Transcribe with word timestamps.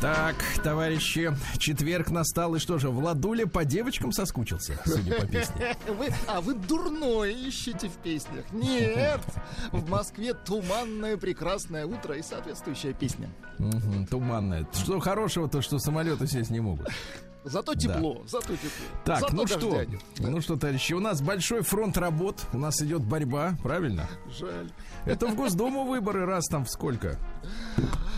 Так, 0.00 0.36
товарищи, 0.62 1.32
четверг 1.58 2.10
настал, 2.10 2.54
и 2.54 2.58
что 2.58 2.78
же, 2.78 2.90
Владуля 2.90 3.46
по 3.46 3.64
девочкам 3.64 4.12
соскучился, 4.12 4.78
судя 4.84 5.14
по 5.14 5.26
песне. 5.26 5.74
Вы, 5.88 6.08
а 6.28 6.40
вы 6.40 6.54
дурное 6.54 7.30
ищете 7.30 7.88
в 7.88 7.94
песнях. 7.94 8.44
Нет, 8.52 9.20
в 9.72 9.88
Москве 9.88 10.34
туманное 10.34 11.16
прекрасное 11.16 11.86
утро 11.86 12.14
и 12.14 12.22
соответствующая 12.22 12.92
песня. 12.92 13.30
Мгм, 13.58 14.06
туманное. 14.06 14.66
Что 14.74 15.00
хорошего-то, 15.00 15.62
что 15.62 15.78
самолеты 15.78 16.26
сесть 16.26 16.50
не 16.50 16.60
могут. 16.60 16.88
Зато 17.46 17.74
тепло, 17.74 18.22
зато 18.26 18.54
тепло. 18.54 18.86
Так, 19.04 19.20
зато 19.20 19.34
ну 19.36 19.46
что, 19.46 19.84
нет. 19.84 20.00
ну 20.18 20.40
что, 20.40 20.56
товарищи, 20.56 20.92
у 20.94 21.00
нас 21.00 21.20
большой 21.22 21.62
фронт 21.62 21.96
работ, 21.96 22.40
у 22.52 22.58
нас 22.58 22.80
идет 22.82 23.02
борьба, 23.02 23.56
правильно? 23.62 24.08
Жаль. 24.38 24.70
Это 25.04 25.26
в 25.28 25.36
Госдуму 25.36 25.84
выборы 25.84 26.26
раз 26.26 26.46
там 26.48 26.64
в 26.64 26.70
сколько? 26.70 27.18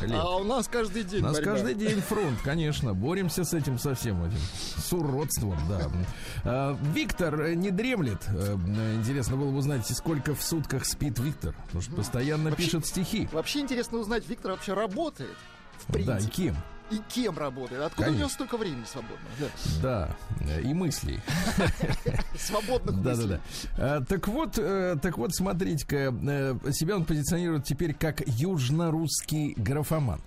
лет? 0.02 0.12
А 0.18 0.36
у 0.36 0.44
нас 0.44 0.68
каждый 0.68 1.02
день 1.04 1.20
У 1.20 1.24
нас 1.26 1.36
борьба. 1.36 1.52
каждый 1.52 1.74
день 1.74 2.00
фронт, 2.00 2.38
конечно. 2.42 2.94
Боремся 2.94 3.44
с 3.44 3.52
этим 3.52 3.78
со 3.78 3.94
всем 3.94 4.24
этим. 4.24 4.38
С 4.76 4.92
уродством, 4.92 5.58
да. 5.68 5.90
А, 6.44 6.78
Виктор 6.94 7.40
э, 7.42 7.54
не 7.54 7.70
дремлет. 7.70 8.22
Э, 8.28 8.54
Интересно 8.94 9.36
было 9.36 9.50
бы 9.50 9.58
узнать, 9.58 9.86
сколько 9.86 10.34
в 10.34 10.42
сутках 10.42 10.84
спит 10.86 11.18
Виктор. 11.18 11.54
Потому 11.66 11.82
что 11.82 11.92
постоянно 11.96 12.50
Вообще- 12.50 12.64
пишет 12.64 12.86
стихи. 12.86 13.28
Вообще 13.32 13.60
интересно 13.60 13.98
узнать, 13.98 14.26
Виктор 14.28 14.52
вообще 14.52 14.72
работает? 14.74 15.36
В 15.86 15.86
Да, 15.88 15.92
принципе. 15.92 16.32
кем? 16.32 16.56
И 16.90 17.00
кем 17.08 17.36
работает? 17.38 17.82
Откуда 17.82 18.08
у 18.08 18.10
него 18.12 18.20
Конечно. 18.20 18.34
столько 18.34 18.56
времени 18.56 18.84
свободного? 18.84 19.20
Да. 19.82 20.16
Да, 20.40 20.60
и 20.60 20.72
мыслей. 20.72 21.20
Свободных 22.38 22.96
мыслей. 22.96 23.40
да. 23.76 23.96
А, 23.98 24.04
Так 24.04 24.26
вот, 24.28 24.58
э, 24.58 24.96
так 25.02 25.18
вот, 25.18 25.34
смотрите-ка, 25.34 25.96
э, 25.96 26.72
себя 26.72 26.96
он 26.96 27.04
позиционирует 27.04 27.64
теперь 27.64 27.92
как 27.94 28.22
южно-русский 28.26 29.54
графоман. 29.56 30.20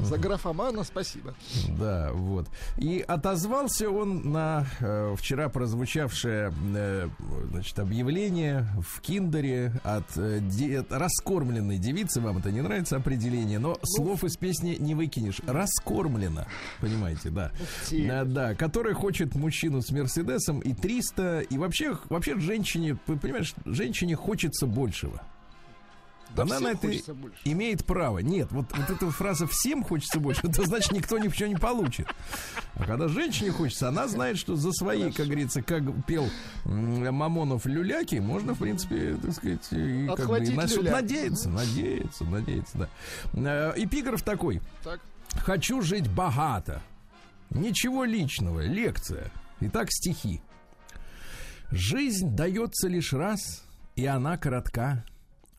За 0.00 0.16
графомана 0.18 0.84
спасибо. 0.84 1.34
Да, 1.78 2.10
вот. 2.12 2.48
И 2.76 3.04
отозвался 3.06 3.90
он 3.90 4.30
на 4.32 4.66
э, 4.80 5.14
вчера 5.16 5.48
прозвучавшее 5.48 6.52
э, 6.74 7.08
значит, 7.50 7.78
объявление 7.78 8.66
в 8.80 9.00
Киндере 9.00 9.72
от, 9.82 10.04
э, 10.16 10.40
де- 10.40 10.78
от 10.80 10.92
раскормленной 10.92 11.78
девицы. 11.78 12.20
Вам 12.20 12.38
это 12.38 12.50
не 12.50 12.60
нравится 12.60 12.96
определение, 12.96 13.58
но 13.58 13.76
слов 13.82 14.24
из 14.24 14.36
песни 14.36 14.76
не 14.78 14.94
выкинешь. 14.94 15.40
Раскормлена, 15.46 16.46
понимаете, 16.80 17.30
да. 17.30 17.50
те. 17.88 18.06
Да, 18.06 18.24
да, 18.24 18.54
который 18.54 18.94
хочет 18.94 19.34
мужчину 19.34 19.82
с 19.82 19.90
Мерседесом 19.90 20.60
и 20.60 20.74
300. 20.74 21.40
И 21.40 21.58
вообще, 21.58 21.96
вообще 22.08 22.38
женщине, 22.38 22.96
понимаешь, 23.06 23.54
женщине 23.64 24.16
хочется 24.16 24.66
большего. 24.66 25.22
Да 26.38 26.56
Она 26.56 26.60
на 26.60 26.68
это 26.68 26.86
больше. 27.14 27.36
имеет 27.44 27.84
право. 27.84 28.18
Нет, 28.18 28.48
вот, 28.50 28.66
вот 28.76 28.90
эта 28.90 29.10
фраза 29.10 29.46
«всем 29.46 29.82
хочется 29.82 30.20
больше», 30.20 30.46
это 30.46 30.64
значит, 30.64 30.92
никто 30.92 31.18
ничего 31.18 31.48
не 31.48 31.56
получит. 31.56 32.06
А 32.74 32.84
когда 32.84 33.08
женщине 33.08 33.50
хочется, 33.50 33.88
она 33.88 34.06
знает, 34.08 34.38
что 34.38 34.56
за 34.56 34.72
свои, 34.72 35.10
как 35.12 35.26
говорится, 35.26 35.62
как 35.62 35.82
пел 36.06 36.28
Мамонов 36.64 37.66
люляки, 37.66 38.16
можно, 38.16 38.54
в 38.54 38.58
принципе, 38.58 39.16
так 39.20 39.32
сказать, 39.32 39.66
и 39.72 40.06
как 40.16 40.28
бы, 40.28 40.38
и 40.38 40.50
на 40.54 40.66
люляк. 40.66 40.92
надеяться, 40.94 41.48
надеяться, 41.50 42.24
надеяться, 42.24 42.78
да. 42.78 42.88
Э, 43.34 43.72
Эпиграф 43.76 44.22
такой. 44.22 44.60
Так. 44.84 45.00
Хочу 45.44 45.82
жить 45.82 46.08
богато. 46.08 46.82
Ничего 47.50 48.04
личного. 48.04 48.60
Лекция. 48.60 49.30
Итак, 49.60 49.88
стихи. 49.90 50.40
Жизнь 51.70 52.34
дается 52.34 52.88
лишь 52.88 53.12
раз, 53.12 53.62
и 53.96 54.06
она 54.06 54.36
коротка. 54.38 55.04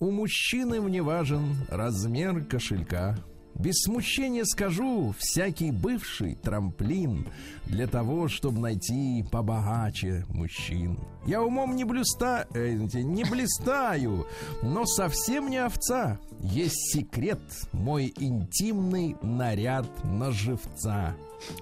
У 0.01 0.11
мужчины 0.11 0.79
мне 0.79 1.01
важен 1.01 1.57
размер 1.67 2.45
кошелька. 2.45 3.17
Без 3.53 3.81
смущения 3.81 4.45
скажу, 4.45 5.13
всякий 5.17 5.71
бывший 5.71 6.35
трамплин 6.35 7.27
для 7.65 7.85
того, 7.85 8.29
чтобы 8.29 8.61
найти 8.61 9.25
побогаче 9.29 10.23
мужчин. 10.29 10.97
Я 11.25 11.43
умом 11.43 11.75
не 11.75 11.83
блюста, 11.83 12.47
э, 12.53 12.75
не 12.75 13.25
блистаю, 13.25 14.25
но 14.63 14.85
совсем 14.85 15.49
не 15.49 15.57
овца. 15.57 16.17
Есть 16.39 16.93
секрет, 16.93 17.41
мой 17.73 18.13
интимный 18.17 19.17
наряд 19.21 19.89
на 20.05 20.31
живца. 20.31 21.13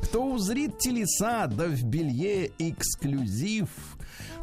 Кто 0.03 0.31
узрит 0.31 0.77
телеса, 0.77 1.47
да 1.47 1.65
в 1.65 1.83
белье 1.83 2.51
эксклюзив, 2.59 3.69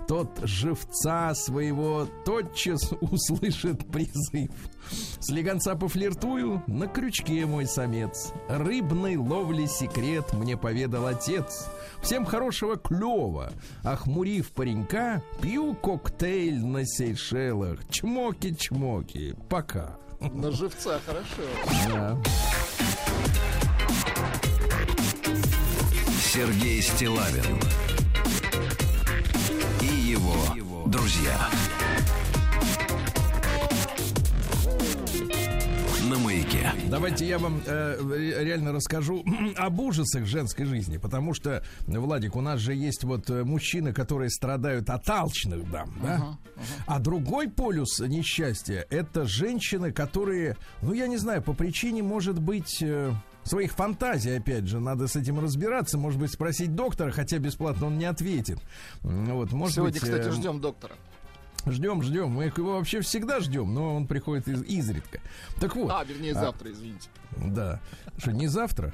тот 0.06 0.40
живца 0.42 1.34
своего 1.34 2.06
тотчас 2.24 2.92
услышит 3.00 3.90
призыв. 3.90 4.50
Слегонца 5.20 5.74
пофлиртую, 5.76 6.62
на 6.66 6.86
крючке 6.86 7.46
мой 7.46 7.66
самец. 7.66 8.32
Рыбной 8.48 9.16
ловли 9.16 9.66
секрет 9.66 10.32
мне 10.34 10.56
поведал 10.56 11.06
отец. 11.06 11.68
Всем 12.02 12.24
хорошего 12.24 12.76
клёва. 12.76 13.52
Охмурив 13.82 14.52
паренька, 14.52 15.22
пью 15.40 15.74
коктейль 15.74 16.64
на 16.64 16.84
Сейшелах. 16.84 17.80
Чмоки-чмоки. 17.88 19.36
Пока. 19.48 19.96
На 20.20 20.50
живца 20.50 21.00
хорошо. 21.06 21.42
Да. 21.88 22.18
Сергей 26.20 26.82
Стилавин 26.82 27.60
его 30.14 30.86
друзья. 30.86 31.48
На 36.08 36.18
маяке. 36.18 36.70
Давайте 36.90 37.26
я 37.26 37.38
вам 37.38 37.60
э, 37.66 37.96
ре- 38.14 38.44
реально 38.44 38.72
расскажу 38.72 39.24
об 39.56 39.80
ужасах 39.80 40.26
женской 40.26 40.66
жизни, 40.66 40.98
потому 40.98 41.32
что, 41.32 41.64
Владик, 41.86 42.36
у 42.36 42.42
нас 42.42 42.60
же 42.60 42.74
есть 42.74 43.04
вот 43.04 43.28
э, 43.30 43.42
мужчины, 43.42 43.92
которые 43.94 44.28
страдают 44.30 44.90
от 44.90 45.08
алчных 45.08 45.68
дам, 45.70 45.94
да? 46.02 46.38
А 46.86 46.98
другой 46.98 47.48
полюс 47.48 48.00
несчастья 48.00 48.86
это 48.90 49.24
женщины, 49.24 49.92
которые, 49.92 50.56
ну 50.82 50.92
я 50.92 51.06
не 51.06 51.16
знаю, 51.16 51.42
по 51.42 51.54
причине, 51.54 52.02
может 52.02 52.38
быть, 52.38 52.82
э, 52.82 53.12
своих 53.44 53.72
фантазий, 53.72 54.36
опять 54.36 54.66
же, 54.66 54.80
надо 54.80 55.06
с 55.06 55.16
этим 55.16 55.38
разбираться, 55.38 55.98
может 55.98 56.18
быть, 56.18 56.32
спросить 56.32 56.74
доктора, 56.74 57.10
хотя 57.12 57.38
бесплатно 57.38 57.86
он 57.86 57.98
не 57.98 58.04
ответит. 58.06 58.58
Вот, 59.02 59.52
может 59.52 59.76
Сегодня, 59.76 59.92
быть, 60.00 60.02
кстати, 60.02 60.28
э, 60.28 60.32
ждем 60.32 60.60
доктора. 60.60 60.94
Ждем, 61.66 62.02
ждем. 62.02 62.30
Мы 62.30 62.44
его 62.54 62.74
вообще 62.74 63.00
всегда 63.00 63.40
ждем, 63.40 63.72
но 63.72 63.96
он 63.96 64.06
приходит 64.06 64.48
из- 64.48 64.62
изредка. 64.64 65.20
Так 65.60 65.76
вот. 65.76 65.90
А, 65.90 66.04
вернее, 66.04 66.34
завтра, 66.34 66.70
извините. 66.70 67.08
Да. 67.38 67.80
Что, 68.18 68.32
не 68.32 68.48
завтра? 68.48 68.92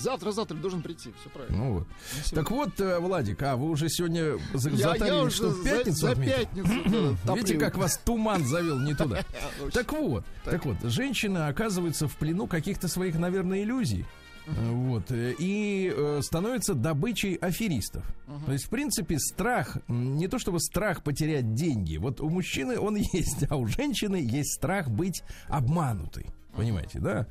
Завтра, 0.00 0.32
завтра 0.32 0.56
должен 0.56 0.82
прийти, 0.82 1.12
все 1.20 1.30
правильно. 1.30 1.56
Ну 1.58 1.72
вот. 1.74 1.88
Так 2.32 2.50
вот, 2.50 2.80
э, 2.80 2.98
Владик, 2.98 3.42
а 3.42 3.56
вы 3.56 3.70
уже 3.70 3.88
сегодня 3.88 4.38
за- 4.54 4.70
Я- 4.70 4.76
затарили, 4.76 5.16
я 5.16 5.22
уже 5.22 5.36
что 5.36 5.48
в 5.50 5.56
за- 5.56 5.64
пятницу 5.64 5.98
за 5.98 6.10
отметили? 6.12 6.36
пятницу, 6.36 7.16
Видите, 7.34 7.58
как 7.58 7.76
вас 7.76 7.98
туман 7.98 8.44
завел 8.46 8.78
не 8.80 8.94
туда. 8.94 9.24
Так 9.72 9.92
вот, 9.92 10.24
так 10.44 10.64
вот, 10.64 10.76
женщина 10.84 11.48
оказывается 11.48 12.08
в 12.08 12.16
плену 12.16 12.46
каких-то 12.46 12.88
своих, 12.88 13.18
наверное, 13.18 13.62
иллюзий. 13.62 14.04
Вот, 14.46 15.10
э, 15.12 15.34
и 15.38 15.92
э, 15.94 16.20
становится 16.22 16.74
добычей 16.74 17.34
аферистов. 17.34 18.04
То 18.46 18.52
есть, 18.52 18.64
в 18.64 18.68
принципе, 18.70 19.18
страх, 19.18 19.76
не 19.86 20.26
то 20.28 20.38
чтобы 20.40 20.58
страх 20.60 21.02
потерять 21.04 21.54
деньги. 21.54 21.98
Вот 21.98 22.20
у 22.20 22.28
мужчины 22.30 22.78
он 22.78 22.96
есть, 23.12 23.44
а 23.48 23.56
у 23.56 23.66
женщины 23.66 24.16
есть 24.16 24.54
страх 24.54 24.88
быть 24.88 25.22
обманутой. 25.48 26.26
Понимаете, 26.52 26.98
да? 26.98 27.26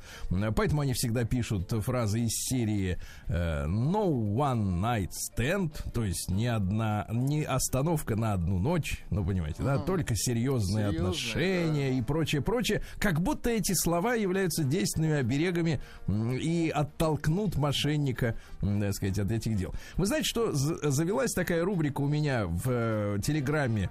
Поэтому 0.55 0.81
они 0.81 0.93
всегда 0.93 1.23
пишут 1.23 1.71
фразы 1.83 2.21
из 2.21 2.31
серии 2.49 2.97
э, 3.27 3.65
No 3.65 4.09
one 4.09 4.79
night 4.79 5.11
stand, 5.11 5.71
то 5.91 6.03
есть 6.03 6.29
ни 6.29 6.45
одна, 6.45 7.07
не 7.11 7.43
остановка 7.43 8.15
на 8.15 8.33
одну 8.33 8.59
ночь, 8.59 9.03
ну 9.09 9.25
понимаете, 9.25 9.63
да, 9.63 9.77
только 9.77 10.15
серьезные 10.15 10.49
Серьезные, 10.49 10.87
отношения 10.87 11.97
и 11.97 12.01
прочее, 12.01 12.41
прочее. 12.41 12.81
Как 12.99 13.21
будто 13.21 13.49
эти 13.49 13.73
слова 13.73 14.15
являются 14.15 14.63
действенными 14.63 15.15
оберегами 15.15 15.81
и 16.07 16.71
оттолкнут 16.73 17.55
мошенника, 17.57 18.35
так 18.61 18.93
сказать, 18.93 19.19
от 19.19 19.31
этих 19.31 19.55
дел. 19.55 19.73
Вы 19.95 20.05
знаете, 20.05 20.27
что 20.27 20.51
завелась 20.53 21.33
такая 21.33 21.63
рубрика 21.63 22.01
у 22.01 22.07
меня 22.07 22.45
в 22.45 22.63
э, 22.67 23.17
Телеграме 23.23 23.89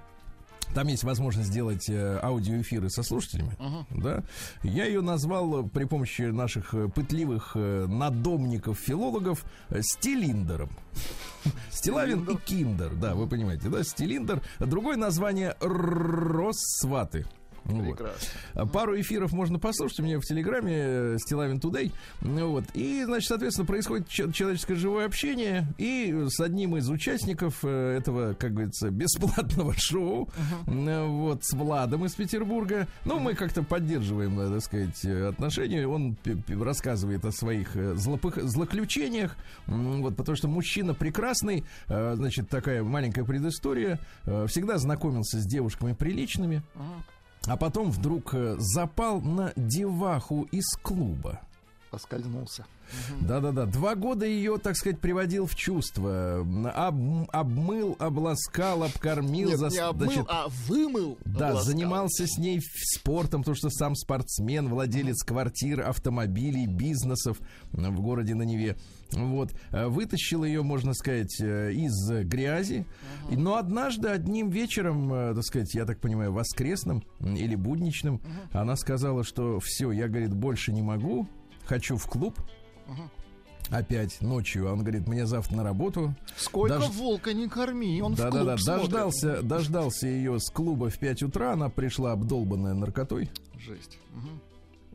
там 0.73 0.87
есть 0.87 1.03
возможность 1.03 1.49
сделать 1.49 1.89
э, 1.89 2.19
аудиоэфиры 2.21 2.89
со 2.89 3.03
слушателями, 3.03 3.57
да. 3.89 4.23
Я 4.63 4.85
ее 4.85 5.01
назвал 5.01 5.65
э, 5.65 5.69
при 5.69 5.85
помощи 5.85 6.23
наших 6.23 6.73
э, 6.73 6.89
пытливых 6.89 7.55
надомников-филологов 7.55 9.43
стилиндером. 9.79 10.69
Стилавин 11.71 12.23
и 12.25 12.35
Киндер, 12.37 12.93
да, 12.95 13.15
вы 13.15 13.27
понимаете, 13.27 13.69
да, 13.69 13.83
стилиндер. 13.83 14.41
Другое 14.59 14.97
название 14.97 15.55
Россваты. 15.59 17.25
Вот. 17.65 17.97
Прекрасно. 17.97 18.27
А 18.53 18.65
Пару 18.65 18.99
эфиров 18.99 19.31
можно 19.31 19.59
послушать 19.59 19.99
у 19.99 20.03
меня 20.03 20.19
в 20.19 20.23
Телеграме 20.23 20.73
э, 20.75 21.17
Стилавин 21.19 21.59
Тудей. 21.59 21.91
Ну 22.21 22.51
Вот. 22.51 22.63
И, 22.73 23.03
значит, 23.05 23.27
соответственно, 23.29 23.65
происходит 23.65 24.07
че- 24.07 24.31
человеческое 24.31 24.75
живое 24.75 25.05
общение. 25.05 25.65
И 25.77 26.13
с 26.29 26.39
одним 26.39 26.77
из 26.77 26.89
участников 26.89 27.59
э, 27.63 27.97
этого, 27.97 28.33
как 28.33 28.53
говорится, 28.53 28.89
бесплатного 28.91 29.73
шоу, 29.77 30.29
э, 30.67 31.05
вот, 31.07 31.43
с 31.43 31.53
Владом 31.53 32.05
из 32.05 32.13
Петербурга. 32.13 32.87
Ну, 33.05 33.19
мы 33.19 33.33
как-то 33.35 33.63
поддерживаем, 33.63 34.35
так 34.37 34.61
сказать, 34.61 35.05
отношения. 35.05 35.87
Он 35.87 36.17
рассказывает 36.47 37.25
о 37.25 37.31
своих 37.31 37.75
злопых- 37.75 38.41
злоключениях. 38.41 39.35
Вот, 39.67 40.15
потому 40.15 40.35
что 40.35 40.47
мужчина 40.47 40.93
прекрасный. 40.93 41.63
Значит, 41.87 42.49
такая 42.49 42.83
маленькая 42.83 43.23
предыстория. 43.23 43.99
Всегда 44.47 44.77
знакомился 44.77 45.39
с 45.39 45.45
девушками 45.45 45.93
приличными. 45.93 46.61
А 47.45 47.57
потом 47.57 47.89
вдруг 47.91 48.33
э, 48.33 48.55
запал 48.59 49.21
на 49.21 49.53
деваху 49.55 50.43
из 50.51 50.65
клуба. 50.81 51.41
Поскользнулся. 51.91 52.65
Да-да-да. 53.21 53.65
Два 53.65 53.95
года 53.95 54.25
ее, 54.25 54.57
так 54.57 54.75
сказать, 54.75 54.99
приводил 54.99 55.45
в 55.47 55.55
чувство. 55.55 56.39
Об- 56.75 57.29
обмыл, 57.31 57.95
обласкал, 57.99 58.83
обкормил. 58.83 59.49
Нет, 59.49 59.59
зас- 59.59 59.71
не 59.71 59.77
обмыл, 59.77 60.05
значит, 60.11 60.25
а 60.27 60.47
вымыл. 60.67 61.17
да, 61.25 61.49
обласкал. 61.49 61.63
занимался 61.65 62.27
с 62.27 62.37
ней 62.37 62.61
спортом, 62.61 63.41
потому 63.41 63.55
что 63.55 63.69
сам 63.69 63.95
спортсмен, 63.95 64.69
владелец 64.69 65.23
квартир, 65.23 65.81
автомобилей, 65.81 66.67
бизнесов 66.67 67.39
в 67.71 68.01
городе 68.01 68.35
на 68.35 68.43
Неве. 68.43 68.75
Вот. 69.11 69.51
Э, 69.71 69.87
Вытащил 69.87 70.43
ее, 70.43 70.61
можно 70.63 70.93
сказать, 70.93 71.39
э, 71.41 71.71
из 71.73 72.09
э, 72.11 72.23
грязи. 72.23 72.85
И- 73.29 73.35
Но 73.37 73.55
однажды 73.55 74.09
одним 74.09 74.49
вечером, 74.49 75.09
так 75.35 75.43
сказать, 75.43 75.73
я 75.73 75.85
так 75.85 75.99
понимаю, 75.99 76.31
воскресным 76.33 77.03
или 77.19 77.55
будничным, 77.55 78.21
она 78.51 78.75
сказала, 78.75 79.23
что 79.23 79.59
все, 79.59 79.91
я, 79.91 80.07
говорит, 80.07 80.33
больше 80.33 80.71
не 80.71 80.81
могу, 80.81 81.27
хочу 81.65 81.97
в 81.97 82.05
клуб. 82.07 82.39
Опять 83.69 84.19
ночью. 84.21 84.71
Он 84.71 84.79
говорит, 84.79 85.07
мне 85.07 85.27
завтра 85.27 85.57
на 85.57 85.63
работу. 85.63 86.15
Сколько 86.35 86.79
Даже- 86.79 86.91
волка 86.91 87.33
не 87.33 87.47
корми, 87.47 88.01
он 88.01 88.15
в 88.15 88.17
клуб 88.17 88.31
Да-да-да, 88.31 88.57
смотрит. 88.57 88.81
дождался, 88.89 89.41
дождался 89.43 90.07
ее 90.07 90.39
с 90.39 90.49
клуба 90.49 90.89
в 90.89 90.97
5 90.97 91.21
утра. 91.21 91.53
Она 91.53 91.69
пришла 91.69 92.13
обдолбанная 92.13 92.73
наркотой. 92.73 93.29
Жесть. 93.59 93.99
Мгм. 94.15 94.41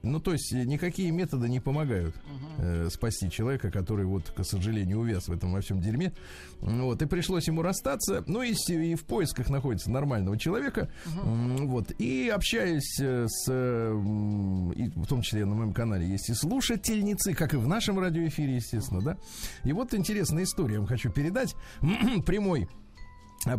Ну, 0.04 0.20
то 0.20 0.32
есть 0.32 0.52
э, 0.52 0.64
никакие 0.64 1.10
методы 1.10 1.48
не 1.48 1.60
помогают 1.60 2.14
э, 2.58 2.88
спасти 2.90 3.30
человека, 3.30 3.70
который 3.70 4.04
вот, 4.06 4.30
к 4.36 4.44
сожалению, 4.44 5.00
увяз 5.00 5.28
в 5.28 5.32
этом 5.32 5.52
во 5.52 5.60
всем 5.60 5.80
дерьме. 5.80 6.12
Вот, 6.60 7.02
и 7.02 7.06
пришлось 7.06 7.46
ему 7.46 7.62
расстаться. 7.62 8.22
Ну, 8.26 8.42
и, 8.42 8.52
и 8.68 8.94
в 8.94 9.04
поисках 9.04 9.50
находится 9.50 9.90
нормального 9.90 10.38
человека. 10.38 10.90
М, 11.22 11.68
Вот, 11.68 11.90
и 11.98 12.28
общаясь 12.28 12.98
э, 13.00 13.26
с, 13.28 13.48
и 13.50 14.90
в 14.94 15.06
том 15.06 15.22
числе 15.22 15.44
на 15.44 15.54
моем 15.54 15.72
канале 15.72 16.06
есть 16.06 16.28
и 16.30 16.34
слушательницы, 16.34 17.34
как 17.34 17.54
и 17.54 17.56
в 17.56 17.66
нашем 17.66 17.98
радиоэфире, 17.98 18.56
естественно, 18.56 19.00
да. 19.00 19.16
И 19.64 19.72
вот 19.72 19.94
интересная 19.94 20.44
история 20.44 20.74
я 20.74 20.80
вам 20.80 20.88
хочу 20.88 21.10
передать. 21.10 21.54
Прямой 22.26 22.68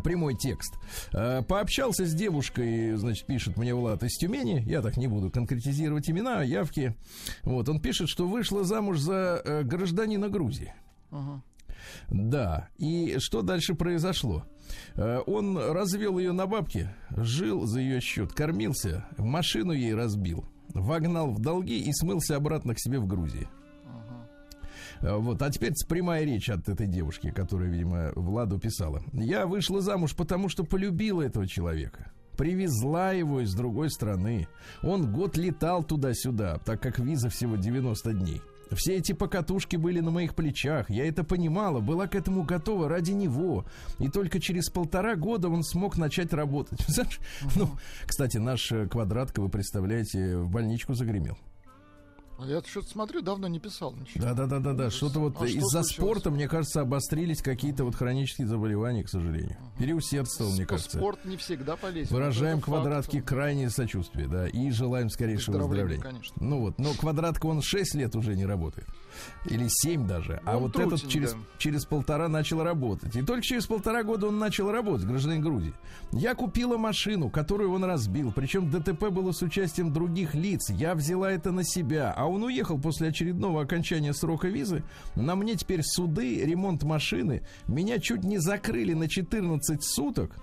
прямой 0.03 0.35
текст. 0.35 0.75
Э, 1.13 1.41
Пообщался 1.43 2.05
с 2.05 2.13
девушкой, 2.13 2.95
значит, 2.95 3.25
пишет 3.25 3.57
мне 3.57 3.73
Влад 3.73 4.03
из 4.03 4.17
Тюмени. 4.17 4.63
Я 4.65 4.81
так 4.81 4.97
не 4.97 5.07
буду 5.07 5.29
конкретизировать 5.31 6.09
имена, 6.09 6.43
явки. 6.43 6.95
Вот, 7.43 7.69
он 7.69 7.79
пишет, 7.79 8.09
что 8.09 8.27
вышла 8.27 8.63
замуж 8.63 8.99
за 8.99 9.41
э, 9.43 9.63
гражданина 9.63 10.29
Грузии. 10.29 10.73
Ага. 11.11 11.41
Да, 12.09 12.69
и 12.77 13.17
что 13.19 13.41
дальше 13.41 13.75
произошло? 13.75 14.43
Э, 14.95 15.19
Он 15.25 15.57
развел 15.57 16.17
ее 16.17 16.31
на 16.31 16.47
бабки, 16.47 16.89
жил 17.09 17.65
за 17.65 17.79
ее 17.79 18.01
счет, 18.01 18.33
кормился, 18.33 19.05
машину 19.17 19.71
ей 19.71 19.93
разбил, 19.93 20.45
вогнал 20.73 21.31
в 21.31 21.39
долги 21.39 21.79
и 21.79 21.91
смылся 21.93 22.35
обратно 22.35 22.73
к 22.73 22.79
себе 22.79 22.99
в 22.99 23.07
Грузии. 23.07 23.47
Э, 25.01 25.15
Вот, 25.15 25.42
а 25.42 25.50
теперь 25.50 25.74
прямая 25.88 26.24
речь 26.24 26.50
от 26.50 26.68
этой 26.69 26.88
девушки, 26.88 27.31
которая, 27.31 27.69
видимо, 27.69 28.12
Владу 28.15 28.59
писала. 28.59 29.01
Я 29.13 29.45
вышла 29.45 29.81
замуж, 29.81 30.15
потому 30.15 30.50
что 30.50 30.63
полюбила 30.63 31.21
этого 31.21 31.47
человека. 31.47 32.12
Привезла 32.38 33.12
его 33.12 33.42
из 33.42 33.53
другой 33.53 33.89
страны. 33.89 34.47
Он 34.83 35.12
год 35.12 35.38
летал 35.38 35.83
туда-сюда, 35.83 36.59
так 36.65 36.81
как 36.81 37.00
виза 37.00 37.30
всего 37.30 37.56
90 37.56 38.13
дней. 38.13 38.42
Все 38.71 38.95
эти 38.95 39.13
покатушки 39.13 39.75
были 39.75 40.00
на 40.00 40.12
моих 40.12 40.36
плечах. 40.36 40.89
Я 40.89 41.07
это 41.07 41.24
понимала, 41.24 41.80
была 41.80 42.07
к 42.07 42.15
этому 42.15 42.44
готова 42.44 42.89
ради 42.89 43.12
него. 43.12 43.65
И 44.00 44.09
только 44.09 44.39
через 44.39 44.69
полтора 44.69 45.15
года 45.15 45.50
он 45.50 45.63
смог 45.63 45.97
начать 45.97 46.33
работать. 46.33 46.80
Ну, 47.56 47.69
кстати, 48.06 48.38
наш 48.38 48.71
э, 48.71 48.88
квадратка, 48.88 49.42
вы 49.42 49.50
представляете, 49.50 50.38
в 50.38 50.50
больничку 50.50 50.94
загремел. 50.94 51.38
А 52.37 52.45
я 52.45 52.61
что-то 52.61 52.87
смотрю, 52.87 53.21
давно 53.21 53.47
не 53.47 53.59
писал 53.59 53.93
ничего. 53.93 54.23
Да, 54.25 54.33
да, 54.33 54.45
да, 54.45 54.59
да, 54.59 54.73
да. 54.73 54.89
Что-то 54.89 55.19
вот 55.19 55.35
А 55.35 55.37
что 55.37 55.45
из-за 55.45 55.83
случилось? 55.83 55.91
спорта, 55.91 56.31
мне 56.31 56.47
кажется, 56.49 56.81
обострились 56.81 57.41
какие-то 57.41 57.85
вот 57.85 57.95
хронические 57.95 58.47
заболевания, 58.47 59.03
к 59.03 59.09
сожалению. 59.09 59.55
Переусердствовал, 59.77 60.51
мне 60.51 60.65
кажется. 60.65 60.97
Спорт 60.97 61.23
не 61.23 61.37
всегда 61.37 61.77
полезен. 61.77 62.13
Выражаем 62.13 62.57
Это 62.59 63.01
факт. 63.01 63.25
крайнее 63.25 63.69
сочувствие, 63.69 64.27
да, 64.27 64.47
и 64.47 64.69
желаем 64.71 65.09
скорейшего 65.09 65.57
Выздоровления, 65.57 66.01
конечно. 66.01 66.35
Ну 66.39 66.59
вот, 66.59 66.77
но 66.77 66.93
квадратка 66.93 67.45
он 67.45 67.61
6 67.61 67.95
лет 67.95 68.15
уже 68.15 68.35
не 68.35 68.45
работает. 68.45 68.87
Или 69.45 69.67
7 69.69 70.05
даже. 70.05 70.41
А 70.45 70.57
Он 70.57 70.63
вот 70.63 70.73
трутень, 70.73 70.95
этот 70.97 71.09
через, 71.09 71.31
да. 71.33 71.39
через 71.57 71.85
полтора 71.85 72.27
начал 72.27 72.61
работать. 72.63 73.15
И 73.15 73.21
только 73.21 73.43
через 73.43 73.65
полтора 73.65 74.03
года 74.03 74.27
он 74.27 74.39
начал 74.39 74.69
работать, 74.71 75.07
гражданин 75.07 75.41
Грузии. 75.41 75.73
Я 76.11 76.35
купила 76.35 76.77
машину, 76.77 77.29
которую 77.29 77.71
он 77.71 77.85
разбил. 77.85 78.33
Причем 78.35 78.69
ДТП 78.69 79.09
было 79.09 79.31
с 79.31 79.41
участием 79.41 79.93
других 79.93 80.35
лиц. 80.35 80.69
Я 80.69 80.95
взяла 80.95 81.31
это 81.31 81.51
на 81.51 81.63
себя. 81.63 82.13
А 82.15 82.25
он 82.27 82.44
уехал 82.44 82.80
после 82.80 83.10
очередного 83.10 83.62
окончания 83.62 84.13
срока 84.13 84.48
визы. 84.48 84.83
На 85.16 85.36
мне 85.36 85.56
теперь 85.56 85.81
суды, 85.83 86.44
ремонт 86.45 86.83
машины. 86.83 87.44
Меня 87.68 88.00
чуть 88.00 88.24
не 88.24 88.38
закрыли 88.38 88.94
на 88.94 89.07
14 89.07 89.83
суток. 89.83 90.36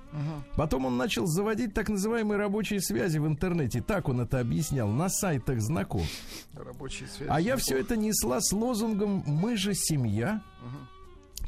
Потом 0.56 0.87
он 0.87 0.96
начал 0.96 1.26
заводить 1.26 1.75
так 1.75 1.88
называемые 1.88 2.38
рабочие 2.38 2.81
связи 2.81 3.19
в 3.19 3.26
интернете. 3.26 3.81
Так 3.81 4.08
он 4.08 4.20
это 4.20 4.40
объяснял 4.40 4.88
на 4.88 5.08
сайтах 5.08 5.61
знакомств. 5.61 6.23
Рабочие 6.55 7.08
связи. 7.08 7.31
А 7.31 7.40
я 7.40 7.56
все 7.56 7.79
это 7.79 7.96
несла 7.96 8.40
с 8.40 8.52
лозунгом 8.52 9.23
«Мы 9.26 9.56
же 9.56 9.75
семья». 9.75 10.43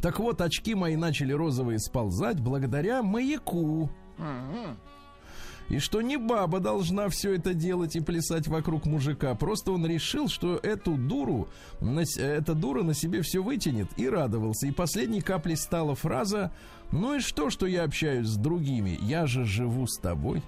Так 0.03 0.19
вот, 0.19 0.41
очки 0.41 0.75
мои 0.75 0.97
начали 0.97 1.33
розовые 1.33 1.79
сползать 1.79 2.39
благодаря 2.41 3.03
маяку. 3.03 3.91
Мгм. 4.19 4.77
И 5.69 5.79
что 5.79 6.03
не 6.03 6.17
баба 6.17 6.61
должна 6.61 7.09
все 7.09 7.35
это 7.35 7.55
делать 7.55 7.97
и 7.97 8.01
плясать 8.01 8.47
вокруг 8.49 8.85
мужика. 8.87 9.35
Просто 9.35 9.73
он 9.73 9.87
решил, 9.87 10.29
что 10.29 10.57
эту 10.57 10.97
дуру, 10.97 11.49
с- 11.81 12.19
эта 12.19 12.55
дура 12.55 12.83
на 12.83 12.95
себе 12.95 13.23
все 13.23 13.43
вытянет 13.43 13.89
и 13.97 14.09
радовался. 14.09 14.67
И 14.67 14.73
последней 14.73 15.21
каплей 15.23 15.57
стала 15.57 15.95
фраза 15.95 16.53
«Ну 16.93 17.17
и 17.17 17.21
что, 17.21 17.51
что 17.51 17.67
я 17.67 17.85
общаюсь 17.85 18.27
с 18.29 18.37
другими? 18.37 18.99
Я 19.01 19.27
же 19.27 19.45
живу 19.45 19.87
с 19.87 19.99
тобой». 19.99 20.43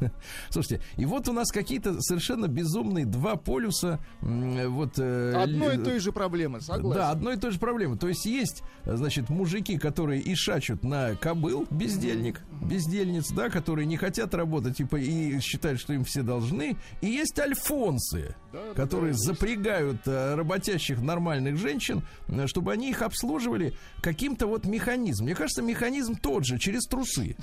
Слушайте, 0.50 0.82
и 0.96 1.04
вот 1.06 1.28
у 1.28 1.32
нас 1.32 1.50
какие-то 1.50 2.00
совершенно 2.00 2.46
безумные 2.48 3.04
два 3.06 3.36
полюса. 3.36 3.98
Вот, 4.20 4.98
э, 4.98 5.32
Одной 5.34 5.76
и 5.76 5.78
той 5.78 5.98
же 6.00 6.12
проблемы, 6.12 6.60
согласен. 6.60 6.98
да, 7.00 7.10
одной 7.10 7.36
и 7.36 7.38
той 7.38 7.50
же 7.50 7.58
проблемы. 7.58 7.96
То 7.96 8.08
есть 8.08 8.26
есть, 8.26 8.62
значит, 8.84 9.28
мужики, 9.28 9.78
которые 9.78 10.20
и 10.20 10.34
шачут 10.34 10.84
на 10.84 11.14
кобыл, 11.14 11.66
бездельник, 11.70 12.40
бездельниц, 12.62 13.30
да, 13.30 13.48
которые 13.48 13.86
не 13.86 13.96
хотят 13.96 14.34
работать 14.34 14.76
типа, 14.76 14.96
и 14.96 15.38
считают, 15.40 15.80
что 15.80 15.92
им 15.92 16.04
все 16.04 16.22
должны. 16.22 16.76
И 17.00 17.06
есть 17.06 17.38
альфонсы, 17.38 18.34
Да, 18.52 18.58
да, 18.68 18.74
которые 18.74 19.12
да, 19.12 19.18
запрягают 19.18 20.06
э, 20.06 20.34
работящих 20.34 21.00
нормальных 21.00 21.56
женщин, 21.56 22.02
э, 22.28 22.46
чтобы 22.46 22.72
они 22.72 22.90
их 22.90 23.02
обслуживали 23.02 23.74
каким-то 24.02 24.46
вот 24.46 24.66
механизмом. 24.66 25.26
Мне 25.26 25.34
кажется, 25.34 25.62
механизм 25.62 26.14
тот 26.16 26.44
же, 26.44 26.58
через 26.58 26.84
трусы. 26.84 27.36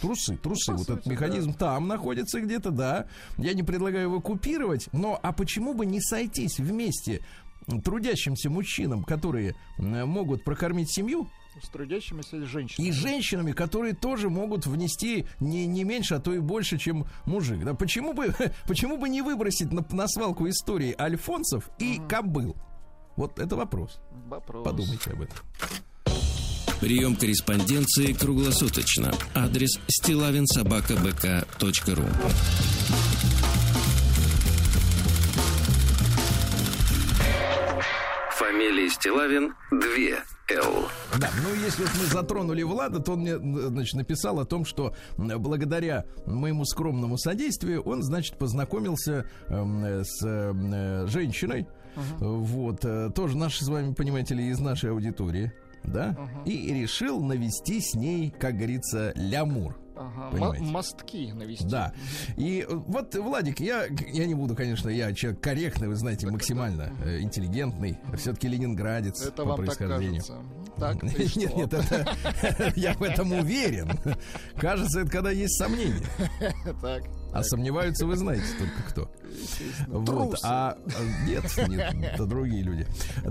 Трусы, 0.00 0.36
трусы. 0.36 0.72
По 0.72 0.78
вот 0.78 0.82
этот 0.88 1.04
сути, 1.04 1.08
механизм 1.12 1.52
там 1.58 1.88
находится 1.88 2.40
где-то, 2.40 2.70
да. 2.70 3.06
Я 3.36 3.54
не 3.54 3.62
предлагаю 3.62 4.04
его 4.04 4.20
купировать, 4.20 4.88
но 4.92 5.18
а 5.22 5.32
почему 5.32 5.74
бы 5.74 5.84
не 5.86 6.00
сойтись 6.00 6.58
вместе 6.58 7.20
трудящимся 7.84 8.48
мужчинам, 8.50 9.04
которые 9.04 9.54
м, 9.78 10.08
могут 10.08 10.42
прокормить 10.44 10.90
семью, 10.90 11.28
С 11.62 11.68
трудящимися 11.68 12.46
женщинами. 12.46 12.88
и 12.88 12.92
женщинами, 12.92 13.52
которые 13.52 13.94
тоже 13.94 14.30
могут 14.30 14.66
внести 14.66 15.26
не, 15.40 15.66
не 15.66 15.84
меньше, 15.84 16.14
а 16.14 16.20
то 16.20 16.32
и 16.32 16.38
больше, 16.38 16.78
чем 16.78 17.06
мужик. 17.26 17.62
Да, 17.64 17.74
почему, 17.74 18.14
бы, 18.14 18.34
почему 18.66 18.96
бы 18.96 19.08
не 19.08 19.20
выбросить 19.22 19.70
на, 19.72 19.84
на 19.90 20.08
свалку 20.08 20.48
истории 20.48 20.94
альфонсов 20.98 21.68
и 21.78 22.00
кобыл? 22.08 22.56
Вот 23.16 23.38
это 23.38 23.56
вопрос. 23.56 24.00
Вопрос. 24.28 24.64
Подумайте 24.64 25.10
об 25.10 25.22
этом. 25.22 25.36
Прием 26.80 27.16
корреспонденции 27.16 28.12
круглосуточно. 28.12 29.12
Адрес 29.34 29.80
стилавинсобакабк.ру 29.88 32.04
Фамилия 38.38 38.88
Стилавин 38.90 39.54
2 39.72 39.80
Да, 41.18 41.30
ну 41.42 41.52
если 41.64 41.82
вот 41.82 41.90
мы 42.00 42.06
затронули 42.06 42.62
Влада, 42.62 43.00
то 43.00 43.14
он 43.14 43.22
мне, 43.22 43.38
значит, 43.38 43.94
написал 43.94 44.38
о 44.38 44.44
том, 44.44 44.64
что 44.64 44.94
благодаря 45.16 46.04
моему 46.26 46.64
скромному 46.64 47.18
содействию 47.18 47.82
он, 47.82 48.04
значит, 48.04 48.38
познакомился 48.38 49.28
э, 49.48 50.02
с 50.04 50.24
э, 50.24 51.06
женщиной, 51.08 51.66
uh-huh. 51.96 52.38
вот, 52.38 52.84
э, 52.84 53.10
тоже 53.14 53.36
наши 53.36 53.64
с 53.64 53.68
вами, 53.68 53.94
понимаете 53.94 54.36
ли, 54.36 54.48
из 54.48 54.60
нашей 54.60 54.90
аудитории, 54.90 55.52
да, 55.88 56.10
uh-huh. 56.10 56.44
и 56.44 56.72
решил 56.74 57.20
навести 57.22 57.80
с 57.80 57.94
ней, 57.94 58.30
как 58.30 58.56
говорится, 58.56 59.12
лямур. 59.16 59.76
Ага, 59.98 60.54
мостки 60.60 61.32
навести. 61.32 61.66
Да. 61.66 61.92
И 62.36 62.64
вот, 62.68 63.14
Владик, 63.16 63.58
я, 63.58 63.86
я 63.86 64.26
не 64.26 64.34
буду, 64.34 64.54
конечно, 64.54 64.88
я 64.88 65.12
человек 65.12 65.40
корректный, 65.40 65.88
вы 65.88 65.96
знаете, 65.96 66.26
так 66.26 66.34
максимально 66.34 66.82
это... 66.82 67.08
Э, 67.08 67.20
интеллигентный. 67.20 67.98
Все-таки 68.16 68.46
ленинградец 68.46 69.26
это 69.26 69.44
по 69.44 69.56
происхождению. 69.56 70.22
Так, 70.76 71.02
нет, 71.02 71.56
нет, 71.56 71.72
это 71.72 72.72
я 72.76 72.92
в 72.92 73.02
этом 73.02 73.32
уверен. 73.32 73.90
Кажется, 74.56 75.00
это 75.00 75.10
когда 75.10 75.32
есть 75.32 75.58
сомнения. 75.58 76.06
Так. 76.80 77.02
А 77.32 77.42
сомневаются, 77.42 78.06
вы 78.06 78.16
знаете 78.16 78.46
только 78.58 78.82
кто. 78.88 79.10
Вот. 79.88 80.38
А, 80.42 80.76
а 80.86 81.26
нет, 81.26 81.44
нет, 81.68 81.94
это 82.14 82.26
другие 82.26 82.62
люди. 82.62 82.86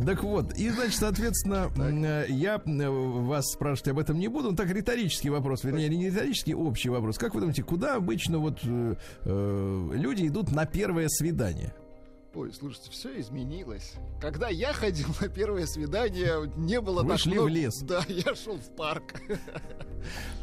Так 0.06 0.24
вот, 0.24 0.54
и 0.56 0.70
значит, 0.70 1.00
соответственно, 1.00 1.72
так. 1.76 2.30
я 2.30 2.62
вас 2.66 3.52
спрашивать 3.52 3.90
об 3.90 4.00
этом 4.00 4.20
не 4.20 4.28
буду. 4.28 4.56
Так 4.56 4.70
риторический 4.70 5.30
вопрос, 5.30 5.64
вернее, 5.64 5.90
не 5.90 6.10
риторический, 6.10 6.54
общий 6.54 6.90
вопрос. 6.90 7.18
Как 7.18 7.34
вы 7.34 7.42
думаете, 7.42 7.64
куда 7.64 7.96
обычно 7.96 8.40
вот 8.40 8.60
э, 8.64 8.96
э 9.26 9.90
люди 9.94 10.28
идут 10.28 10.52
на 10.52 10.66
первое 10.66 11.08
свидание? 11.10 11.74
Ой, 12.38 12.54
слушайте, 12.54 12.92
все 12.92 13.20
изменилось. 13.20 13.94
Когда 14.22 14.48
я 14.50 14.72
ходил 14.72 15.08
на 15.20 15.28
первое 15.28 15.66
свидание, 15.66 16.48
не 16.56 16.80
было 16.80 17.02
Вы 17.02 17.10
так 17.10 17.20
шли 17.20 17.34
много... 17.34 17.46
в 17.46 17.50
лес. 17.50 17.80
Да, 17.82 18.06
я 18.08 18.36
шел 18.36 18.58
в 18.58 18.76
парк. 18.76 19.20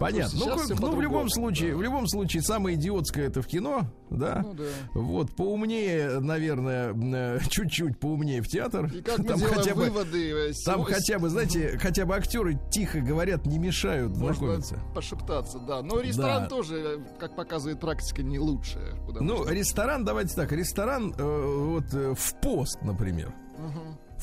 Понятно. 0.00 0.36
Ну, 0.40 0.56
ну 0.80 0.96
в 0.96 1.00
любом 1.00 1.28
случае, 1.28 1.76
в 1.76 1.82
любом 1.82 2.08
случае, 2.08 2.42
самое 2.42 2.76
идиотское 2.76 3.28
это 3.28 3.42
в 3.42 3.46
кино, 3.46 3.86
да? 4.16 4.42
Ну, 4.42 4.54
да. 4.54 4.64
Вот, 4.94 5.33
поумнее, 5.33 6.21
наверное, 6.21 6.94
э, 6.94 7.40
чуть-чуть 7.49 7.99
поумнее 7.99 8.42
в 8.42 8.49
театр. 8.49 8.87
И 8.87 9.02
как 9.02 9.16
там 9.26 9.40
хотя 9.40 9.75
бы, 9.75 9.85
выводы. 9.85 10.30
Э, 10.30 10.52
там 10.64 10.85
хотя 10.85 11.18
бы, 11.18 11.28
знаете, 11.28 11.78
хотя 11.80 12.06
бы 12.06 12.14
актеры 12.16 12.59
тихо 12.71 13.00
говорят, 13.00 13.47
не 13.47 13.59
мешают 13.59 14.16
Можно 14.16 14.61
пошептаться, 14.94 15.59
да. 15.59 15.83
Но 15.83 16.00
ресторан 16.00 16.44
да. 16.44 16.49
тоже, 16.49 17.04
как 17.18 17.37
показывает 17.37 17.80
практика, 17.80 18.23
не 18.23 18.38
лучше. 18.38 18.97
Ну, 19.21 19.47
ресторан, 19.49 20.04
давайте 20.04 20.35
так, 20.35 20.52
ресторан 20.52 21.14
э, 21.16 21.23
вот 21.23 21.94
э, 21.94 22.14
в 22.14 22.40
пост, 22.40 22.78
например. 22.83 23.33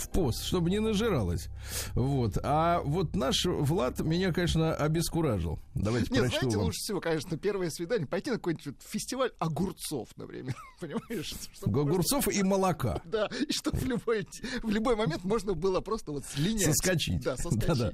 В 0.01 0.09
пост, 0.09 0.43
чтобы 0.43 0.71
не 0.71 0.79
нажиралось. 0.79 1.49
Вот. 1.93 2.39
А 2.41 2.81
вот 2.81 3.15
наш 3.15 3.45
Влад 3.45 3.99
меня, 3.99 4.33
конечно, 4.33 4.73
обескуражил. 4.73 5.59
Давайте 5.75 6.11
Нет, 6.11 6.29
знаете, 6.29 6.57
вам. 6.57 6.65
лучше 6.65 6.79
всего, 6.79 6.99
конечно, 6.99 7.37
первое 7.37 7.69
свидание 7.69 8.07
пойти 8.07 8.31
на 8.31 8.37
какой-нибудь 8.37 8.75
фестиваль 8.79 9.31
огурцов, 9.37 10.09
например. 10.17 10.55
Понимаешь? 10.79 11.35
Огурцов 11.63 12.25
можно... 12.25 12.39
и 12.39 12.43
молока. 12.43 13.01
Да, 13.11 13.29
и 13.47 13.51
чтобы 13.51 13.77
в 13.77 13.85
любой, 13.85 14.25
в 14.63 14.69
любой 14.69 14.95
момент 14.95 15.23
можно 15.23 15.53
было 15.53 15.81
просто 15.81 16.13
вот 16.13 16.25
слинять. 16.25 16.65
Соскочить. 16.65 17.21
Да, 17.21 17.35
соскочить. 17.35 17.67
Да, 17.67 17.75
да. 17.75 17.91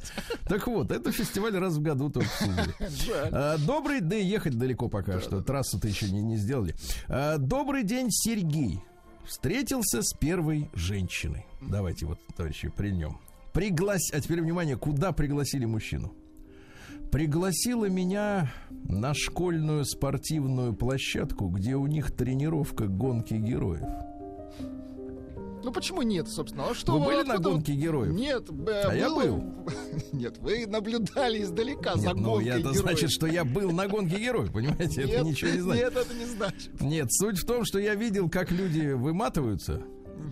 Так 0.47 0.67
вот, 0.67 0.91
это 0.91 1.11
фестиваль 1.11 1.57
раз 1.57 1.73
в 1.73 1.81
году 1.81 2.09
только 2.09 2.29
а, 3.31 3.57
Добрый, 3.57 3.99
да 3.99 4.15
ехать 4.15 4.57
далеко 4.57 4.87
пока 4.89 5.19
что. 5.19 5.41
Трассу-то 5.41 5.87
еще 5.87 6.09
не, 6.09 6.21
не 6.21 6.37
сделали. 6.37 6.75
А, 7.07 7.37
добрый 7.37 7.83
день, 7.83 8.11
Сергей 8.11 8.79
встретился 9.27 10.01
с 10.01 10.13
первой 10.13 10.69
женщиной. 10.73 11.45
Давайте 11.61 12.05
вот, 12.05 12.19
товарищи, 12.35 12.69
при 12.69 12.91
нем. 12.91 13.19
Приглась... 13.53 14.11
А 14.13 14.21
теперь 14.21 14.41
внимание, 14.41 14.77
куда 14.77 15.11
пригласили 15.11 15.65
мужчину? 15.65 16.13
Пригласила 17.11 17.85
меня 17.85 18.51
на 18.69 19.13
школьную 19.13 19.85
спортивную 19.85 20.73
площадку, 20.73 21.47
где 21.47 21.75
у 21.75 21.87
них 21.87 22.11
тренировка 22.11 22.87
гонки 22.87 23.33
героев. 23.35 23.87
Ну 25.63 25.71
почему 25.71 26.01
нет, 26.01 26.27
собственно? 26.27 26.67
А 26.69 26.75
что 26.75 26.93
вы, 26.93 26.99
вы 26.99 27.05
были 27.05 27.23
на 27.23 27.37
гонке 27.37 27.73
героев? 27.73 28.13
Нет, 28.13 28.49
а 28.85 28.93
я 28.95 29.09
был. 29.09 29.43
Нет, 30.13 30.37
вы 30.39 30.65
наблюдали 30.65 31.41
издалека 31.41 31.93
нет, 31.95 32.03
за 32.03 32.13
ну, 32.13 32.23
гонкой 32.23 32.49
это 32.49 32.59
героев. 32.59 32.77
значит, 32.77 33.11
что 33.11 33.27
я 33.27 33.43
был 33.43 33.71
на 33.71 33.87
гонке 33.87 34.17
героев, 34.17 34.51
понимаете? 34.53 35.03
Нет, 35.03 35.09
это 35.09 35.23
ничего 35.25 35.51
не 35.51 35.59
значит. 35.61 35.83
Нет, 35.83 35.95
это 35.97 36.13
не 36.13 36.25
значит. 36.25 36.81
Нет, 36.81 37.11
суть 37.11 37.39
в 37.39 37.45
том, 37.45 37.65
что 37.65 37.79
я 37.79 37.95
видел, 37.95 38.29
как 38.29 38.51
люди 38.51 38.93
выматываются. 38.93 39.83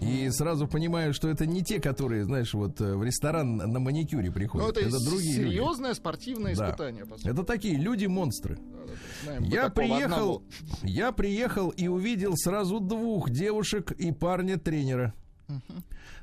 И 0.01 0.29
сразу 0.29 0.67
понимаю, 0.67 1.13
что 1.13 1.29
это 1.29 1.45
не 1.45 1.63
те, 1.63 1.79
которые, 1.79 2.25
знаешь, 2.25 2.53
вот 2.53 2.79
э, 2.81 2.95
в 2.95 3.03
ресторан 3.03 3.57
на 3.57 3.79
маникюре 3.79 4.31
приходят. 4.31 4.67
Ну, 4.67 4.71
это, 4.71 4.87
это 4.87 5.03
другие 5.03 5.35
серьезное 5.35 5.89
люди. 5.89 5.99
спортивное 5.99 6.55
да. 6.55 6.67
испытание. 6.67 7.05
Это 7.23 7.43
такие 7.43 7.75
люди-монстры. 7.77 8.59
Я 9.39 9.69
приехал, 9.69 10.43
я 10.83 11.11
приехал 11.11 11.69
и 11.69 11.87
увидел 11.87 12.35
сразу 12.35 12.79
двух 12.79 13.29
девушек 13.29 13.91
и 13.91 14.11
парня-тренера. 14.11 15.13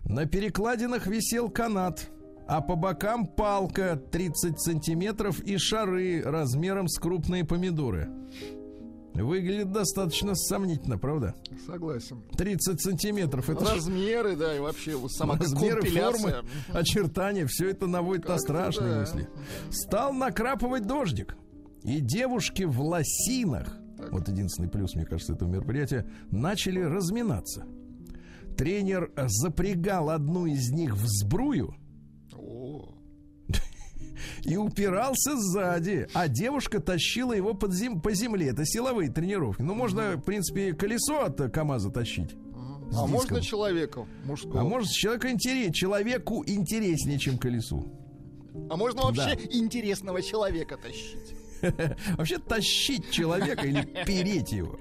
На 0.04 0.26
перекладинах 0.26 1.06
висел 1.06 1.48
канат, 1.48 2.08
а 2.46 2.60
по 2.60 2.76
бокам 2.76 3.26
палка 3.26 4.00
30 4.10 4.60
сантиметров 4.60 5.40
и 5.40 5.56
шары 5.58 6.22
размером 6.22 6.88
с 6.88 6.98
крупные 6.98 7.44
помидоры. 7.44 8.10
Выглядит 9.14 9.72
достаточно 9.72 10.34
сомнительно, 10.34 10.98
правда? 10.98 11.34
Согласен. 11.66 12.22
30 12.36 12.80
сантиметров. 12.80 13.48
Это 13.50 13.64
Размеры, 13.64 14.36
да, 14.36 14.56
и 14.56 14.58
вообще 14.58 14.96
сама 15.08 15.36
Размеры, 15.36 15.82
формы, 15.82 16.44
очертания, 16.72 17.46
все 17.46 17.70
это 17.70 17.86
наводит 17.86 18.26
на 18.26 18.38
страшные 18.38 18.94
да. 18.94 19.00
мысли. 19.00 19.28
Стал 19.70 20.12
накрапывать 20.12 20.86
дождик. 20.86 21.36
И 21.82 22.00
девушки 22.00 22.62
в 22.62 22.80
лосинах, 22.80 23.76
так. 23.98 24.12
вот 24.12 24.28
единственный 24.28 24.68
плюс, 24.68 24.94
мне 24.94 25.04
кажется, 25.04 25.34
этого 25.34 25.48
мероприятия, 25.48 26.08
начали 26.30 26.80
разминаться. 26.80 27.66
Тренер 28.56 29.10
запрягал 29.16 30.10
одну 30.10 30.46
из 30.46 30.70
них 30.70 30.94
в 30.94 31.04
сбрую 31.06 31.74
и 34.44 34.56
упирался 34.56 35.36
сзади, 35.36 36.08
а 36.14 36.28
девушка 36.28 36.80
тащила 36.80 37.32
его 37.32 37.54
под 37.54 37.72
зем... 37.72 38.00
по 38.00 38.12
земле. 38.12 38.48
Это 38.48 38.64
силовые 38.64 39.10
тренировки. 39.10 39.62
Ну, 39.62 39.74
можно, 39.74 40.16
в 40.16 40.22
принципе, 40.22 40.72
колесо 40.72 41.24
от 41.24 41.52
КАМАЗа 41.52 41.90
тащить. 41.90 42.30
А 42.94 43.06
можно 43.06 43.40
человеку 43.40 44.06
мужского? 44.24 44.60
А 44.60 44.64
может 44.64 44.90
человеку 44.90 45.28
интереснее, 45.28 45.72
человеку 45.72 46.44
интереснее, 46.46 47.18
чем 47.18 47.38
колесу. 47.38 47.86
А 48.68 48.76
можно 48.76 49.02
вообще 49.02 49.36
да. 49.36 49.42
интересного 49.50 50.22
человека 50.22 50.76
тащить? 50.76 51.34
Вообще 52.16 52.38
тащить 52.38 53.10
человека 53.10 53.66
или 53.66 53.82
переть 54.04 54.52
его. 54.52 54.78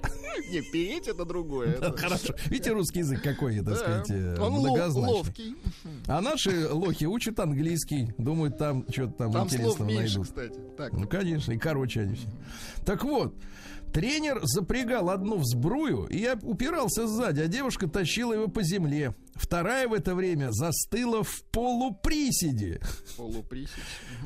Не, 0.49 0.61
переть 0.61 1.07
это 1.07 1.25
другое. 1.25 1.77
Да, 1.77 1.91
хорошо. 1.91 2.33
Видите, 2.47 2.71
русский 2.71 2.99
язык 2.99 3.21
какой, 3.21 3.55
так 3.57 3.65
да. 3.65 3.75
сказать, 3.75 4.09
э, 4.09 4.37
Он 4.39 4.53
многозначный. 4.53 5.13
ловкий. 5.13 5.55
А 6.07 6.21
наши 6.21 6.67
лохи 6.69 7.05
учат 7.05 7.39
английский. 7.39 8.13
Думают, 8.17 8.57
там 8.57 8.85
что-то 8.89 9.13
там, 9.13 9.31
там 9.31 9.45
интересного 9.45 9.87
меньше, 9.87 10.19
найдут. 10.19 10.27
Кстати. 10.27 10.59
Так. 10.77 10.93
Ну, 10.93 11.07
конечно, 11.07 11.51
и 11.51 11.57
короче 11.57 12.01
они 12.01 12.15
все. 12.15 12.27
Так 12.85 13.03
вот, 13.03 13.33
Тренер 13.93 14.39
запрягал 14.43 15.09
одну 15.09 15.37
в 15.37 15.45
сбрую, 15.45 16.05
и 16.05 16.19
я 16.19 16.39
упирался 16.41 17.07
сзади, 17.07 17.41
а 17.41 17.47
девушка 17.47 17.87
тащила 17.87 18.33
его 18.33 18.47
по 18.47 18.63
земле. 18.63 19.13
Вторая 19.35 19.87
в 19.87 19.93
это 19.93 20.15
время 20.15 20.51
застыла 20.51 21.23
в 21.23 21.43
полуприседе. 21.51 22.79
Полуприсед. 23.17 23.83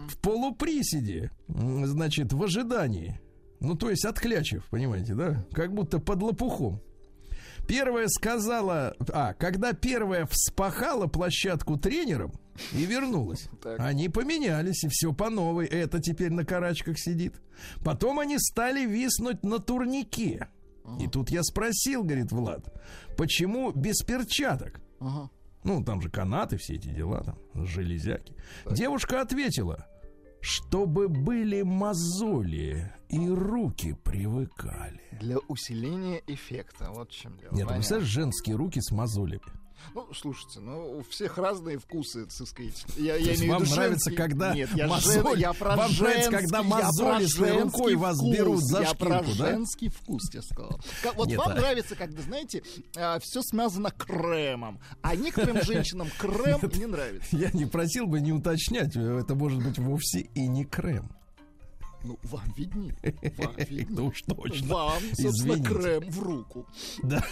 В 0.08 0.18
полуприседе. 0.20 1.32
Значит, 1.48 2.34
в 2.34 2.44
ожидании. 2.44 3.20
Ну, 3.60 3.76
то 3.76 3.90
есть 3.90 4.06
отклячив, 4.06 4.66
понимаете, 4.70 5.16
да? 5.16 5.46
Как 5.52 5.74
будто 5.74 6.00
под 6.00 6.22
лопухом. 6.22 6.82
Первая 7.68 8.08
сказала... 8.08 8.96
А, 9.12 9.34
когда 9.34 9.74
первая 9.74 10.28
вспахала 10.30 11.08
площадку 11.08 11.78
тренером 11.78 12.34
и 12.74 12.86
вернулась, 12.86 13.48
так. 13.62 13.80
они 13.80 14.10
поменялись, 14.10 14.84
и 14.84 14.90
все 14.90 15.14
по 15.14 15.30
новой. 15.30 15.66
Это 15.66 16.00
теперь 16.00 16.32
на 16.32 16.46
карачках 16.46 16.98
сидит. 17.00 17.42
Потом 17.84 18.20
они 18.20 18.38
стали 18.40 18.86
виснуть 18.86 19.44
на 19.44 19.60
турнике. 19.60 20.50
Ага. 20.84 21.04
И 21.04 21.08
тут 21.08 21.30
я 21.30 21.44
спросил, 21.44 22.04
говорит 22.04 22.32
Влад, 22.32 22.66
почему 23.18 23.72
без 23.72 24.02
перчаток? 24.04 24.80
Ага. 25.00 25.30
Ну, 25.64 25.84
там 25.84 26.00
же 26.02 26.10
канаты, 26.10 26.58
все 26.58 26.76
эти 26.76 26.90
дела, 26.90 27.24
там, 27.24 27.66
железяки. 27.66 28.36
Так. 28.66 28.74
Девушка 28.74 29.22
ответила, 29.22 29.88
чтобы 30.40 31.10
были 31.10 31.64
мозоли 31.64 32.94
и 33.10 33.30
руки 33.30 33.96
привыкали. 34.04 35.02
Для 35.20 35.38
усиления 35.48 36.22
эффекта, 36.28 36.90
вот 36.92 37.10
в 37.12 37.14
чем 37.16 37.38
дело. 37.38 37.54
Нет, 37.54 37.68
представляешь, 37.68 38.10
женские 38.10 38.56
руки 38.56 38.80
с 38.82 38.92
мозолями. 38.92 39.42
Ну, 39.94 40.08
слушайте, 40.16 40.62
ну, 40.62 40.98
у 40.98 41.04
всех 41.04 41.38
разные 41.38 41.78
вкусы, 41.78 42.26
так 42.26 42.48
сказать. 42.48 42.84
Я, 42.98 43.18
я 43.18 43.36
имею 43.36 43.52
вам 43.54 43.64
виду 43.64 43.76
нравится, 43.76 44.10
женский- 44.10 44.16
когда 44.16 44.56
Нет, 44.56 44.70
я, 44.74 44.88
мозоль- 44.88 45.14
жен- 45.14 45.38
я 45.38 45.54
про 45.54 45.76
вам 45.76 45.92
нравится, 45.92 46.32
когда 46.32 46.64
женский- 46.64 46.70
мозоли 46.72 47.20
про 47.26 47.28
своей 47.30 47.54
женский 47.54 47.78
рукой 47.78 47.96
вас 47.96 48.18
вкус, 48.18 48.34
берут 48.36 48.62
за 48.64 48.82
Я 48.82 48.94
про 48.96 49.20
шкирку, 49.20 49.38
да? 49.38 49.50
женский 49.52 49.90
вкус, 49.90 50.22
я 50.34 50.42
сказал. 50.42 50.80
Вот 51.16 51.28
Нет, 51.28 51.38
вам 51.38 51.52
а- 51.52 51.56
нравится, 51.56 51.96
когда, 51.96 52.22
знаете, 52.24 52.64
все 53.22 53.42
смазано 53.44 53.92
кремом, 53.92 54.80
а 55.04 55.16
некоторым 55.16 55.62
женщинам 55.62 56.08
крем 56.18 56.60
не 56.74 56.86
нравится. 56.88 57.38
Я 57.38 57.52
не 57.52 57.66
просил 57.66 58.08
бы 58.08 58.22
не 58.22 58.32
уточнять, 58.34 58.96
это 58.96 59.36
может 59.36 59.64
быть 59.64 59.78
вовсе 59.78 60.22
и 60.22 60.48
не 60.48 60.66
крем. 60.66 61.12
Ну, 62.06 62.20
вам 62.24 62.54
виднее. 62.56 62.96
Вам 63.38 63.56
виднее. 63.58 63.88
Ну 63.90 64.06
уж 64.08 64.22
точно. 64.22 64.68
Вам, 64.68 65.02
собственно, 65.02 65.30
Извините. 65.54 65.70
крем 65.70 66.10
в 66.12 66.24
руку. 66.24 66.68
Да, 67.04 67.26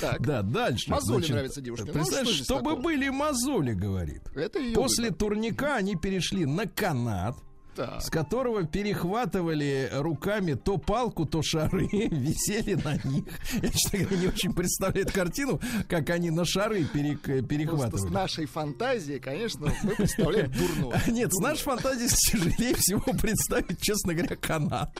Так, 0.00 0.26
да, 0.26 0.42
дальше. 0.42 0.90
Мозоли 0.90 1.30
нравятся 1.30 1.60
девушке. 1.60 1.86
Ну, 1.86 1.92
Представляешь, 1.92 2.26
что 2.28 2.34
здесь 2.34 2.46
чтобы 2.46 2.70
такого? 2.70 2.82
были 2.82 3.08
мозоли, 3.10 3.72
говорит. 3.72 4.22
это 4.34 4.58
ее 4.58 4.74
После 4.74 5.10
турника 5.10 5.76
они 5.76 5.94
перешли 5.94 6.44
на 6.46 6.66
канат, 6.66 7.36
Так. 7.74 8.02
с 8.02 8.10
которого 8.10 8.64
перехватывали 8.64 9.88
руками 9.92 10.54
то 10.54 10.78
палку, 10.78 11.24
то 11.26 11.42
шары, 11.42 11.86
висели 11.92 12.74
на 12.74 12.94
них. 13.08 13.24
Я, 13.62 13.68
честно 13.70 13.98
говоря, 14.00 14.16
не 14.16 14.26
очень 14.28 14.52
представляю 14.54 15.06
эту 15.06 15.14
картину, 15.14 15.60
как 15.88 16.10
они 16.10 16.30
на 16.30 16.44
шары 16.44 16.82
перек- 16.84 17.18
Просто 17.24 17.42
с 17.42 17.46
перехватывали. 17.48 18.12
нашей 18.12 18.46
фантазией, 18.46 19.18
конечно, 19.18 19.72
мы 19.82 19.90
представляем 19.96 20.52
дурное. 20.52 21.02
Нет, 21.08 21.32
с 21.32 21.40
нашей 21.40 21.62
фантазией 21.62 22.08
тяжелее 22.30 22.74
всего 22.76 23.00
представить, 23.14 23.80
честно 23.80 24.14
говоря, 24.14 24.36
канат. 24.36 24.90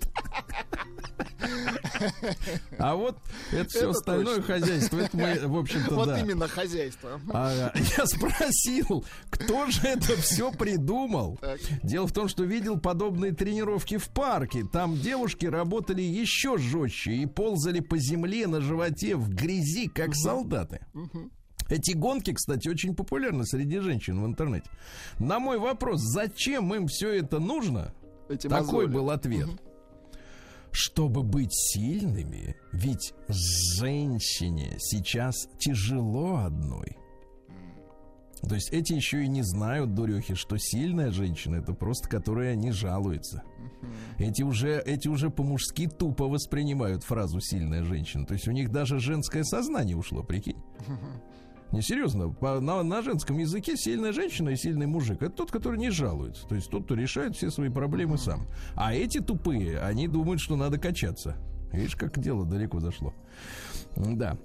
А 2.79 2.95
вот 2.95 3.19
это 3.53 3.69
все 3.69 3.91
остальное 3.91 4.43
хозяйство, 4.43 4.99
это 4.99 5.17
мы, 5.17 5.49
в 5.49 5.57
общем-то, 5.59 5.95
Вот 5.95 6.19
именно 6.19 6.49
хозяйство. 6.49 7.21
А, 7.33 7.73
я 7.97 8.07
спросил, 8.07 9.05
кто 9.31 9.67
же 9.67 9.81
это 9.85 10.17
все 10.17 10.51
придумал. 10.53 11.39
Дело 11.83 12.07
в 12.07 12.13
том, 12.13 12.29
что 12.29 12.45
видел 12.45 12.79
подобные 12.79 13.33
тренировки 13.33 13.97
в 13.97 14.09
парке. 14.09 14.65
Там 14.65 14.97
девушки 14.99 15.47
работали 15.47 16.03
еще 16.03 16.59
жестче 16.59 17.13
и 17.13 17.27
ползали 17.27 17.81
по 17.81 17.97
земле 17.99 18.47
на 18.47 18.61
животе 18.61 19.17
в 19.17 19.29
грязи, 19.31 19.89
как 19.89 20.15
солдаты. 20.15 20.81
Эти 21.71 21.93
гонки, 21.93 22.33
кстати, 22.35 22.69
очень 22.69 22.95
популярны 22.95 23.47
среди 23.47 23.79
женщин 23.79 24.23
в 24.23 24.27
интернете. 24.27 24.69
На 25.19 25.39
мой 25.39 25.59
вопрос, 25.59 26.01
зачем 26.03 26.75
им 26.75 26.87
все 26.89 27.13
это 27.15 27.39
нужно, 27.39 27.95
Эти 28.29 28.49
такой 28.49 28.87
мозоли. 28.87 28.87
был 28.87 29.11
ответ. 29.11 29.49
Чтобы 30.77 31.23
быть 31.23 31.55
сильными, 31.55 32.57
ведь 32.73 33.15
женщине 33.29 34.75
сейчас 34.81 35.49
тяжело 35.57 36.39
одной. 36.39 36.99
То 38.43 38.57
есть 38.57 38.73
эти 38.73 38.93
еще 38.93 39.23
и 39.23 39.29
не 39.29 39.43
знают, 39.43 39.95
дурехи, 39.95 40.35
что 40.35 40.57
сильная 40.59 41.13
женщина 41.13 41.57
это 41.57 41.75
просто 41.75 42.09
которая 42.09 42.57
не 42.57 42.73
жалуется. 42.73 43.45
Эти 44.19 44.43
уже, 44.43 44.83
эти 44.85 45.07
уже 45.07 45.31
по-мужски 45.31 45.87
тупо 45.87 46.27
воспринимают 46.27 47.05
фразу 47.05 47.41
сильная 47.41 47.85
женщина. 47.85 48.27
То 48.27 48.35
есть 48.35 48.49
у 48.49 48.51
них 48.51 48.73
даже 48.73 48.99
женское 48.99 49.45
сознание 49.45 49.97
ушло, 49.97 50.25
прикинь. 50.25 50.61
Не 51.75 51.83
серьезно, 51.83 52.29
по- 52.29 52.61
на, 52.61 52.85
на 52.85 53.03
женском 53.03 53.37
языке 53.37 53.77
сильная 53.77 54.13
женщина 54.13 54.51
и 54.51 54.57
сильный 54.57 54.87
мужик 54.87 55.21
это 55.23 55.35
тот, 55.35 55.51
который 55.51 55.77
не 55.77 55.91
жалуется. 55.91 56.47
То 56.47 56.55
есть 56.55 56.71
тот, 56.71 56.85
кто 56.85 56.95
решает 56.95 57.35
все 57.35 57.51
свои 57.51 57.69
проблемы 57.69 58.17
сам. 58.17 58.47
А 58.77 58.95
эти 58.95 59.19
тупые, 59.19 59.81
они 59.81 60.07
думают, 60.07 60.41
что 60.41 60.55
надо 60.55 60.79
качаться. 60.79 61.37
Видишь, 61.73 61.97
как 61.97 62.17
дело 62.21 62.47
далеко 62.47 62.79
зашло. 62.79 63.13
Да. 63.97 64.39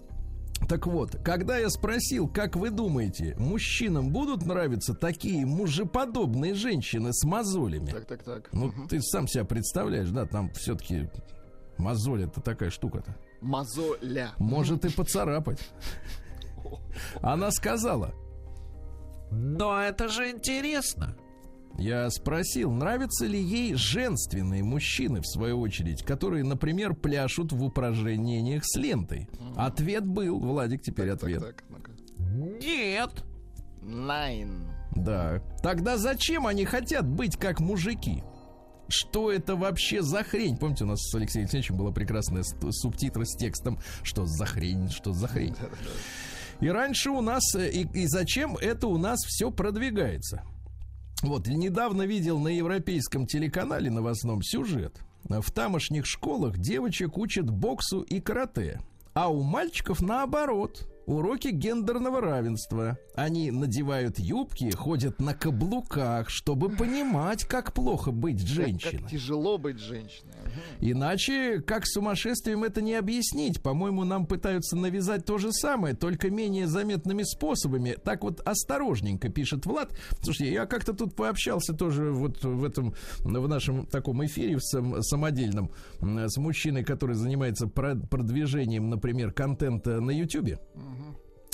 Так 0.67 0.87
вот, 0.87 1.17
когда 1.23 1.59
я 1.59 1.69
спросил, 1.69 2.27
как 2.27 2.55
вы 2.55 2.71
думаете, 2.71 3.35
мужчинам 3.37 4.09
будут 4.09 4.47
нравиться 4.47 4.95
такие 4.95 5.45
мужеподобные 5.45 6.55
женщины 6.55 7.13
с 7.13 7.23
мозолями? 7.23 7.91
Так, 7.91 8.05
так, 8.07 8.23
так. 8.23 8.49
Ну, 8.53 8.73
ты 8.89 9.01
сам 9.03 9.27
себя 9.27 9.45
представляешь, 9.45 10.09
да, 10.09 10.25
там 10.25 10.49
все-таки 10.55 11.07
мозоль 11.77 12.23
это 12.23 12.41
такая 12.41 12.71
штука-то. 12.71 13.15
Мозоля. 13.39 14.31
Может 14.39 14.83
и 14.85 14.89
поцарапать. 14.89 15.59
Она 17.21 17.51
сказала, 17.51 18.13
Но 19.31 19.79
это 19.81 20.07
же 20.09 20.29
интересно. 20.31 21.15
я 21.77 22.09
спросил, 22.09 22.71
нравятся 22.71 23.25
ли 23.25 23.39
ей 23.41 23.73
женственные 23.75 24.63
мужчины, 24.63 25.21
в 25.21 25.27
свою 25.27 25.59
очередь, 25.61 26.03
которые, 26.03 26.43
например, 26.43 26.93
пляшут 26.93 27.51
в 27.53 27.63
упражнениях 27.63 28.63
с 28.65 28.75
лентой. 28.77 29.27
Ответ 29.55 30.05
был, 30.05 30.39
Владик, 30.39 30.81
теперь 30.81 31.09
ответ. 31.11 31.41
Так, 31.41 31.63
ну-ка. 31.69 31.91
Нет. 32.19 33.23
Nine. 33.81 34.67
Да. 34.95 35.41
Тогда 35.63 35.97
зачем 35.97 36.47
они 36.47 36.65
хотят 36.65 37.07
быть 37.07 37.37
как 37.37 37.59
мужики? 37.59 38.23
Что 38.89 39.31
это 39.31 39.55
вообще 39.55 40.01
за 40.01 40.23
хрень? 40.23 40.57
Помните, 40.57 40.83
у 40.83 40.87
нас 40.87 40.99
с 40.99 41.13
Алексеем 41.15 41.43
Алексеевичем 41.43 41.77
была 41.77 41.91
прекрасная 41.91 42.41
с- 42.43 42.55
субтитры 42.71 43.23
с 43.25 43.35
текстом 43.37 43.77
«Что 44.01 44.25
за 44.25 44.45
хрень? 44.47 44.89
Что 44.89 45.13
за 45.13 45.27
хрень?» 45.27 45.55
И 46.61 46.67
раньше 46.67 47.09
у 47.09 47.21
нас, 47.21 47.55
э, 47.55 47.69
и, 47.69 47.87
и 47.93 48.07
зачем 48.07 48.57
это 48.57 48.87
у 48.87 48.97
нас 48.97 49.19
все 49.25 49.49
продвигается? 49.51 50.43
Вот, 51.21 51.47
недавно 51.47 52.03
видел 52.03 52.39
на 52.39 52.49
европейском 52.49 53.25
телеканале 53.25 53.89
новостном 53.89 54.41
сюжет. 54.41 55.01
В 55.23 55.51
тамошних 55.51 56.05
школах 56.05 56.57
девочек 56.57 57.17
учат 57.17 57.49
боксу 57.49 58.01
и 58.01 58.19
карате, 58.19 58.79
а 59.13 59.29
у 59.29 59.43
мальчиков 59.43 60.01
наоборот. 60.01 60.88
Уроки 61.09 61.47
гендерного 61.47 62.21
равенства. 62.21 62.99
Они 63.15 63.49
надевают 63.49 64.19
юбки, 64.19 64.69
ходят 64.75 65.19
на 65.19 65.33
каблуках, 65.33 66.29
чтобы 66.29 66.69
понимать, 66.69 67.45
как 67.45 67.73
плохо 67.73 68.11
быть 68.11 68.39
женщиной. 68.47 68.99
как 69.01 69.09
тяжело 69.09 69.57
быть 69.57 69.79
женщиной. 69.79 70.33
Иначе, 70.79 71.61
как 71.61 71.87
сумасшествием 71.87 72.63
это 72.63 72.81
не 72.83 72.93
объяснить. 72.93 73.59
По-моему, 73.63 74.03
нам 74.03 74.27
пытаются 74.27 74.75
навязать 74.77 75.25
то 75.25 75.39
же 75.39 75.51
самое, 75.51 75.95
только 75.95 76.29
менее 76.29 76.67
заметными 76.67 77.23
способами. 77.23 77.97
Так 78.03 78.21
вот, 78.23 78.41
осторожненько, 78.41 79.29
пишет 79.29 79.65
Влад. 79.65 79.91
Слушайте, 80.21 80.53
я 80.53 80.67
как-то 80.67 80.93
тут 80.93 81.15
пообщался 81.15 81.73
тоже 81.73 82.11
вот 82.11 82.43
в 82.43 82.63
этом, 82.63 82.93
в 83.19 83.47
нашем 83.47 83.87
таком 83.87 84.23
эфире 84.27 84.59
сам- 84.59 85.01
самодельном 85.01 85.71
с 86.01 86.37
мужчиной, 86.37 86.83
который 86.83 87.15
занимается 87.15 87.65
про- 87.65 87.95
продвижением, 87.95 88.91
например, 88.91 89.31
контента 89.31 89.99
на 90.01 90.11
Ютьюбе. 90.11 90.59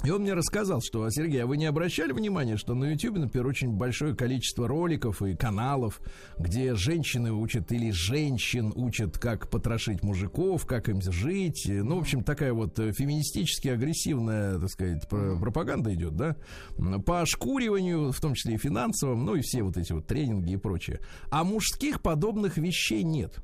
И 0.04 0.12
он 0.12 0.22
мне 0.22 0.34
рассказал, 0.34 0.82
что, 0.82 1.10
Сергей, 1.10 1.42
а 1.44 1.48
вы 1.48 1.58
не 1.58 1.66
обращали 1.66 2.12
внимания, 2.12 2.58
что 2.58 2.76
на 2.76 2.92
YouTube, 2.92 3.18
например, 3.18 3.48
очень 3.48 3.72
большое 3.72 4.16
количество 4.16 4.68
роликов 4.68 5.24
и 5.24 5.36
каналов, 5.36 6.00
где 6.38 6.76
женщины 6.76 7.32
учат 7.32 7.72
или 7.72 7.90
женщин 7.90 8.72
учат, 8.76 9.18
как 9.18 9.50
потрошить 9.50 10.04
мужиков, 10.04 10.68
как 10.68 10.90
им 10.90 11.02
жить. 11.02 11.64
Ну, 11.68 11.96
в 11.96 12.00
общем, 12.02 12.24
такая 12.24 12.54
вот 12.54 12.78
э, 12.78 12.92
феминистически 12.92 13.70
агрессивная, 13.70 14.60
так 14.60 14.70
сказать, 14.70 15.10
про- 15.10 15.40
пропаганда 15.40 15.94
идет, 15.96 16.16
да, 16.16 16.36
по 17.04 17.22
ошкуриванию, 17.22 18.12
в 18.12 18.20
том 18.20 18.36
числе 18.36 18.56
и 18.56 18.58
финансовым, 18.58 19.26
ну 19.26 19.36
и 19.36 19.42
все 19.42 19.64
вот 19.64 19.76
эти 19.78 19.92
вот 19.92 20.06
тренинги 20.06 20.52
и 20.52 20.58
прочее. 20.58 21.00
А 21.32 21.44
мужских 21.44 22.02
подобных 22.02 22.58
вещей 22.58 23.02
нет. 23.02 23.40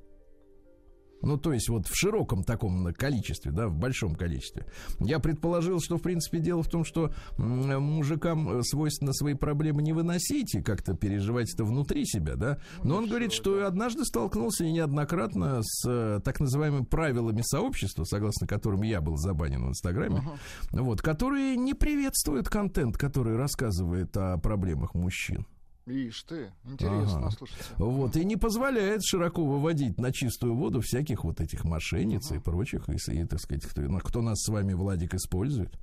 Ну, 1.22 1.38
то 1.38 1.54
есть 1.54 1.70
вот 1.70 1.88
в 1.88 1.96
широком 1.96 2.44
таком 2.44 2.94
количестве, 2.94 3.52
да, 3.52 3.68
в 3.68 3.78
большом 3.78 4.16
количестве. 4.16 4.66
Я 5.00 5.20
предположил, 5.20 5.80
что, 5.80 5.98
в 5.98 6.02
принципе, 6.02 6.40
дело 6.40 6.64
в 6.64 6.70
том, 6.70 6.84
что 6.84 7.12
мужикам 7.38 8.60
э, 8.60 8.64
свойственно 8.64 9.14
свои 9.14 9.34
проблемы 9.34 9.82
не 9.82 9.94
выносить 9.94 10.56
и 10.56 10.62
как-то 10.62 10.94
переживать 10.94 11.54
это 11.54 11.64
внутри 11.64 12.06
себя, 12.06 12.36
да. 12.36 12.58
Но 12.84 12.96
он 12.98 13.08
говорит, 13.08 13.34
что 13.34 13.66
однажды 13.66 14.06
столкнулся 14.06 14.66
и 14.66 14.72
неоднократно 14.72 15.62
с 15.64 15.88
э, 15.88 16.20
так 16.24 16.40
называемыми 16.40 16.86
правилами 16.86 17.42
сообщества, 17.44 18.04
согласно 18.04 18.48
которым 18.48 18.82
я 18.82 19.02
был 19.02 19.18
забанен 19.18 19.66
в 19.66 19.70
Инстаграме, 19.70 20.24
вот, 20.72 21.02
которые 21.02 21.56
не 21.56 21.74
приветствуют 21.74 22.50
контент, 22.50 22.98
который 22.98 23.36
рассказывает 23.36 24.16
о 24.18 24.38
проблемах 24.38 24.94
мужчин. 24.94 25.46
Ишь 25.92 26.24
ты, 26.24 26.52
интересно, 26.64 27.18
Ага. 27.28 27.32
слушайте. 27.32 27.64
Вот, 27.78 28.16
и 28.16 28.24
не 28.24 28.38
позволяет 28.38 29.04
широко 29.04 29.44
выводить 29.46 29.98
на 30.00 30.14
чистую 30.14 30.56
воду 30.56 30.80
всяких 30.82 31.24
вот 31.26 31.42
этих 31.42 31.66
мошенниц 31.66 32.32
и 32.32 32.40
прочих, 32.40 32.88
и, 32.88 32.94
и, 33.12 33.26
так 33.26 33.40
сказать, 33.42 33.66
кто, 33.66 33.82
кто 34.00 34.22
нас 34.22 34.42
с 34.42 34.48
вами, 34.48 34.74
Владик, 34.74 35.14
использует. 35.16 35.74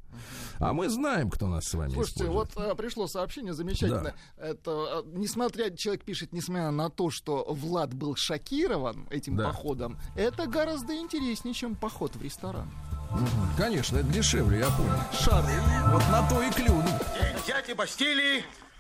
А 0.59 0.73
мы 0.73 0.89
знаем, 0.89 1.29
кто 1.31 1.47
нас 1.47 1.65
с 1.67 1.75
вами 1.75 1.91
Слушайте, 1.93 2.25
использует. 2.25 2.57
вот 2.57 2.65
а, 2.71 2.75
пришло 2.75 3.07
сообщение 3.07 3.53
замечательное. 3.53 4.15
Это, 4.39 4.71
а, 4.71 5.05
несмотря, 5.13 5.71
человек 5.71 6.05
пишет, 6.05 6.33
несмотря 6.33 6.71
на 6.71 6.89
то, 6.89 7.11
что 7.11 7.45
Влад 7.49 7.93
был 7.95 8.17
шокирован 8.17 9.07
этим 9.11 9.37
Да. 9.37 9.45
походом, 9.49 9.99
это 10.17 10.47
гораздо 10.47 10.97
интереснее, 10.97 11.53
чем 11.55 11.75
поход 11.77 12.17
в 12.17 12.23
ресторан. 12.23 12.71
Конечно, 13.57 13.99
это 13.99 14.09
дешевле, 14.13 14.59
я 14.61 14.71
понял. 14.71 14.91
Шары. 15.13 15.53
Вот 15.93 16.03
на 16.11 16.29
то 16.29 16.43
и 16.43 16.51
клюнул. 16.51 16.83
День 16.83 17.37
взятия 17.43 17.75
Бастилии 17.75 18.45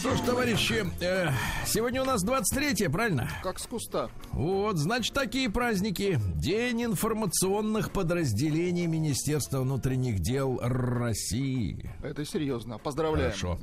что 0.00 0.16
ж, 0.16 0.20
товарищи, 0.20 0.86
э, 1.02 1.28
сегодня 1.66 2.00
у 2.00 2.06
нас 2.06 2.22
23 2.22 2.88
правильно? 2.88 3.28
Как 3.42 3.58
с 3.58 3.66
куста. 3.66 4.08
Вот, 4.32 4.78
значит, 4.78 5.12
такие 5.12 5.50
праздники. 5.50 6.18
День 6.36 6.84
информационных 6.86 7.92
подразделений 7.92 8.86
Министерства 8.86 9.60
внутренних 9.60 10.20
дел 10.20 10.58
России. 10.62 11.94
Это 12.02 12.24
серьезно. 12.24 12.78
Поздравляем. 12.78 13.30
Хорошо. 13.30 13.58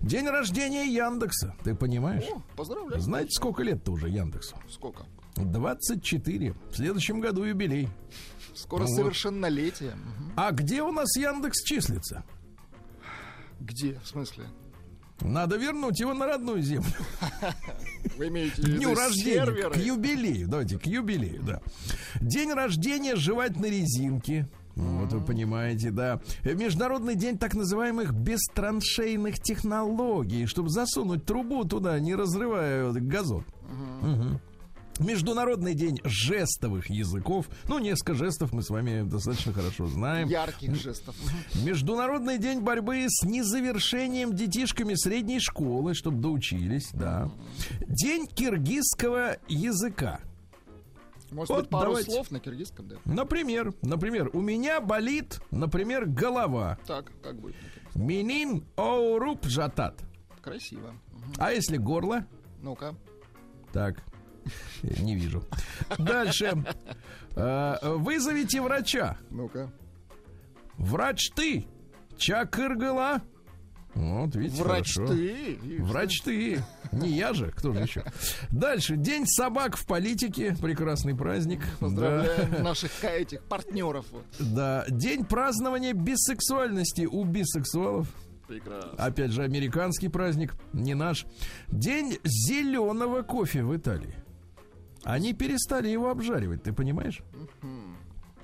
День 0.00 0.28
рождения 0.28 0.86
Яндекса, 0.86 1.56
ты 1.64 1.74
понимаешь? 1.74 2.22
О, 2.30 2.40
поздравляю. 2.54 3.00
Знаете, 3.00 3.30
сколько 3.32 3.64
лет-то 3.64 3.90
уже 3.90 4.08
Яндексу? 4.08 4.56
Сколько? 4.70 5.06
24. 5.34 6.54
В 6.70 6.76
следующем 6.76 7.18
году 7.18 7.42
юбилей. 7.42 7.88
Скоро 8.54 8.82
Вот. 8.82 8.90
совершеннолетие. 8.90 9.96
Мгм. 9.96 10.34
А 10.36 10.52
где 10.52 10.82
у 10.82 10.92
нас 10.92 11.16
Яндекс 11.16 11.64
числится? 11.64 12.22
Где? 13.58 13.98
В 14.04 14.06
смысле? 14.06 14.44
Надо 15.20 15.56
вернуть 15.56 16.00
его 16.00 16.12
на 16.12 16.26
родную 16.26 16.60
землю. 16.62 16.92
Вы 18.18 18.28
имеете 18.28 18.62
в 18.62 18.64
виду 18.66 18.78
дню 18.78 18.94
рождения, 18.94 19.44
серверы? 19.44 19.74
к 19.74 19.76
юбилею. 19.76 20.48
Давайте, 20.48 20.78
к 20.78 20.86
юбилею, 20.86 21.42
да. 21.42 21.60
День 22.20 22.52
рождения 22.52 23.16
жевательной 23.16 23.70
резинки. 23.70 24.46
Вот 24.76 25.12
вы 25.12 25.20
понимаете, 25.20 25.90
да. 25.90 26.20
Международный 26.42 27.14
день 27.14 27.38
так 27.38 27.54
называемых 27.54 28.12
бестраншейных 28.12 29.38
технологий, 29.38 30.46
чтобы 30.46 30.68
засунуть 30.68 31.24
трубу 31.24 31.64
туда, 31.64 31.98
не 32.00 32.14
разрывая 32.14 32.90
газон. 32.92 33.44
Мгм. 34.02 34.40
Международный 34.98 35.74
день 35.74 36.00
жестовых 36.04 36.88
языков. 36.88 37.46
Ну, 37.68 37.78
несколько 37.78 38.14
жестов 38.14 38.52
мы 38.52 38.62
с 38.62 38.70
вами 38.70 39.02
достаточно 39.02 39.52
хорошо 39.52 39.86
знаем. 39.86 40.28
Ярких 40.28 40.74
жестов. 40.76 41.16
Международный 41.64 42.38
день 42.38 42.60
борьбы 42.60 43.04
с 43.08 43.24
незавершением 43.24 44.34
детишками 44.34 44.94
средней 44.94 45.40
школы, 45.40 45.94
чтобы 45.94 46.18
доучились, 46.20 46.90
да. 46.92 47.30
День 47.88 48.26
киргизского 48.26 49.36
языка. 49.48 50.20
Может 51.30 51.48
Вот 51.50 51.60
быть, 51.62 51.70
пару 51.70 51.86
давайте. 51.86 52.10
слов 52.12 52.30
на 52.30 52.38
киргизском, 52.38 52.86
да? 52.86 52.96
Например, 53.04 53.74
например, 53.82 54.30
у 54.32 54.40
меня 54.40 54.80
болит, 54.80 55.40
например, 55.50 56.06
голова. 56.06 56.78
Так, 56.86 57.10
как 57.22 57.40
будет? 57.40 57.56
Минин 57.96 58.64
оуруп 58.76 59.44
жатат. 59.46 60.00
Красиво. 60.40 60.94
А 61.38 61.50
если 61.52 61.76
горло? 61.76 62.26
Ну-ка. 62.62 62.94
Так, 63.72 64.04
не 64.82 65.14
вижу. 65.14 65.42
Дальше. 65.98 66.64
Э, 67.36 67.76
Вызовите 67.82 68.60
врача. 68.60 69.16
Ну-ка. 69.30 69.70
Врач 70.76 71.30
ты. 71.34 71.66
Чакыргала. 72.16 73.22
Вот, 73.94 74.34
видите, 74.34 74.60
Врач 74.60 74.94
хорошо. 74.94 75.14
ты. 75.14 75.58
Врач 75.80 76.20
ты. 76.22 76.64
Не 76.90 77.10
я 77.10 77.32
же, 77.32 77.52
кто 77.52 77.72
же 77.72 77.80
еще. 77.80 78.04
Дальше. 78.50 78.96
День 78.96 79.24
собак 79.24 79.76
в 79.76 79.86
политике. 79.86 80.56
Прекрасный 80.60 81.14
праздник. 81.16 81.60
Поздравляем 81.78 82.62
наших 82.64 82.90
ка- 83.00 83.08
этих 83.10 83.42
партнеров. 83.44 84.06
Да. 84.40 84.84
да. 84.84 84.86
День 84.88 85.24
празднования 85.24 85.92
бисексуальности 85.92 87.02
у 87.06 87.22
бисексуалов. 87.24 88.08
Прекрасно. 88.48 88.90
Опять 88.98 89.30
же, 89.30 89.42
американский 89.44 90.08
праздник, 90.08 90.54
не 90.72 90.94
наш. 90.94 91.24
День 91.68 92.18
зеленого 92.24 93.22
кофе 93.22 93.62
в 93.62 93.76
Италии. 93.76 94.14
Они 95.04 95.32
перестали 95.34 95.88
его 95.88 96.10
обжаривать, 96.10 96.62
ты 96.62 96.72
понимаешь? 96.72 97.22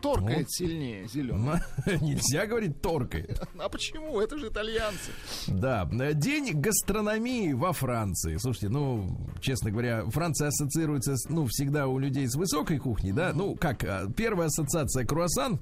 Торкает 0.01 0.38
Вот. 0.46 0.51
сильнее 0.51 1.07
зеленый. 1.09 1.61
М- 1.87 2.01
Нельзя 2.01 2.46
говорить 2.46 2.81
торкает. 2.81 3.46
А 3.59 3.68
почему? 3.68 4.18
Это 4.20 4.38
же 4.38 4.49
итальянцы. 4.49 5.11
Да, 5.46 5.85
день 6.14 6.53
гастрономии 6.59 7.53
во 7.53 7.75
Франции. 7.75 8.38
Слушайте, 8.38 8.70
ну, 8.70 9.14
честно 9.42 9.70
говоря, 9.70 10.07
Франция 10.07 10.49
ассоциируется, 10.49 11.16
ну, 11.29 11.44
всегда 11.51 11.87
у 11.87 11.99
людей 11.99 12.27
с 12.27 12.35
высокой 12.35 12.79
кухней, 12.79 13.12
да? 13.12 13.33
Ну, 13.35 13.57
как, 13.57 13.85
а, 13.85 14.11
первая 14.11 14.46
ассоциация 14.46 15.05
круассан, 15.05 15.61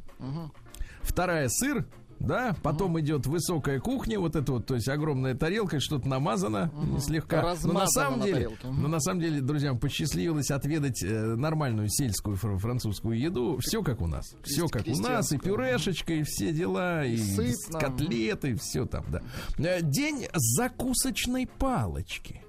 вторая 1.03 1.49
сыр, 1.49 1.85
да, 2.21 2.57
потом 2.63 2.99
идет 3.01 3.27
высокая 3.27 3.81
кухня, 3.81 4.19
вот 4.19 4.37
это 4.37 4.53
вот, 4.53 4.67
то 4.67 4.75
есть 4.75 4.89
огромная 4.89 5.35
тарелка, 5.35 5.81
что-то 5.81 6.09
намазано 6.09 6.73
слегка. 7.01 7.57
Но 7.65 7.73
на 7.73 7.87
самом 7.87 8.21
на 8.21 8.25
деле, 8.27 8.35
тарелке. 8.37 8.67
Но 8.69 8.89
на 8.89 9.01
самом 9.01 9.21
деле, 9.21 9.41
друзья, 9.41 9.75
посчастливилось 9.75 10.51
отведать 10.51 11.03
э, 11.03 11.35
нормальную 11.37 11.89
сельскую 11.89 12.37
фр- 12.37 12.59
французскую 12.59 13.19
еду. 13.19 13.59
Все 13.61 13.83
как 13.83 14.01
у 14.01 14.07
нас. 14.07 14.35
Все 14.43 14.67
как 14.69 14.87
у 14.87 14.97
нас. 15.01 15.33
И 15.33 15.39
пюрешечка, 15.39 16.13
и 16.13 16.23
все 16.23 16.53
дела, 16.53 17.05
и, 17.05 17.17
сытно. 17.17 17.79
котлеты, 17.79 18.57
все 18.57 18.85
там, 18.87 19.05
да. 19.09 19.23
Э, 19.59 19.81
День 19.83 20.27
закусочной 20.35 21.47
палочки. 21.47 22.43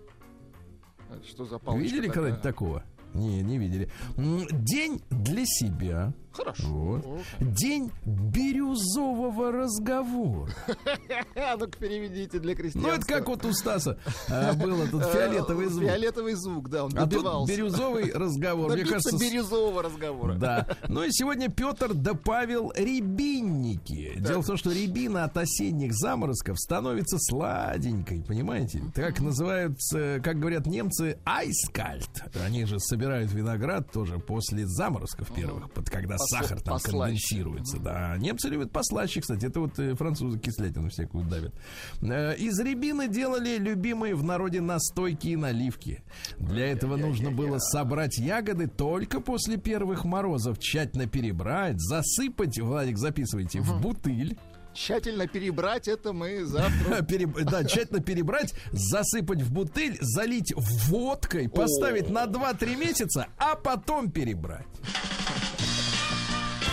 Что 1.28 1.46
за 1.46 1.58
палочка 1.58 1.84
видели 1.84 2.08
когда-нибудь 2.08 2.42
такого? 2.42 2.84
Не, 3.14 3.42
не 3.42 3.58
видели. 3.58 3.90
День 4.18 5.02
для 5.10 5.44
себя. 5.46 6.14
Хорошо. 6.40 6.68
Вот. 6.68 7.06
День 7.40 7.92
бирюзового 8.06 9.52
разговора. 9.52 10.52
А 11.36 11.58
ну-ка 11.58 11.78
переведите 11.80 12.40
для 12.40 12.56
крестьян. 12.56 12.84
Ну, 12.84 12.90
это 12.90 13.06
как 13.06 13.28
вот 13.28 13.44
у 13.46 13.54
Стаса 13.54 13.98
а, 14.30 14.54
был 14.54 14.82
этот 14.82 15.06
фиолетовый 15.12 15.68
звук. 15.68 15.90
Фиолетовый 15.90 16.34
звук, 16.34 16.70
да, 16.70 16.86
он 16.86 16.92
А 16.96 17.02
тут 17.02 17.10
добивался. 17.10 17.54
бирюзовый 17.54 18.12
разговор. 18.14 18.72
Мне 18.72 18.86
кажется, 18.86 19.18
бирюзового 19.18 19.84
разговора. 19.84 20.34
Да. 20.36 20.68
Ну 20.88 21.04
и 21.04 21.12
сегодня 21.12 21.50
Петр 21.50 21.94
добавил 21.94 22.72
рябинники. 22.76 24.14
Дело 24.18 24.42
в 24.42 24.48
том, 24.48 24.58
что 24.58 24.72
рябина 24.72 25.24
от 25.26 25.38
осенних 25.38 25.94
заморозков 25.94 26.60
становится 26.60 27.18
сладенькой, 27.20 28.24
понимаете? 28.28 28.82
Так 28.96 29.20
называются, 29.20 30.20
как 30.24 30.40
говорят 30.40 30.66
немцы, 30.66 31.18
айскальт. 31.26 32.24
Они 32.44 32.66
же 32.66 32.80
собирают 32.80 33.32
виноград 33.32 33.92
тоже 33.92 34.20
после 34.20 34.66
заморозков 34.66 35.34
первых, 35.34 35.72
под 35.72 35.90
когда 35.90 36.18
сахар 36.30 36.62
там 36.62 36.74
послаще. 36.76 36.98
конденсируется. 36.98 37.78
Да, 37.80 38.16
немцы 38.18 38.50
любят 38.50 38.72
послаще, 38.72 39.22
кстати. 39.22 39.46
Это 39.46 39.60
вот 39.60 39.78
э, 39.80 39.96
французы 39.96 40.40
кислятину 40.40 40.90
всякую 40.90 41.26
давят. 41.26 41.54
Э, 42.02 42.36
Из 42.38 42.60
рябины 42.60 43.08
делали 43.08 43.58
любимые 43.58 44.16
в 44.16 44.24
народе 44.24 44.62
настойки 44.62 45.28
и 45.30 45.36
наливки. 45.36 46.04
Для 46.38 46.68
этого 46.72 46.96
нужно 46.98 47.32
было 47.32 47.58
собрать 47.60 48.18
ягоды 48.18 48.68
только 48.68 49.20
после 49.22 49.58
первых 49.58 50.06
морозов, 50.06 50.60
тщательно 50.60 51.08
перебрать, 51.08 51.80
засыпать, 51.80 52.60
Владик, 52.60 52.98
записывайте, 52.98 53.60
в 53.62 53.82
бутыль. 53.82 54.38
Тщательно 54.72 55.28
перебрать 55.28 55.88
это 55.88 56.14
мы 56.14 56.46
завтра. 56.46 57.00
Переб- 57.02 57.44
Да, 57.44 57.64
тщательно 57.64 58.00
перебрать, 58.02 58.54
засыпать 58.72 59.42
в 59.42 59.52
бутыль, 59.52 59.98
залить 60.00 60.54
водкой, 60.56 61.50
поставить 61.50 62.10
на 62.10 62.26
2-3 62.26 62.76
месяца, 62.78 63.28
а 63.38 63.56
потом 63.56 64.12
перебрать. 64.12 64.68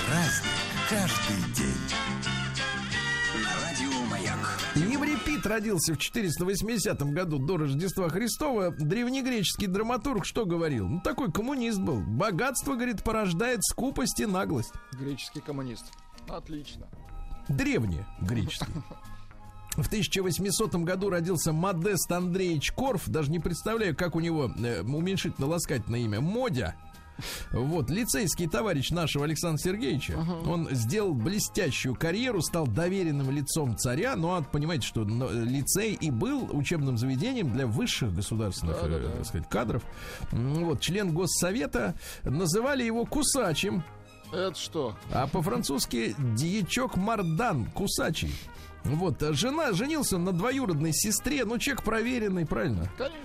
Праздник 0.06 0.52
каждый 0.88 1.52
день. 1.52 1.74
На 3.42 3.66
радио 3.66 4.04
Маяк. 4.08 4.38
Еврипид 4.76 5.44
родился 5.44 5.94
в 5.94 5.98
480 5.98 7.02
году 7.12 7.38
до 7.38 7.56
Рождества 7.56 8.08
Христова. 8.08 8.70
Древнегреческий 8.70 9.66
драматург 9.66 10.24
что 10.24 10.46
говорил? 10.46 10.86
Ну, 10.86 11.00
такой 11.00 11.32
коммунист 11.32 11.80
был. 11.80 12.02
Богатство, 12.02 12.74
говорит, 12.74 13.02
порождает 13.02 13.64
скупость 13.64 14.20
и 14.20 14.26
наглость. 14.26 14.72
Греческий 14.92 15.40
коммунист. 15.40 15.86
Отлично. 16.28 16.86
Древнее 17.48 18.06
греческий. 18.20 18.66
В 19.76 19.88
1800 19.88 20.74
году 20.76 21.10
родился 21.10 21.52
Модест 21.52 22.10
Андреевич 22.10 22.72
Корф. 22.72 23.08
Даже 23.08 23.30
не 23.30 23.40
представляю, 23.40 23.94
как 23.94 24.14
у 24.14 24.20
него 24.20 24.50
э, 24.56 24.82
уменьшительно-ласкательное 24.82 26.00
имя. 26.00 26.20
Модя. 26.20 26.76
Вот, 27.52 27.90
лицейский 27.90 28.48
товарищ 28.48 28.90
нашего 28.90 29.24
Александра 29.24 29.62
Сергеевича, 29.62 30.18
он 30.46 30.68
сделал 30.72 31.14
блестящую 31.14 31.94
карьеру, 31.94 32.42
стал 32.42 32.66
доверенным 32.66 33.30
лицом 33.30 33.76
царя, 33.76 34.16
ну, 34.16 34.34
а 34.34 34.42
понимаете, 34.42 34.86
что 34.86 35.04
но, 35.04 35.30
э, 35.30 35.44
лицей 35.44 35.94
и 35.94 36.10
был 36.10 36.48
учебным 36.52 36.96
заведением 36.98 37.52
для 37.52 37.66
высших 37.66 38.14
государственных, 38.14 38.76
э, 38.82 38.88
Да-да-да. 38.88 39.10
так 39.16 39.26
сказать, 39.26 39.48
кадров. 39.48 39.82
Вот, 40.32 40.80
член 40.80 41.12
Госсовета, 41.12 41.94
называли 42.22 42.84
его 42.84 43.04
Кусачем, 43.06 43.82
Это 44.32 44.54
что? 44.54 44.96
а 45.12 45.26
по-французски 45.26 46.14
дьячок 46.18 46.96
Мардан, 46.96 47.66
кусачий. 47.66 48.34
Вот, 48.84 49.20
а 49.22 49.32
жена, 49.32 49.72
женился 49.72 50.16
на 50.16 50.32
двоюродной 50.32 50.92
сестре, 50.92 51.44
ну, 51.44 51.58
человек 51.58 51.82
проверенный, 51.82 52.46
правильно? 52.46 52.88
Конечно. 52.96 53.18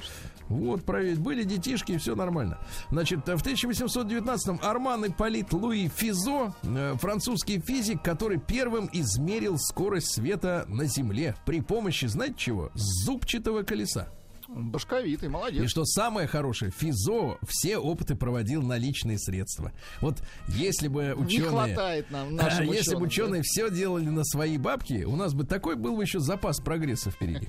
Вот, 0.52 0.84
проверить, 0.84 1.20
были 1.20 1.44
детишки, 1.44 1.98
все 1.98 2.14
нормально. 2.16 2.60
Значит, 2.90 3.20
в 3.26 3.42
1819-м 3.42 4.60
Арман 4.62 5.08
Ипполит 5.08 5.54
Луи 5.54 5.88
Физо, 5.88 6.54
э, 6.64 6.96
французский 7.00 7.60
физик, 7.62 8.02
который 8.04 8.38
первым 8.38 8.90
измерил 8.92 9.58
скорость 9.58 10.14
света 10.14 10.66
на 10.68 10.86
Земле 10.86 11.36
при 11.46 11.62
помощи, 11.62 12.06
знаете 12.06 12.36
чего? 12.38 12.70
Зубчатого 12.74 13.64
колеса. 13.64 14.10
Башковитый, 14.50 15.30
И 15.30 15.32
молодец. 15.32 15.70
что 15.70 15.86
самое 15.86 16.28
хорошее, 16.28 16.72
Физо 16.78 17.38
все 17.48 17.78
опыты 17.78 18.16
проводил 18.16 18.62
на 18.62 18.78
личные 18.78 19.18
средства. 19.18 19.72
Вот 20.02 20.22
если 20.50 20.90
бы 20.90 21.14
Не 21.18 21.24
ученые... 21.24 21.50
хватает 21.50 22.12
нам 22.12 22.36
нашим 22.36 22.70
А 22.70 22.74
если 22.74 22.96
бы 22.96 23.04
ученые 23.04 23.44
все 23.44 23.72
делали 23.72 24.10
на 24.10 24.26
свои 24.26 24.58
бабки, 24.58 25.06
у 25.06 25.16
нас 25.16 25.34
бы 25.34 25.46
такой 25.46 25.78
был 25.78 25.96
бы 25.96 26.04
еще 26.04 26.20
запас 26.20 26.60
прогресса 26.60 27.12
впереди. 27.12 27.48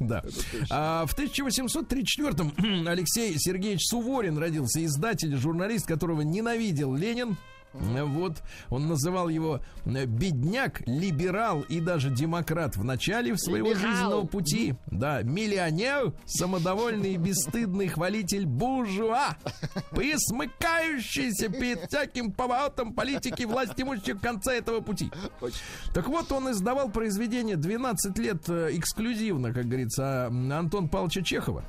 Да. 0.00 0.24
А 0.70 1.06
в 1.06 1.16
1834-м 1.16 2.86
Алексей 2.88 3.34
Сергеевич 3.38 3.86
Суворин 3.86 4.38
родился, 4.38 4.84
издатель, 4.84 5.36
журналист, 5.36 5.86
которого 5.86 6.22
ненавидел 6.22 6.94
Ленин. 6.94 7.36
Вот, 7.72 8.42
он 8.68 8.88
называл 8.88 9.28
его 9.28 9.60
бедняк, 9.84 10.82
либерал 10.86 11.60
и 11.62 11.80
даже 11.80 12.10
демократ 12.10 12.76
в 12.76 12.84
начале 12.84 13.36
своего 13.36 13.68
Либерал. 13.70 13.90
жизненного 13.92 14.26
пути. 14.26 14.74
Да, 14.86 15.22
миллионер, 15.22 16.12
самодовольный 16.26 17.14
и 17.14 17.16
бесстыдный 17.16 17.88
хвалитель 17.88 18.44
буржуа, 18.46 19.36
присмыкающийся 19.90 21.48
перед 21.48 21.86
всяким 21.88 22.32
поворотом 22.32 22.92
политики 22.92 23.44
власти 23.44 23.82
имущих 23.82 24.16
в 24.16 24.20
конце 24.20 24.58
этого 24.58 24.80
пути. 24.80 25.10
Так 25.94 26.08
вот, 26.08 26.30
он 26.32 26.50
издавал 26.50 26.90
произведение 26.90 27.56
12 27.56 28.18
лет 28.18 28.48
э, 28.48 28.70
эксклюзивно, 28.72 29.52
как 29.52 29.66
говорится, 29.66 30.26
м, 30.30 30.52
Антон 30.52 30.88
Павловича 30.88 31.22
Чехова. 31.22 31.64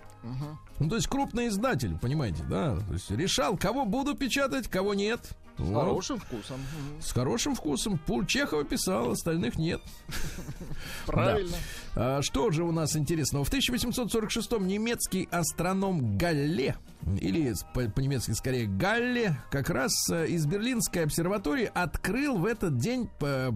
Ну, 0.83 0.89
то 0.89 0.95
есть 0.95 1.07
крупный 1.07 1.47
издатель, 1.47 1.97
понимаете, 1.99 2.43
да? 2.49 2.75
То 2.87 2.93
есть 2.93 3.11
решал, 3.11 3.57
кого 3.57 3.85
буду 3.85 4.15
печатать, 4.15 4.67
кого 4.67 4.93
нет. 4.93 5.19
С 5.57 5.61
Вот. 5.63 5.81
хорошим 5.85 6.17
вкусом. 6.19 6.59
С 7.01 7.11
хорошим 7.11 7.55
вкусом. 7.55 7.99
Пу- 8.07 8.25
Чехова 8.25 8.63
писал, 8.63 9.11
остальных 9.11 9.57
нет. 9.57 9.81
Правильно. 11.05 11.55
А, 11.95 12.21
что 12.21 12.49
же 12.51 12.63
у 12.63 12.71
нас 12.71 12.95
интересного? 12.95 13.43
В 13.43 13.51
1846-м 13.53 14.65
немецкий 14.67 15.27
астроном 15.31 16.17
Галле, 16.17 16.75
или 17.19 17.53
по-немецки 17.73 18.31
скорее 18.31 18.65
Галле, 18.65 19.37
как 19.51 19.69
раз 19.69 19.91
э, 20.09 20.27
из 20.27 20.45
Берлинской 20.45 21.03
обсерватории 21.03 21.69
открыл 21.73 22.37
в 22.37 22.45
этот 22.45 22.77
день 22.77 23.09
п- 23.19 23.51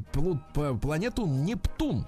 планету 0.81 1.25
Нептун. 1.25 2.05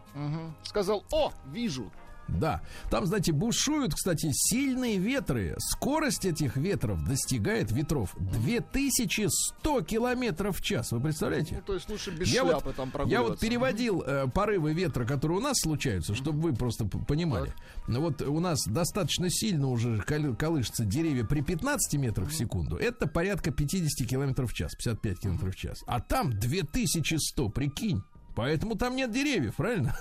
Сказал, 0.64 1.04
о, 1.12 1.32
вижу. 1.52 1.92
Да, 2.28 2.62
там, 2.90 3.06
знаете, 3.06 3.32
бушуют, 3.32 3.94
кстати, 3.96 4.30
сильные 4.34 4.98
ветры. 4.98 5.56
Скорость 5.60 6.26
этих 6.26 6.58
ветров 6.58 7.04
достигает 7.08 7.72
ветров 7.72 8.13
2100 8.20 9.82
километров 9.84 10.58
в 10.58 10.62
час. 10.62 10.92
Вы 10.92 11.00
представляете? 11.00 11.56
Ну, 11.56 11.62
то 11.66 11.74
есть 11.74 11.90
лучше 11.90 12.12
без 12.12 12.28
Я 12.28 12.42
шляпы 12.44 12.66
вот, 12.66 12.76
там 12.76 12.88
я 12.88 12.92
прогуливаться. 12.92 13.30
вот 13.32 13.40
переводил 13.40 14.02
э, 14.06 14.28
порывы 14.34 14.74
ветра, 14.74 15.06
которые 15.06 15.38
у 15.40 15.42
нас 15.42 15.58
случаются, 15.62 16.16
чтобы 16.16 16.42
вы 16.42 16.54
просто 16.54 16.86
понимали. 16.86 17.54
Ну 17.88 18.02
вот 18.02 18.22
у 18.22 18.40
нас 18.40 18.63
достаточно 18.66 19.30
сильно 19.30 19.68
уже 19.68 20.00
кол- 20.00 20.36
колышутся 20.36 20.86
деревья 20.86 21.24
при 21.24 21.42
15 21.42 22.00
метрах 22.00 22.30
в 22.30 22.34
секунду. 22.36 22.76
Это 22.78 23.08
порядка 23.08 23.52
50 23.52 24.08
километров 24.08 24.52
в 24.52 24.54
час, 24.54 24.76
55 24.76 25.20
километров 25.20 25.56
в 25.56 25.58
час. 25.58 25.80
А 25.88 26.00
там 26.02 26.32
2100, 26.38 27.50
прикинь. 27.50 28.02
Поэтому 28.38 28.76
там 28.76 28.95
нет 28.95 29.12
деревьев, 29.12 29.56
правильно? 29.56 29.95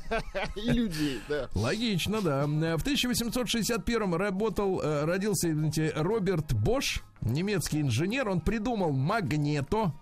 И 0.56 0.70
людей, 0.70 1.20
да. 1.28 1.50
Логично, 1.54 2.22
да. 2.22 2.46
В 2.46 2.80
1861 2.80 4.14
работал, 4.14 4.80
э, 4.80 5.04
родился, 5.04 5.50
извините, 5.50 5.92
Роберт 5.94 6.54
Бош, 6.54 7.02
немецкий 7.20 7.82
инженер. 7.82 8.30
Он 8.30 8.40
придумал 8.40 8.92
магнето. 8.92 9.92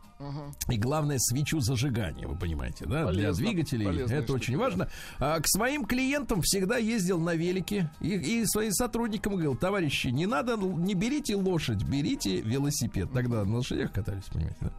И 0.69 0.77
главное, 0.77 1.19
свечу 1.19 1.61
зажигания, 1.61 2.27
вы 2.27 2.37
понимаете, 2.37 2.85
да, 2.87 3.11
для 3.11 3.29
Полезно, 3.29 3.45
двигателей. 3.47 3.87
полезная 3.87 4.19
Это 4.21 4.33
очень 4.33 4.57
важно. 4.57 4.89
А, 5.19 5.41
к 5.41 5.47
своим 5.49 5.85
клиентам 5.85 6.41
всегда 6.43 6.77
ездил 6.79 7.19
на 7.21 7.35
велике 7.35 7.91
и, 8.01 8.11
и 8.41 8.47
своим 8.47 8.73
сотрудникам 8.73 9.33
говорил, 9.33 9.57
товарищи, 9.57 10.09
не 10.09 10.27
надо, 10.27 10.57
не 10.57 10.95
берите 10.95 11.35
лошадь, 11.37 11.83
берите 11.85 12.41
велосипед. 12.41 13.11
Тогда 13.13 13.45
на 13.45 13.57
лошадях 13.57 13.93
катались, 13.93 14.25
понимаете, 14.25 14.59
да? 14.61 14.73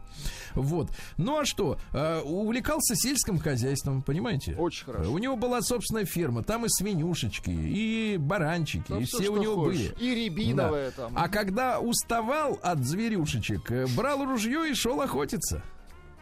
Вот. 0.54 0.90
Ну 1.16 1.38
а 1.40 1.44
что? 1.44 1.78
А, 1.92 2.22
увлекался 2.22 2.94
сельским 2.96 3.38
хозяйством, 3.38 4.02
понимаете? 4.02 4.54
Очень 4.56 4.84
хорошо. 4.86 5.12
У 5.12 5.18
него 5.18 5.36
была 5.36 5.60
собственная 5.62 6.04
ферма, 6.04 6.42
там 6.42 6.64
и 6.64 6.68
свинюшечки, 6.68 7.50
и 7.50 8.16
баранчики, 8.18 8.84
Там 8.88 9.00
и 9.00 9.04
всё, 9.04 9.18
все 9.18 9.28
у 9.30 9.36
него 9.36 9.56
хочешь. 9.56 9.90
были. 9.92 10.02
И 10.04 10.14
рябиновая 10.24 10.90
Да. 10.96 11.02
там. 11.02 11.12
А 11.16 11.28
когда 11.28 11.80
уставал 11.80 12.58
от 12.62 12.84
зверюшечек, 12.84 13.70
э, 13.70 13.86
брал 13.96 14.24
ружье 14.24 14.70
и 14.70 14.74
шел 14.74 15.00
охотиться. 15.00 15.33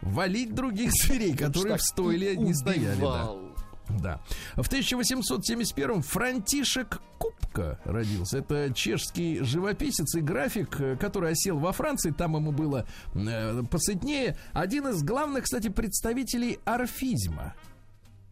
Валить 0.01 0.53
других 0.53 0.91
зверей, 0.91 1.35
которые 1.35 1.77
в 1.77 1.81
стойле 1.81 2.35
не 2.35 2.53
стояли. 2.53 2.99
Да. 2.99 3.31
Да. 3.89 4.21
В 4.55 4.69
1871-м 4.69 6.01
Франтишек 6.01 7.01
Купка 7.17 7.79
родился. 7.85 8.39
Это 8.39 8.73
чешский 8.73 9.41
живописец 9.43 10.15
и 10.15 10.21
график, 10.21 10.79
э, 10.79 10.97
который 10.97 11.31
осел 11.31 11.59
во 11.59 11.71
Франции. 11.71 12.11
Там 12.11 12.35
ему 12.35 12.51
было 12.51 12.85
э, 13.13 13.63
посытнее. 13.69 14.37
Один 14.53 14.87
из 14.87 15.03
главных, 15.03 15.43
кстати, 15.43 15.69
представителей 15.69 16.59
орфизма. 16.65 17.55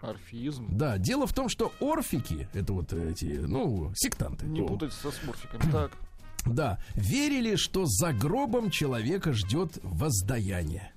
Орфизм. 0.01 0.67
Да, 0.71 0.97
дело 0.97 1.27
в 1.27 1.33
том, 1.33 1.47
что 1.47 1.71
орфики, 1.79 2.49
это 2.53 2.73
вот 2.73 2.91
эти, 2.91 3.25
ну, 3.25 3.91
сектанты. 3.95 4.47
Не 4.47 4.63
путать 4.65 4.93
со 4.93 5.11
смурфиками. 5.11 5.61
Так. 5.71 5.91
Да, 6.45 6.79
верили, 6.95 7.55
что 7.55 7.85
за 7.85 8.13
гробом 8.13 8.69
человека 8.71 9.33
ждет 9.33 9.77
воздаяние. 9.83 10.91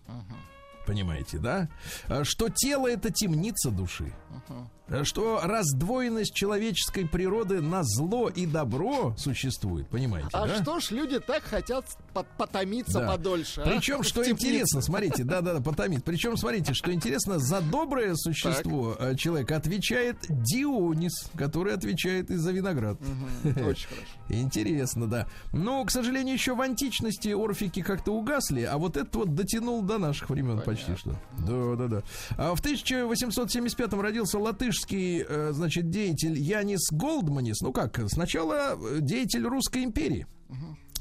Понимаете, 0.87 1.39
да? 1.39 1.69
А, 2.09 2.25
Что 2.25 2.49
тело 2.51 2.89
это 2.89 3.11
темница 3.11 3.71
души. 3.71 4.13
А, 4.49 4.67
Что 5.05 5.41
раздвоенность 5.43 6.35
человеческой 6.35 7.09
природы 7.09 7.63
на 7.63 7.83
зло 7.85 8.29
и 8.29 8.45
добро 8.45 9.15
существует, 9.17 9.89
понимаете, 9.89 10.29
А 10.35 10.47
да? 10.47 10.63
что 10.63 10.79
ж 10.79 10.91
люди 10.91 11.21
так 11.21 11.43
хотят 11.43 11.87
по- 12.13 12.25
потомиться 12.37 13.01
Да. 13.01 13.07
подольше? 13.13 13.63
а? 13.63 13.69
Причем, 13.71 14.03
В 14.03 14.07
что 14.07 14.29
интересно, 14.29 14.83
смотрите, 14.83 15.25
да-да-да, 15.25 15.61
потомит. 15.63 16.05
Причем, 16.05 16.37
смотрите, 16.37 16.75
что 16.75 16.93
интересно, 16.93 17.39
за 17.39 17.63
доброе 17.63 18.15
существо 18.15 18.95
э, 18.99 19.17
человека 19.17 19.57
отвечает 19.57 20.19
Дионис, 20.29 21.31
который 21.35 21.73
отвечает 21.73 22.31
и 22.31 22.37
за 22.37 22.53
виноград. 22.53 22.99
Мгм, 23.01 23.67
Очень 23.67 23.89
хорошо. 23.89 24.07
Интересно, 24.29 25.07
да. 25.09 25.27
Но, 25.55 25.83
к 25.87 25.91
сожалению, 25.91 26.35
еще 26.35 26.55
в 26.55 26.61
античности 26.61 27.29
орфики 27.31 27.81
как-то 27.81 28.13
угасли, 28.13 28.63
а 28.63 28.77
вот 28.77 28.99
этот 28.99 29.15
вот 29.17 29.35
дотянул 29.35 29.81
до 29.83 29.97
наших 29.97 30.29
времен 30.29 30.61
почти 30.61 30.95
что. 30.95 31.15
Да, 31.39 31.75
да, 31.77 31.89
да. 31.89 32.03
А 32.37 32.55
в 32.55 32.61
1875 32.61 33.93
родился 33.95 34.39
латышский, 34.39 34.74
э, 34.83 35.53
значит, 35.53 35.91
деятель 35.91 36.39
Янис 36.39 36.91
Голдманис. 36.91 37.61
Ну 37.61 37.73
как, 37.73 38.01
сначала 38.09 38.77
э, 38.77 38.99
деятель 39.01 39.47
Русской 39.47 39.85
империи. 39.85 40.27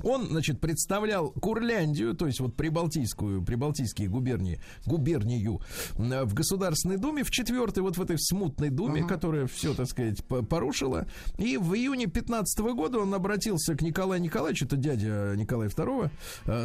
Он, 0.04 0.26
значит, 0.28 0.60
представлял 0.60 1.30
Курляндию, 1.30 2.16
то 2.16 2.26
есть 2.26 2.40
вот 2.40 2.56
прибалтийскую, 2.56 3.44
прибалтийские 3.44 4.10
губернии, 4.10 4.60
губернию 4.88 5.62
э, 5.98 6.24
в 6.24 6.34
Государственной 6.34 6.98
Думе, 6.98 7.24
в 7.24 7.30
четвертой, 7.30 7.84
вот 7.84 7.98
в 7.98 8.02
этой 8.02 8.18
смутной 8.20 8.70
Думе, 8.70 9.02
которая 9.08 9.46
все, 9.46 9.76
так 9.76 9.86
сказать, 9.88 10.26
по- 10.26 10.42
порушила. 10.42 11.06
И 11.38 11.58
в 11.58 11.76
июне 11.76 12.08
15 12.08 12.60
года 12.74 13.00
он 13.00 13.14
обратился 13.14 13.76
к 13.76 13.82
Николаю 13.84 14.20
Николаевичу, 14.20 14.66
это 14.66 14.78
дядя 14.78 15.36
Николая 15.38 15.70
II, 15.70 16.10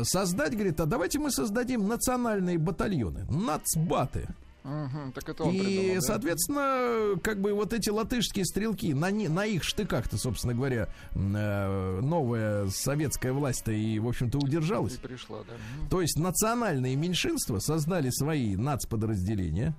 создать, 0.05 0.55
говорит, 0.55 0.81
а 0.81 0.87
давайте 0.87 1.19
мы 1.19 1.31
создадим 1.31 1.87
национальные 1.87 2.57
батальоны, 2.59 3.27
нацбаты. 3.31 4.27
Мгм, 4.65 5.13
Так 5.13 5.29
это 5.29 5.45
он 5.45 5.55
И, 5.55 5.61
придумал, 5.61 5.95
да? 5.95 6.01
соответственно, 6.03 7.21
как 7.23 7.41
бы 7.41 7.53
вот 7.55 7.73
эти 7.73 7.89
латышские 7.91 8.45
стрелки, 8.45 8.93
на, 8.93 9.11
на 9.11 9.47
их 9.47 9.63
штыках-то, 9.65 10.19
собственно 10.19 10.53
говоря, 10.55 10.89
э, 11.15 12.01
новая 12.03 12.69
советская 12.69 13.33
власть-то 13.33 13.73
и, 13.73 13.99
в 13.99 14.07
общем-то, 14.09 14.39
И 14.39 14.45
удержалась. 14.45 14.95
пришла, 14.97 15.39
да. 15.49 15.55
То 15.89 16.03
есть 16.03 16.19
национальные 16.19 16.97
меньшинства 16.97 17.61
создали 17.61 18.11
свои 18.11 18.57
нацподразделения. 18.57 19.75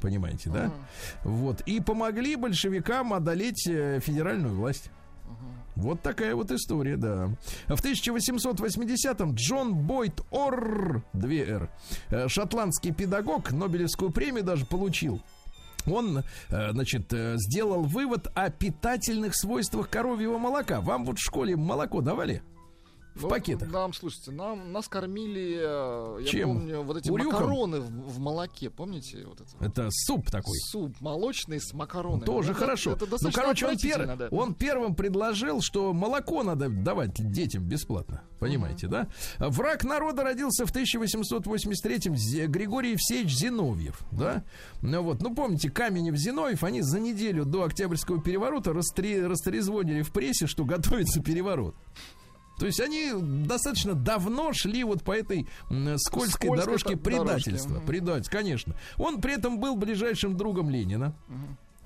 Понимаете, 0.00 0.50
да? 0.50 0.70
Вот. 1.24 1.60
И 1.62 1.80
помогли 1.80 2.36
большевикам 2.36 3.12
одолеть 3.14 3.66
э, 3.66 3.98
федеральную 4.00 4.54
власть. 4.54 4.90
Вот 5.78 6.02
такая 6.02 6.34
вот 6.34 6.50
история, 6.50 6.96
да. 6.96 7.30
В 7.68 7.80
1880-м 7.80 9.34
Джон 9.34 9.74
Бойт 9.74 10.20
Орр, 10.32 11.04
2Р, 11.14 11.68
э, 12.10 12.28
шотландский 12.28 12.92
педагог, 12.92 13.52
Нобелевскую 13.52 14.10
премию 14.10 14.42
даже 14.42 14.66
получил. 14.66 15.22
Он, 15.86 16.18
э, 16.18 16.72
значит, 16.72 17.12
э, 17.12 17.34
сделал 17.36 17.84
вывод 17.84 18.26
о 18.34 18.50
питательных 18.50 19.36
свойствах 19.36 19.88
коровьего 19.88 20.36
молока. 20.36 20.80
Вам 20.80 21.04
вот 21.04 21.18
в 21.18 21.22
школе 21.22 21.56
молоко 21.56 22.00
давали? 22.00 22.42
В 23.18 23.22
Ну, 23.22 23.28
пакетах? 23.28 23.70
Нам, 23.70 23.92
слушайте, 23.92 24.30
нам, 24.30 24.72
нас 24.72 24.86
кормили, 24.88 25.56
э, 25.60 26.18
я 26.22 26.26
Чем? 26.26 26.48
помню, 26.58 26.82
вот 26.82 26.96
эти 26.98 27.10
Урюком? 27.10 27.32
макароны 27.34 27.80
в, 27.80 27.90
в 28.14 28.18
молоке, 28.20 28.70
помните? 28.70 29.24
Вот 29.26 29.40
это? 29.40 29.50
Это 29.64 29.88
суп 29.90 30.30
такой. 30.30 30.56
Суп 30.70 30.94
молочный 31.00 31.60
с 31.60 31.72
макаронами. 31.72 32.24
Тоже 32.24 32.48
Ну, 32.48 32.52
это- 32.54 32.60
хорошо. 32.60 32.92
Это 32.92 33.04
ну, 33.06 33.10
достаточно 33.10 33.42
короче, 33.42 33.66
он, 33.66 33.74
пер- 33.74 34.16
да. 34.16 34.28
он 34.30 34.54
первым 34.54 34.94
предложил, 34.94 35.60
что 35.60 35.92
молоко 35.92 36.42
надо 36.44 36.68
давать 36.68 37.14
детям 37.14 37.64
бесплатно. 37.64 38.22
Понимаете, 38.38 38.86
да? 38.86 39.08
Враг 39.38 39.82
народа 39.82 40.22
родился 40.22 40.64
в 40.64 40.70
1883-м 40.72 42.14
Зе- 42.14 42.46
Григорий 42.46 42.92
Евсеевич 42.92 43.34
Зиновьев, 43.36 44.00
да? 44.12 44.44
Ну 44.80 45.02
вот, 45.02 45.20
ну 45.22 45.34
помните, 45.34 45.70
Каменев 45.70 46.16
Зиновьев, 46.16 46.62
они 46.62 46.82
за 46.82 47.00
неделю 47.00 47.44
до 47.44 47.64
Октябрьского 47.64 48.20
переворота 48.22 48.70
растре- 48.70 49.26
растрезвонили 49.26 50.02
в 50.02 50.12
прессе, 50.12 50.46
что 50.46 50.64
готовится 50.64 51.20
переворот. 51.20 51.74
То 52.58 52.66
есть 52.66 52.80
они 52.80 53.12
достаточно 53.46 53.94
давно 53.94 54.52
шли 54.52 54.84
вот 54.84 55.02
по 55.02 55.12
этой 55.12 55.46
скользкой, 55.68 55.98
Скользкой 55.98 56.56
дорожке 56.56 56.96
предательства. 56.96 57.76
мгм. 57.76 57.86
Предатель, 57.86 58.30
конечно. 58.30 58.74
Он 58.96 59.20
при 59.20 59.34
этом 59.34 59.58
был 59.60 59.76
ближайшим 59.76 60.36
другом 60.36 60.70
Ленина. 60.70 61.14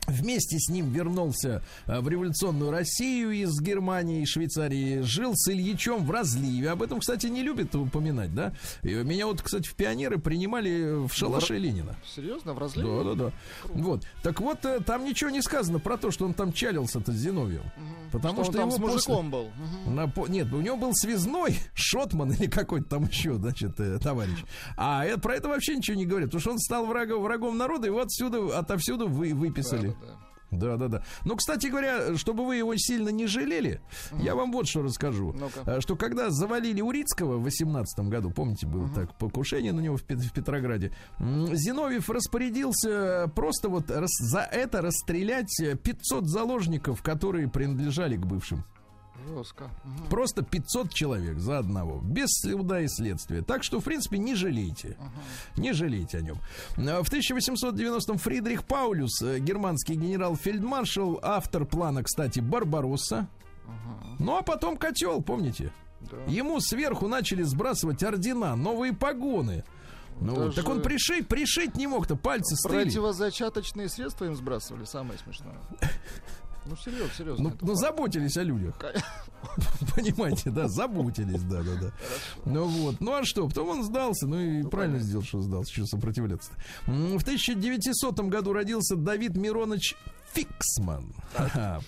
Вместе 0.08 0.58
с 0.58 0.68
ним 0.68 0.90
вернулся 0.90 1.62
э, 1.86 2.00
в 2.00 2.08
революционную 2.08 2.70
Россию 2.72 3.30
из 3.30 3.58
Германии 3.60 4.22
и 4.22 4.26
Швейцарии. 4.26 5.00
Жил 5.02 5.32
с 5.36 5.48
Ильичом 5.48 6.04
в 6.04 6.10
разливе. 6.10 6.70
Об 6.70 6.82
этом, 6.82 6.98
кстати, 7.00 7.26
не 7.26 7.42
любят 7.42 7.74
упоминать, 7.76 8.34
да? 8.34 8.52
И 8.82 8.88
меня 8.94 9.26
вот, 9.26 9.40
кстати, 9.42 9.68
в 9.68 9.74
пионеры 9.74 10.18
принимали 10.18 11.06
в 11.06 11.12
шалаше 11.14 11.56
Ленина. 11.56 11.94
Серьезно, 12.04 12.52
в 12.52 12.58
разливе? 12.58 12.88
Да, 12.88 13.14
да, 13.14 13.14
да. 13.14 13.32
Вот. 13.74 14.04
Так 14.22 14.40
вот, 14.40 14.64
э, 14.64 14.80
там 14.80 15.04
ничего 15.04 15.30
не 15.30 15.40
сказано 15.40 15.78
про 15.78 15.96
то, 15.96 16.10
что 16.10 16.24
он 16.24 16.34
там 16.34 16.52
чалился-то 16.52 17.12
с 17.12 17.14
Зиновьевым. 17.14 17.70
Потому 18.10 18.42
Что 18.42 18.52
что, 18.52 18.62
он 18.62 18.70
там 18.70 18.78
его 18.80 18.88
с 18.88 18.92
после- 18.94 19.14
мужиком 19.14 19.30
был. 19.30 19.48
Мгм. 19.86 19.94
на 19.94 20.12
Нет, 20.28 20.52
у 20.52 20.60
него 20.60 20.76
был 20.76 20.92
связной, 20.94 21.56
шотман 21.74 22.32
или 22.32 22.48
какой-то 22.48 22.88
там 22.88 23.04
еще, 23.04 23.34
значит, 23.36 23.78
э, 23.78 23.98
товарищ. 23.98 24.44
А 24.76 25.04
это, 25.04 25.20
про 25.20 25.36
это 25.36 25.48
вообще 25.48 25.76
ничего 25.76 25.96
не 25.96 26.06
говорят, 26.06 26.28
потому 26.30 26.40
что 26.40 26.50
он 26.50 26.58
стал 26.58 26.86
врагом, 26.86 27.22
врагом 27.22 27.56
народа, 27.56 27.86
его 27.86 28.00
отсюда, 28.00 28.58
отовсюду 28.58 29.06
вы, 29.08 29.32
выписали. 29.32 29.91
Да, 30.52 30.76
да, 30.76 30.88
да. 30.88 31.02
Ну, 31.24 31.34
кстати 31.36 31.68
говоря, 31.68 32.14
чтобы 32.16 32.44
вы 32.46 32.56
его 32.56 32.74
сильно 32.76 33.08
не 33.08 33.26
жалели, 33.26 33.80
я 34.20 34.34
вам 34.34 34.52
вот 34.52 34.68
что 34.68 34.82
расскажу. 34.82 35.32
Ну-ка. 35.32 35.76
А, 35.76 35.80
Что 35.80 35.96
когда 35.96 36.28
завалили 36.30 36.82
Урицкого 36.82 37.38
в 37.38 37.42
18 37.44 38.06
году, 38.08 38.30
помните, 38.30 38.66
было 38.66 38.86
так 38.90 39.16
покушение 39.18 39.72
на 39.72 39.80
него 39.80 39.96
в, 39.96 40.02
в 40.02 40.32
Петрограде, 40.32 40.92
Зиновьев 41.18 42.10
распорядился 42.10 43.32
просто 43.34 43.70
вот 43.70 43.86
за 43.88 44.40
это 44.40 44.82
расстрелять 44.82 45.58
э, 45.60 45.74
500 45.74 46.26
заложников, 46.26 47.02
которые 47.02 47.48
принадлежали 47.48 48.16
к 48.16 48.26
бывшим. 48.26 48.64
Жестко. 49.28 49.70
Мгм. 49.84 50.06
Просто 50.08 50.42
500 50.42 50.92
человек 50.92 51.38
за 51.38 51.58
одного, 51.58 52.00
без 52.02 52.28
суда 52.30 52.80
и 52.80 52.88
следствия. 52.88 53.42
Так 53.42 53.62
что, 53.64 53.80
в 53.80 53.84
принципе, 53.84 54.18
не 54.18 54.34
жалейте. 54.34 54.96
Не 55.56 55.72
жалейте 55.72 56.18
о 56.18 56.20
нем. 56.22 56.38
А 56.76 57.02
В 57.02 57.08
1890-м 57.10 58.18
Фридрих 58.18 58.64
Паулюс, 58.64 59.22
э, 59.22 59.38
германский 59.38 59.94
генерал-фельдмаршал, 59.94 61.20
автор 61.22 61.64
плана, 61.64 62.02
кстати, 62.02 62.40
Барбаросса. 62.40 63.28
Ну, 64.18 64.36
а 64.36 64.42
потом 64.42 64.76
котел, 64.76 65.22
помните? 65.22 65.72
Да. 66.10 66.16
Ему 66.26 66.60
сверху 66.60 67.08
начали 67.08 67.42
сбрасывать 67.42 68.02
ордена, 68.02 68.56
новые 68.56 68.92
погоны. 68.92 69.64
Ну, 70.20 70.34
Даже- 70.36 70.56
так 70.56 70.68
он 70.68 70.82
пришить, 70.82 71.26
пришить 71.26 71.76
не 71.76 71.86
мог-то, 71.86 72.16
пальцы 72.16 72.54
стыли. 72.56 72.84
Противозачаточные 72.84 73.88
средства 73.88 74.26
им 74.26 74.36
сбрасывали, 74.36 74.84
самое 74.84 75.18
смешное. 75.18 75.56
Ну, 76.64 76.76
серьезно, 76.76 77.10
серьезно. 77.16 77.50
Ну, 77.50 77.56
ну, 77.60 77.74
заботились 77.74 78.36
о 78.36 78.42
людях. 78.42 78.74
Понимаете, 79.96 80.50
да, 80.50 80.68
заботились, 80.68 81.42
да, 81.42 81.62
да, 81.62 81.74
да. 81.80 81.92
Ну 82.44 82.64
вот, 82.66 83.00
ну 83.00 83.14
а 83.14 83.24
что, 83.24 83.48
потом 83.48 83.68
он 83.70 83.82
сдался, 83.84 84.26
ну 84.26 84.38
и 84.38 84.62
правильно 84.62 85.00
сделал, 85.00 85.24
что 85.24 85.40
сдался, 85.40 85.72
что 85.72 85.86
сопротивляться. 85.86 86.52
В 86.86 87.22
1900 87.22 88.20
году 88.20 88.52
родился 88.52 88.96
Давид 88.96 89.36
Миронович 89.36 89.96
Фиксман. 90.32 91.14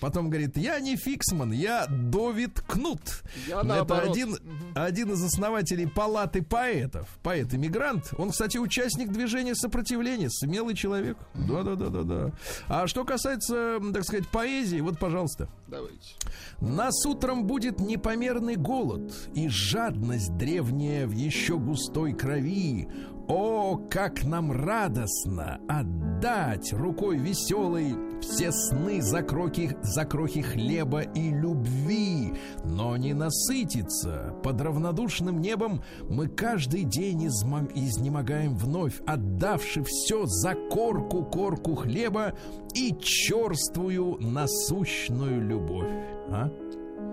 Потом 0.01 0.29
говорит, 0.29 0.57
я 0.57 0.79
не 0.79 0.95
Фиксман, 0.95 1.51
я 1.51 1.87
Довид 1.87 2.61
Кнут. 2.61 3.23
Я 3.47 3.59
Это 3.59 3.67
наоборот. 3.67 4.11
один, 4.11 4.37
один 4.75 5.11
из 5.13 5.23
основателей 5.23 5.87
палаты 5.87 6.41
поэтов. 6.41 7.07
Поэт-иммигрант. 7.23 8.13
Он, 8.17 8.31
кстати, 8.31 8.57
участник 8.57 9.11
движения 9.11 9.55
сопротивления. 9.55 10.29
Смелый 10.29 10.75
человек. 10.75 11.17
Да, 11.33 11.63
да, 11.63 11.75
да, 11.75 11.89
да, 11.89 12.03
да. 12.03 12.31
А 12.67 12.87
что 12.87 13.03
касается, 13.03 13.79
так 13.93 14.03
сказать, 14.03 14.27
поэзии, 14.27 14.79
вот, 14.79 14.99
пожалуйста. 14.99 15.49
Давайте. 15.67 16.15
Нас 16.59 17.05
утром 17.05 17.45
будет 17.45 17.79
непомерный 17.79 18.55
голод 18.55 19.13
и 19.33 19.47
жадность 19.49 20.35
древняя 20.37 21.07
в 21.07 21.11
еще 21.11 21.57
густой 21.57 22.13
крови. 22.13 22.87
О, 23.27 23.77
как 23.89 24.23
нам 24.23 24.51
радостно 24.51 25.59
отдать 25.67 26.71
рукой 26.73 27.17
веселой 27.17 27.95
все 28.21 28.51
сны 28.51 29.01
за 29.01 29.23
крохи, 29.23 29.75
за 29.81 30.05
крохи 30.05 30.41
хлеба 30.41 31.01
и 31.01 31.29
любви, 31.31 32.33
но 32.63 32.95
не 32.97 33.13
насытиться 33.13 34.35
под 34.43 34.61
равнодушным 34.61 35.41
небом 35.41 35.81
мы 36.07 36.27
каждый 36.27 36.83
день 36.83 37.27
изма- 37.27 37.71
изнемогаем 37.73 38.55
вновь, 38.55 39.01
отдавши 39.07 39.83
все 39.83 40.25
за 40.25 40.53
корку 40.53 41.23
корку 41.25 41.75
хлеба 41.75 42.33
и 42.75 42.95
черствую 42.99 44.17
насущную 44.19 45.41
любовь. 45.41 45.89
А? 46.29 46.49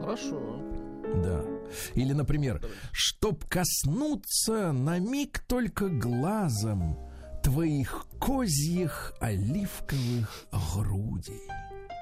Хорошо. 0.00 0.60
Да. 1.22 1.51
Или, 1.94 2.12
например, 2.12 2.60
чтоб 2.92 3.44
коснуться 3.44 4.72
на 4.72 4.98
миг 4.98 5.40
только 5.46 5.88
глазом 5.88 6.98
твоих 7.42 8.06
козьих 8.20 9.14
оливковых 9.20 10.46
грудей. 10.74 11.40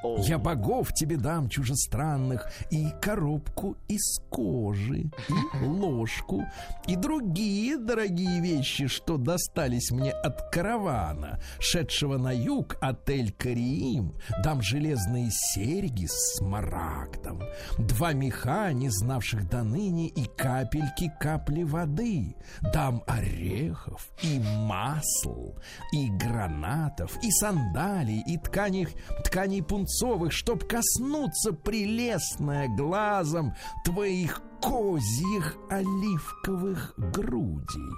Я 0.02 0.38
богов 0.38 0.94
тебе 0.94 1.16
дам 1.16 1.48
чужестранных 1.48 2.50
и 2.70 2.88
коробку 3.02 3.76
из 3.88 4.18
кожи, 4.30 5.10
и 5.28 5.64
ложку, 5.64 6.44
и 6.86 6.96
другие 6.96 7.76
дорогие 7.76 8.40
вещи, 8.40 8.86
что 8.86 9.18
достались 9.18 9.90
мне 9.90 10.10
от 10.10 10.50
каравана, 10.50 11.38
шедшего 11.58 12.16
на 12.16 12.32
юг 12.32 12.76
отель 12.80 13.32
Кариим. 13.32 14.14
Дам 14.42 14.62
железные 14.62 15.28
серьги 15.30 16.06
с 16.06 16.36
смарагдом, 16.36 17.42
два 17.78 18.12
меха, 18.12 18.72
не 18.72 18.88
знавших 18.88 19.48
до 19.48 19.62
ныне, 19.62 20.08
и 20.08 20.24
капельки 20.24 21.12
капли 21.20 21.62
воды. 21.62 22.36
Дам 22.72 23.02
орехов 23.06 24.10
и 24.22 24.38
масл, 24.38 25.54
и 25.92 26.08
гранатов, 26.10 27.18
и 27.22 27.30
сандалий, 27.30 28.22
и 28.26 28.38
тканей, 28.38 28.88
тканей 29.24 29.62
пунцовых, 29.62 29.89
чтоб 30.33 30.64
коснуться 30.64 31.53
прелестное 31.53 32.68
глазом 32.68 33.55
твоих 33.85 34.40
козьих 34.61 35.57
оливковых 35.68 36.94
грудей. 36.96 37.90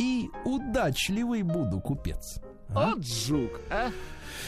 И 0.00 0.28
удачливый 0.44 1.42
буду 1.42 1.80
купец. 1.80 2.40
А? 2.74 2.92
Жук, 2.98 3.60
а? 3.70 3.90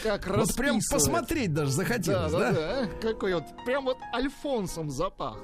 Как 0.03 0.27
Вот 0.27 0.55
прям 0.55 0.79
посмотреть 0.91 1.55
даже 1.55 1.71
Да, 1.71 1.77
захотелось, 1.77 2.33
да, 2.33 2.38
да? 2.38 2.53
да. 2.53 2.88
Какой 3.01 3.35
вот, 3.35 3.45
прям 3.64 3.85
вот 3.85 3.97
Альфонсом 4.14 4.91
запахло. 4.91 5.41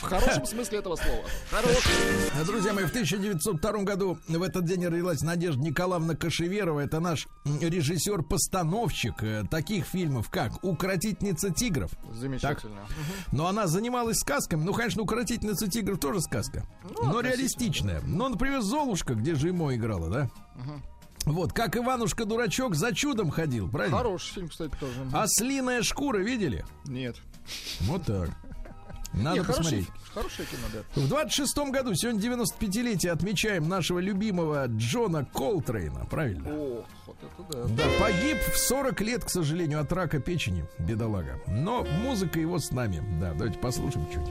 В 0.00 0.02
хорошем 0.02 0.46
смысле 0.46 0.78
этого 0.78 0.96
слова. 0.96 1.24
Хороший. 1.50 2.44
Друзья 2.46 2.72
мои, 2.72 2.84
в 2.84 2.90
1902 2.90 3.72
году 3.82 4.18
в 4.28 4.42
этот 4.42 4.64
день 4.64 4.86
родилась 4.86 5.22
Надежда 5.22 5.60
Николаевна 5.62 6.14
Кашеверова. 6.14 6.80
Это 6.80 7.00
наш 7.00 7.26
режиссер-постановщик 7.44 9.22
э, 9.22 9.44
таких 9.50 9.86
фильмов, 9.86 10.30
как 10.30 10.62
«Укротительница 10.62 11.50
тигров». 11.50 11.90
Замечательно. 12.12 12.86
Но 13.32 13.46
она 13.46 13.66
занималась 13.66 14.18
сказками. 14.18 14.62
Ну, 14.62 14.72
конечно, 14.72 15.02
«Укротительница 15.02 15.68
тигров» 15.68 15.98
тоже 15.98 16.20
сказка. 16.20 16.66
но 17.02 17.20
реалистичная. 17.20 18.00
Ну, 18.04 18.28
например, 18.28 18.60
«Золушка», 18.60 19.14
где 19.14 19.34
же 19.34 19.48
ему 19.48 19.74
играла, 19.74 20.08
да? 20.08 20.30
Вот, 21.24 21.52
как 21.52 21.76
Иванушка-дурачок 21.76 22.76
за 22.76 22.94
чудом 22.94 23.30
ходил, 23.30 23.68
правильно? 23.68 23.96
Хороший 23.96 24.32
фильм, 24.34 24.48
кстати, 24.48 24.72
тоже. 24.78 24.94
Ослиная 25.12 25.82
шкура, 25.82 26.18
видели? 26.18 26.64
Нет. 26.84 27.16
Вот 27.80 28.04
так. 28.04 28.30
Надо 29.16 29.38
Не, 29.38 29.42
хороший- 29.44 29.56
посмотреть. 29.56 29.88
Хорошее 30.14 30.48
кино, 30.48 30.62
да. 30.72 31.00
В 31.00 31.08
26-м 31.12 31.72
году, 31.72 31.94
сегодня 31.94 32.20
95-летие, 32.20 33.10
отмечаем 33.10 33.68
нашего 33.68 33.98
любимого 33.98 34.66
Джона 34.66 35.24
Колтрейна, 35.24 36.04
правильно? 36.04 36.48
О, 36.50 36.84
вот 37.06 37.16
это 37.22 37.66
да. 37.66 37.84
Да, 37.84 37.84
погиб 37.98 38.38
в 38.52 38.56
40 38.58 39.00
лет, 39.00 39.24
к 39.24 39.30
сожалению, 39.30 39.80
от 39.80 39.92
рака 39.92 40.20
печени, 40.20 40.64
бедолага. 40.78 41.40
Но 41.48 41.84
музыка 42.02 42.38
его 42.38 42.58
с 42.58 42.70
нами. 42.70 43.02
Да, 43.20 43.32
давайте 43.32 43.58
послушаем 43.58 44.06
чуть. 44.12 44.28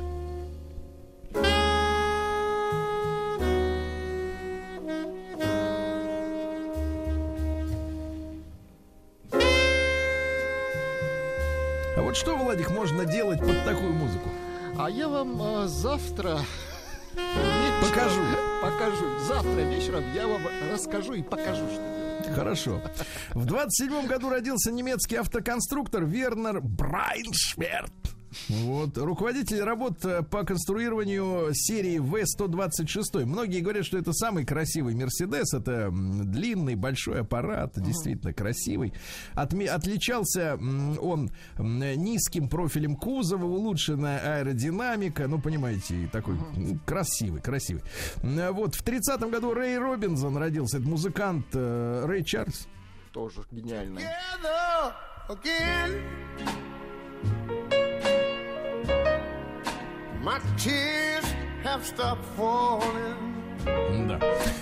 А 11.97 12.01
вот 12.01 12.15
что, 12.17 12.35
Владик, 12.35 12.69
можно 12.71 13.05
делать 13.05 13.39
под 13.39 13.63
такую 13.63 13.93
музыку? 13.93 14.29
А 14.77 14.89
я 14.89 15.07
вам 15.07 15.41
э, 15.41 15.67
завтра 15.67 16.39
Покажу. 17.81 18.21
Покажу. 18.61 19.19
Завтра 19.19 19.61
вечером 19.61 20.03
я 20.13 20.27
вам 20.27 20.41
расскажу 20.71 21.13
и 21.13 21.21
покажу, 21.21 21.65
что. 21.71 22.33
Хорошо. 22.33 22.81
В 23.33 23.45
27 23.45 24.07
году 24.07 24.29
родился 24.29 24.71
немецкий 24.71 25.17
автоконструктор 25.17 26.05
Вернер 26.05 26.61
Брайншверт. 26.61 28.14
Вот, 28.49 28.97
руководитель 28.97 29.61
работ 29.61 30.03
э, 30.05 30.21
по 30.23 30.43
конструированию 30.43 31.49
серии 31.53 31.97
В-126. 31.99 33.25
Многие 33.25 33.61
говорят, 33.61 33.85
что 33.85 33.97
это 33.97 34.13
самый 34.13 34.45
красивый 34.45 34.95
Мерседес. 34.95 35.53
Это 35.53 35.89
длинный, 35.91 36.75
большой 36.75 37.21
аппарат, 37.21 37.73
действительно 37.75 38.33
красивый. 38.33 38.93
Отме- 39.35 39.67
отличался 39.67 40.55
он 41.01 41.31
низким 41.57 42.49
профилем 42.49 42.95
кузова, 42.95 43.45
улучшенная 43.45 44.39
аэродинамика. 44.39 45.27
Ну, 45.27 45.39
понимаете, 45.39 46.09
такой 46.11 46.35
м, 46.35 46.79
красивый, 46.85 47.41
красивый. 47.41 47.83
Вот, 48.21 48.75
в 48.75 48.83
30-м 48.83 49.29
году 49.31 49.53
Рэй 49.53 49.77
Робинсон 49.77 50.37
родился. 50.37 50.77
Это 50.77 50.87
музыкант 50.87 51.45
э, 51.53 52.05
Рэй 52.05 52.23
Чарльз. 52.23 52.67
Тоже 53.11 53.41
гениальная. 53.51 54.03
Together 54.43 54.93
again. 55.29 56.84
My 60.25 60.39
tears 60.57 61.23
have 61.61 61.85
stopped 61.85 62.25
falling. 62.35 63.34
Да. 63.65 64.19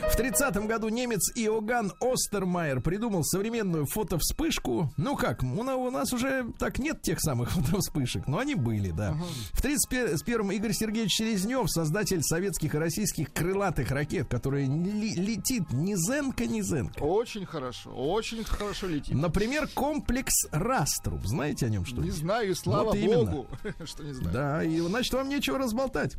В 0.09 0.15
30-м 0.15 0.67
году 0.67 0.89
немец 0.89 1.31
Иоганн 1.35 1.91
Остермайер 1.99 2.81
придумал 2.81 3.23
современную 3.23 3.85
фотовспышку. 3.87 4.93
Ну 4.95 5.15
как, 5.17 5.41
у 5.43 5.63
на- 5.63 5.75
у 5.75 5.89
нас 5.89 6.13
уже 6.13 6.45
так 6.59 6.77
нет 6.77 7.01
тех 7.01 7.19
самых 7.19 7.51
фотовспышек, 7.51 8.27
но 8.27 8.37
они 8.37 8.53
были, 8.55 8.91
да. 8.91 9.15
В 9.53 9.63
31-м 9.63 10.51
Игорь 10.51 10.73
Сергеевич 10.73 11.15
Селезнев, 11.15 11.69
создатель 11.69 12.21
советских 12.21 12.75
и 12.75 12.77
российских 12.77 13.33
крылатых 13.33 13.89
ракет, 13.91 14.27
которые 14.27 14.67
ли- 14.67 15.15
летит 15.15 15.71
ни 15.71 15.95
зенка, 15.95 16.45
ни 16.45 16.61
зенка. 16.61 17.01
Очень 17.03 17.45
хорошо, 17.45 17.89
очень 17.89 18.43
хорошо 18.43 18.87
летит. 18.87 19.15
Например, 19.15 19.67
комплекс 19.73 20.45
Раструб. 20.51 21.25
Знаете 21.25 21.65
о 21.65 21.69
нем 21.69 21.85
что 21.85 22.01
Не 22.01 22.11
знаю, 22.11 22.55
слава 22.55 22.89
Вот 22.89 22.95
именно. 22.97 23.31
богу, 23.31 23.47
что 23.85 24.03
не 24.03 24.13
знаю. 24.13 24.31
Да, 24.33 24.63
и 24.63 24.79
значит, 24.79 25.11
вам 25.13 25.27
нечего 25.29 25.57
разболтать. 25.57 26.13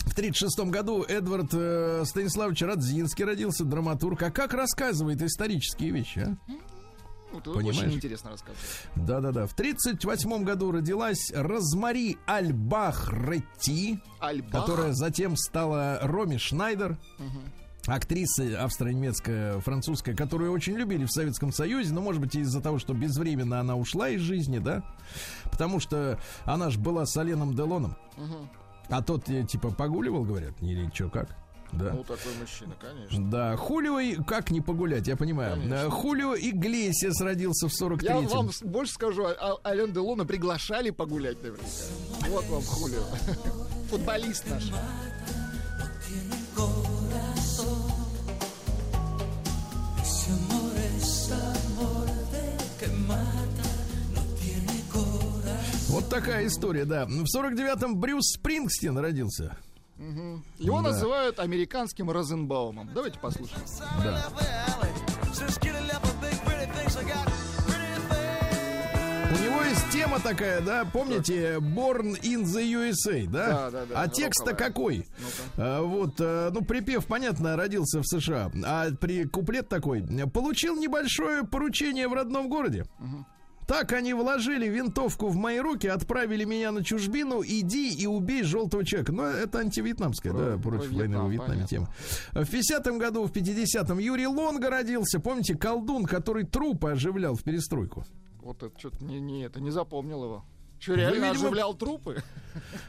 В 0.00 0.12
1936 0.12 0.58
году 0.70 1.02
Эдвард 1.04 1.50
э, 1.52 2.02
Станиславович 2.10 2.62
Радзинский 2.62 3.24
родился, 3.24 3.64
драматург. 3.64 4.22
А 4.22 4.30
как 4.30 4.52
рассказывает 4.52 5.22
исторические 5.22 5.90
вещи, 5.90 6.18
а? 6.18 6.36
Это 7.36 7.52
Понимаешь? 7.52 7.78
Очень 7.78 7.92
интересно 7.94 8.30
рассказывать. 8.30 8.60
Да-да-да. 8.96 9.46
В 9.46 9.52
1938 9.52 10.44
году 10.44 10.72
родилась 10.72 11.30
Розмари 11.32 12.18
Альбахретти, 12.26 14.00
Альбах. 14.18 14.50
которая 14.50 14.92
затем 14.92 15.36
стала 15.36 16.00
Роми 16.02 16.38
Шнайдер. 16.38 16.98
Актриса 17.86 18.62
австро-немецкая, 18.62 19.58
французская, 19.60 20.14
которую 20.14 20.52
очень 20.52 20.76
любили 20.76 21.06
в 21.06 21.10
Советском 21.10 21.50
Союзе, 21.50 21.94
но, 21.94 22.02
может 22.02 22.20
быть, 22.20 22.34
из-за 22.34 22.60
того, 22.60 22.78
что 22.78 22.92
безвременно 22.92 23.58
она 23.58 23.74
ушла 23.76 24.10
из 24.10 24.20
жизни, 24.20 24.58
да? 24.58 24.82
Потому 25.50 25.80
что 25.80 26.18
она 26.44 26.68
же 26.68 26.78
была 26.78 27.06
с 27.06 27.16
Оленом 27.16 27.54
Делоном. 27.54 27.96
А 28.90 29.02
тот, 29.02 29.30
э, 29.30 29.44
типа, 29.44 29.70
погуливал, 29.70 30.24
говорят, 30.24 30.60
или 30.60 30.90
что, 30.92 31.08
как? 31.08 31.39
Да. 31.72 31.92
Ну, 31.92 32.02
такой 32.04 32.32
мужчина, 32.40 32.74
конечно. 32.80 33.30
Да, 33.30 33.56
Хулио, 33.56 34.00
и- 34.00 34.16
как 34.16 34.50
не 34.50 34.60
погулять, 34.60 35.06
я 35.06 35.16
понимаю. 35.16 35.52
Конечно. 35.54 35.74
Э, 35.74 35.88
Хулио 35.90 36.34
Иглесиас 36.34 37.20
родился 37.20 37.68
в 37.68 37.72
Я 37.72 37.78
43-м. 37.78 38.26
вам 38.26 38.52
с- 38.52 38.62
больше 38.62 38.92
скажу, 38.94 39.24
а- 39.26 39.34
а- 39.64 39.68
Ален 39.68 39.92
Делона 39.92 40.24
приглашали 40.26 40.90
погулять 40.90 41.42
наверняка. 41.42 41.68
Вот 42.28 42.44
вам 42.46 42.62
Хулио. 42.62 43.02
Футболист 43.90 44.44
наш. 44.50 44.64
Вот 55.88 56.08
такая 56.08 56.46
история, 56.46 56.84
да. 56.84 57.06
В 57.06 57.24
49-м 57.24 57.96
Брюс 57.98 58.32
Спрингстин 58.34 58.96
родился. 58.98 59.56
Его 60.58 60.80
Да. 60.82 60.88
называют 60.90 61.38
американским 61.38 62.10
Розенбаумом. 62.10 62.88
Давайте 62.94 63.18
послушаем. 63.18 63.60
Да. 64.02 64.28
У 69.32 69.42
него 69.44 69.62
есть 69.62 69.88
тема 69.92 70.18
такая, 70.18 70.60
да, 70.60 70.84
помните, 70.84 71.56
Born 71.58 72.20
in 72.22 72.42
the 72.44 72.72
USA, 72.72 73.26
да? 73.28 73.46
Да, 73.46 73.70
да, 73.70 73.86
да, 73.86 74.02
А 74.02 74.08
текст-то 74.08 74.54
какой? 74.54 75.06
А, 75.56 75.82
вот, 75.82 76.14
э, 76.18 76.50
ну, 76.52 76.62
припев, 76.64 77.06
понятно, 77.06 77.56
родился 77.56 78.00
в 78.00 78.06
США, 78.06 78.50
а 78.64 78.90
при 79.00 79.24
куплет 79.24 79.68
такой. 79.68 80.02
Получил 80.32 80.76
небольшое 80.76 81.44
поручение 81.44 82.08
в 82.08 82.12
родном 82.14 82.48
городе. 82.48 82.86
Так 83.70 83.92
они 83.92 84.14
вложили 84.14 84.66
винтовку 84.66 85.28
в 85.28 85.36
мои 85.36 85.60
руки, 85.60 85.86
отправили 85.86 86.42
меня 86.42 86.72
на 86.72 86.82
чужбину, 86.82 87.40
иди 87.40 87.94
и 87.94 88.04
убей 88.04 88.42
желтого 88.42 88.84
человека. 88.84 89.12
Но 89.12 89.22
это 89.26 89.60
антивьетнамская, 89.60 90.32
Про- 90.32 90.40
да, 90.40 90.56
про 90.56 90.70
против 90.70 90.90
войны 90.90 91.16
во 91.18 91.28
Вьетнам, 91.28 91.30
Вьетнаме 91.30 91.66
понятно. 91.68 91.68
тема. 91.68 91.94
В 92.32 92.52
50-м 92.52 92.98
году, 92.98 93.26
в 93.26 93.30
50-м 93.30 94.00
Юрий 94.00 94.26
Лонга 94.26 94.70
родился. 94.70 95.20
Помните, 95.20 95.54
колдун, 95.54 96.04
который 96.04 96.46
трупы 96.46 96.90
оживлял 96.90 97.36
в 97.36 97.44
перестройку? 97.44 98.04
Вот 98.42 98.60
это 98.64 98.76
что-то 98.76 99.04
не, 99.04 99.20
не, 99.20 99.44
это 99.44 99.60
не 99.60 99.70
запомнил 99.70 100.24
его. 100.24 100.44
Что, 100.80 100.92
Вы, 100.92 100.98
реально 100.98 101.14
видимо- 101.16 101.30
оживлял 101.30 101.74
трупы? 101.74 102.22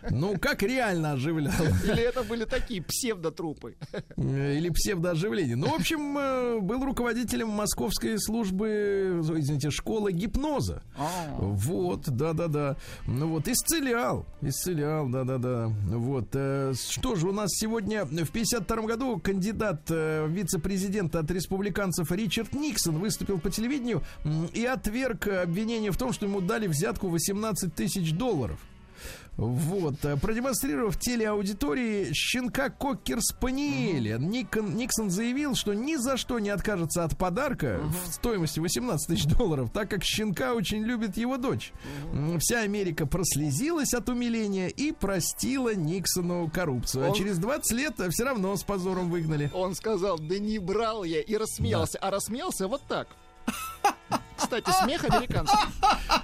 Ну, 0.10 0.40
как 0.40 0.64
реально 0.64 1.12
оживлял? 1.12 1.54
Или 1.84 2.02
это 2.02 2.24
были 2.24 2.46
такие 2.46 2.82
псевдотрупы? 2.82 3.76
Э, 4.18 4.56
Или 4.58 4.70
псевдооживление. 4.70 5.56
Ну, 5.56 5.68
в 5.68 5.74
общем, 5.76 6.18
э, 6.18 6.60
был 6.62 6.84
руководителем 6.84 7.50
московской 7.50 8.18
службы, 8.20 9.20
извините, 9.22 9.70
школы 9.70 10.14
гипноза. 10.14 10.82
А, 10.98 11.36
Вот, 11.38 12.10
да-да-да. 12.10 12.78
Ну 13.06 13.28
вот, 13.28 13.48
исцелял, 13.48 14.26
исцелял, 14.42 15.08
да-да-да. 15.10 15.68
Вот, 15.68 16.30
э, 16.34 16.74
что 16.90 17.16
же 17.16 17.28
у 17.28 17.32
нас 17.32 17.50
сегодня 17.52 18.06
в 18.06 18.32
52 18.32 18.82
году 18.88 19.20
кандидат 19.20 19.82
э, 19.90 20.26
вице-президента 20.28 21.20
от 21.20 21.30
республиканцев 21.30 22.12
Ричард 22.12 22.54
Никсон 22.54 22.98
выступил 22.98 23.38
по 23.40 23.52
телевидению 23.52 24.02
и 24.54 24.66
отверг 24.66 25.28
э, 25.28 25.42
обвинение 25.44 25.92
в 25.92 25.98
том, 25.98 26.14
что 26.14 26.26
ему 26.26 26.42
дали 26.42 26.66
взятку 26.68 27.10
18 27.10 27.76
тысяч 27.76 27.81
долларов. 28.12 28.60
Вот, 29.38 30.04
э, 30.04 30.18
продемонстрировав 30.18 31.00
телеаудитории 31.00 32.12
щенка 32.14 32.70
Кокер 32.70 33.22
Спаниеля, 33.22 34.18
Никон- 34.18 34.76
Никсон 34.76 35.10
заявил, 35.10 35.56
что 35.56 35.74
ни 35.74 35.96
за 35.96 36.18
что 36.18 36.38
не 36.38 36.50
откажется 36.50 37.06
от 37.06 37.18
подарка 37.18 37.80
в 37.82 38.14
стоимости 38.14 38.60
18 38.60 39.08
тысяч 39.08 39.26
долларов, 39.26 39.72
так 39.74 39.90
как 39.90 40.04
щенка 40.04 40.54
очень 40.54 40.84
любит 40.84 41.16
его 41.18 41.38
дочь. 41.38 41.72
Вся 42.40 42.60
Америка 42.60 43.08
прослезилась 43.08 43.94
от 43.94 44.10
умиления 44.10 44.68
и 44.68 44.92
простила 44.92 45.74
Никсону 45.74 46.52
коррупцию. 46.54 47.10
А 47.10 47.16
через 47.16 47.38
20 47.40 47.72
лет 47.72 47.94
все 48.10 48.24
равно 48.26 48.56
с 48.58 48.64
позором 48.64 49.10
выгнали. 49.10 49.50
Он 49.56 49.74
сказал, 49.76 50.20
да 50.20 50.38
не 50.40 50.60
брал 50.60 51.04
я, 51.06 51.22
и 51.22 51.36
рассмеялся. 51.38 51.98
А 52.00 52.12
рассмеялся 52.12 52.68
вот 52.68 52.82
так. 52.88 53.08
Кстати, 54.42 54.72
смех 54.84 55.04
американцев. 55.06 55.60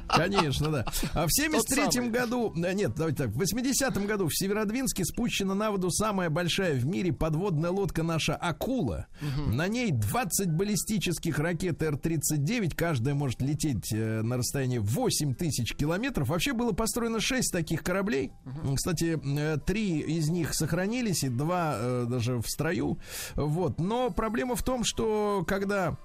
Конечно, 0.07 0.70
да. 0.72 0.86
А 1.13 1.28
в 1.28 1.32
73 1.32 1.91
самый. 1.91 2.09
году, 2.09 2.53
э, 2.55 2.74
нет, 2.74 2.93
давайте 2.95 3.24
так, 3.24 3.32
в 3.32 3.38
80 3.38 4.05
году 4.05 4.28
в 4.28 4.36
Северодвинске 4.36 5.03
спущена 5.05 5.53
на 5.53 5.72
воду 5.72 5.91
самая 5.91 6.30
большая 6.30 6.76
в 6.76 6.86
мире 6.86 7.13
подводная 7.13 7.70
лодка 7.72 8.03
наша 8.03 8.36
«Акула». 8.36 9.07
На 9.47 9.68
ней 9.68 9.91
20 9.91 10.51
баллистических 10.51 11.39
ракет 11.39 11.82
Р-39, 11.84 12.76
каждая 12.76 13.15
может 13.15 13.41
лететь 13.41 13.91
э, 13.93 14.22
на 14.22 14.38
расстоянии 14.38 14.78
8 14.80 15.36
тысяч 15.36 15.76
километров. 15.76 16.30
Вообще 16.30 16.53
было 16.53 16.72
построено 16.72 17.20
6 17.20 17.51
таких 17.51 17.84
кораблей. 17.84 18.32
М, 18.45 18.76
Кстати, 18.76 19.20
э, 19.24 19.57
три 19.65 19.99
из 19.99 20.30
них 20.30 20.53
сохранились, 20.53 21.24
и 21.24 21.30
два 21.30 21.78
даже 22.05 22.38
в 22.41 22.47
строю. 22.47 22.99
Вот. 23.36 23.80
Но 23.80 24.09
проблема 24.09 24.55
в 24.55 24.63
том, 24.63 24.84
что 24.84 25.43
когда 25.47 25.97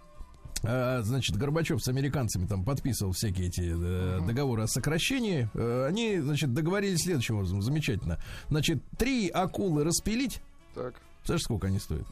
Значит, 0.63 1.37
Горбачев 1.37 1.83
с 1.83 1.89
американцами 1.89 2.47
там 2.47 2.65
подписывал 2.65 3.13
всякие 3.13 3.49
эти 3.49 3.73
э, 3.75 4.21
договоры 4.27 4.63
о 4.63 4.67
сокращении. 4.67 5.49
Э, 5.55 5.87
они, 5.89 6.19
значит, 6.21 6.55
договорились 6.55 7.03
следующим 7.03 7.37
образом. 7.37 7.63
Замечательно. 7.63 8.19
Значит, 8.49 8.79
три 8.97 9.29
акулы 9.29 9.85
распилить. 9.85 10.41
Так. 10.75 10.95
Знаешь, 11.25 11.43
сколько 11.43 11.69
они 11.69 11.79
стоят? 11.79 12.07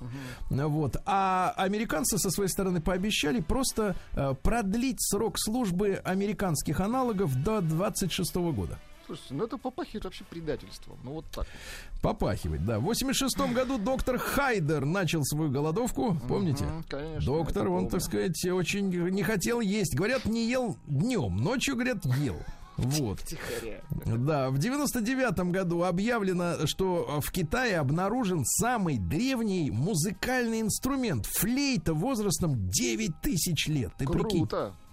Ну 0.51 0.69
Вот. 0.69 0.97
А 1.05 1.53
американцы 1.57 2.19
со 2.19 2.31
своей 2.31 2.51
стороны 2.51 2.81
пообещали 2.81 3.41
просто 3.41 3.97
э, 4.13 4.35
продлить 4.43 5.01
срок 5.01 5.39
службы 5.39 6.01
американских 6.05 6.81
аналогов 6.81 7.35
до 7.43 7.61
26 7.61 8.35
года. 8.37 8.79
Слушайте, 9.07 9.35
ну 9.35 9.45
это 9.45 9.59
попахивает 9.59 10.05
вообще 10.05 10.23
предательством. 10.23 10.97
Ну 11.03 11.15
вот 11.15 11.25
так. 11.33 11.47
Попахивает, 12.03 12.65
да. 12.65 12.79
В 12.79 12.85
86 12.85 13.39
году 13.53 13.79
доктор 13.79 14.19
Хайдер 14.19 14.85
начал 14.87 15.23
свою 15.25 15.51
голодовку. 15.51 16.17
Помните? 16.29 16.65
Конечно. 16.89 17.27
Доктор, 17.27 17.69
он, 17.69 17.75
помню. 17.75 17.91
так 17.91 18.01
сказать, 18.01 18.45
очень 18.47 18.89
не 18.89 19.23
хотел 19.23 19.61
есть. 19.61 19.95
Говорят, 19.95 20.25
не 20.25 20.49
ел 20.49 20.77
днем, 20.87 21.37
ночью, 21.37 21.75
говорят, 21.75 22.05
ел. 22.07 22.37
Вот. 22.79 23.21
Тихоря. 23.21 23.83
Да, 24.07 24.51
в 24.51 24.59
99 24.59 25.51
году 25.51 25.83
объявлено, 25.83 26.67
что 26.67 27.21
в 27.21 27.31
Китае 27.31 27.79
обнаружен 27.79 28.45
самый 28.47 28.99
древний 28.99 29.71
музыкальный 29.71 30.63
инструмент. 30.63 31.27
Флейта 31.27 31.93
возрастом 31.93 32.71
9 32.71 33.21
тысяч 33.21 33.69
лет. 33.69 33.93
Ты 33.99 34.07
прикинь. 34.07 34.49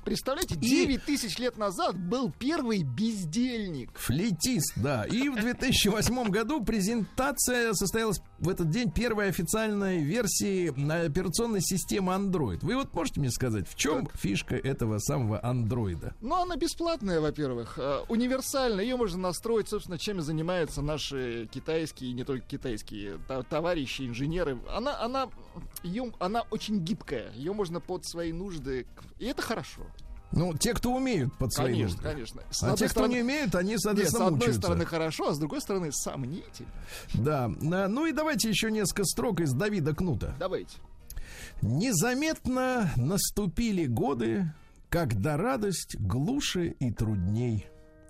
Представляете, 0.08 0.55
И- 0.55 0.58
9 0.58 1.03
тысяч 1.03 1.38
лет 1.38 1.58
назад 1.58 1.97
был 1.97 2.32
первый 2.39 2.84
бездельник. 2.84 3.89
Флейтист, 3.95 4.74
да. 4.78 5.03
И 5.03 5.28
в 5.28 5.36
2008 5.36 6.30
году 6.30 6.64
презентация 6.64 7.74
состоялась 7.74 8.22
в 8.39 8.47
этот 8.47 8.70
день 8.70 8.89
первой 8.89 9.28
официальной 9.28 10.01
версии 10.03 10.70
операционной 11.05 11.62
системы 11.62 12.14
Android. 12.14 12.60
Вы 12.62 12.76
вот 12.76 12.93
можете 12.93 13.20
мне 13.20 13.32
сказать, 13.32 13.68
в 13.68 13.76
чем 13.76 14.08
фишка 14.14 14.55
этого 14.55 14.99
самого 14.99 15.43
андроида? 15.43 16.16
Ну, 16.22 16.36
она 16.36 16.55
бесплатная, 16.55 17.20
во-первых. 17.20 17.78
э, 17.78 17.99
Универсальная. 18.08 18.84
Ее 18.86 18.95
можно 18.95 19.18
настроить, 19.18 19.68
собственно, 19.68 19.97
чем 19.97 20.20
и 20.20 20.22
занимаются 20.22 20.82
наши 20.82 21.49
китайские, 21.53 22.12
и 22.12 22.14
не 22.14 22.24
только 22.24 22.47
китайские, 22.47 23.18
та- 23.28 23.43
товарищи, 23.43 24.03
инженеры. 24.03 24.58
Она, 24.74 24.99
она, 25.01 25.28
её- 25.84 26.14
она 26.20 26.43
очень 26.51 26.80
гибкая. 26.80 27.32
Ее 27.36 27.51
можно 27.53 27.80
под 27.82 28.05
свои 28.05 28.32
нужды. 28.32 28.86
И 29.20 29.26
это 29.26 29.41
хорошо. 29.41 29.82
Ну, 30.32 30.53
те, 30.53 30.73
кто 30.73 30.93
умеют 30.93 31.34
под 31.38 31.53
свои 31.53 31.73
Конечно, 31.73 32.01
конечно. 32.03 32.41
С 32.51 32.61
А 32.63 32.75
те, 32.75 32.86
кто 32.86 33.01
стороны- 33.01 33.13
не 33.13 33.21
умеют, 33.21 33.55
они, 33.55 33.71
Нет, 33.71 33.80
с 33.80 33.84
соответственно, 33.84 34.25
одной 34.25 34.38
мучаются. 34.39 34.61
стороны 34.61 34.86
хорошо, 34.86 35.30
а 35.30 35.34
с 35.34 35.39
другой 35.39 35.61
стороны 35.61 35.91
сомнительно. 35.91 36.69
Да. 37.13 37.45
А, 37.45 37.88
Ну 37.88 38.05
и 38.05 38.11
давайте 38.11 38.49
еще 38.49 38.69
несколько 38.69 39.05
строк 39.05 39.39
из 39.39 39.53
Давида 39.53 39.95
Кнута. 39.95 40.36
Давайте. 40.38 40.78
Незаметно 41.61 42.91
наступили 42.97 43.86
годы, 43.86 44.51
когда 44.89 45.38
радость 45.38 45.95
глуше 45.99 46.67
и 46.80 46.91
трудней. 46.91 47.67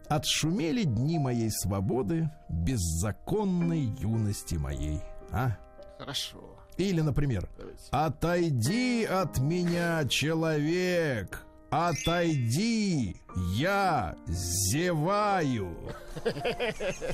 Отшумели 0.09 0.83
дни 0.83 1.19
моей 1.19 1.51
свободы, 1.51 2.29
беззаконной 2.49 3.81
юности 3.99 4.55
моей. 4.55 5.01
А? 5.31 5.57
Хорошо. 5.99 6.55
Или, 6.77 7.01
например, 7.01 7.49
Давайте. 7.57 7.81
Отойди 7.91 9.03
от 9.03 9.39
меня, 9.39 10.05
человек! 10.07 11.43
Отойди! 11.69 13.17
Я 13.35 14.15
зеваю! 14.27 15.75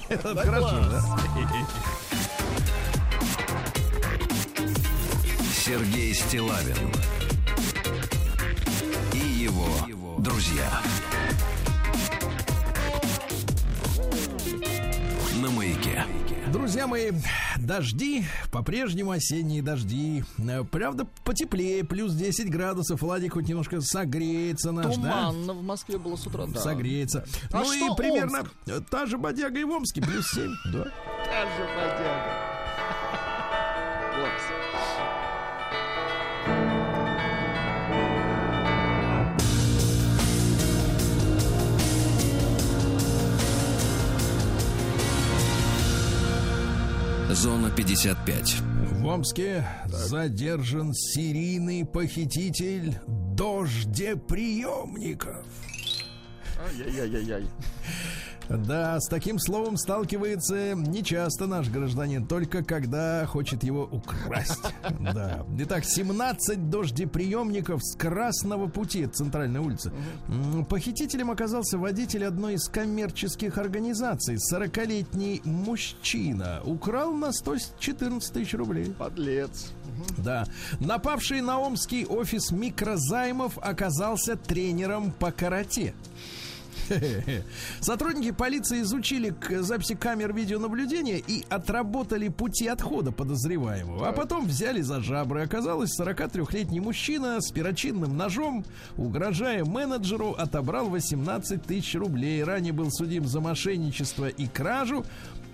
Это 0.09 0.35
хорошо, 0.35 0.79
да? 0.89 1.01
Сергей 5.51 6.13
Стилавин 6.13 6.91
и 9.13 9.17
его 9.17 10.17
друзья. 10.19 10.69
На 15.41 15.49
маяке. 15.49 16.05
Друзья 16.53 16.85
мои, 16.85 17.11
дожди, 17.57 18.25
по-прежнему 18.51 19.09
осенние 19.09 19.63
дожди. 19.63 20.23
Э, 20.37 20.63
Правда, 20.63 21.07
потеплее, 21.23 21.83
плюс 21.83 22.13
10 22.13 22.47
градусов. 22.51 23.01
Владик 23.01 23.33
хоть 23.33 23.47
немножко 23.47 23.81
согреется 23.81 24.71
наш, 24.71 24.95
да? 24.97 25.31
Туманно 25.31 25.53
в 25.53 25.63
Москве 25.63 25.97
было 25.97 26.15
с 26.15 26.27
утра. 26.27 26.45
Да. 26.45 26.59
Согреется. 26.59 27.25
А 27.51 27.61
ну 27.61 27.65
что 27.65 27.93
и 27.93 27.97
примерно 27.97 28.41
Омск? 28.41 28.89
та 28.91 29.07
же 29.07 29.17
бодяга 29.17 29.59
и 29.59 29.63
в 29.63 29.71
Омске, 29.71 30.03
плюс 30.03 30.27
7. 30.29 30.51
Да. 30.71 30.83
Та 31.25 31.41
же 31.57 31.63
бодяга. 31.75 32.42
155. 47.73 48.61
В 49.01 49.05
Омске 49.07 49.65
задержан 49.87 50.93
серийный 50.93 51.83
похититель 51.83 52.99
дождеприемников. 53.07 55.43
Ай-яй-яй-яй. 56.67 57.47
Да, 58.49 58.99
с 58.99 59.07
таким 59.07 59.39
словом 59.39 59.77
сталкивается 59.77 60.73
нечасто 60.75 61.47
наш 61.47 61.69
гражданин, 61.69 62.25
только 62.25 62.63
когда 62.63 63.25
хочет 63.25 63.63
его 63.63 63.83
украсть. 63.91 64.61
Да. 64.99 65.45
Итак, 65.59 65.85
17 65.85 66.69
дождеприемников 66.69 67.81
с 67.83 67.95
Красного 67.97 68.67
пути, 68.67 69.07
улица. 69.61 69.91
М, 70.27 70.65
Похитителем 70.65 71.31
оказался 71.31 71.77
водитель 71.77 72.25
одной 72.25 72.55
из 72.55 72.67
коммерческих 72.67 73.57
организаций. 73.57 74.37
40-летний 74.37 75.41
мужчина 75.43 76.61
украл 76.63 77.13
на 77.13 77.31
114 77.31 78.33
тысяч 78.33 78.53
рублей. 78.53 78.93
Подлец. 78.97 79.71
Да. 80.17 80.45
Напавший 80.79 81.41
на 81.41 81.59
омский 81.59 82.05
офис 82.05 82.51
микрозаймов 82.51 83.57
оказался 83.57 84.35
тренером 84.35 85.11
по 85.11 85.31
карате. 85.31 85.93
Сотрудники 87.79 88.31
полиции 88.31 88.81
изучили 88.81 89.29
к 89.29 89.61
записи 89.61 89.95
камер 89.95 90.33
видеонаблюдения 90.33 91.17
и 91.17 91.45
отработали 91.49 92.29
пути 92.29 92.67
отхода 92.67 93.11
подозреваемого. 93.11 94.07
А 94.07 94.11
потом 94.11 94.45
взяли 94.45 94.81
за 94.81 95.01
жабры. 95.01 95.43
Оказалось, 95.43 95.99
43-летний 95.99 96.79
мужчина 96.79 97.41
с 97.41 97.51
перочинным 97.51 98.17
ножом, 98.17 98.65
угрожая 98.97 99.65
менеджеру, 99.65 100.31
отобрал 100.31 100.89
18 100.89 101.63
тысяч 101.63 101.95
рублей. 101.95 102.43
Ранее 102.43 102.73
был 102.73 102.91
судим 102.91 103.27
за 103.27 103.39
мошенничество 103.39 104.27
и 104.27 104.47
кражу. 104.47 105.05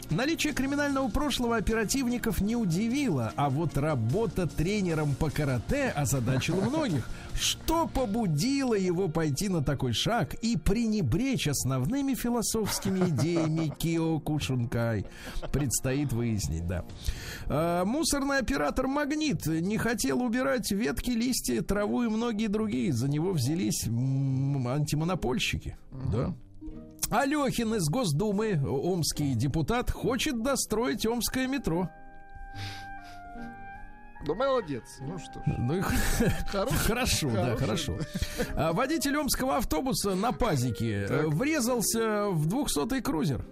Наличие 0.10 0.54
криминального 0.54 1.08
прошлого 1.08 1.58
оперативников 1.58 2.42
не 2.42 2.56
удивило, 2.56 3.32
а 3.36 3.50
вот 3.52 3.78
работа 3.78 4.48
тренером 4.48 5.14
по 5.14 5.30
карате 5.30 5.94
озадачила 5.96 6.62
многих. 6.62 7.08
Что 7.40 7.88
побудило 7.88 8.74
его 8.74 9.08
пойти 9.08 9.48
на 9.48 9.64
такой 9.64 9.94
шаг 9.94 10.34
и 10.42 10.58
пренебречь 10.58 11.48
основными 11.48 12.14
философскими 12.14 13.08
идеями 13.10 13.74
Кио 13.78 14.20
Кушункай? 14.20 15.06
Предстоит 15.54 16.12
выяснить, 16.12 16.68
да. 16.68 16.84
А, 17.48 17.86
мусорный 17.86 18.40
оператор 18.40 18.88
«Магнит» 18.88 19.46
не 19.46 19.78
хотел 19.78 20.22
убирать 20.22 20.70
ветки, 20.72 21.12
листья, 21.12 21.62
траву 21.62 22.04
и 22.04 22.10
многие 22.10 22.48
другие. 22.48 22.92
За 22.92 23.08
него 23.08 23.32
взялись 23.32 23.86
антимонопольщики. 23.86 25.78
Да. 26.12 26.34
Алехин 27.10 27.74
из 27.76 27.88
Госдумы, 27.88 28.62
омский 28.62 29.34
депутат, 29.34 29.90
хочет 29.92 30.44
достроить 30.44 31.06
омское 31.06 31.48
метро. 31.48 31.90
Ну, 34.26 34.36
молодец. 34.36 34.84
Ну 35.00 35.18
что 35.18 35.40
ж. 35.40 35.44
Ну 35.46 35.78
и 35.78 35.82
Хороший. 35.82 36.78
хорошо, 36.78 37.30
да, 37.32 37.56
хорошо. 37.56 37.98
А, 38.56 38.74
Водитель 38.74 39.18
омского 39.18 39.58
автобуса 39.58 40.16
на 40.16 40.32
пазике 40.32 41.06
э, 41.10 41.28
врезался 41.28 42.28
в 42.30 42.48
200-й 42.48 43.02
крузер. 43.02 43.46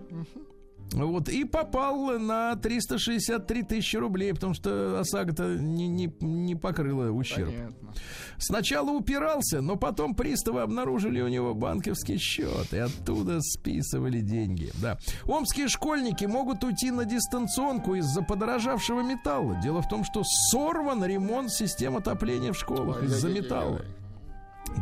Вот, 0.93 1.29
и 1.29 1.43
попал 1.43 2.17
на 2.17 2.55
363 2.55 3.63
тысячи 3.63 3.97
рублей, 3.97 4.33
потому 4.33 4.53
что 4.53 4.99
ОСАГО-то 4.99 5.57
не, 5.57 5.87
не, 5.87 6.11
не 6.21 6.55
покрыла 6.55 7.11
ущерб. 7.11 7.49
Понятно. 7.49 7.93
Сначала 8.37 8.91
упирался, 8.91 9.61
но 9.61 9.75
потом 9.75 10.15
приставы 10.15 10.61
обнаружили 10.61 11.21
у 11.21 11.27
него 11.27 11.53
банковский 11.53 12.17
счет 12.17 12.71
и 12.73 12.77
оттуда 12.77 13.41
списывали 13.41 14.21
деньги. 14.21 14.71
Да. 14.81 14.97
Омские 15.25 15.67
школьники 15.67 16.25
могут 16.25 16.63
уйти 16.63 16.91
на 16.91 17.05
дистанционку 17.05 17.95
из-за 17.95 18.21
подорожавшего 18.21 19.01
металла. 19.01 19.59
Дело 19.61 19.81
в 19.81 19.89
том, 19.89 20.03
что 20.03 20.23
сорван 20.23 21.03
ремонт 21.03 21.51
систем 21.51 21.97
отопления 21.97 22.53
в 22.53 22.57
школах 22.57 23.03
из-за 23.03 23.29
металла. 23.29 23.81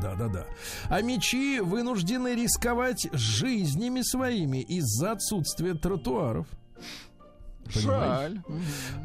Да, 0.01 0.15
да, 0.15 0.27
да. 0.27 0.45
А 0.89 1.01
мечи 1.01 1.59
вынуждены 1.59 2.35
рисковать 2.35 3.07
жизнями 3.13 4.01
своими 4.01 4.61
из-за 4.61 5.13
отсутствия 5.13 5.73
тротуаров. 5.73 6.47
Жаль. 7.67 8.41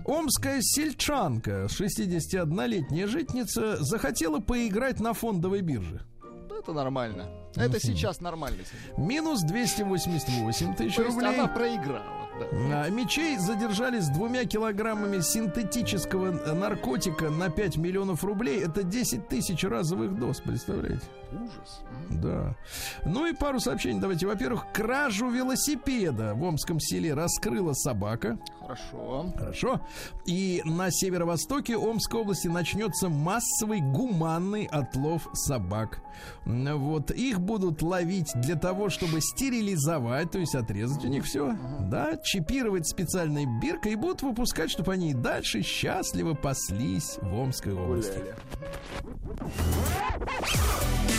Омская 0.04 0.58
сельчанка, 0.60 1.66
61-летняя 1.70 3.06
житница, 3.06 3.82
захотела 3.82 4.40
поиграть 4.40 5.00
на 5.00 5.14
фондовой 5.14 5.62
бирже. 5.62 6.02
Ну, 6.22 6.58
Это 6.58 6.72
нормально. 6.72 7.30
Это 7.56 7.80
сейчас 7.80 8.20
нормально. 8.20 8.58
Минус 8.98 9.40
288 9.42 10.74
тысяч 10.74 10.98
рублей. 10.98 11.28
она 11.28 11.48
проиграла. 11.48 12.19
А, 12.52 12.88
Мечей 12.88 13.36
задержали 13.38 14.00
с 14.00 14.08
двумя 14.08 14.44
килограммами 14.44 15.20
синтетического 15.20 16.54
наркотика 16.54 17.30
на 17.30 17.50
5 17.50 17.76
миллионов 17.76 18.24
рублей. 18.24 18.62
Это 18.62 18.82
10 18.82 19.28
тысяч 19.28 19.64
разовых 19.64 20.18
доз, 20.18 20.40
представляете? 20.40 21.02
Ужас. 21.32 21.82
Да. 22.10 22.56
Ну 23.04 23.26
и 23.26 23.32
пару 23.32 23.60
сообщений 23.60 24.00
давайте. 24.00 24.26
Во-первых, 24.26 24.66
кражу 24.72 25.28
велосипеда 25.28 26.34
в 26.34 26.42
Омском 26.42 26.80
селе 26.80 27.14
раскрыла 27.14 27.72
собака. 27.72 28.38
Хорошо. 28.60 29.32
Хорошо. 29.36 29.80
И 30.26 30.62
на 30.64 30.90
северо-востоке 30.90 31.76
Омской 31.76 32.20
области 32.20 32.48
начнется 32.48 33.08
массовый 33.08 33.80
гуманный 33.80 34.66
отлов 34.66 35.28
собак. 35.34 36.02
Вот. 36.44 37.10
Их 37.10 37.40
будут 37.40 37.82
ловить 37.82 38.32
для 38.34 38.56
того, 38.56 38.90
чтобы 38.90 39.20
стерилизовать, 39.20 40.30
то 40.30 40.38
есть 40.38 40.54
отрезать 40.54 41.04
у 41.04 41.08
них 41.08 41.24
все. 41.24 41.56
Да, 41.80 42.16
чипировать 42.16 42.88
специальной 42.88 43.46
биркой 43.60 43.92
и 43.92 43.96
будут 43.96 44.22
выпускать, 44.22 44.70
чтобы 44.70 44.92
они 44.92 45.10
и 45.10 45.14
дальше 45.14 45.62
счастливо 45.62 46.34
паслись 46.34 47.18
в 47.20 47.34
Омской 47.34 47.74
области. 47.74 48.18
Гуляли. 48.18 48.34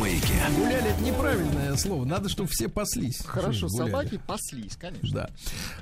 Маяке. 0.00 0.34
Гуляли 0.56 0.90
это 0.90 1.02
неправильное 1.02 1.76
слово. 1.76 2.04
Надо, 2.04 2.28
чтобы 2.28 2.48
все 2.50 2.68
паслись. 2.68 3.20
Хорошо, 3.24 3.66
Гуляли. 3.68 3.90
собаки 3.90 4.20
паслись, 4.26 4.76
конечно. 4.76 5.08
Да. 5.12 5.30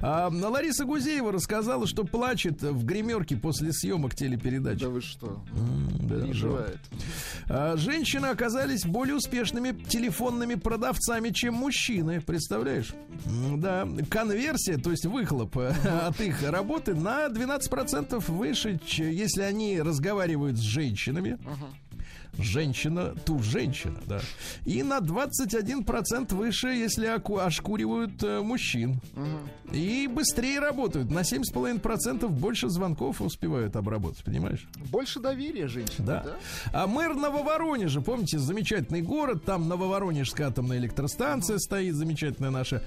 А, 0.01 0.29
Лариса 0.49 0.85
Гузеева 0.85 1.33
рассказала, 1.33 1.87
что 1.87 2.05
плачет 2.05 2.63
в 2.63 2.85
гримерке 2.85 3.37
после 3.37 3.73
съемок 3.73 4.15
телепередач. 4.15 4.81
Да 4.81 4.89
вы 4.89 5.01
что? 5.01 5.43
М, 5.57 5.89
да, 6.07 6.21
Переживает. 6.21 6.79
А, 7.49 7.77
Женщины 7.77 8.27
оказались 8.27 8.85
более 8.85 9.17
успешными 9.17 9.73
телефонными 9.89 10.55
продавцами, 10.55 11.31
чем 11.31 11.55
мужчины. 11.55 12.21
Представляешь? 12.21 12.93
Да. 13.57 13.89
Конверсия, 14.11 14.77
то 14.79 14.91
есть 14.91 15.07
выхлоп 15.07 15.57
э, 15.57 15.71
от 16.07 16.21
их 16.21 16.43
работы 16.49 16.95
на 16.95 17.27
12% 17.27 18.23
выше, 18.31 18.81
если 18.97 19.43
они 19.43 19.81
разговаривают 19.81 20.57
с 20.57 20.61
женщинами. 20.63 21.39
Женщина, 22.39 23.15
ту 23.25 23.39
женщина, 23.43 23.99
да. 24.07 24.21
И 24.65 24.83
на 24.83 24.99
21% 24.99 26.35
выше, 26.35 26.69
если 26.69 27.07
оку- 27.07 27.39
ошкуривают 27.39 28.23
э, 28.23 28.41
мужчин. 28.41 29.01
И 29.73 30.09
быстрее 30.13 30.61
работают. 30.61 31.11
На 31.11 31.21
7,5% 31.21 32.29
больше 32.29 32.69
звонков 32.69 33.21
успевают 33.21 33.77
обработать, 33.77 34.25
понимаешь? 34.25 34.67
Больше 34.91 35.21
доверия 35.21 35.69
женщин. 35.69 36.05
Да. 36.05 36.25
А 36.73 36.87
мэр 36.87 37.15
Нововоронежа, 37.15 38.01
помните, 38.01 38.39
замечательный 38.39 39.03
город, 39.03 39.45
там 39.45 39.69
Нововоронежская 39.69 40.49
атомная 40.49 40.79
электростанция 40.79 41.59
стоит, 41.59 41.95
замечательная 41.95 42.51
наша, 42.51 42.83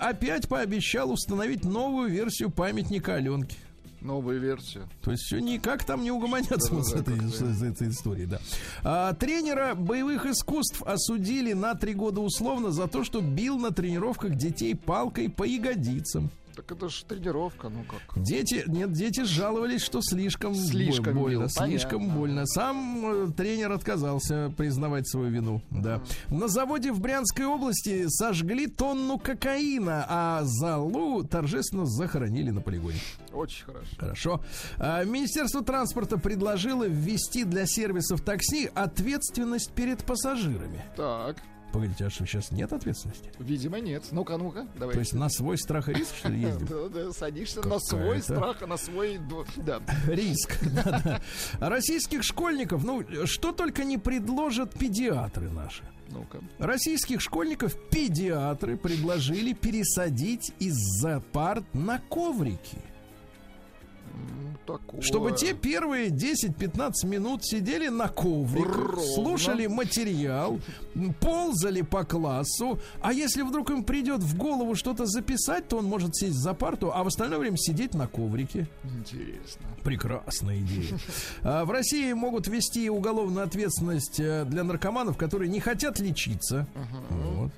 опять 0.00 0.48
пообещал 0.48 1.10
установить 1.10 1.64
новую 1.64 2.10
версию 2.10 2.50
памятника 2.50 3.14
Аленке. 3.14 3.56
Новую 4.02 4.40
версию. 4.40 4.88
То 5.02 5.12
есть 5.12 5.22
все 5.24 5.38
никак 5.38 5.84
там 5.84 6.02
не 6.02 6.10
угомонятся 6.10 6.74
вот 6.74 6.86
с, 6.86 6.92
этой, 6.92 7.18
с- 7.20 7.38
с 7.38 7.62
этой 7.62 7.88
историей, 7.90 8.26
да. 8.26 8.40
А, 8.82 9.12
тренера 9.14 9.74
боевых 9.74 10.26
искусств 10.26 10.82
осудили 10.82 11.52
на 11.52 11.74
три 11.74 11.94
года 11.94 12.20
условно 12.20 12.70
за 12.72 12.88
то, 12.88 13.04
что 13.04 13.20
бил 13.20 13.58
на 13.58 13.70
тренировках 13.70 14.34
детей 14.34 14.74
палкой 14.74 15.30
по 15.30 15.44
ягодицам. 15.44 16.30
Так 16.54 16.70
это 16.70 16.88
же 16.88 17.04
тренировка, 17.06 17.68
ну 17.68 17.84
как. 17.84 18.22
Дети, 18.22 18.64
нет, 18.66 18.92
дети 18.92 19.24
жаловались, 19.24 19.82
что 19.82 20.00
слишком, 20.02 20.54
Слишком 20.54 21.14
бо- 21.14 21.20
больно, 21.20 21.38
бил, 21.40 21.48
слишком 21.48 21.98
понятно. 22.00 22.18
больно. 22.20 22.46
Сам 22.46 23.06
э, 23.06 23.32
тренер 23.36 23.72
отказался 23.72 24.52
признавать 24.56 25.08
свою 25.08 25.30
вину. 25.30 25.62
Да. 25.70 26.02
На 26.28 26.48
заводе 26.48 26.92
в 26.92 27.00
Брянской 27.00 27.46
области 27.46 28.04
сожгли 28.08 28.66
тонну 28.66 29.18
кокаина, 29.18 30.04
а 30.08 30.40
залу 30.44 31.24
торжественно 31.24 31.86
захоронили 31.86 32.50
на 32.50 32.60
полигоне. 32.60 32.98
Очень 33.32 33.64
хорошо. 33.64 33.96
Хорошо. 33.98 34.40
А, 34.78 35.04
Министерство 35.04 35.62
транспорта 35.64 36.18
предложило 36.18 36.86
ввести 36.86 37.44
для 37.44 37.66
сервисов 37.66 38.20
такси 38.20 38.70
ответственность 38.74 39.72
перед 39.72 40.04
пассажирами. 40.04 40.84
Так, 40.96 41.36
Погодите, 41.72 42.04
а 42.06 42.10
что 42.10 42.26
сейчас 42.26 42.50
нет 42.50 42.72
ответственности? 42.72 43.30
видимо, 43.38 43.80
нет. 43.80 44.04
Ну-ка, 44.10 44.36
ну-ка, 44.36 44.66
давай. 44.76 44.94
То 44.94 45.00
есть 45.00 45.14
на 45.14 45.28
свой 45.28 45.56
страх 45.56 45.88
и 45.88 45.94
риск, 45.94 46.14
что 46.16 46.28
ли, 46.28 46.40
ездим? 46.40 46.66
Да, 46.72 46.88
да, 46.88 47.12
садишься 47.12 47.66
на 47.66 47.78
свой 47.78 48.20
страх, 48.22 48.60
на 48.66 48.76
свой... 48.76 49.20
Да. 49.56 49.80
Риск. 50.06 50.58
А 51.60 51.68
Российских 51.68 52.22
школьников, 52.22 52.84
ну, 52.84 53.04
что 53.26 53.52
только 53.52 53.84
не 53.84 53.98
предложат 53.98 54.74
педиатры 54.78 55.50
наши. 55.50 55.84
Ну-ка. 56.10 56.40
Российских 56.58 57.20
школьников 57.20 57.74
педиатры 57.90 58.76
предложили 58.76 59.52
пересадить 59.52 60.52
из-за 60.58 61.20
парт 61.32 61.64
на 61.72 61.98
коврики. 61.98 62.78
Такое. 64.66 65.00
Чтобы 65.00 65.32
те 65.32 65.54
первые 65.54 66.08
10-15 66.08 67.06
минут 67.06 67.44
сидели 67.44 67.88
на 67.88 68.08
ковриках, 68.08 68.76
Ровно. 68.76 69.02
слушали 69.14 69.66
материал, 69.66 70.60
ползали 71.20 71.82
по 71.82 72.04
классу, 72.04 72.78
а 73.00 73.12
если 73.12 73.42
вдруг 73.42 73.70
им 73.70 73.84
придет 73.84 74.20
в 74.20 74.36
голову 74.36 74.74
что-то 74.74 75.06
записать, 75.06 75.68
то 75.68 75.78
он 75.78 75.86
может 75.86 76.14
сесть 76.14 76.36
за 76.36 76.54
парту, 76.54 76.92
а 76.94 77.02
в 77.02 77.08
остальное 77.08 77.38
время 77.38 77.56
сидеть 77.56 77.94
на 77.94 78.06
коврике. 78.06 78.68
Интересно. 78.84 79.66
Прекрасная 79.82 80.58
идея. 80.60 80.98
А, 81.42 81.64
В 81.64 81.70
России 81.70 82.12
могут 82.12 82.46
ввести 82.46 82.88
уголовную 82.88 83.44
ответственность 83.44 84.20
э, 84.20 84.44
для 84.44 84.62
наркоманов, 84.64 85.16
которые 85.16 85.48
не 85.50 85.60
хотят 85.60 85.98
лечиться. 85.98 86.66
Вот. 87.10 87.50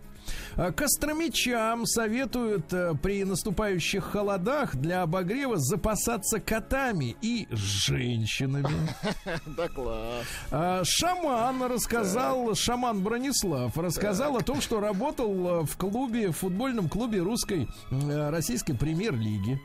А 0.56 0.70
Костромичам 0.70 1.84
советуют 1.84 2.72
э, 2.72 2.94
при 3.02 3.24
наступающих 3.24 4.04
холодах 4.04 4.76
для 4.76 5.02
обогрева 5.02 5.56
запасаться 5.56 6.38
котами 6.38 7.16
и 7.22 7.46
женщинами. 7.50 8.68
Да 9.46 9.68
класс. 9.68 10.24
А, 10.50 10.82
Шаман 10.84 11.62
рассказал, 11.64 12.54
шаман 12.54 13.02
Бронислав 13.02 13.76
рассказал 13.76 14.36
о 14.36 14.42
том, 14.42 14.60
что 14.60 14.80
работал 14.80 15.62
э, 15.62 15.64
в 15.64 15.76
клубе, 15.76 16.30
в 16.30 16.36
футбольном 16.36 16.88
клубе 16.88 17.20
русской 17.20 17.68
э, 17.90 18.30
российской 18.30 18.74
премьер-лиги. 18.74 19.60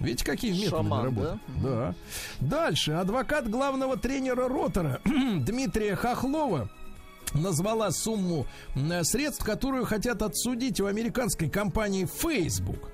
Видите, 0.00 0.24
какие 0.24 0.52
методы 0.52 0.76
Шаман, 0.76 1.04
работы? 1.04 1.38
Да? 1.62 1.94
Дальше. 2.40 2.92
Адвокат 2.92 3.48
главного 3.48 3.96
тренера 3.96 4.48
Ротора 4.48 5.00
Дмитрия 5.04 5.94
Хохлова 5.94 6.70
назвала 7.34 7.90
сумму 7.92 8.46
м, 8.76 9.04
средств, 9.04 9.44
которую 9.44 9.84
хотят 9.84 10.22
отсудить 10.22 10.80
у 10.80 10.86
американской 10.86 11.48
компании 11.48 12.04
Facebook. 12.06 12.90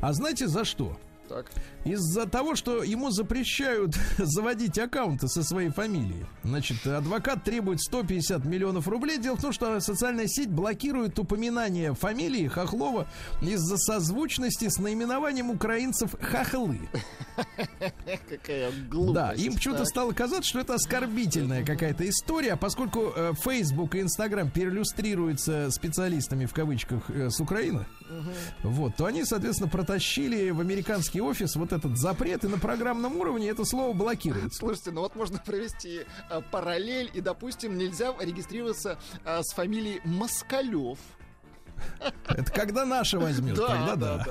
А 0.00 0.12
знаете 0.12 0.46
за 0.48 0.64
что? 0.64 0.96
Так. 1.28 1.46
Из-за 1.84 2.26
того, 2.26 2.54
что 2.54 2.82
ему 2.82 3.10
запрещают 3.10 3.94
заводить 4.18 4.78
аккаунты 4.78 5.28
со 5.28 5.42
своей 5.42 5.70
фамилией. 5.70 6.26
Значит, 6.42 6.86
адвокат 6.86 7.44
требует 7.44 7.80
150 7.80 8.44
миллионов 8.44 8.88
рублей. 8.88 9.18
Дело 9.18 9.36
в 9.36 9.40
том, 9.40 9.52
что 9.52 9.80
социальная 9.80 10.26
сеть 10.26 10.50
блокирует 10.50 11.18
упоминание 11.18 11.94
фамилии 11.94 12.46
Хохлова 12.46 13.06
из-за 13.40 13.76
созвучности 13.78 14.68
с 14.68 14.78
наименованием 14.78 15.50
украинцев 15.50 16.14
Хохлы. 16.20 16.80
Какая 18.28 18.70
глупость. 18.90 19.14
Да, 19.14 19.32
им 19.32 19.54
почему-то 19.54 19.84
стало 19.84 20.12
казаться, 20.12 20.48
что 20.48 20.60
это 20.60 20.74
оскорбительная 20.74 21.64
какая-то 21.64 22.08
история, 22.08 22.52
а 22.52 22.56
поскольку 22.56 23.12
э, 23.14 23.32
Facebook 23.42 23.94
и 23.94 24.00
Instagram 24.00 24.50
переиллюстрируются 24.50 25.70
специалистами 25.70 26.46
в 26.46 26.52
кавычках 26.52 27.10
э, 27.10 27.30
с 27.30 27.40
Украины, 27.40 27.86
вот, 28.62 28.96
то 28.96 29.06
они, 29.06 29.24
соответственно, 29.24 29.68
протащили 29.68 30.50
в 30.50 30.60
американский 30.60 31.13
офис 31.20 31.56
вот 31.56 31.72
этот 31.72 31.96
запрет, 31.98 32.44
и 32.44 32.48
на 32.48 32.58
программном 32.58 33.16
уровне 33.16 33.48
это 33.48 33.64
слово 33.64 33.92
блокируется. 33.92 34.58
Слушайте, 34.58 34.90
ну 34.90 35.02
вот 35.02 35.16
можно 35.16 35.38
провести 35.38 36.00
а, 36.30 36.40
параллель, 36.40 37.10
и, 37.14 37.20
допустим, 37.20 37.76
нельзя 37.78 38.14
регистрироваться 38.18 38.98
а, 39.24 39.42
с 39.42 39.54
фамилией 39.54 40.00
Москалев. 40.04 40.98
Это 42.28 42.50
когда 42.52 42.84
наша 42.84 43.18
возьмет, 43.18 43.56
тогда 43.56 43.96
да. 43.96 44.26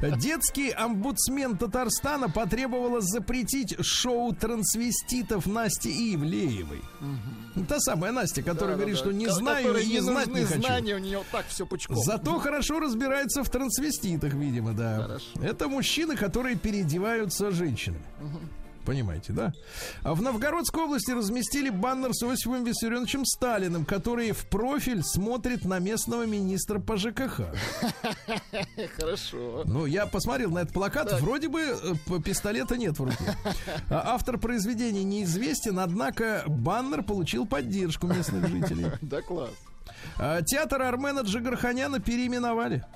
да. 0.00 0.10
Детский 0.16 0.70
омбудсмен 0.70 1.56
Татарстана 1.56 2.28
потребовала 2.28 3.00
запретить 3.00 3.76
шоу 3.84 4.34
трансвеститов 4.34 5.46
Насти 5.46 6.14
Ивлеевой. 6.14 6.82
Ну, 7.54 7.64
Та 7.66 7.80
самая 7.80 8.12
Настя, 8.12 8.42
которая 8.42 8.76
Да, 8.76 8.84
да, 8.84 8.84
говорит, 8.84 8.94
да. 8.96 9.00
что 9.00 9.12
не 9.12 9.26
Ко- 9.26 9.32
знаю 9.32 9.76
и 9.78 9.86
не 9.86 10.00
знать 10.00 10.26
не 10.28 10.44
хочу. 10.44 10.60
знания, 10.60 10.94
у 10.94 10.98
нее 10.98 11.22
так 11.32 11.46
все 11.48 11.66
пучком. 11.66 11.96
Зато 11.96 12.38
хорошо 12.38 12.78
разбирается 12.80 13.42
в 13.42 13.50
трансвеститах, 13.50 14.34
видимо, 14.34 14.74
да. 14.74 15.02
Хорошо. 15.02 15.26
Это 15.42 15.68
мужчины, 15.68 16.14
которые 16.16 16.56
переодеваются 16.56 17.50
женщинами. 17.50 18.04
Понимаете, 18.88 19.34
да? 19.34 19.52
А 20.02 20.14
в 20.14 20.22
Новгородской 20.22 20.84
области 20.84 21.10
разместили 21.10 21.68
баннер 21.68 22.14
с 22.14 22.22
Иосифом 22.22 22.64
Виссарионовичем 22.64 23.26
Сталиным, 23.26 23.84
который 23.84 24.32
в 24.32 24.46
профиль 24.46 25.02
смотрит 25.02 25.66
на 25.66 25.78
местного 25.78 26.24
министра 26.24 26.78
по 26.78 26.96
ЖКХ. 26.96 27.42
Хорошо. 28.96 29.64
Ну, 29.66 29.84
я 29.84 30.06
посмотрел 30.06 30.52
на 30.52 30.60
этот 30.60 30.72
плакат, 30.72 31.20
вроде 31.20 31.48
бы 31.48 31.60
э, 31.60 32.20
пистолета 32.24 32.78
нет 32.78 32.98
в 32.98 33.04
руке. 33.04 33.36
А 33.90 34.14
Автор 34.14 34.38
произведения 34.38 35.04
неизвестен, 35.04 35.80
однако 35.80 36.44
баннер 36.46 37.02
получил 37.02 37.44
поддержку 37.44 38.06
местных 38.06 38.48
жителей. 38.48 38.86
Да, 39.02 39.20
класс. 39.20 39.50
А 40.16 40.40
Театр 40.40 40.80
Армена 40.80 41.20
Джигарханяна 41.20 42.00
переименовали. 42.00 42.86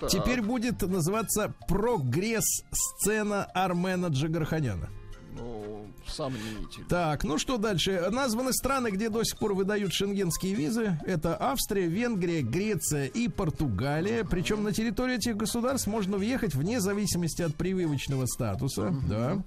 Так. 0.00 0.10
Теперь 0.10 0.42
будет 0.42 0.82
называться 0.82 1.54
прогресс-сцена 1.68 3.44
Армена 3.54 4.06
Джигарханяна. 4.08 4.88
Ну, 5.32 5.86
сомнительно. 6.06 6.86
Так, 6.88 7.24
ну 7.24 7.38
что 7.38 7.56
дальше? 7.56 8.08
Названы 8.10 8.52
страны, 8.52 8.88
где 8.90 9.10
до 9.10 9.22
сих 9.24 9.38
пор 9.38 9.54
выдают 9.54 9.92
шенгенские 9.92 10.54
визы. 10.54 10.98
Это 11.06 11.36
Австрия, 11.38 11.86
Венгрия, 11.86 12.42
Греция 12.42 13.06
и 13.06 13.28
Португалия. 13.28 14.24
Причем 14.24 14.62
на 14.64 14.72
территорию 14.72 15.16
этих 15.18 15.36
государств 15.36 15.86
можно 15.86 16.16
въехать 16.16 16.54
вне 16.54 16.80
зависимости 16.80 17.42
от 17.42 17.54
прививочного 17.54 18.26
статуса. 18.26 18.94
Да. 19.08 19.42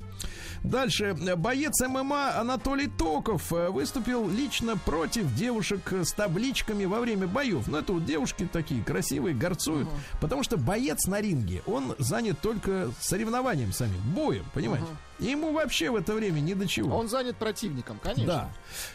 Дальше. 0.64 1.16
Боец 1.38 1.80
ММА 1.82 2.38
Анатолий 2.40 2.88
Токов 2.88 3.52
э, 3.54 3.70
выступил 3.70 4.28
лично 4.30 4.78
против 4.78 5.34
девушек 5.36 5.94
с 5.94 6.12
табличками 6.14 6.86
во 6.86 7.00
время 7.00 7.28
боев. 7.28 7.68
Ну, 7.68 7.78
это 7.78 7.94
вот 7.94 8.06
девушки 8.06 8.48
такие 8.52 8.84
красивые, 8.84 9.36
горцуют. 9.36 9.88
Потому 10.22 10.44
что 10.44 10.58
боец 10.58 11.06
на 11.08 11.22
ринге, 11.22 11.62
он 11.66 11.96
занят 11.98 12.40
только 12.42 12.92
соревнованием 13.00 13.72
самим, 13.72 14.02
боем, 14.14 14.46
понимаете? 14.54 14.88
Ему 15.20 15.52
вообще 15.52 15.90
в 15.90 15.96
это 15.98 16.14
время 16.14 16.40
ни 16.40 16.54
до 16.54 16.66
чего. 16.68 16.96
Он 16.96 17.10
занят 17.10 17.36
противником, 17.36 18.00
конечно. 18.02 18.26
Да. 18.26 18.50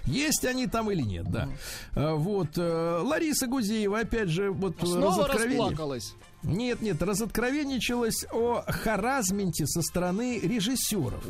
Есть 0.05 0.45
они 0.47 0.67
там 0.67 0.91
или 0.91 1.03
нет, 1.03 1.31
да. 1.31 1.49
А, 1.95 2.15
Вот. 2.15 2.57
э, 2.57 3.01
Лариса 3.03 3.47
Гузеева, 3.47 3.99
опять 4.01 4.29
же, 4.31 4.51
вот 4.51 4.83
э, 4.83 4.87
Снова 4.87 5.29
расплакалась. 5.29 6.15
Нет, 6.45 6.83
нет, 6.83 7.03
разоткровенничалась 7.03 8.27
о 8.31 8.63
харазменте 8.67 9.67
со 9.67 9.83
стороны 9.83 10.39
режиссеров. 10.39 11.25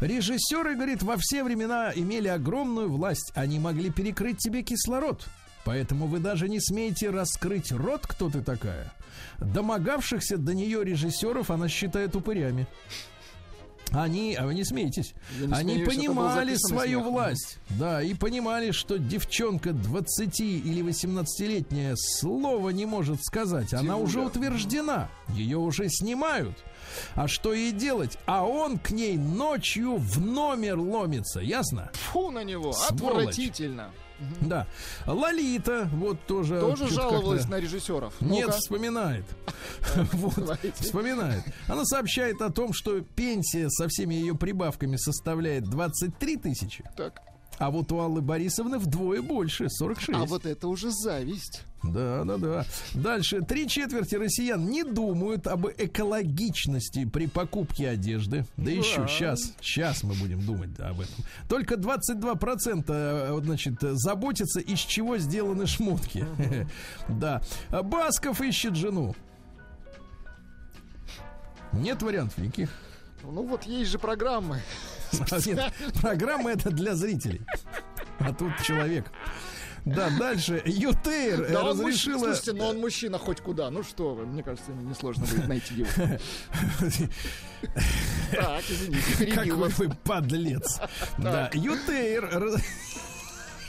Режиссеры, 0.00 0.74
говорит, 0.74 1.02
во 1.02 1.16
все 1.16 1.44
времена 1.44 1.92
имели 1.94 2.28
огромную 2.28 2.90
власть. 2.90 3.32
Они 3.34 3.58
могли 3.58 3.90
перекрыть 3.90 4.38
тебе 4.38 4.62
кислород. 4.62 5.28
Поэтому 5.64 6.06
вы 6.06 6.18
даже 6.18 6.48
не 6.48 6.60
смеете 6.60 7.10
раскрыть 7.10 7.70
рот, 7.70 8.06
кто 8.06 8.28
ты 8.28 8.42
такая. 8.42 8.92
Домогавшихся 9.38 10.38
до 10.38 10.54
нее 10.54 10.84
режиссеров 10.84 11.50
она 11.50 11.68
считает 11.68 12.16
упырями. 12.16 12.66
Они, 13.94 14.34
а 14.34 14.46
вы 14.46 14.54
не 14.54 14.64
смеетесь, 14.64 15.14
Я 15.38 15.46
не 15.46 15.52
они 15.52 15.74
смеюсь, 15.74 15.88
был 15.88 15.96
понимали 15.96 16.54
свою 16.56 17.00
смех. 17.00 17.12
власть, 17.12 17.58
да, 17.70 18.02
и 18.02 18.14
понимали, 18.14 18.70
что 18.70 18.98
девчонка 18.98 19.72
20 19.72 20.40
или 20.40 20.82
18-летняя 20.82 21.94
слова 21.96 22.70
не 22.70 22.86
может 22.86 23.22
сказать, 23.24 23.74
она 23.74 23.96
уже 23.96 24.20
утверждена, 24.20 25.08
ее 25.28 25.58
уже 25.58 25.88
снимают. 25.88 26.56
А 27.14 27.28
что 27.28 27.52
ей 27.54 27.72
делать? 27.72 28.18
А 28.26 28.44
он 28.46 28.78
к 28.78 28.90
ней 28.90 29.16
ночью 29.16 29.96
в 29.96 30.20
номер 30.20 30.78
ломится, 30.78 31.40
ясно? 31.40 31.90
Фу 31.94 32.30
на 32.30 32.44
него, 32.44 32.72
Сволочь. 32.72 32.92
отвратительно. 33.28 33.90
Да. 34.40 34.66
Лолита, 35.06 35.88
вот 35.92 36.18
тоже... 36.26 36.60
Тоже 36.60 36.88
жаловалась 36.88 37.48
на 37.48 37.60
режиссеров. 37.60 38.20
Нет, 38.20 38.54
вспоминает. 38.54 39.24
Вот, 40.12 40.58
вспоминает. 40.74 41.42
Она 41.68 41.84
сообщает 41.84 42.40
о 42.42 42.50
том, 42.50 42.72
что 42.72 43.00
пенсия 43.00 43.68
со 43.70 43.88
всеми 43.88 44.14
ее 44.14 44.34
прибавками 44.34 44.96
составляет 44.96 45.64
23 45.64 46.36
тысячи, 46.36 46.84
Так. 46.96 47.22
а 47.58 47.70
вот 47.70 47.90
у 47.92 48.00
Аллы 48.00 48.20
Борисовны 48.20 48.78
вдвое 48.78 49.22
больше, 49.22 49.68
46. 49.68 50.18
А 50.18 50.24
вот 50.24 50.46
это 50.46 50.68
уже 50.68 50.90
зависть. 50.90 51.62
Да, 51.82 52.24
да, 52.24 52.36
да. 52.36 52.66
Дальше. 52.94 53.42
Три 53.42 53.68
четверти 53.68 54.14
россиян 54.14 54.64
не 54.64 54.84
думают 54.84 55.46
об 55.46 55.66
экологичности 55.66 57.04
при 57.04 57.26
покупке 57.26 57.88
одежды. 57.88 58.46
Да 58.56 58.70
еще 58.70 59.06
сейчас, 59.08 59.52
сейчас 59.60 60.02
мы 60.02 60.14
будем 60.14 60.40
думать 60.44 60.72
да, 60.74 60.90
об 60.90 61.00
этом. 61.00 61.14
Только 61.48 61.74
22% 61.74 62.84
э, 62.88 63.40
значит, 63.42 63.74
заботятся, 63.80 64.60
из 64.60 64.78
чего 64.78 65.18
сделаны 65.18 65.66
шмотки. 65.66 66.24
Да. 67.08 67.40
А 67.70 67.82
Басков 67.82 68.40
ищет 68.40 68.76
жену. 68.76 69.14
Нет 71.72 72.02
вариантов 72.02 72.38
никаких. 72.38 72.70
Ну 73.22 73.42
вот 73.46 73.64
есть 73.64 73.90
же 73.90 73.98
программы. 73.98 74.60
Нет, 75.46 75.72
программа 76.00 76.50
это 76.50 76.70
для 76.70 76.94
зрителей. 76.94 77.42
А 78.18 78.32
тут 78.32 78.52
человек. 78.62 79.10
Да, 79.84 80.10
дальше. 80.18 80.62
ЮТР 80.64 81.48
Да 81.50 81.64
он 81.64 81.76
мужчина. 81.76 81.88
разрешила... 81.88 82.18
Слушайте, 82.18 82.52
но 82.52 82.68
он 82.68 82.80
мужчина 82.80 83.18
хоть 83.18 83.40
куда. 83.40 83.70
Ну 83.70 83.82
что 83.82 84.14
вы, 84.14 84.26
мне 84.26 84.42
кажется, 84.42 84.72
несложно 84.72 85.26
будет 85.26 85.48
найти 85.48 85.74
его. 85.74 85.88
Так, 88.32 88.64
извините, 88.68 89.26
Какой 89.34 89.68
вы 89.68 89.90
подлец. 90.04 90.80
Да, 91.18 91.50
ЮТР... 91.52 92.60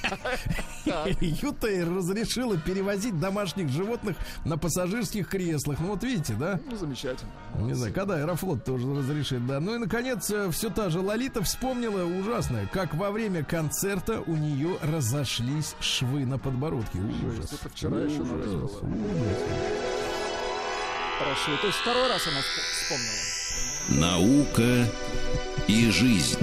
ЮТР 1.21 1.95
разрешила 1.95 2.57
перевозить 2.57 3.19
домашних 3.19 3.69
животных 3.69 4.17
на 4.45 4.57
пассажирских 4.57 5.29
креслах. 5.29 5.79
Ну 5.79 5.87
вот 5.87 6.03
видите, 6.03 6.33
да? 6.33 6.59
Ну, 6.69 6.75
замечательно. 6.75 7.31
Не 7.59 7.73
знаю, 7.73 7.93
когда 7.93 8.15
Аэрофлот 8.15 8.63
тоже 8.63 8.93
разрешит, 8.93 9.45
да. 9.47 9.59
Ну 9.59 9.75
и, 9.75 9.77
наконец, 9.77 10.31
все 10.51 10.69
та 10.69 10.89
же 10.89 10.99
Лолита 10.99 11.41
вспомнила 11.43 12.03
ужасное, 12.05 12.67
как 12.67 12.93
во 12.93 13.11
время 13.11 13.43
концерта 13.43 14.21
у 14.21 14.35
нее 14.35 14.77
разошлись 14.81 15.75
швы 15.79 16.25
на 16.25 16.37
подбородке. 16.37 16.99
Ужас. 16.99 17.53
Это 17.53 17.69
вчера 17.69 17.99
еще 17.99 18.21
Ужас. 18.21 18.71
Хорошо. 21.19 21.57
То 21.61 21.67
есть 21.67 21.79
второй 21.79 22.09
раз 22.09 22.27
она 22.27 22.41
вспомнила. 22.41 23.32
Наука 23.89 24.87
и 25.67 25.89
жизнь. 25.89 26.37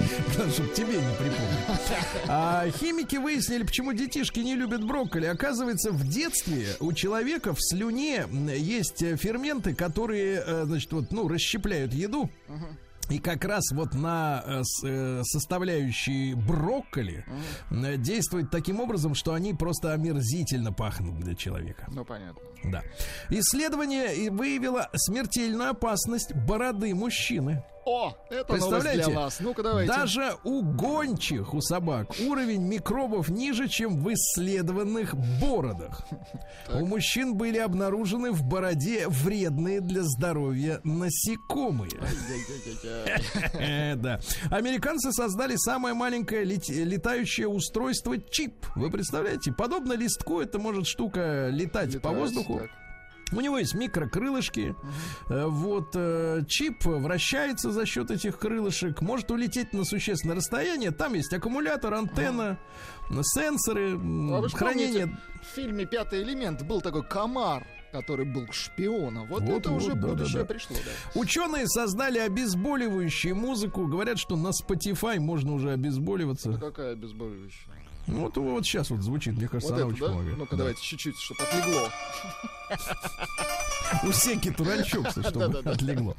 Чтобы 0.52 0.68
тебе 0.74 0.96
не 0.96 1.14
припомнить. 1.14 2.28
А 2.28 2.66
химики 2.70 3.16
выяснили, 3.16 3.64
почему 3.64 3.92
детишки 3.92 4.40
не 4.40 4.54
любят 4.54 4.84
брокколи. 4.84 5.26
Оказывается, 5.26 5.90
в 5.90 6.06
детстве 6.08 6.68
у 6.80 6.92
человека 6.92 7.54
в 7.54 7.58
слюне 7.60 8.26
есть 8.56 9.02
э, 9.02 9.16
ферменты, 9.16 9.74
которые, 9.74 10.42
э, 10.46 10.64
значит, 10.64 10.92
вот, 10.92 11.12
ну, 11.12 11.28
расщепляют 11.28 11.92
еду. 11.92 12.30
И 13.10 13.18
как 13.18 13.44
раз 13.44 13.64
вот 13.72 13.94
на 13.94 14.42
э, 14.46 14.62
э, 14.84 15.22
составляющие 15.24 16.36
брокколи 16.36 17.24
э, 17.70 17.96
действует 17.96 18.50
таким 18.50 18.80
образом, 18.80 19.14
что 19.14 19.34
они 19.34 19.52
просто 19.52 19.92
омерзительно 19.92 20.72
пахнут 20.72 21.18
для 21.18 21.34
человека. 21.34 21.86
Ну, 21.90 22.04
понятно. 22.04 22.40
Да. 22.64 22.82
Исследование 23.28 24.14
и 24.14 24.30
выявило 24.30 24.88
смертельную 24.94 25.70
опасность 25.70 26.34
бороды 26.34 26.94
мужчины. 26.94 27.64
О, 27.90 28.14
это 28.30 28.44
Представляете? 28.44 29.06
для 29.06 29.14
вас. 29.18 29.40
Ну-ка, 29.40 29.62
давайте. 29.64 29.92
Даже 29.92 30.34
у 30.44 30.62
гончих, 30.62 31.54
у 31.54 31.60
собак, 31.60 32.08
уровень 32.28 32.62
микробов 32.62 33.28
ниже, 33.30 33.68
чем 33.68 34.00
в 34.02 34.12
исследованных 34.12 35.14
бородах. 35.40 36.02
У 36.72 36.86
мужчин 36.86 37.34
были 37.36 37.58
обнаружены 37.58 38.30
в 38.30 38.44
бороде 38.44 39.08
вредные 39.08 39.80
для 39.80 40.02
здоровья 40.04 40.80
насекомые. 40.84 41.90
Да. 43.96 44.20
Американцы 44.50 45.12
создали 45.12 45.56
самое 45.56 45.94
маленькое 45.94 46.44
лет- 46.44 46.68
летающее 46.68 47.48
устройство 47.48 48.16
чип. 48.18 48.66
Вы 48.76 48.90
представляете? 48.90 49.52
Подобно 49.52 49.94
листку, 49.94 50.40
это 50.40 50.58
может 50.58 50.86
штука 50.86 51.48
летать 51.50 52.00
по 52.00 52.10
воздуху. 52.10 52.62
У 53.32 53.40
него 53.40 53.58
есть 53.58 53.74
микрокрылышки. 53.74 54.74
Э, 55.28 55.46
Вот 55.46 55.90
э, 55.94 56.42
чип 56.48 56.84
вращается 56.84 57.70
за 57.70 57.86
счет 57.86 58.10
этих 58.10 58.38
крылышек, 58.38 59.00
может 59.02 59.30
улететь 59.30 59.72
на 59.72 59.84
существенное 59.84 60.36
расстояние. 60.36 60.90
Там 60.90 61.14
есть 61.14 61.32
аккумулятор, 61.32 61.94
антенна, 61.94 62.58
сенсоры, 63.22 63.92
м, 63.92 64.32
А 64.34 64.48
хранение. 64.48 65.06
помните, 65.06 65.20
в 65.42 65.54
фильме 65.54 65.86
«Пятый 65.86 66.22
элемент» 66.22 66.62
был 66.62 66.80
такой 66.80 67.02
комар, 67.04 67.66
который 67.92 68.24
был 68.24 68.46
шпионом. 68.52 69.26
Вот, 69.28 69.42
Вот, 69.42 69.58
это 69.60 69.70
вот, 69.70 69.82
уже 69.82 69.94
да, 69.94 70.00
да, 70.00 70.08
будущее 70.08 70.42
да. 70.42 70.44
пришло, 70.44 70.76
да. 70.76 71.20
Ученые 71.20 71.66
создали 71.66 72.18
обезболивающую 72.18 73.34
музыку. 73.34 73.86
Говорят, 73.86 74.18
что 74.18 74.36
на 74.36 74.48
Spotify 74.50 75.18
можно 75.18 75.52
уже 75.54 75.72
обезболиваться. 75.72 76.52
Какая 76.60 76.92
обезболивающая? 76.92 77.72
Ну, 78.10 78.20
Вот, 78.22 78.36
вот 78.36 78.64
сейчас 78.66 78.90
вот 78.90 79.00
звучит, 79.02 79.34
мне 79.36 79.48
кажется, 79.48 79.72
Вот 79.72 79.80
она 79.80 79.90
это, 79.90 79.94
очень 79.94 80.04
да? 80.06 80.12
помогает. 80.12 80.38
Ну-ка, 80.38 80.50
Да. 80.50 80.56
давайте 80.58 80.82
чуть-чуть, 80.82 81.16
чтобы 81.18 81.42
отлегло. 81.42 81.90
У 84.04 84.10
всеки 84.12 84.50
туранчок, 84.52 85.08
чтобы 85.10 85.58
отлегло. 85.64 86.16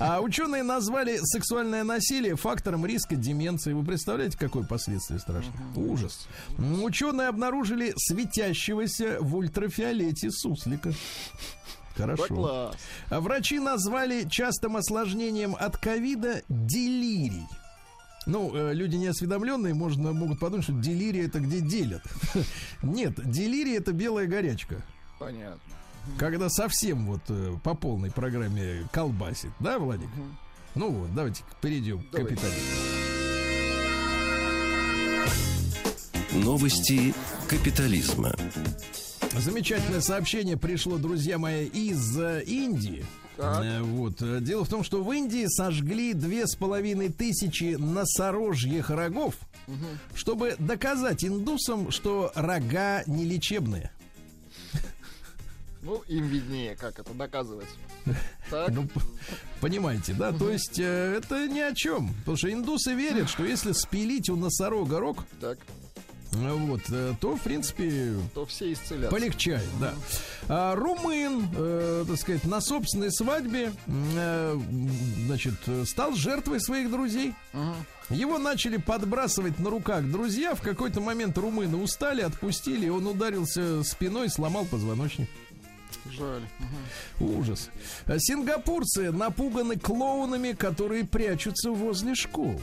А 0.00 0.20
ученые 0.20 0.62
назвали 0.62 1.18
сексуальное 1.22 1.84
насилие 1.84 2.36
фактором 2.36 2.86
риска 2.86 3.16
деменции. 3.16 3.74
Вы 3.74 3.84
представляете, 3.84 4.38
какое 4.38 4.64
последствие 4.64 5.20
страшное? 5.20 5.52
Ужас. 5.76 6.26
Ученые 6.58 7.28
обнаружили 7.28 7.92
светящегося 7.96 9.18
в 9.20 9.36
ультрафиолете 9.36 10.30
суслика. 10.30 10.92
Хорошо. 11.96 12.72
А 13.10 13.20
врачи 13.20 13.58
назвали 13.58 14.26
частым 14.28 14.76
осложнением 14.78 15.54
от 15.58 15.76
ковида 15.76 16.42
делирий. 16.48 17.46
Ну, 18.26 18.54
э, 18.54 18.72
люди 18.72 18.96
неосведомленные 18.96 19.74
можно, 19.74 20.12
могут 20.12 20.38
подумать, 20.38 20.64
что 20.64 20.72
делирий 20.74 21.26
это 21.26 21.40
где 21.40 21.60
делят. 21.60 22.02
Нет, 22.82 23.14
делирий 23.28 23.76
это 23.76 23.92
белая 23.92 24.26
горячка. 24.26 24.76
Понятно. 25.18 25.60
Когда 26.18 26.48
совсем 26.48 27.06
вот 27.06 27.22
э, 27.28 27.54
по 27.62 27.74
полной 27.74 28.10
программе 28.10 28.86
колбасит, 28.92 29.50
да, 29.60 29.78
Владик? 29.78 30.08
Ну 30.74 30.90
вот, 30.90 31.14
давайте 31.14 31.42
перейдем 31.60 32.02
к 32.02 32.10
капитализму. 32.10 32.92
Новости 36.32 37.14
капитализма. 37.48 38.34
Замечательное 39.38 40.00
сообщение 40.00 40.56
пришло, 40.56 40.96
друзья 40.96 41.38
мои, 41.38 41.66
из 41.66 42.18
э, 42.18 42.42
Индии. 42.44 43.04
Так. 43.36 43.64
Э, 43.64 43.80
Вот. 43.82 44.20
э, 44.20 44.40
Дело 44.40 44.64
в 44.64 44.68
том, 44.68 44.84
что 44.84 45.02
в 45.02 45.10
Индии 45.12 45.46
сожгли 45.48 46.12
две 46.12 46.46
с 46.46 46.54
половиной 46.54 47.08
тысячи 47.08 47.76
носорожьих 47.76 48.90
рогов, 48.90 49.34
чтобы 50.14 50.54
доказать 50.58 51.24
индусам, 51.24 51.90
что 51.90 52.30
рога 52.34 53.02
не 53.06 53.24
лечебные. 53.24 53.90
Ну, 55.82 55.96
им 56.06 56.28
виднее, 56.28 56.76
как 56.76 56.98
это 57.00 57.12
доказывать. 57.12 57.66
Так, 58.50 58.70
Ну, 58.70 58.86
понимаете, 59.60 60.12
да? 60.12 60.32
То 60.32 60.50
есть 60.50 60.78
э, 60.78 61.14
это 61.18 61.48
ни 61.48 61.58
о 61.60 61.74
чем. 61.74 62.10
Потому 62.20 62.36
что 62.36 62.52
индусы 62.52 62.94
верят, 62.94 63.28
что 63.28 63.44
если 63.44 63.72
спилить 63.72 64.28
у 64.28 64.36
носорога 64.36 65.00
рог, 65.00 65.24
так. 65.40 65.58
Вот, 66.32 66.80
э, 66.90 67.14
то, 67.20 67.36
в 67.36 67.40
принципе, 67.42 68.14
То 68.34 68.46
все 68.46 68.72
исцелятся. 68.72 69.10
Полегчает, 69.10 69.68
да. 69.78 69.94
А, 70.48 70.74
румын, 70.74 71.48
э, 71.54 72.04
так 72.08 72.16
сказать, 72.18 72.44
на 72.44 72.60
собственной 72.60 73.12
свадьбе, 73.12 73.72
э, 73.86 74.60
значит, 75.26 75.54
э, 75.66 75.84
стал 75.84 76.14
жертвой 76.14 76.60
своих 76.60 76.90
друзей. 76.90 77.34
Его 78.10 78.38
начали 78.38 78.76
подбрасывать 78.78 79.58
на 79.58 79.70
руках 79.70 80.10
друзья. 80.10 80.54
В 80.54 80.62
какой-то 80.62 81.00
момент 81.00 81.36
румыны 81.38 81.76
устали, 81.76 82.22
отпустили, 82.22 82.88
он 82.88 83.06
ударился 83.06 83.82
спиной, 83.84 84.28
сломал 84.28 84.64
позвоночник. 84.66 85.28
Жаль. 86.10 86.42
Мгм. 87.18 87.38
Ужас. 87.38 87.70
А 88.06 88.18
Сингапурцы 88.18 89.12
напуганы 89.12 89.78
клоунами, 89.78 90.52
которые 90.52 91.04
прячутся 91.04 91.70
возле 91.70 92.14
школ. 92.14 92.60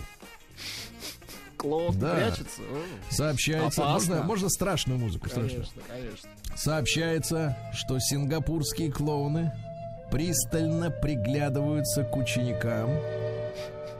Клоун 1.60 2.00
Да. 2.00 2.16
прячется. 2.16 2.62
Сообщается, 3.10 3.82
Опасно. 3.84 4.14
можно, 4.16 4.24
можно 4.28 4.50
страшную 4.50 4.98
музыку, 4.98 5.28
страшную. 5.28 5.66
Конечно, 5.66 5.82
конечно. 5.90 6.30
Сообщается, 6.56 7.58
что 7.74 8.00
сингапурские 8.00 8.92
клоуны 8.92 9.52
пристально 10.10 10.90
приглядываются 10.90 12.04
к 12.04 12.16
ученикам, 12.16 12.90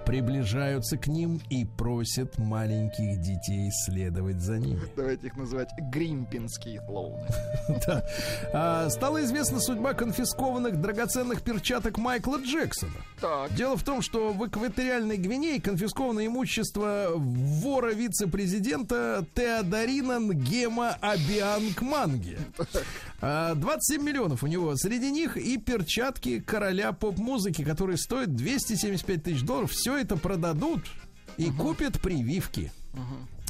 приближаются 0.10 0.98
к 0.98 1.06
ним 1.06 1.40
и 1.52 1.66
просят 1.66 2.40
маленьких 2.40 3.22
детей 3.22 3.70
следовать 3.86 4.42
за 4.42 4.58
ними. 4.58 4.82
Давайте 4.96 5.28
их 5.28 5.38
называть 5.38 5.70
гримпинские 5.78 6.82
клоуны. 6.82 7.28
Да. 7.86 8.04
А, 8.52 8.90
стала 8.90 9.24
известна 9.24 9.60
судьба 9.60 9.94
конфискованных 9.94 10.82
драгоценных 10.82 11.44
перчаток 11.44 12.00
Майкла 12.00 12.38
Джексона. 12.38 12.92
Так. 13.22 13.54
Дело 13.54 13.78
в 13.78 13.84
том, 13.84 14.02
что 14.02 14.34
в 14.34 14.48
экваториальной 14.48 15.18
Гвинее 15.18 15.62
конфисковано 15.62 16.26
имущество 16.26 17.12
вора 17.16 17.92
вице-президента 17.94 19.26
Теодорина 19.36 20.20
Нгема 20.20 20.98
Абианкманги. 21.02 22.40
А, 23.22 23.54
27 23.56 24.02
миллионов 24.02 24.44
у 24.44 24.48
него. 24.48 24.78
Среди 24.78 25.12
них 25.12 25.36
и 25.36 25.58
перчатки 25.58 26.40
короля 26.40 26.94
поп-музыки, 26.94 27.66
которые 27.66 27.98
стоят 27.98 28.34
275 28.34 29.24
тысяч 29.24 29.42
долларов. 29.42 29.72
Все 29.72 29.99
это 30.00 30.18
продадут 30.18 30.82
и 31.38 31.52
купят 31.52 32.00
прививки. 32.00 32.72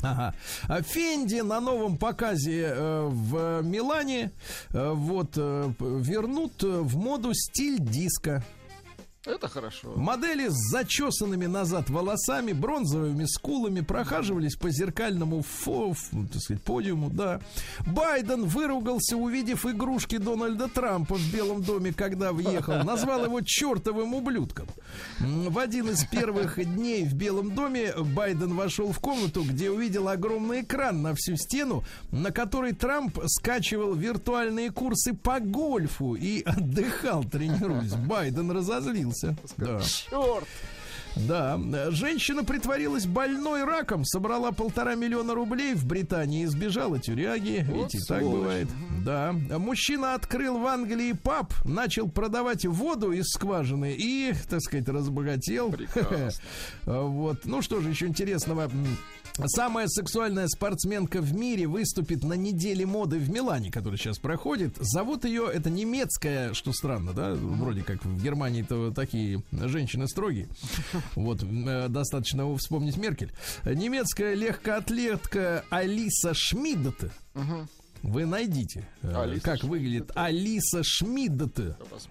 Ага. 0.02 0.34
А 0.68 0.82
Фенди 0.82 1.42
на 1.42 1.60
новом 1.60 1.98
показе 1.98 2.72
э, 2.74 3.08
в 3.12 3.62
Милане 3.64 4.32
э, 4.70 4.92
вот 4.94 5.34
э, 5.36 5.74
вернут 5.80 6.64
э, 6.64 6.68
в 6.68 6.96
моду 6.96 7.32
стиль 7.34 7.80
диска. 7.80 8.44
Это 9.26 9.50
хорошо. 9.50 9.92
Модели 9.98 10.48
с 10.48 10.54
зачесанными 10.72 11.46
назад 11.46 11.90
волосами, 11.90 12.54
бронзовыми 12.54 13.26
скулами 13.26 13.82
прохаживались 13.82 14.56
по 14.56 14.70
зеркальному 14.72 15.42
фо, 15.42 15.92
ф- 15.92 16.10
так 16.32 16.42
сказать, 16.42 16.64
подиуму, 16.64 17.10
да. 17.10 17.42
Байден 17.86 18.46
выругался, 18.46 19.18
увидев 19.18 19.66
игрушки 19.66 20.18
Дональда 20.18 20.70
Трампа 20.70 21.16
в 21.16 21.34
Белом 21.34 21.62
доме, 21.62 21.92
когда 21.92 22.32
въехал. 22.32 22.82
Назвал 22.86 23.26
его 23.26 23.42
чертовым 23.42 24.14
ублюдком. 24.14 24.68
В 25.20 25.60
один 25.60 25.90
из 25.90 26.06
первых 26.06 26.56
дней 26.64 27.04
в 27.04 27.14
Белом 27.14 27.54
доме 27.54 27.94
Байден 27.98 28.56
вошел 28.56 28.94
в 28.94 29.00
комнату, 29.00 29.44
где 29.44 29.70
увидел 29.70 30.08
огромный 30.08 30.62
экран 30.62 31.02
на 31.02 31.14
всю 31.14 31.36
стену, 31.36 31.84
на 32.12 32.32
который 32.32 32.72
Трамп 32.72 33.20
скачивал 33.26 33.96
виртуальные 33.96 34.72
курсы 34.72 35.14
по 35.14 35.42
гольфу 35.42 36.16
и 36.16 36.42
отдыхал, 36.44 37.26
тренируясь. 37.26 37.94
Байден 37.96 38.50
разозлился. 39.10 39.36
Да. 39.58 39.80
Черт! 39.82 40.48
Да, 41.16 41.60
женщина 41.90 42.44
притворилась 42.44 43.06
больной 43.08 43.64
раком, 43.64 44.06
собрала 44.06 44.52
полтора 44.52 44.94
миллиона 44.96 45.34
рублей 45.34 45.74
в 45.74 45.86
Британии 45.86 46.44
и 46.44 46.46
сбежала 46.46 47.00
тюряги. 47.00 47.66
Вот 47.68 47.92
Видите, 47.92 48.00
так 48.08 48.20
сволочь. 48.22 48.40
бывает. 48.40 48.68
Да. 49.04 49.34
Мужчина 49.58 50.14
открыл 50.14 50.60
в 50.60 50.68
Англии 50.68 51.14
паб, 51.14 51.52
начал 51.66 52.08
продавать 52.10 52.66
воду 52.66 53.12
из 53.12 53.26
скважины 53.30 53.96
и, 53.98 54.34
так 54.50 54.62
сказать, 54.62 54.88
разбогател. 54.88 55.72
Прекрасно. 55.72 56.44
Вот. 56.86 57.46
Ну 57.46 57.62
что 57.64 57.82
же 57.82 57.90
еще 57.90 58.06
интересного? 58.06 58.70
Самая 59.48 59.88
сексуальная 59.88 60.48
спортсменка 60.48 61.22
в 61.22 61.34
мире 61.34 61.66
выступит 61.68 62.24
на 62.24 62.34
неделе 62.34 62.86
моды 62.86 63.18
в 63.20 63.30
Милане, 63.30 63.72
которая 63.72 63.98
сейчас 63.98 64.20
проходит. 64.20 64.76
Зовут 64.78 65.26
ее, 65.26 65.50
это 65.52 65.70
немецкая, 65.70 66.54
что 66.54 66.74
странно, 66.74 67.14
да? 67.14 67.34
Вроде 67.34 67.84
как 67.84 68.04
в 68.04 68.22
Германии-то 68.22 68.92
такие 68.92 69.44
женщины 69.52 70.08
строгие. 70.08 70.48
Вот, 71.16 71.44
э, 71.44 71.88
достаточно 71.90 72.56
вспомнить 72.58 72.98
Меркель. 72.98 73.32
Немецкая 73.66 74.34
легкоатлетка 74.36 75.64
Алиса 75.70 76.34
Шмидт. 76.34 77.12
Вы 78.02 78.26
найдите, 78.26 78.88
э, 79.02 79.14
Алиса 79.14 79.44
как 79.44 79.64
выглядит 79.64 80.12
Алиса 80.16 80.84
Шмидт. 80.84 81.60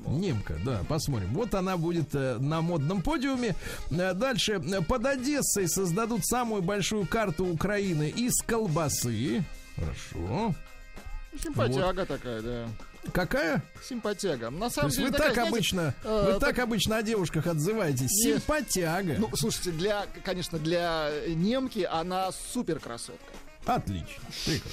Немка, 0.06 0.58
да, 0.64 0.82
посмотрим. 0.88 1.32
Вот 1.32 1.54
она 1.54 1.76
будет 1.76 2.14
э, 2.14 2.36
на 2.38 2.60
модном 2.60 3.02
подиуме. 3.02 3.54
Э, 3.90 4.12
Дальше 4.14 4.60
под 4.86 5.06
Одессой 5.06 5.68
создадут 5.68 6.26
самую 6.26 6.62
большую 6.62 7.06
карту 7.06 7.46
Украины 7.46 8.08
из 8.10 8.34
колбасы. 8.42 9.42
Хорошо. 9.76 10.54
Симпатяга 11.42 12.04
такая, 12.04 12.42
да. 12.42 12.68
Какая? 13.12 13.62
Симпатяга. 13.82 14.50
На 14.50 14.68
самом 14.70 14.90
деле, 14.90 15.06
вы 15.06 15.12
такая, 15.12 15.28
так 15.28 15.34
знаете, 15.34 15.50
обычно, 15.50 15.94
э, 16.04 16.24
вы 16.26 16.32
так- 16.32 16.40
так 16.40 16.58
обычно 16.58 16.96
о 16.98 17.02
девушках 17.02 17.46
отзываетесь. 17.46 18.10
Нет. 18.24 18.42
Симпатяга. 18.42 19.16
Ну, 19.18 19.30
слушайте, 19.34 19.70
для, 19.70 20.06
конечно, 20.24 20.58
для 20.58 21.10
немки 21.28 21.88
она 21.90 22.30
супер 22.52 22.78
красотка. 22.80 23.24
Отлично. 23.64 24.06
Прекрасно. 24.44 24.70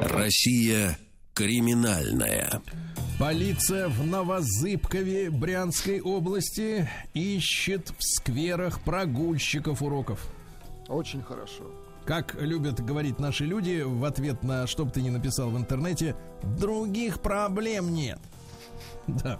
Россия 0.00 0.98
криминальная. 1.34 2.62
Полиция 3.18 3.88
в 3.88 4.06
Новозыбкове 4.06 5.30
Брянской 5.30 6.00
области 6.00 6.88
ищет 7.12 7.90
в 7.90 8.02
скверах 8.02 8.80
прогульщиков 8.80 9.82
уроков. 9.82 10.26
Очень 10.88 11.22
хорошо. 11.22 11.70
Как 12.06 12.34
любят 12.40 12.84
говорить 12.84 13.18
наши 13.18 13.44
люди 13.46 13.82
в 13.82 14.04
ответ 14.04 14.42
на 14.42 14.66
что 14.66 14.84
бы 14.84 14.90
ты 14.90 15.00
ни 15.02 15.10
написал 15.10 15.50
в 15.50 15.56
интернете, 15.56 16.16
других 16.58 17.20
проблем 17.20 17.92
нет. 17.94 18.18
Да. 19.06 19.38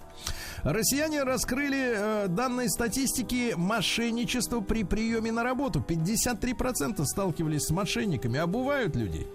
Россияне 0.61 1.23
раскрыли 1.23 1.93
э, 1.95 2.27
данные 2.27 2.69
статистики 2.69 3.53
мошенничества 3.57 4.61
при 4.61 4.83
приеме 4.83 5.31
на 5.31 5.43
работу. 5.43 5.83
53% 5.87 7.03
сталкивались 7.03 7.63
с 7.63 7.71
мошенниками. 7.71 8.37
Обувают 8.39 8.95
людей. 8.95 9.27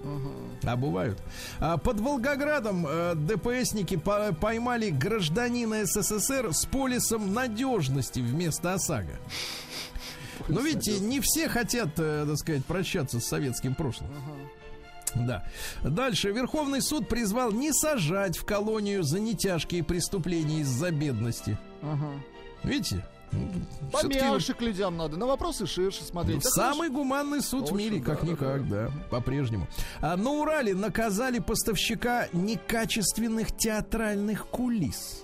Обувают. 0.63 1.21
А 1.59 1.79
под 1.79 1.99
Волгоградом 2.01 2.87
э, 2.89 3.15
ДПСники 3.17 3.97
по- 3.97 4.33
поймали 4.33 4.91
гражданина 4.91 5.85
СССР 5.85 6.53
с 6.53 6.65
полисом 6.65 7.35
надежности 7.35 8.21
вместо 8.21 8.75
ОСАГО. 8.75 9.19
Но 10.49 10.61
видите, 10.61 10.99
не 11.01 11.21
все 11.21 11.49
хотят, 11.49 11.91
э, 11.99 12.25
так 12.27 12.37
сказать, 12.37 12.65
прощаться 12.65 13.21
с 13.21 13.25
советским 13.25 13.75
прошлым. 13.75 14.11
Да. 15.15 15.45
Дальше. 15.83 16.31
Верховный 16.31 16.81
суд 16.81 17.09
призвал 17.09 17.51
не 17.53 17.73
сажать 17.73 18.39
в 18.39 18.45
колонию 18.45 19.03
за 19.03 19.19
нетяжкие 19.19 19.83
преступления 19.83 20.61
из-за 20.61 20.91
бедности. 20.91 21.59
Видите? 22.63 23.05
Всё-таки 23.31 23.67
вот 23.93 24.03
Помягче 24.03 24.55
к 24.55 24.61
людям 24.61 24.97
надо. 24.97 25.17
На 25.17 25.27
вопросы 25.27 25.67
ширше 25.67 26.03
смотреть. 26.03 26.43
Да 26.43 26.51
Самый 26.51 26.89
гуманный 26.89 27.41
суд 27.41 27.71
в 27.71 27.75
Очень, 27.75 27.77
мире, 27.77 27.99
да, 28.01 28.15
как-никак, 28.15 28.69
да, 28.69 28.89
да, 28.89 28.93
по-прежнему. 29.09 29.69
А 30.01 30.17
на 30.17 30.31
Урале 30.31 30.75
наказали 30.75 31.39
поставщика 31.39 32.29
некачественных 32.33 33.57
театральных 33.57 34.47
кулис. 34.47 35.23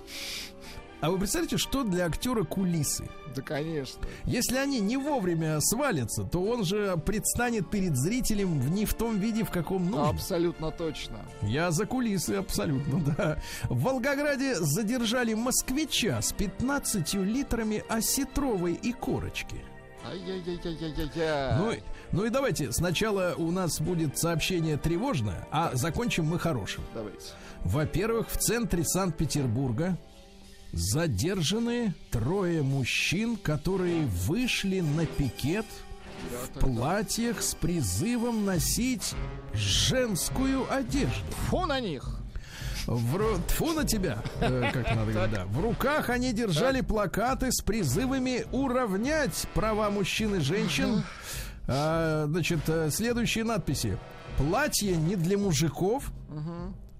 А 0.99 1.11
вы 1.11 1.19
представляете, 1.19 1.57
что 1.57 1.83
для 1.83 2.05
актера 2.07 2.43
кулисы? 2.43 3.07
Да, 3.35 3.41
конечно. 3.43 4.01
Если 4.25 4.57
они 4.57 4.79
не 4.79 4.97
вовремя 4.97 5.59
свалятся, 5.61 6.23
то 6.23 6.41
он 6.43 6.63
же 6.63 6.97
предстанет 7.05 7.69
перед 7.69 7.95
зрителем 7.95 8.59
в 8.59 8.71
не 8.71 8.85
в 8.85 8.95
том 8.95 9.19
виде, 9.19 9.43
в 9.43 9.51
каком 9.51 9.91
нужно. 9.91 10.09
Абсолютно 10.09 10.71
точно. 10.71 11.19
Я 11.43 11.69
за 11.69 11.85
кулисы, 11.85 12.31
абсолютно, 12.31 12.99
да. 13.15 13.37
В 13.69 13.79
Волгограде 13.83 14.55
задержали 14.55 15.35
москвича 15.35 16.19
с 16.21 16.31
15 16.33 17.13
литрами 17.23 17.83
осетровой 17.89 18.73
и 18.73 18.91
корочки. 18.91 19.57
Ну, 21.59 21.71
и- 21.73 21.79
ну 22.11 22.25
и 22.25 22.29
давайте, 22.29 22.71
сначала 22.71 23.35
у 23.37 23.51
нас 23.51 23.79
будет 23.81 24.17
сообщение 24.17 24.77
тревожное, 24.77 25.47
а 25.51 25.71
закончим 25.73 26.25
мы 26.25 26.39
хорошим. 26.39 26.83
Давайте. 26.95 27.19
Во-первых, 27.65 28.29
в 28.31 28.37
центре 28.37 28.83
Санкт-Петербурга 28.85 29.97
задержаны 30.73 31.93
трое 32.11 32.61
мужчин, 32.61 33.37
которые 33.37 34.05
вышли 34.05 34.79
на 34.81 35.05
пикет 35.05 35.65
в 36.31 36.59
платьях 36.59 37.41
с 37.41 37.53
призывом 37.55 38.45
носить 38.45 39.13
женскую 39.53 40.71
одежду. 40.73 41.13
Фу 41.49 41.65
на 41.65 41.79
них. 41.79 42.19
В, 42.85 43.17
ру- 43.17 43.41
тьфу 43.49 43.73
на 43.73 43.83
тебя, 43.83 44.23
э, 44.39 44.71
как 44.71 44.95
надо 44.95 45.11
говорить, 45.11 45.33
да. 45.33 45.45
В 45.45 45.59
руках 45.59 46.09
они 46.09 46.31
держали 46.31 46.79
плакаты 46.79 47.51
с 47.51 47.61
призывами 47.61 48.45
уравнять 48.53 49.45
права 49.53 49.89
мужчин 49.89 50.35
и 50.35 50.39
женщин. 50.39 51.03
А, 51.67 52.27
значит, 52.29 52.61
э, 52.67 52.89
следующие 52.89 53.43
надписи. 53.43 53.97
Платье 54.37 54.95
не 54.95 55.17
для 55.17 55.37
мужиков. 55.37 56.11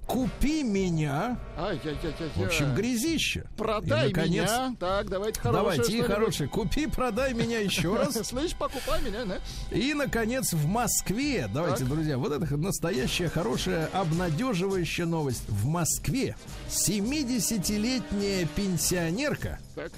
Купи 0.08 0.64
меня. 0.64 1.38
Ай-яй-яй-яй. 1.58 2.30
В 2.36 2.44
общем, 2.44 2.74
грязище. 2.74 3.44
Продай 3.58 4.06
И, 4.06 4.14
наконец, 4.14 4.50
меня. 4.50 4.76
Так, 4.80 5.10
давайте 5.10 5.40
хорошее. 5.42 5.64
Давайте, 5.64 5.98
и 5.98 6.02
хорошее. 6.02 6.50
Купи, 6.50 6.88
продай 6.88 7.34
меня 7.34 7.60
еще 7.60 7.94
раз. 7.94 8.14
Слышь, 8.28 8.56
покупай 8.56 9.02
меня, 9.02 9.26
да? 9.26 9.40
И, 9.70 9.94
наконец, 9.94 10.54
в 10.54 10.66
Москве, 10.66 11.50
давайте, 11.54 11.80
Так. 11.80 11.90
друзья, 11.90 12.18
вот 12.18 12.32
это 12.32 12.56
настоящая 12.56 13.28
хорошая, 13.28 13.88
обнадеживающая 13.88 15.06
новость. 15.06 15.44
В 15.50 15.66
Москве 15.66 16.38
70-летняя 16.70 18.48
пенсионерка 18.56 19.60
Так. 19.76 19.92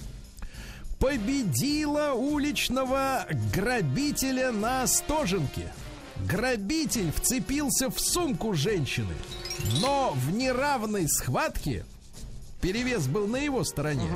победила 1.00 2.14
уличного 2.14 3.28
грабителя 3.54 4.52
на 4.52 4.84
Остоженке. 4.84 5.72
Грабитель 6.28 7.12
вцепился 7.16 7.90
в 7.90 8.00
сумку 8.00 8.54
женщины, 8.54 9.14
но 9.82 10.14
в 10.16 10.32
неравной 10.32 11.08
схватке 11.08 11.86
перевес 12.62 13.08
был 13.08 13.28
на 13.28 13.38
его 13.38 13.64
стороне. 13.64 14.10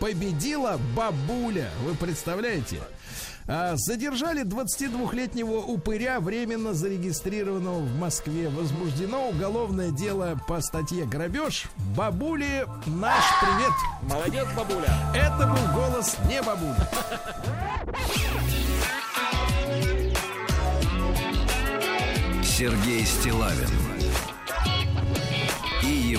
Победила 0.00 0.78
бабуля, 0.96 1.70
вы 1.84 1.94
представляете? 1.94 2.80
А, 3.50 3.74
Задержали 3.76 4.44
22-летнего 4.44 5.56
упыря, 5.56 6.20
временно 6.20 6.74
зарегистрированного 6.74 7.80
в 7.80 7.98
Москве. 7.98 8.50
Возбуждено 8.50 9.28
уголовное 9.30 9.90
дело 9.90 10.38
по 10.46 10.60
статье 10.60 11.06
«Грабеж». 11.06 11.64
Бабуле 11.96 12.66
наш 12.86 13.24
привет. 13.40 13.72
Молодец, 14.02 14.46
бабуля. 14.54 14.94
Это 15.14 15.46
был 15.46 15.74
голос 15.74 16.16
не 16.28 16.42
бабули. 16.42 16.76
Сергей 22.44 23.06
Стилавин 23.06 23.68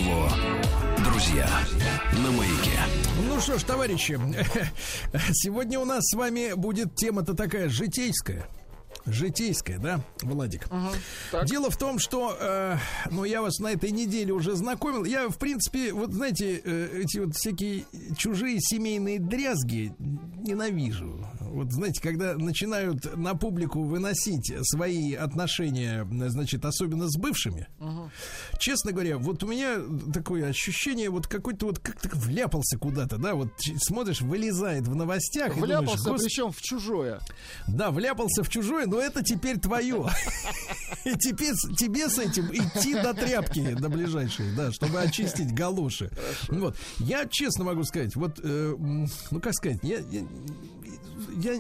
его 0.10 0.28
друзья 1.04 1.48
на 2.24 2.32
маяке. 2.32 2.80
Ну 3.28 3.40
что 3.40 3.60
ж, 3.60 3.64
товарищи, 3.64 4.20
сегодня 5.34 5.80
у 5.80 5.86
нас 5.86 6.04
с 6.04 6.16
вами 6.16 6.54
будет 6.54 6.96
тема-то 6.96 7.34
такая 7.36 7.70
житейская. 7.70 8.48
Житейская, 9.06 9.80
да, 9.80 10.02
Владик? 10.22 10.68
так. 11.32 11.46
Дело 11.46 11.70
в 11.70 11.78
том, 11.78 12.00
что, 12.00 12.36
э, 12.40 12.78
ну, 13.10 13.24
я 13.24 13.42
вас 13.42 13.60
на 13.60 13.72
этой 13.72 13.92
неделе 13.92 14.34
уже 14.34 14.56
знакомил. 14.56 15.06
Я, 15.06 15.30
в 15.30 15.38
принципе, 15.38 15.94
вот 15.94 16.12
знаете, 16.12 16.62
э, 16.64 17.02
эти 17.02 17.20
вот 17.20 17.36
всякие 17.36 17.86
чужие 18.18 18.60
семейные 18.60 19.20
дрязги 19.20 19.94
ненавижу. 20.00 21.26
Вот 21.50 21.72
знаете, 21.72 22.02
когда 22.02 22.36
начинают 22.36 23.16
на 23.18 23.36
публику 23.36 23.84
выносить 23.84 24.54
свои 24.64 25.14
отношения, 25.14 26.08
значит, 26.30 26.66
особенно 26.66 27.10
с 27.10 27.18
бывшими, 27.18 27.68
честно 28.60 28.92
говоря, 28.92 29.18
вот 29.18 29.44
у 29.44 29.48
меня 29.48 29.78
такое 30.14 30.48
ощущение, 30.48 31.10
вот 31.10 31.28
какой-то 31.28 31.68
вот 31.68 31.80
как-то 31.80 32.10
вляпался 32.14 32.78
куда-то, 32.78 33.18
да, 33.18 33.36
вот 33.36 33.50
смотришь, 33.78 34.22
вылезает 34.22 34.88
в 34.88 34.96
новостях. 34.96 35.52
и 35.58 35.60
думаешь, 35.60 35.80
Вляпался, 35.80 36.10
«Господи, 36.10 36.24
причем 36.26 36.52
в 36.52 36.62
чужое. 36.62 37.20
да, 37.68 37.92
вляпался 37.92 38.44
в 38.44 38.50
чужое, 38.50 38.86
но 38.86 39.00
это 39.00 39.24
теперь 39.24 39.60
твое. 39.60 40.08
И 41.06 41.14
теперь 41.16 41.54
тебе 41.78 42.10
с 42.10 42.18
этим 42.20 42.48
идти 42.52 42.94
до 42.94 43.14
тряпки, 43.14 43.74
до 43.74 43.90
ближайшей, 43.90 44.54
да, 44.56 44.72
чтобы 44.72 45.00
очистить 45.02 45.54
галоши. 45.54 46.12
Вот. 46.50 46.76
Я 47.00 47.26
честно 47.26 47.64
могу 47.64 47.84
сказать, 47.84 48.16
вот, 48.16 48.40
э, 48.44 48.76
ну 48.78 49.40
как 49.42 49.54
сказать, 49.54 49.80
я, 49.82 50.00
я, 51.38 51.54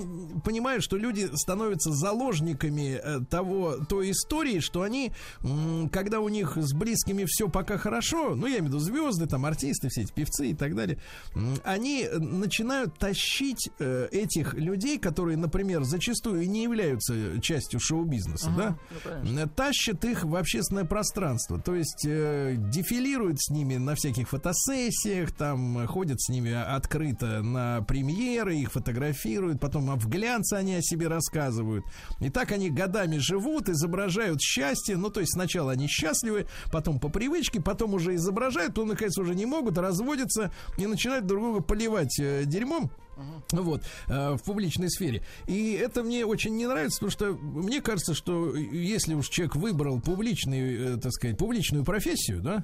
понимаю, 0.43 0.81
что 0.81 0.97
люди 0.97 1.29
становятся 1.33 1.91
заложниками 1.91 2.99
э, 3.01 3.19
того, 3.29 3.77
той 3.87 4.11
истории, 4.11 4.59
что 4.59 4.81
они, 4.81 5.11
когда 5.91 6.19
у 6.19 6.29
них 6.29 6.57
с 6.57 6.73
близкими 6.73 7.25
все 7.27 7.49
пока 7.49 7.77
хорошо, 7.77 8.35
ну, 8.35 8.47
я 8.47 8.59
имею 8.59 8.65
в 8.65 8.67
виду 8.67 8.79
звезды, 8.79 9.27
там, 9.27 9.45
артисты, 9.45 9.89
все 9.89 10.01
эти 10.01 10.11
певцы 10.11 10.51
и 10.51 10.53
так 10.53 10.75
далее, 10.75 10.99
они 11.63 12.03
э, 12.03 12.17
начинают 12.17 12.97
тащить 12.97 13.69
э, 13.79 14.07
этих 14.11 14.53
людей, 14.53 14.99
которые, 14.99 15.37
например, 15.37 15.83
зачастую 15.83 16.49
не 16.49 16.63
являются 16.63 17.39
частью 17.41 17.79
шоу-бизнеса, 17.79 18.51
да, 18.55 18.77
э, 19.05 19.47
тащат 19.55 20.03
их 20.05 20.23
в 20.23 20.35
общественное 20.35 20.85
пространство, 20.85 21.59
то 21.59 21.75
есть 21.75 22.05
э, 22.05 22.55
дефилируют 22.57 23.41
с 23.41 23.49
ними 23.49 23.77
на 23.77 23.95
всяких 23.95 24.29
фотосессиях, 24.29 25.31
там 25.31 25.87
ходят 25.87 26.21
с 26.21 26.29
ними 26.29 26.51
открыто 26.51 27.41
на 27.41 27.81
премьеры, 27.81 28.57
их 28.57 28.71
фотографируют, 28.71 29.48
потом 29.57 29.97
в 29.97 30.07
глянце 30.07 30.55
они 30.55 30.75
о 30.75 30.81
себе 30.81 31.07
рассказывают. 31.07 31.85
И 32.19 32.29
так 32.29 32.51
они 32.51 32.69
годами 32.69 33.17
живут, 33.17 33.69
изображают 33.69 34.41
счастье, 34.41 34.97
ну 34.97 35.09
то 35.09 35.19
есть 35.21 35.33
сначала 35.33 35.71
они 35.71 35.87
счастливы, 35.87 36.47
потом 36.71 36.99
по 36.99 37.09
привычке, 37.09 37.61
потом 37.61 37.93
уже 37.93 38.15
изображают, 38.15 38.75
то 38.75 38.85
наконец 38.85 39.17
уже 39.17 39.35
не 39.35 39.45
могут, 39.45 39.77
разводятся 39.77 40.51
и 40.77 40.85
начинают 40.85 41.25
друг 41.25 41.41
друга 41.41 41.61
поливать 41.61 42.19
э, 42.19 42.43
дерьмом. 42.45 42.91
Вот, 43.51 43.83
э, 44.07 44.35
в 44.35 44.43
публичной 44.43 44.89
сфере. 44.89 45.23
И 45.47 45.73
это 45.73 46.03
мне 46.03 46.25
очень 46.25 46.55
не 46.55 46.67
нравится, 46.67 46.99
потому 46.99 47.11
что 47.11 47.33
мне 47.41 47.81
кажется, 47.81 48.13
что 48.13 48.55
если 48.55 49.13
уж 49.13 49.29
человек 49.29 49.55
выбрал 49.55 49.99
публичную, 49.99 50.95
э, 50.95 50.97
так 50.97 51.11
сказать, 51.11 51.37
публичную 51.37 51.83
профессию, 51.83 52.41
да, 52.41 52.63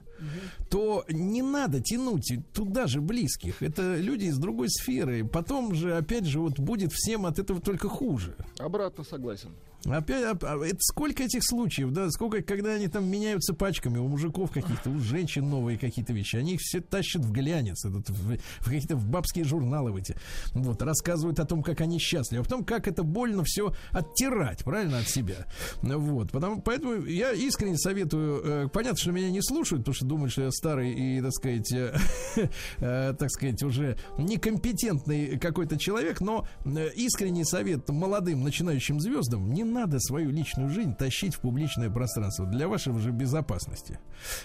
то 0.70 1.06
не 1.10 1.42
надо 1.42 1.82
тянуть 1.82 2.34
туда 2.54 2.88
же 2.88 3.02
близких. 3.02 3.62
Это 3.62 3.96
люди 3.96 4.26
из 4.26 4.38
другой 4.38 4.70
сферы. 4.70 5.26
Потом 5.26 5.74
же, 5.74 5.96
опять 5.96 6.26
же, 6.26 6.40
вот 6.40 6.60
будет 6.60 6.92
всем 6.94 7.26
от 7.26 7.40
этого 7.40 7.62
только 7.62 7.90
хуже. 7.90 8.36
Обратно 8.60 9.04
согласен. 9.04 9.52
Опять, 9.86 10.38
а- 10.42 10.66
это 10.66 10.80
сколько 10.80 11.24
этих 11.24 11.42
случаев, 11.44 11.92
да, 11.92 12.10
сколько, 12.10 12.42
когда 12.42 12.74
они 12.74 12.88
там 12.88 13.06
меняются 13.08 13.54
пачками 13.54 13.98
у 14.00 14.08
мужиков 14.08 14.52
каких-то, 14.52 14.90
у 14.90 15.00
женщин 15.00 15.50
новые 15.50 15.78
какие-то 15.78 16.14
вещи, 16.14 16.38
они 16.38 16.56
их 16.56 16.62
все 16.62 16.82
тащат 16.82 17.24
в 17.24 17.32
глянец, 17.32 17.86
этот, 17.86 18.10
в, 18.10 18.38
в 18.38 18.66
какие-то 18.66 18.96
в 18.96 19.08
бабские 19.08 19.46
журналы 19.46 19.92
в 19.92 19.98
эти, 19.98 20.16
вот, 20.54 20.82
рассказывают 20.82 21.40
о 21.40 21.46
том, 21.46 21.62
как 21.62 21.82
они 21.82 22.00
счастливы, 22.00 22.42
а 22.42 22.44
потом, 22.44 22.66
как 22.66 22.88
это 22.88 23.04
больно 23.04 23.44
все 23.46 23.74
оттирать, 23.92 24.64
правильно, 24.64 25.00
от 25.00 25.08
себя, 25.08 25.46
вот, 25.82 26.32
потому, 26.32 26.62
поэтому 26.62 27.06
я 27.06 27.32
искренне 27.34 27.78
советую, 27.78 28.42
э, 28.44 28.68
понятно, 28.70 28.98
что 28.98 29.12
меня 29.12 29.30
не 29.30 29.42
слушают, 29.42 29.84
потому 29.84 29.96
что 29.96 30.06
думают, 30.06 30.32
что 30.32 30.44
я 30.44 30.52
старый 30.52 30.94
и, 30.94 31.22
так 31.22 31.32
сказать, 31.32 31.72
э, 31.72 31.98
э, 32.78 33.14
так 33.18 33.30
сказать, 33.30 33.62
уже 33.62 33.98
некомпетентный 34.18 35.38
какой-то 35.38 35.78
человек, 35.78 36.22
но 36.22 36.48
э, 36.66 36.90
искренний 36.96 37.44
совет 37.44 37.88
молодым 37.90 38.44
начинающим 38.44 39.00
звездам, 39.00 39.54
не 39.54 39.64
надо 39.76 40.00
свою 40.00 40.32
личную 40.32 40.70
жизнь 40.70 40.96
тащить 40.96 41.36
в 41.36 41.42
публичное 41.42 41.90
пространство 41.90 42.46
для 42.46 42.68
вашей 42.68 42.98
же 43.00 43.12
безопасности. 43.12 44.00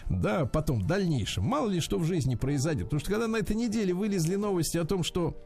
Да, 0.08 0.44
потом, 0.44 0.80
в 0.80 0.86
дальнейшем. 0.86 1.44
Мало 1.44 1.70
ли 1.70 1.80
что 1.80 1.98
в 1.98 2.04
жизни 2.04 2.34
произойдет. 2.34 2.84
Потому 2.84 3.00
что 3.00 3.10
когда 3.10 3.28
на 3.28 3.36
этой 3.36 3.56
неделе 3.56 3.94
вылезли 3.94 4.34
новости 4.34 4.76
о 4.76 4.84
том, 4.84 5.04
что 5.04 5.36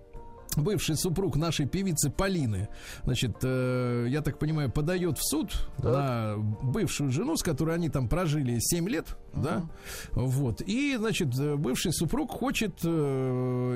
бывший 0.57 0.97
супруг 0.97 1.37
нашей 1.37 1.67
певицы 1.67 2.11
Полины, 2.11 2.69
значит, 3.05 3.37
э, 3.43 4.07
я 4.09 4.23
так 4.23 4.39
понимаю, 4.39 4.71
подает 4.71 5.19
в 5.19 5.29
суд 5.29 5.69
на 5.79 6.37
бывшую 6.37 7.11
жену, 7.11 7.37
с 7.37 7.43
которой 7.43 7.75
они 7.75 7.89
там 7.89 8.09
прожили 8.09 8.59
7 8.59 8.89
лет, 8.89 9.17
да, 9.35 9.65
вот, 10.13 10.61
и, 10.61 10.97
значит, 10.97 11.39
э, 11.39 11.57
бывший 11.57 11.93
супруг 11.93 12.31
хочет 12.31 12.79
э, 12.85 12.89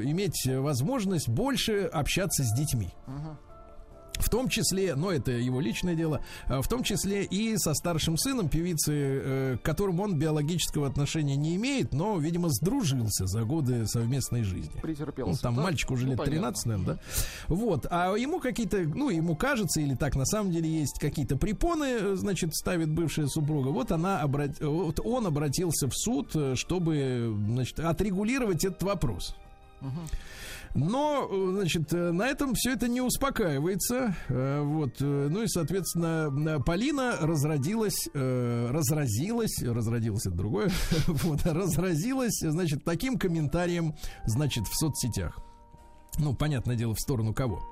иметь 0.05 0.47
возможность 0.47 1.29
больше 1.29 1.83
общаться 1.83 2.45
с 2.45 2.57
детьми. 2.57 2.91
В 4.19 4.29
том 4.29 4.49
числе, 4.49 4.95
но 4.95 5.13
это 5.13 5.31
его 5.31 5.61
личное 5.61 5.95
дело, 5.95 6.21
а 6.47 6.61
в 6.61 6.69
том 6.69 6.83
числе 6.83 7.25
и 7.25 7.57
со 7.57 7.75
старшим 7.75 8.17
сыном 8.17 8.49
певицы, 8.49 8.93
э, 8.93 9.57
к 9.63 9.65
которому 9.65 10.03
он 10.03 10.19
биологического 10.19 10.87
отношения 10.87 11.37
не 11.37 11.57
имеет, 11.57 11.93
но, 11.93 12.19
видимо, 12.19 12.49
сдружился 12.51 13.27
за 13.27 13.45
годы 13.45 13.87
совместной 13.87 14.43
жизни. 14.43 14.79
Претерпелся. 14.81 15.31
Ну, 15.31 15.37
там 15.37 15.57
да? 15.57 15.63
мальчик 15.63 15.91
уже 15.91 16.05
Ну, 16.05 16.11
лет 16.11 16.19
понятно. 16.19 16.41
13, 16.41 16.67
наверное, 16.67 16.95
да? 16.95 17.01
Вот. 17.49 17.87
А 17.91 18.15
ему 18.17 18.41
какие-то, 18.41 18.79
ну, 18.79 19.11
ему 19.11 19.37
кажется, 19.37 19.81
или 19.81 19.95
так 19.95 20.17
на 20.17 20.25
самом 20.25 20.51
деле 20.51 20.69
есть 20.69 20.99
какие-то 20.99 21.37
препоны, 21.37 21.85
э, 21.85 22.17
значит, 22.17 22.55
ставит 22.55 22.91
бывшая 22.91 23.27
супруга. 23.29 23.69
Вот 23.69 23.93
она 23.93 24.21
обрат... 24.21 24.61
вот 24.61 25.01
он 25.05 25.27
обратился 25.27 25.89
в 25.89 25.95
суд, 25.95 26.33
э, 26.35 26.55
чтобы, 26.57 27.35
значит, 27.49 27.81
отрегулировать 27.81 28.65
этот 28.65 28.83
вопрос. 28.83 29.35
Но, 30.75 31.29
э, 31.31 31.51
значит, 31.57 31.93
э, 31.93 32.13
на 32.13 32.27
этом 32.29 32.55
все 32.55 32.73
это 32.73 32.89
не 32.89 33.01
успокаивается. 33.01 34.15
Э, 34.29 34.61
Вот, 34.63 35.01
ну 35.01 35.43
и, 35.43 35.47
соответственно, 35.47 36.61
Полина 36.65 37.17
разродилась, 37.21 38.09
разразилась, 38.15 39.63
разродилась 39.63 40.27
это 40.27 40.37
другое, 40.37 40.71
вот, 41.07 41.45
разразилась, 41.45 42.39
значит, 42.41 42.85
таким 42.85 43.19
комментарием, 43.19 43.95
значит, 44.25 44.67
в 44.67 44.75
соцсетях. 44.79 45.39
Ну, 46.19 46.35
понятное 46.35 46.75
дело, 46.77 46.95
в 46.95 47.01
сторону 47.01 47.33
кого. 47.33 47.63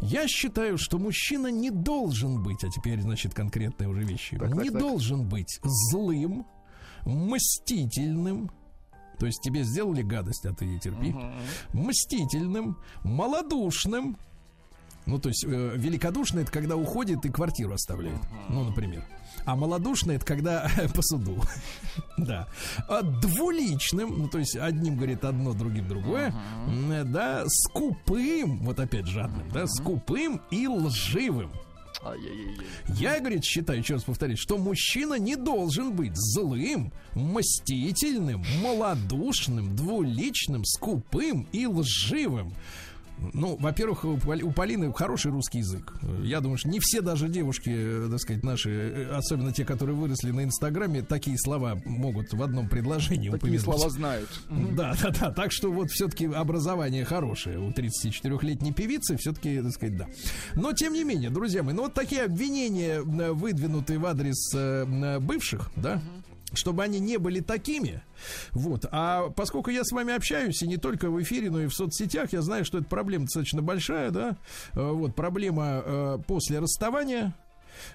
Я 0.00 0.26
считаю, 0.26 0.78
что 0.78 0.98
мужчина 0.98 1.48
не 1.48 1.70
должен 1.70 2.42
быть, 2.42 2.64
а 2.64 2.68
теперь, 2.68 3.00
значит, 3.00 3.34
конкретные 3.34 3.88
уже 3.88 4.02
вещи, 4.02 4.36
Так, 4.36 4.50
так, 4.50 4.62
не 4.62 4.70
так. 4.70 4.80
должен 4.80 5.28
быть 5.28 5.60
злым, 5.92 6.46
мстительным, 7.04 8.50
то 9.18 9.26
есть 9.26 9.40
тебе 9.42 9.62
сделали 9.64 10.02
гадость, 10.02 10.46
а 10.46 10.54
ты 10.54 10.78
терпи, 10.78 11.14
мстительным, 11.72 12.76
малодушным, 13.04 14.16
ну, 15.06 15.18
то 15.18 15.30
есть 15.30 15.44
э, 15.44 15.72
великодушный 15.76 16.42
это 16.42 16.52
когда 16.52 16.76
уходит 16.76 17.24
и 17.24 17.30
квартиру 17.30 17.72
оставляет. 17.72 18.20
Ну, 18.50 18.64
например. 18.64 19.04
А 19.46 19.56
малодушный 19.56 20.16
это 20.16 20.26
когда 20.26 20.70
по 20.94 21.00
суду. 21.00 21.42
да. 22.18 22.46
А 22.88 23.00
двуличным, 23.00 24.18
ну, 24.18 24.28
то 24.28 24.38
есть 24.38 24.54
одним 24.56 24.96
говорит 24.96 25.24
одно, 25.24 25.54
другим 25.54 25.88
другое. 25.88 26.34
М, 26.66 27.10
Да, 27.10 27.44
скупым, 27.46 28.58
вот 28.58 28.78
опять 28.80 29.06
жадным, 29.06 29.48
да, 29.50 29.66
скупым 29.66 30.42
и 30.50 30.66
лживым. 30.68 31.50
Я, 32.88 33.18
говорит, 33.18 33.44
считаю, 33.44 33.80
еще 33.80 33.94
раз 33.94 34.04
повторюсь, 34.04 34.38
что 34.38 34.56
мужчина 34.56 35.14
не 35.14 35.36
должен 35.36 35.92
быть 35.92 36.12
злым, 36.14 36.92
мстительным, 37.14 38.44
малодушным, 38.62 39.74
двуличным, 39.74 40.64
скупым 40.64 41.48
и 41.52 41.66
лживым. 41.66 42.54
Ну, 43.32 43.56
во-первых, 43.60 44.04
у 44.04 44.16
Пол- 44.16 44.44
у 44.44 44.50
Полины 44.52 44.92
хороший 44.92 45.30
русский 45.30 45.58
язык. 45.58 45.92
Я 46.22 46.40
думаю, 46.40 46.58
что 46.58 46.68
не 46.68 46.78
все 46.80 47.00
даже 47.00 47.28
девушки, 47.28 47.70
э, 47.74 48.08
так 48.10 48.20
сказать, 48.20 48.42
наши, 48.44 48.70
э, 48.70 49.10
особенно 49.16 49.52
те, 49.52 49.64
которые 49.64 49.96
выросли 49.96 50.30
на 50.30 50.44
Инстаграме, 50.44 51.02
такие 51.02 51.36
слова 51.38 51.80
могут 51.84 52.32
в 52.32 52.42
одном 52.42 52.68
предложении 52.68 53.28
Такие 53.30 53.36
упомянуть. 53.36 53.60
слова 53.62 53.88
знают. 53.90 54.28
Да, 54.76 54.94
да, 55.02 55.10
да. 55.10 55.30
Так 55.32 55.52
что 55.52 55.72
вот 55.72 55.90
все-таки 55.90 56.26
образование 56.26 57.04
хорошее 57.04 57.58
у 57.58 57.70
34-летней 57.70 58.72
певицы, 58.72 59.16
все-таки, 59.16 59.60
так 59.60 59.72
сказать, 59.72 59.96
да. 59.96 60.06
Но 60.54 60.72
тем 60.72 60.92
не 60.92 61.04
менее, 61.04 61.30
друзья 61.30 61.62
мои, 61.62 61.74
ну 61.74 61.82
вот 61.82 61.94
такие 61.94 62.22
обвинения 62.24 62.98
э, 62.98 63.32
выдвинутые 63.32 63.98
в 63.98 64.06
адрес 64.06 64.38
бывших, 65.20 65.70
да, 65.76 66.00
чтобы 66.54 66.82
они 66.82 67.00
не 67.00 67.18
были 67.18 67.40
такими. 67.40 68.02
Вот. 68.52 68.86
А 68.90 69.30
поскольку 69.30 69.70
я 69.70 69.84
с 69.84 69.92
вами 69.92 70.14
общаюсь, 70.14 70.62
и 70.62 70.66
не 70.66 70.76
только 70.76 71.10
в 71.10 71.22
эфире, 71.22 71.50
но 71.50 71.60
и 71.62 71.66
в 71.66 71.74
соцсетях, 71.74 72.32
я 72.32 72.42
знаю, 72.42 72.64
что 72.64 72.78
эта 72.78 72.86
проблема 72.88 73.24
достаточно 73.24 73.62
большая, 73.62 74.10
да. 74.10 74.36
Э, 74.74 74.90
Вот, 74.90 75.14
проблема 75.14 75.82
э, 75.84 76.18
после 76.26 76.58
расставания. 76.58 77.34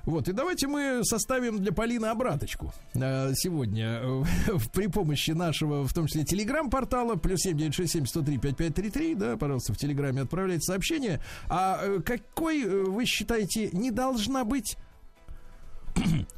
Вот, 0.06 0.28
и 0.28 0.34
давайте 0.34 0.68
мы 0.68 1.01
составим 1.04 1.60
для 1.60 1.72
Полины 1.72 2.06
обраточку 2.08 2.74
э, 2.93 3.34
сегодня 3.36 4.01
э, 4.01 4.24
при 4.74 4.88
помощи 4.88 5.32
нашего, 5.32 5.86
в 5.86 5.93
том 5.93 6.08
числе, 6.08 6.24
телеграм-портала, 6.24 7.16
плюс 7.16 7.41
7967 7.41 8.06
103 8.06 8.38
5533, 8.38 9.16
да, 9.16 9.38
пожалуйста, 9.38 9.74
в 9.74 9.78
телеграме 9.78 10.22
отправляйте 10.22 10.62
сообщение. 10.62 11.20
А 11.49 11.80
э, 11.82 11.99
какой, 11.99 12.64
э, 12.64 12.84
вы 12.84 13.06
считаете, 13.06 13.70
не 13.72 13.91
должна 13.91 14.43
быть 14.43 14.78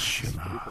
женщина? 0.00 0.62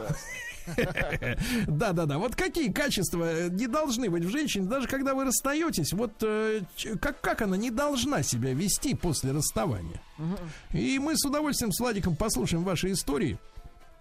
Да, 1.67 1.91
да, 1.91 2.05
да. 2.05 2.17
Вот 2.17 2.36
какие 2.36 2.72
качества 2.72 3.24
э, 3.24 3.49
не 3.49 3.67
должны 3.67 4.09
быть 4.09 4.24
в 4.24 4.30
женщине, 4.30 4.67
даже 4.67 4.88
когда 4.88 5.15
вы 5.15 5.26
расстаетесь, 5.26 5.91
вот 5.93 6.11
э, 6.22 6.61
как, 7.01 7.19
как 7.22 7.41
она 7.41 7.57
не 7.57 7.72
должна 7.72 8.24
себя 8.24 8.53
вести 8.53 8.93
после 8.95 9.32
расставания. 9.32 9.99
И 10.72 10.99
мы 10.99 11.17
с 11.17 11.26
удовольствием 11.26 11.72
с 11.72 11.80
Владиком 11.80 12.15
послушаем 12.15 12.63
ваши 12.63 12.91
истории 12.91 13.39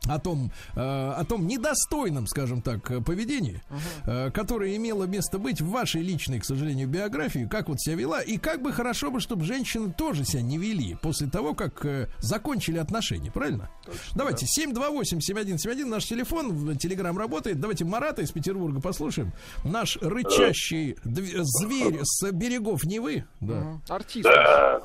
о 0.09 0.18
том, 0.18 0.51
э, 0.74 0.80
о 0.80 1.24
том 1.24 1.46
недостойном, 1.46 2.26
скажем 2.26 2.62
так, 2.62 3.05
поведении, 3.05 3.61
э, 4.07 4.30
которое 4.30 4.74
имело 4.76 5.05
место 5.05 5.38
быть 5.38 5.61
в 5.61 5.68
вашей 5.70 6.03
личной, 6.03 6.40
к 6.40 6.44
сожалению, 6.44 6.88
биографии, 6.88 7.46
как 7.51 7.68
вот 7.68 7.80
себя 7.80 7.96
вела, 7.96 8.20
и 8.22 8.38
как 8.38 8.62
бы 8.62 8.72
хорошо 8.72 9.11
бы, 9.11 9.20
чтобы 9.20 9.44
женщины 9.44 9.92
тоже 9.92 10.24
себя 10.24 10.42
не 10.42 10.57
вели 10.59 10.96
после 11.03 11.28
того, 11.28 11.55
как 11.55 11.84
э, 11.84 12.09
закончили 12.20 12.78
отношения, 12.78 13.30
правильно? 13.30 13.68
Давайте, 14.14 14.46
728-7171, 14.46 15.84
наш 15.84 16.07
телефон, 16.07 16.53
в- 16.55 16.76
телеграм 16.76 17.16
работает, 17.18 17.61
давайте 17.61 17.84
Марата 17.84 18.22
из 18.22 18.30
Петербурга 18.32 18.80
послушаем. 18.80 19.32
Наш 19.64 19.96
рычащий 19.98 20.92
дв- 21.05 21.40
зверь 21.42 21.98
с 22.03 22.30
берегов 22.32 22.84
Невы, 22.84 23.24
да. 23.40 23.78
Артист. 23.88 24.24
Да, 24.24 24.80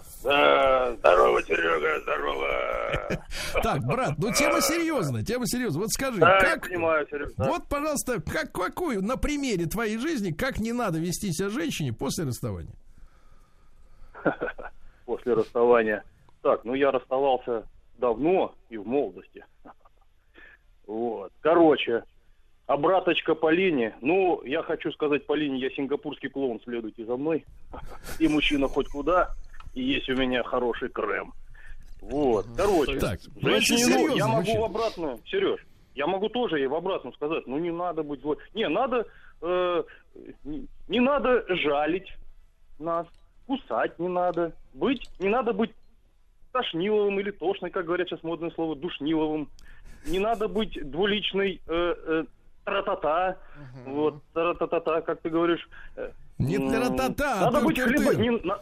здорово, 1.00 1.42
Серега, 1.44 2.02
здорово. 2.02 2.48
Так, 3.64 3.84
брат, 3.86 4.14
ну 4.18 4.32
тема 4.34 4.62
серьезная, 4.62 5.24
тема 5.24 5.46
серьезная. 5.48 5.82
Вот 5.84 5.92
скажи, 5.92 6.20
Да, 6.20 6.40
как... 6.40 6.68
понимаю, 6.68 7.08
Серега. 7.10 7.32
да. 7.38 7.46
Вот, 7.50 7.68
пожалуйста, 7.68 8.22
как, 8.22 8.52
какую 8.52 9.02
на 9.04 9.18
примере 9.18 9.66
твоей 9.66 9.98
жизни, 9.98 10.32
как 10.32 10.60
не 10.60 10.72
надо 10.74 11.00
вести 11.00 11.32
себя 11.32 11.50
женщине 11.50 11.94
после 11.94 12.26
расставания? 12.26 12.74
После 15.06 15.34
расставания. 15.34 16.04
Так, 16.42 16.66
ну 16.66 16.74
я 16.74 16.92
расставался 16.92 17.68
давно 17.98 18.56
и 18.70 18.78
в 18.78 18.86
молодости. 18.88 19.46
Вот. 20.88 21.32
Короче, 21.42 22.04
обраточка 22.68 23.34
Полине. 23.34 23.96
Ну, 24.02 24.44
я 24.44 24.62
хочу 24.62 24.92
сказать 24.92 25.26
Полине, 25.26 25.58
я 25.58 25.72
сингапурский 25.72 26.30
клоун, 26.30 26.62
следуйте 26.64 27.06
за 27.06 27.18
мной. 27.18 27.44
И 28.20 28.28
мужчина 28.28 28.68
хоть 28.68 28.88
куда, 28.90 29.32
и 29.74 29.82
есть 29.82 30.08
у 30.10 30.16
меня 30.16 30.44
хороший 30.44 30.90
крем. 30.90 31.34
Вот, 32.10 32.46
короче. 32.56 33.00
Так, 33.00 33.20
Женщине, 33.42 33.86
ну, 33.88 33.92
серьезно, 33.94 34.16
я 34.18 34.28
могу 34.28 34.58
в 34.58 34.64
обратную, 34.64 35.20
Сереж, 35.26 35.60
я 35.96 36.08
могу 36.08 36.30
тоже 36.30 36.60
ей 36.60 36.68
в 36.68 36.76
обратную 36.76 37.14
сказать, 37.14 37.48
ну 37.48 37.58
не 37.58 37.72
надо 37.72 38.04
быть 38.04 38.22
злой. 38.22 38.38
Не, 38.54 38.68
надо, 38.70 39.06
э, 39.42 39.84
не, 40.44 40.68
не 40.88 41.00
надо 41.00 41.44
жалить 41.56 42.08
нас, 42.80 43.08
кусать 43.48 43.98
не 44.00 44.08
надо, 44.08 44.54
быть, 44.74 45.10
не 45.20 45.30
надо 45.30 45.54
быть 45.54 45.72
тошниловым 46.52 47.20
или 47.20 47.32
тошной, 47.32 47.72
как 47.72 47.86
говорят 47.86 48.08
сейчас 48.08 48.24
модное 48.24 48.52
слово, 48.52 48.76
душниловым. 48.76 49.50
Не 50.08 50.20
надо 50.20 50.48
быть 50.48 50.78
двуличной 50.90 51.60
э, 51.68 51.96
э, 52.08 52.24
тра-та-та, 52.66 53.38
вот, 53.86 54.22
тра-та-та-та, 54.34 55.02
как 55.02 55.22
ты 55.22 55.30
говоришь. 55.30 55.68
Э, 55.96 56.12
Не 56.38 56.58
тра-та-та, 56.60 57.40
а 57.40 57.52
Надо 57.52 57.66
быть 57.66 57.80
хлеба... 57.80 58.14
не 58.16 58.30
на- 58.30 58.60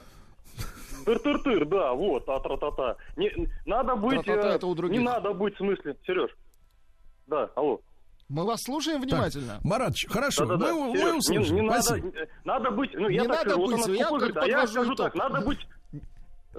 Тыр-тыр-тыр, 1.03 1.65
да, 1.65 1.93
вот, 1.93 2.27
а 2.27 2.39
тра-та-та. 2.39 2.95
Не, 3.17 3.31
надо 3.65 3.95
быть... 3.95 4.23
Тра-та-та 4.23 4.49
э, 4.49 4.55
это 4.55 4.67
у 4.67 4.75
других. 4.75 4.97
Не 4.99 5.03
надо 5.05 5.33
быть, 5.33 5.55
в 5.55 5.57
смысле, 5.57 5.95
Сереж. 6.05 6.31
Да, 7.27 7.49
алло. 7.55 7.79
Мы 8.29 8.45
вас 8.45 8.61
слушаем 8.63 9.01
внимательно. 9.01 9.59
Маратч, 9.63 10.07
хорошо, 10.07 10.45
Да-да-да, 10.45 10.73
мы, 10.73 10.89
мы 10.91 10.97
Серёж, 10.97 11.11
не- 11.11 11.17
услышали. 11.39 11.59
не, 11.59 11.69
Спасибо. 11.69 12.05
надо, 12.07 12.27
надо 12.45 12.71
быть, 12.71 12.89
ну 12.93 13.09
Не 13.09 13.15
я 13.15 13.21
так 13.23 13.29
надо 13.29 13.41
скажу, 13.49 13.59
вот 13.61 13.71
быть, 13.75 13.85
она 13.85 13.95
я 13.95 14.09
говорит, 14.09 14.37
а 14.37 14.45
я 14.47 14.67
скажу 14.67 14.93
итог. 14.93 14.97
так, 14.97 15.15
надо 15.15 15.45
быть... 15.45 15.59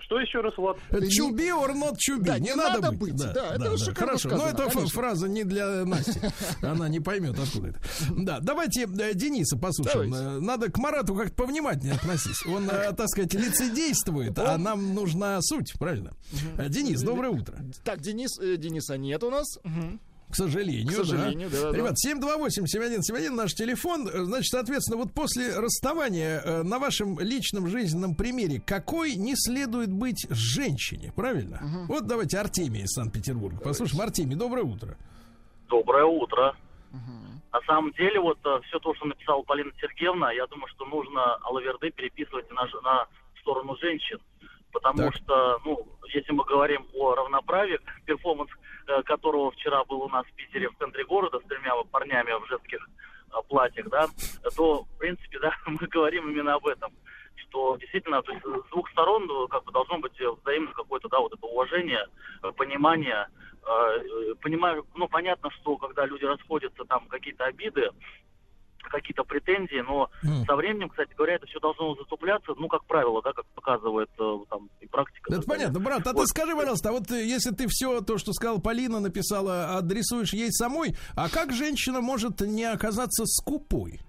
Что 0.00 0.18
еще 0.18 0.40
раз, 0.40 0.56
Влад? 0.56 0.76
Чуби 1.10 1.50
or 1.50 1.72
not 1.72 1.94
чуби. 1.98 2.24
Да, 2.26 2.38
не, 2.38 2.46
не 2.50 2.54
надо, 2.54 2.80
надо 2.80 2.96
быть. 2.96 3.12
быть, 3.12 3.32
да, 3.32 3.54
это 3.54 3.76
шикарно 3.78 3.94
Хорошо, 4.18 4.28
но 4.30 4.36
сказано, 4.38 4.54
эта 4.54 4.62
ф- 4.64 4.72
конечно. 4.74 5.00
фраза 5.00 5.28
не 5.28 5.44
для 5.44 5.84
Насти. 5.84 6.20
Она 6.62 6.88
не 6.88 7.00
поймет, 7.00 7.38
откуда 7.38 7.68
это. 7.68 7.80
Да, 8.10 8.40
давайте 8.40 8.82
э, 8.82 9.14
Дениса 9.14 9.56
послушаем. 9.56 10.10
Давайте. 10.10 10.36
Э, 10.38 10.40
Надо 10.40 10.70
к 10.70 10.78
Марату 10.78 11.14
как-то 11.14 11.34
повнимательнее 11.34 11.94
относись. 11.94 12.44
Он, 12.46 12.68
э, 12.68 12.92
так 12.92 13.08
сказать, 13.08 13.34
лицедействует, 13.34 14.38
а 14.38 14.58
нам 14.58 14.94
нужна 14.94 15.38
суть, 15.42 15.72
правильно? 15.78 16.12
Э, 16.58 16.68
Денис, 16.68 17.00
доброе 17.02 17.30
утро. 17.30 17.56
Так, 17.84 18.00
Денис, 18.00 18.38
э, 18.40 18.56
Дениса 18.56 18.98
нет 18.98 19.22
у 19.22 19.30
нас. 19.30 19.46
Мгм. 19.62 20.00
К 20.34 20.36
сожалению, 20.36 20.88
К 20.88 20.92
сожалению, 20.96 21.48
да, 21.48 21.70
да. 21.70 21.78
Ребят, 21.78 21.94
728-7171 22.04 23.30
наш 23.30 23.54
телефон. 23.54 24.08
Э, 24.08 24.24
Значит, 24.24 24.50
соответственно, 24.50 24.96
вот 24.96 25.14
после 25.14 25.56
расставания 25.56 26.40
э, 26.40 26.62
на 26.64 26.80
вашем 26.80 27.20
личном 27.20 27.68
жизненном 27.68 28.16
примере, 28.16 28.60
какой 28.60 29.14
не 29.14 29.36
следует 29.36 29.92
быть 29.92 30.26
женщине, 30.30 31.12
правильно? 31.14 31.60
Вот 31.86 32.08
давайте 32.08 32.38
Артемий 32.38 32.82
из 32.82 32.90
Санкт-Петербурга. 32.94 33.60
Послушаем, 33.60 34.02
Артемий, 34.02 34.34
доброе 34.34 34.64
утро. 34.64 34.96
Доброе 35.68 36.04
утро. 36.04 36.56
На 37.52 37.60
самом 37.68 37.92
деле, 37.92 38.18
вот 38.18 38.38
все 38.66 38.80
то, 38.80 38.92
что 38.96 39.06
написала 39.06 39.40
Полина 39.42 39.70
Сергеевна, 39.80 40.32
я 40.32 40.48
думаю, 40.48 40.66
что 40.74 40.84
нужно 40.86 41.36
Алаверды 41.42 41.92
переписывать 41.92 42.50
на, 42.50 42.66
на 42.82 43.06
сторону 43.40 43.76
женщин. 43.76 44.18
Потому 44.74 44.98
Так. 44.98 45.14
что, 45.14 45.60
ну, 45.64 45.86
если 46.08 46.32
мы 46.32 46.44
говорим 46.44 46.84
о 46.94 47.14
равноправии, 47.14 47.78
перформанс 48.04 48.50
э, 48.88 49.02
которого 49.04 49.52
вчера 49.52 49.84
был 49.84 50.02
у 50.02 50.08
нас 50.08 50.26
в 50.26 50.32
Питере 50.34 50.68
в 50.68 50.76
центре 50.78 51.04
города 51.04 51.38
с 51.38 51.48
тремя 51.48 51.74
парнями 51.92 52.32
в 52.44 52.48
женских 52.48 52.80
э, 53.30 53.36
платьях, 53.48 53.88
да, 53.88 54.08
то, 54.56 54.82
в 54.82 54.98
принципе, 54.98 55.38
да, 55.42 55.52
мы 55.66 55.86
говорим 55.86 56.28
именно 56.28 56.54
об 56.54 56.66
этом. 56.66 56.92
Что 57.36 57.76
действительно, 57.76 58.20
то 58.22 58.32
есть 58.32 58.44
с 58.44 58.70
двух 58.70 58.90
сторон 58.90 59.26
ну, 59.26 59.46
как 59.46 59.62
бы 59.62 59.70
должно 59.70 59.98
быть 59.98 60.20
взаимно 60.42 60.72
какое-то, 60.72 61.08
да, 61.08 61.20
вот 61.20 61.32
это 61.32 61.46
уважение, 61.46 62.04
э, 62.42 62.50
понимание, 62.52 63.28
понимаю, 64.42 64.84
ну, 64.94 65.08
понятно, 65.08 65.50
что 65.52 65.78
когда 65.78 66.04
люди 66.04 66.24
расходятся, 66.24 66.84
там 66.84 67.06
какие-то 67.08 67.44
обиды, 67.44 67.88
какие-то 68.90 69.24
претензии, 69.24 69.80
но 69.86 70.10
М. 70.22 70.44
со 70.46 70.56
временем, 70.56 70.88
кстати 70.88 71.12
говоря, 71.16 71.34
это 71.34 71.46
все 71.46 71.60
должно 71.60 71.94
затупляться, 71.96 72.52
ну, 72.56 72.68
как 72.68 72.84
правило, 72.84 73.20
да, 73.22 73.32
как 73.32 73.46
показывает 73.54 74.10
э, 74.18 74.36
там 74.50 74.68
и 74.80 74.86
практика. 74.86 75.32
Это 75.32 75.42
понятно, 75.46 75.74
далее. 75.74 75.84
брат, 75.86 76.06
а 76.06 76.10
ты 76.10 76.16
Вот. 76.18 76.28
скажи, 76.28 76.54
пожалуйста, 76.56 76.88
а 76.88 76.92
вот 76.92 77.10
э, 77.10 77.24
если 77.26 77.50
ты 77.50 77.66
все 77.68 78.00
то, 78.00 78.18
что 78.18 78.32
сказала 78.32 78.58
Полина, 78.58 79.00
написала, 79.00 79.76
адресуешь 79.78 80.32
ей 80.32 80.50
самой, 80.52 80.96
а 81.16 81.28
как 81.28 81.52
женщина 81.52 82.00
может 82.00 82.40
не 82.40 82.64
оказаться 82.64 83.24
скупой? 83.26 84.00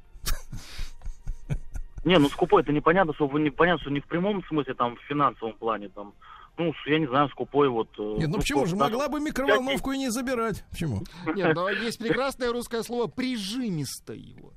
Не, 2.04 2.20
ну 2.20 2.30
скупой 2.30 2.62
это 2.62 2.72
непонятно, 2.72 3.14
что 3.16 3.28
вы 3.28 3.40
непонятно, 3.42 3.82
что 3.82 3.90
не 3.92 4.00
в 4.00 4.06
прямом 4.06 4.44
смысле, 4.46 4.76
там, 4.76 4.96
в 4.96 5.02
финансовом 5.08 5.54
плане, 5.54 5.90
там. 5.90 6.14
Ну, 6.58 6.72
я 6.86 7.00
не 7.00 7.08
знаю, 7.08 7.28
скупой 7.30 7.68
вот... 7.68 7.90
э, 7.98 8.16
Нет, 8.20 8.30
ну 8.30 8.38
почему 8.38 8.66
же, 8.66 8.78
могла 8.78 9.10
бы 9.10 9.20
микроволновку 9.20 9.92
и 9.92 9.98
не 9.98 10.10
забирать. 10.10 10.64
Почему? 10.70 11.02
Нет, 11.36 11.54
но 11.54 11.68
есть 11.70 11.98
прекрасное 12.00 12.50
русское 12.54 12.82
слово 12.84 13.08
«прижимисто» 13.08 14.14
его. 14.14 14.54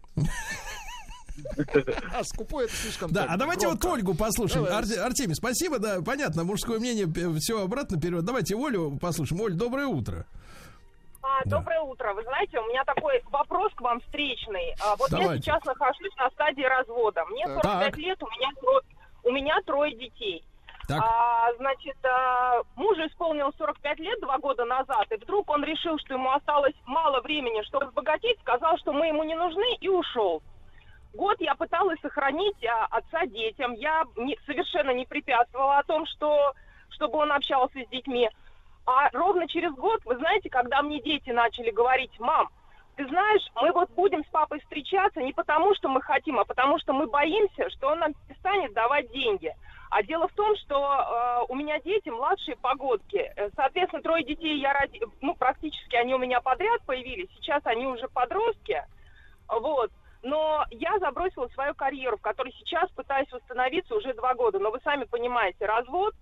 А 2.12 2.24
скупой 2.24 2.64
это 2.66 2.74
слишком 2.74 3.12
Да, 3.12 3.26
а 3.28 3.36
давайте 3.36 3.68
вот. 3.68 3.84
Ольгу 3.84 4.14
послушаем. 4.14 4.64
Артемий, 4.66 5.34
спасибо, 5.34 5.78
да, 5.78 6.00
понятно, 6.02 6.44
мужское 6.44 6.78
мнение 6.78 7.06
все 7.38 7.62
обратно 7.62 8.00
перевод. 8.00 8.24
Давайте 8.24 8.54
Олю 8.56 8.98
послушаем. 8.98 9.40
Оль, 9.42 9.54
доброе 9.54 9.86
утро. 9.86 10.26
А, 11.22 11.42
Да. 11.44 11.58
Доброе 11.58 11.80
утро. 11.80 12.14
Вы 12.14 12.22
знаете, 12.22 12.58
у 12.58 12.66
меня 12.66 12.84
такой 12.84 13.22
вопрос 13.30 13.72
к 13.74 13.80
вам 13.80 14.00
встречный. 14.00 14.74
А, 14.80 14.96
вот 14.96 15.10
я 15.10 15.18
Давайте. 15.18 15.42
сейчас 15.44 15.64
нахожусь 15.64 16.14
на 16.16 16.30
стадии 16.30 16.62
развода. 16.62 17.24
Мне 17.26 17.44
Так. 17.46 17.62
45 17.62 17.90
Так. 17.90 17.98
лет, 17.98 18.22
у 18.22 18.26
меня, 18.26 18.48
у 19.24 19.30
меня 19.30 19.54
трое 19.66 19.94
детей. 19.96 20.42
Так. 20.88 21.04
А, 21.04 21.52
значит, 21.58 21.96
а, 22.02 22.62
мужу 22.74 23.06
исполнилось 23.06 23.54
45 23.58 23.98
лет 23.98 24.20
два 24.20 24.38
года 24.38 24.64
назад, 24.64 25.04
и 25.10 25.16
вдруг 25.16 25.50
он 25.50 25.62
решил, 25.62 25.98
что 25.98 26.14
ему 26.14 26.32
осталось 26.32 26.74
мало 26.86 27.20
времени, 27.20 27.62
чтобы 27.64 27.86
разбогатеть, 27.86 28.40
сказал, 28.40 28.78
что 28.78 28.94
мы 28.94 29.08
ему 29.08 29.22
не 29.22 29.34
нужны, 29.34 29.76
и 29.80 29.88
ушел. 29.88 30.42
Год 31.12 31.36
я 31.40 31.54
пыталась 31.54 32.00
сохранить 32.00 32.64
а, 32.64 32.86
отца 32.86 33.26
детям. 33.26 33.74
Я 33.74 34.04
не- 34.16 34.38
совершенно 34.46 34.90
не 34.92 35.04
препятствовала 35.04 35.78
о 35.78 35.84
том, 35.84 36.06
что, 36.06 36.54
чтобы 36.88 37.18
он 37.18 37.32
общался 37.32 37.78
с 37.84 37.88
детьми. 37.90 38.30
А 38.86 39.10
ровно 39.12 39.46
через 39.46 39.72
год, 39.74 40.00
вы 40.06 40.16
знаете, 40.16 40.48
когда 40.48 40.80
мне 40.80 41.02
дети 41.02 41.28
начали 41.28 41.70
говорить, 41.70 42.18
мам, 42.18 42.48
ты 42.96 43.06
знаешь, 43.08 43.42
мы 43.60 43.72
вот 43.72 43.90
будем 43.90 44.24
с 44.24 44.28
папой 44.28 44.60
встречаться 44.60 45.20
не 45.20 45.34
потому, 45.34 45.74
что 45.74 45.88
мы 45.90 46.00
хотим, 46.00 46.38
а 46.38 46.46
потому 46.46 46.78
что 46.78 46.94
мы 46.94 47.06
боимся, 47.06 47.68
что 47.70 47.88
он 47.88 47.98
нам 47.98 48.14
перестанет 48.26 48.72
давать 48.72 49.10
деньги. 49.12 49.54
А 49.90 50.02
дело 50.02 50.28
в 50.28 50.32
том, 50.32 50.54
что 50.56 50.76
э, 50.76 51.44
у 51.48 51.54
меня 51.54 51.80
дети 51.80 52.08
младшие 52.08 52.56
погодки. 52.56 53.32
Э, 53.36 53.50
Соответственно, 53.56 54.02
трое 54.02 54.24
детей 54.24 54.58
я 54.58 54.72
ради... 54.74 55.00
ну, 55.20 55.34
практически 55.34 55.96
они 55.96 56.14
у 56.14 56.18
меня 56.18 56.40
подряд 56.40 56.82
появились. 56.84 57.30
Сейчас 57.36 57.62
они 57.64 57.86
уже 57.86 58.08
подростки. 58.08 58.84
Вот. 59.48 59.90
Но 60.22 60.64
я 60.70 60.98
забросила 60.98 61.48
свою 61.48 61.74
карьеру, 61.74 62.18
в 62.18 62.22
которой 62.22 62.52
сейчас 62.58 62.90
пытаюсь 62.90 63.30
восстановиться 63.32 63.94
уже 63.94 64.12
два 64.14 64.34
года. 64.34 64.58
Но 64.58 64.70
вы 64.70 64.80
сами 64.80 65.04
понимаете, 65.04 65.64
развод, 65.64 66.14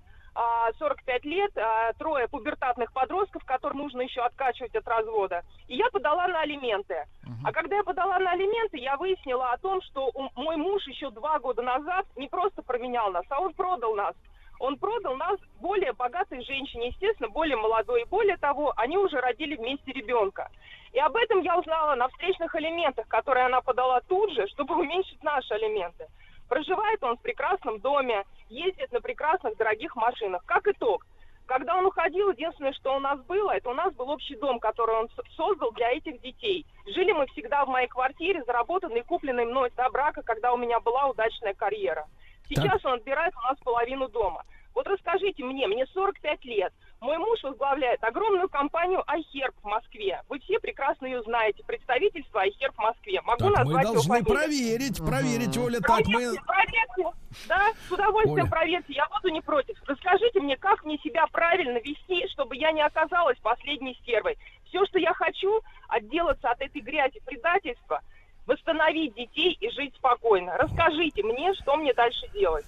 45 0.78 1.24
лет, 1.24 1.56
а, 1.56 1.92
трое 1.94 2.28
пубертатных 2.28 2.92
подростков, 2.92 3.44
которым 3.44 3.78
нужно 3.78 4.02
еще 4.02 4.20
откачивать 4.20 4.74
от 4.74 4.86
развода. 4.86 5.42
И 5.68 5.76
я 5.76 5.88
подала 5.90 6.28
на 6.28 6.40
алименты. 6.40 7.06
А 7.44 7.52
когда 7.52 7.76
я 7.76 7.84
подала 7.84 8.18
на 8.18 8.32
алименты, 8.32 8.78
я 8.78 8.96
выяснила 8.96 9.52
о 9.52 9.58
том, 9.58 9.80
что 9.82 10.10
мой 10.34 10.56
муж 10.56 10.86
еще 10.86 11.10
два 11.10 11.38
года 11.38 11.62
назад 11.62 12.06
не 12.16 12.28
просто 12.28 12.62
променял 12.62 13.10
нас, 13.10 13.24
а 13.30 13.40
он 13.40 13.54
продал 13.54 13.94
нас. 13.94 14.14
Он 14.58 14.76
продал 14.78 15.16
нас 15.16 15.38
более 15.60 15.92
богатой 15.92 16.42
женщине, 16.42 16.88
естественно, 16.88 17.28
более 17.28 17.56
молодой. 17.56 18.02
И 18.02 18.06
более 18.06 18.36
того, 18.36 18.72
они 18.76 18.96
уже 18.96 19.20
родили 19.20 19.56
вместе 19.56 19.92
ребенка. 19.92 20.50
И 20.92 20.98
об 20.98 21.14
этом 21.16 21.42
я 21.42 21.58
узнала 21.58 21.94
на 21.94 22.08
встречных 22.08 22.54
алиментах, 22.54 23.06
которые 23.08 23.46
она 23.46 23.60
подала 23.60 24.00
тут 24.08 24.32
же, 24.32 24.46
чтобы 24.48 24.74
уменьшить 24.78 25.22
наши 25.22 25.52
алименты. 25.54 26.06
Проживает 26.48 27.02
он 27.02 27.16
в 27.16 27.22
прекрасном 27.22 27.80
доме, 27.80 28.24
ездит 28.48 28.92
на 28.92 29.00
прекрасных 29.00 29.56
дорогих 29.56 29.96
машинах. 29.96 30.44
Как 30.46 30.66
итог, 30.68 31.04
когда 31.46 31.76
он 31.76 31.86
уходил, 31.86 32.30
единственное, 32.30 32.72
что 32.72 32.96
у 32.96 33.00
нас 33.00 33.20
было, 33.22 33.52
это 33.52 33.70
у 33.70 33.74
нас 33.74 33.94
был 33.94 34.10
общий 34.10 34.36
дом, 34.36 34.58
который 34.58 34.96
он 34.96 35.08
создал 35.36 35.72
для 35.72 35.92
этих 35.92 36.20
детей. 36.20 36.66
Жили 36.86 37.12
мы 37.12 37.26
всегда 37.28 37.64
в 37.64 37.68
моей 37.68 37.88
квартире, 37.88 38.42
заработанной 38.44 39.00
и 39.00 39.04
купленной 39.04 39.44
мной 39.44 39.70
до 39.76 39.88
брака, 39.90 40.22
когда 40.22 40.52
у 40.52 40.56
меня 40.56 40.80
была 40.80 41.06
удачная 41.06 41.54
карьера. 41.54 42.06
Сейчас 42.48 42.84
он 42.84 42.94
отбирает 42.94 43.34
у 43.36 43.40
нас 43.40 43.58
половину 43.64 44.08
дома. 44.08 44.44
Вот 44.74 44.86
расскажите 44.86 45.42
мне, 45.42 45.66
мне 45.66 45.86
45 45.86 46.44
лет, 46.44 46.72
мой 47.00 47.18
муж 47.18 47.42
возглавляет 47.42 48.02
огромную 48.02 48.48
компанию 48.48 49.04
iHerb 49.06 49.54
в 49.62 49.64
Москве. 49.64 50.22
Вы 50.28 50.38
все 50.40 50.58
прекрасно 50.58 51.06
ее 51.06 51.22
знаете, 51.22 51.62
представительство 51.64 52.44
iHerb 52.46 52.72
в 52.72 52.78
Москве. 52.78 53.20
Могу 53.22 53.38
Так, 53.38 53.48
мы 53.48 53.56
назвать 53.56 53.84
его 53.84 53.94
должны 53.94 54.24
проверить, 54.24 54.98
проверить, 54.98 55.58
Оля. 55.58 55.80
Так, 55.80 56.06
мы... 56.06 56.12
Проверьте, 56.12 56.40
проверьте. 56.46 57.18
Да, 57.48 57.72
с 57.88 57.92
удовольствием 57.92 58.44
Оля. 58.44 58.50
проверьте, 58.50 58.92
я 58.94 59.06
буду 59.08 59.28
не 59.28 59.40
против. 59.42 59.76
Расскажите 59.86 60.40
мне, 60.40 60.56
как 60.56 60.84
мне 60.84 60.98
себя 60.98 61.26
правильно 61.26 61.78
вести, 61.78 62.26
чтобы 62.28 62.56
я 62.56 62.72
не 62.72 62.82
оказалась 62.82 63.38
последней 63.38 63.94
стервой. 64.02 64.38
Все, 64.64 64.84
что 64.86 64.98
я 64.98 65.12
хочу, 65.12 65.60
отделаться 65.88 66.50
от 66.50 66.60
этой 66.60 66.80
грязи 66.80 67.20
предательства, 67.24 68.00
восстановить 68.46 69.14
детей 69.14 69.56
и 69.60 69.70
жить 69.70 69.94
спокойно. 69.96 70.56
Расскажите 70.56 71.22
мне, 71.22 71.52
что 71.54 71.76
мне 71.76 71.92
дальше 71.92 72.26
делать. 72.32 72.64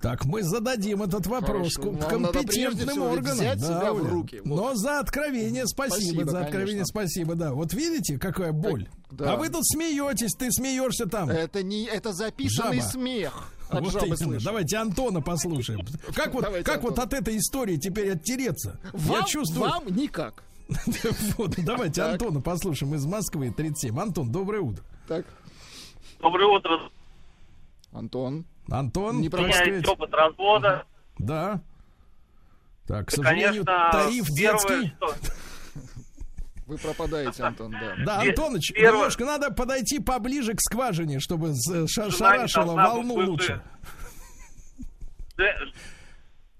Так, 0.00 0.24
мы 0.24 0.42
зададим 0.42 1.02
этот 1.02 1.26
вопрос 1.26 1.74
Хорошо. 1.76 1.92
компетентным 2.08 3.02
органам. 3.02 3.34
взять 3.36 3.60
себя 3.60 3.92
в 3.92 4.08
руки. 4.08 4.40
Вот. 4.44 4.56
Но 4.56 4.74
за 4.74 4.98
откровение 5.00 5.66
спасибо, 5.66 5.94
Спасибо, 6.00 6.30
за 6.30 6.40
откровение 6.40 6.84
конечно. 6.84 6.86
спасибо, 6.86 7.34
да. 7.34 7.52
Вот 7.52 7.74
видите, 7.74 8.18
какая 8.18 8.52
боль. 8.52 8.88
да. 9.10 9.34
А 9.34 9.36
вы 9.36 9.50
тут 9.50 9.66
смеетесь, 9.66 10.32
ты 10.38 10.50
смеешься 10.50 11.04
там. 11.06 11.28
Это 11.28 11.62
не, 11.62 11.84
это 11.84 12.14
записанный 12.14 12.78
Жаба. 12.80 12.90
смех. 12.90 13.52
От 13.68 13.80
Вот 13.84 13.92
жабы 13.92 14.06
именно. 14.06 14.16
слышу. 14.16 14.44
Давайте 14.46 14.76
Антона 14.78 15.20
послушаем. 15.20 15.80
Как 16.14 16.32
вот, 16.32 16.44
Давайте 16.44 16.64
как 16.64 16.82
вот 16.82 16.98
от 16.98 17.12
этой 17.12 17.36
истории 17.36 17.76
теперь 17.76 18.12
оттереться? 18.12 18.80
Вам, 18.94 19.18
Я 19.20 19.26
чувствую. 19.26 19.68
вам 19.70 19.84
никак. 19.94 20.42
Вот, 21.36 21.54
давайте 21.58 22.00
Так. 22.00 22.12
Антона 22.12 22.40
послушаем 22.40 22.94
из 22.94 23.04
Москвы 23.04 23.52
37. 23.54 23.98
Антон, 24.00 24.32
доброе 24.32 24.62
утро. 24.62 24.82
Так, 25.06 25.26
Доброе 26.22 26.46
утро. 26.56 26.90
Антон. 27.92 28.44
Антон, 28.70 29.20
Не 29.20 29.28
есть 29.28 29.88
опыт 29.88 30.12
развода. 30.14 30.84
да. 31.18 31.60
Так, 32.86 33.06
к 33.08 33.10
сожалению, 33.10 33.64
конечно, 33.64 33.88
тариф 33.92 34.26
детский. 34.30 34.92
что- 34.96 35.14
Вы 36.66 36.76
пропадаете, 36.78 37.42
Антон, 37.44 37.72
да. 37.72 37.94
Да, 38.04 38.20
Антоныч, 38.20 38.72
первое- 38.72 38.92
немножко 38.98 39.24
надо 39.24 39.50
подойти 39.52 39.98
поближе 40.00 40.54
к 40.54 40.60
скважине, 40.60 41.18
чтобы 41.20 41.54
шарашило 41.86 42.74
волну 42.74 43.16
быть 43.16 43.28
лучше. 43.28 43.62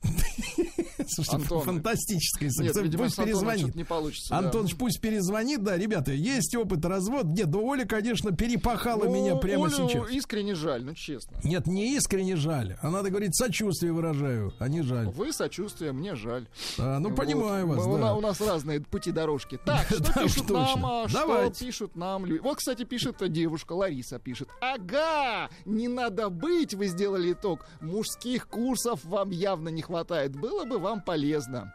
Слушайте, 1.08 1.36
Антон. 1.36 1.62
фантастическая 1.62 2.50
Нет, 2.60 2.76
видимо, 2.76 3.04
Пусть 3.04 3.16
перезвонит. 3.16 3.74
не 3.74 3.84
получится. 3.84 4.30
да. 4.30 4.38
Антоныч, 4.38 4.76
пусть 4.76 5.00
перезвонит, 5.00 5.62
да, 5.62 5.76
ребята, 5.76 6.12
есть 6.12 6.54
опыт 6.54 6.84
развод. 6.84 7.26
Нет, 7.26 7.50
да 7.50 7.58
Оля, 7.58 7.84
конечно, 7.84 8.32
перепахала 8.32 9.04
Ну, 9.04 9.14
меня 9.14 9.36
прямо 9.36 9.66
Олю 9.66 9.88
сейчас. 9.88 10.10
искренне 10.10 10.54
жаль, 10.54 10.84
ну 10.84 10.94
честно. 10.94 11.38
Нет, 11.44 11.66
не 11.66 11.96
искренне 11.96 12.36
жаль. 12.36 12.76
А 12.82 12.90
надо 12.90 13.10
говорить, 13.10 13.34
сочувствие 13.36 13.92
выражаю, 13.92 14.52
а 14.58 14.68
не 14.68 14.82
жаль. 14.82 15.08
Вы 15.08 15.32
сочувствие, 15.32 15.92
мне 15.92 16.14
жаль. 16.14 16.46
А, 16.78 16.98
ну, 16.98 17.08
Вот. 17.10 17.16
понимаю 17.18 17.66
вас, 17.66 17.84
Мы- 17.86 17.98
да. 17.98 18.14
у 18.14 18.20
нас 18.20 18.40
разные 18.40 18.80
пути 18.80 19.12
дорожки. 19.12 19.58
Так, 19.64 19.86
что 19.86 20.00
Да 20.00 20.24
уж 20.24 20.34
пишут 20.34 20.50
нам? 20.50 20.86
а, 20.86 21.08
Что 21.08 21.52
пишут 21.58 21.96
нам? 21.96 22.26
люди? 22.26 22.40
Вот, 22.42 22.58
кстати, 22.58 22.84
пишет 22.84 23.16
девушка 23.32 23.72
Лариса, 23.72 24.18
пишет. 24.18 24.48
Ага, 24.60 25.50
не 25.64 25.88
надо 25.88 26.28
быть, 26.30 26.74
вы 26.74 26.86
сделали 26.86 27.32
итог. 27.32 27.66
Мужских 27.80 28.48
курсов 28.48 29.04
вам 29.04 29.30
явно 29.30 29.68
не 29.68 29.82
хватает. 29.82 29.89
Было 30.34 30.64
бы 30.64 30.78
вам 30.78 31.02
полезно. 31.02 31.74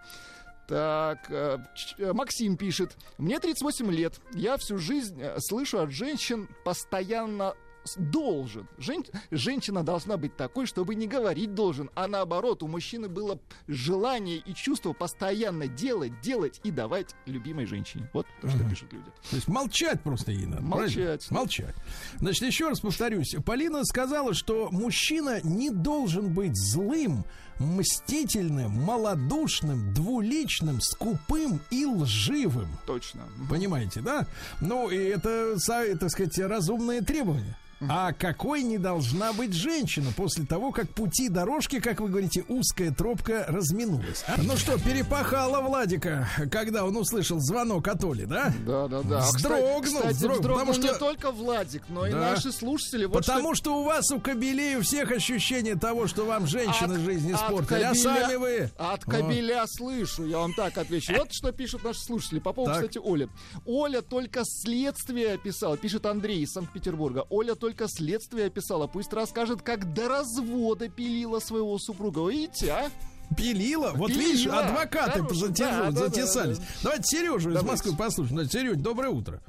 Так, 0.68 1.30
э, 1.30 1.60
э, 2.00 2.14
Максим 2.14 2.58
пишет. 2.58 2.98
Мне 3.20 3.40
38 3.40 3.92
лет. 3.92 4.20
Я 4.34 4.58
всю 4.58 4.80
жизнь 4.80 5.22
э, 5.22 5.38
слышу 5.40 5.80
от 5.80 5.92
женщин 5.92 6.50
постоянно 6.64 7.54
должен. 7.98 8.68
Жен- 8.80 9.06
женщина 9.30 9.84
должна 9.84 10.18
быть 10.18 10.36
такой, 10.36 10.66
чтобы 10.66 10.96
не 10.96 11.06
говорить 11.08 11.54
должен, 11.54 11.92
а 11.94 12.08
наоборот, 12.08 12.64
у 12.64 12.68
мужчины 12.68 13.08
было 13.08 13.40
желание 13.68 14.38
и 14.38 14.56
чувство 14.56 14.94
постоянно 14.94 15.68
делать, 15.68 16.20
делать 16.22 16.60
и 16.64 16.72
давать 16.72 17.14
любимой 17.28 17.68
женщине. 17.68 18.10
Вот 18.12 18.26
то, 18.42 18.50
что 18.50 18.68
пишут 18.68 18.92
люди. 18.92 19.06
То 19.30 19.36
есть 19.36 19.48
молчать 19.48 20.02
просто 20.02 20.32
ей 20.32 20.48
надо. 20.48 20.64
правильно? 20.64 20.78
Молчать. 20.78 21.32
Молчать. 21.32 21.76
Значит, 22.16 22.44
еще 22.48 22.70
раз 22.70 22.80
повторюсь. 22.80 23.36
Полина 23.46 23.84
сказала, 23.84 24.34
что 24.34 24.70
мужчина 24.72 25.42
не 25.44 25.70
должен 25.70 26.34
быть 26.34 26.56
злым, 26.56 27.24
мстительным, 27.60 28.72
малодушным, 28.72 29.94
двуличным, 29.94 30.82
скупым 30.82 31.60
и 31.70 31.86
лживым. 31.86 32.68
Точно. 32.86 33.22
Понимаете, 33.50 34.02
да? 34.02 34.26
Ну, 34.62 34.90
и 34.90 34.98
это, 34.98 35.58
так 36.00 36.10
сказать, 36.10 36.38
разумные 36.40 37.02
требования. 37.02 37.58
А 37.82 38.14
какой 38.14 38.64
не 38.64 38.78
должна 38.78 39.34
быть 39.34 39.54
женщина 39.54 40.10
после 40.16 40.46
того, 40.46 40.72
как 40.72 40.90
пути 40.90 41.28
дорожки, 41.30 41.80
как 41.80 42.00
вы 42.00 42.08
говорите, 42.10 42.44
узкая 42.48 42.92
тропка 42.92 43.46
разминулась? 43.50 44.24
а? 44.28 44.36
Ну 44.42 44.56
что, 44.56 44.80
перепахала 44.80 45.60
Владика, 45.62 46.28
когда 46.52 46.86
он 46.86 46.96
услышал 46.96 47.40
звонок 47.40 47.88
от 47.88 48.04
Оли, 48.04 48.26
да? 48.26 48.54
Да, 48.66 48.88
да, 48.88 49.02
да. 49.04 49.18
А, 49.20 49.22
кстати- 49.22 49.36
Вздрогнул, 49.36 49.82
Кстати, 49.82 50.14
вздрогнул, 50.14 50.40
вздрогнул 50.40 50.60
потому 50.68 50.82
не 50.84 50.88
что- 50.90 51.00
только 51.00 51.32
Владик, 51.32 51.84
но 51.90 52.08
и 52.08 52.12
Да. 52.12 52.18
наши 52.32 52.52
слушатели. 52.52 53.06
Вот 53.06 53.14
Потому 53.26 53.54
что... 53.56 53.64
что... 53.66 53.82
у 53.82 53.84
вас, 53.84 54.10
у 54.12 54.20
кобелей, 54.22 54.78
у 54.78 54.82
всех 54.82 55.12
ощущение 55.12 55.76
того, 55.76 56.08
что 56.08 56.26
вам 56.26 56.48
женщины 56.48 56.94
От- 56.96 57.02
жизнь 57.02 57.32
от 57.34 57.42
испортили, 57.42 57.84
а 57.84 57.92
кобеля- 57.92 57.96
сами 57.96 58.36
вы... 58.36 58.70
От 58.78 59.06
Вот. 59.06 59.16
кабеля 59.16 59.66
слышу, 59.68 60.26
я 60.26 60.38
вам 60.40 60.54
так 60.54 60.78
отвечу. 60.78 61.14
Вот 61.18 61.34
что 61.34 61.52
пишут 61.52 61.84
наши 61.84 62.00
слушатели. 62.00 62.40
По 62.40 62.54
поводу, 62.54 62.74
Так. 62.76 62.84
кстати, 62.90 63.06
Оли. 63.06 63.28
Оля 63.66 64.02
только 64.02 64.42
следствие 64.46 65.34
описала, 65.34 65.78
пишет 65.78 66.06
Андрей 66.06 66.42
из 66.44 66.52
Санкт-Петербурга. 66.54 67.26
Оля 67.30 67.56
только 67.56 67.65
следствие 67.88 68.48
описала. 68.48 68.88
Пусть 68.88 69.14
расскажет, 69.14 69.62
как 69.62 69.94
до 69.94 70.08
развода 70.08 70.90
пилила 70.90 71.40
своего 71.40 71.78
супруга. 71.80 72.28
Видите, 72.30 72.72
а? 72.72 72.90
Пилила? 73.36 73.92
Вот 73.96 74.10
Пилила. 74.10 74.22
видишь, 74.22 74.48
адвокаты 74.48 75.22
Хорошо, 75.24 75.48
затяжу- 75.48 75.56
да, 75.58 75.92
да, 75.92 75.92
затесались. 75.92 76.58
да, 76.60 76.64
да. 76.64 76.80
Давайте 76.84 77.04
Сережу 77.06 77.38
из 77.50 77.56
Давайте. 77.56 77.68
Москвы 77.72 77.96
послушаем. 77.98 78.38
Да, 78.38 78.46
Сереж, 78.46 78.78
доброе 78.78 79.10
утро. 79.10 79.42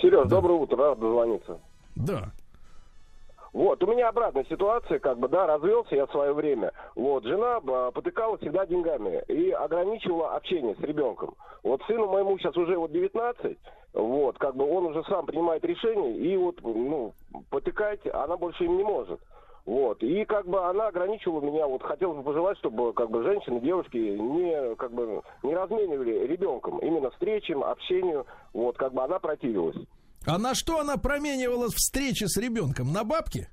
Сереж, 0.00 0.28
доброе 0.28 0.54
утро, 0.58 0.76
рад 0.76 0.98
дозвониться. 0.98 1.58
Да. 1.94 2.32
Вот, 3.56 3.82
у 3.82 3.86
меня 3.86 4.10
обратная 4.10 4.44
ситуация, 4.50 4.98
как 4.98 5.18
бы, 5.18 5.28
да, 5.28 5.46
развелся 5.46 5.96
я 5.96 6.04
в 6.04 6.10
свое 6.10 6.34
время. 6.34 6.72
Вот, 6.94 7.24
жена 7.24 7.58
а, 7.66 7.90
потыкала 7.90 8.36
всегда 8.36 8.66
деньгами 8.66 9.22
и 9.28 9.50
ограничивала 9.50 10.36
общение 10.36 10.74
с 10.74 10.80
ребенком. 10.80 11.34
Вот 11.62 11.80
сыну 11.86 12.06
моему 12.06 12.36
сейчас 12.36 12.54
уже 12.58 12.76
вот 12.76 12.92
19, 12.92 13.56
вот, 13.94 14.36
как 14.36 14.56
бы 14.56 14.70
он 14.70 14.84
уже 14.84 15.02
сам 15.04 15.24
принимает 15.24 15.64
решения, 15.64 16.18
и 16.18 16.36
вот, 16.36 16.56
ну, 16.62 17.14
потыкать 17.48 18.00
она 18.12 18.36
больше 18.36 18.62
им 18.62 18.76
не 18.76 18.84
может. 18.84 19.20
Вот, 19.64 20.02
и 20.02 20.26
как 20.26 20.46
бы 20.46 20.62
она 20.62 20.88
ограничивала 20.88 21.40
меня, 21.40 21.66
вот 21.66 21.82
хотелось 21.82 22.18
бы 22.18 22.24
пожелать, 22.24 22.58
чтобы 22.58 22.92
как 22.92 23.10
бы 23.10 23.22
женщины, 23.22 23.60
девушки 23.60 23.96
не, 23.96 24.74
как 24.74 24.92
бы, 24.92 25.22
не 25.42 25.54
разменивали 25.54 26.26
ребенком, 26.26 26.76
именно 26.80 27.08
встречам, 27.08 27.64
общению, 27.64 28.26
вот, 28.52 28.76
как 28.76 28.92
бы 28.92 29.02
она 29.02 29.18
противилась. 29.18 29.78
А 30.26 30.38
на 30.38 30.54
что 30.54 30.80
она 30.80 30.96
променивала 30.96 31.68
встречи 31.68 32.24
с 32.24 32.36
ребенком? 32.36 32.92
На 32.92 33.04
бабки? 33.04 33.48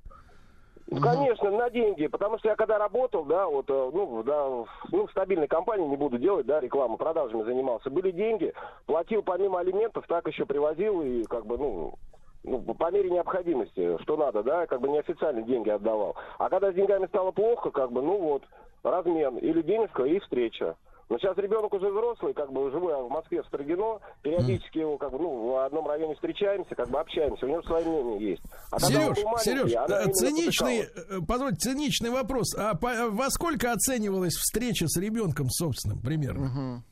Ну, 0.88 1.00
Конечно, 1.00 1.50
на 1.50 1.70
деньги, 1.70 2.08
потому 2.08 2.38
что 2.40 2.50
я 2.50 2.56
когда 2.56 2.78
работал, 2.78 3.24
да, 3.26 3.48
вот, 3.48 3.70
э, 3.70 3.92
ну, 3.94 4.22
да, 4.24 4.48
ну, 4.92 5.08
в 5.08 5.12
стабильной 5.12 5.48
компании, 5.48 5.88
не 5.88 5.96
буду 5.96 6.18
делать, 6.20 6.46
да, 6.46 6.60
рекламу, 6.60 6.98
продажами 6.98 7.44
занимался, 7.44 7.90
были 7.90 8.12
деньги, 8.12 8.54
платил 8.86 9.24
помимо 9.24 9.60
алиментов, 9.60 10.06
так 10.08 10.28
еще 10.28 10.46
привозил 10.46 11.02
и, 11.02 11.24
как 11.24 11.46
бы, 11.46 11.58
ну, 11.58 11.94
ну, 12.44 12.60
по 12.62 12.92
мере 12.92 13.10
необходимости, 13.10 13.98
что 14.04 14.18
надо, 14.18 14.44
да, 14.44 14.68
как 14.68 14.82
бы 14.82 14.90
неофициально 14.90 15.42
деньги 15.44 15.70
отдавал. 15.70 16.16
А 16.38 16.50
когда 16.50 16.72
с 16.72 16.76
деньгами 16.76 17.08
стало 17.08 17.32
плохо, 17.32 17.72
как 17.72 17.92
бы, 17.92 18.02
ну 18.02 18.20
вот, 18.20 18.44
размен, 18.84 19.38
или 19.38 19.62
денежка, 19.62 20.04
и 20.04 20.20
встреча. 20.20 20.76
Но 21.10 21.18
сейчас 21.20 21.38
ребенок 21.38 21.74
уже 21.74 21.90
взрослый, 21.90 22.34
как 22.34 22.52
бы 22.52 22.72
живу 22.72 22.90
я 22.90 22.98
в 22.98 23.10
Москве 23.10 23.42
в 23.44 23.46
Строгино, 23.48 24.00
периодически 24.22 24.80
его 24.80 24.98
как 24.98 25.12
бы 25.12 25.20
ну 25.20 25.52
в 25.52 25.66
одном 25.66 25.88
районе 25.88 26.16
встречаемся, 26.16 26.74
как 26.76 26.90
бы 26.90 27.00
общаемся, 27.00 27.46
у 27.46 27.50
него 27.50 27.62
свое 27.64 27.86
мнение 27.86 28.32
есть. 28.32 28.42
А 28.72 28.80
Сереж, 28.80 29.18
Сереж, 29.44 29.72
она 29.76 29.88
циничный, 30.14 30.80
э, 30.80 31.20
позвольте, 31.28 31.58
циничный 31.58 32.10
вопрос. 32.10 32.56
А 32.58 32.74
по- 32.76 33.10
во 33.10 33.30
сколько 33.30 33.72
оценивалась 33.72 34.34
встреча 34.34 34.88
с 34.88 34.98
ребенком 35.00 35.50
собственным 35.50 36.00
примерно? 36.00 36.84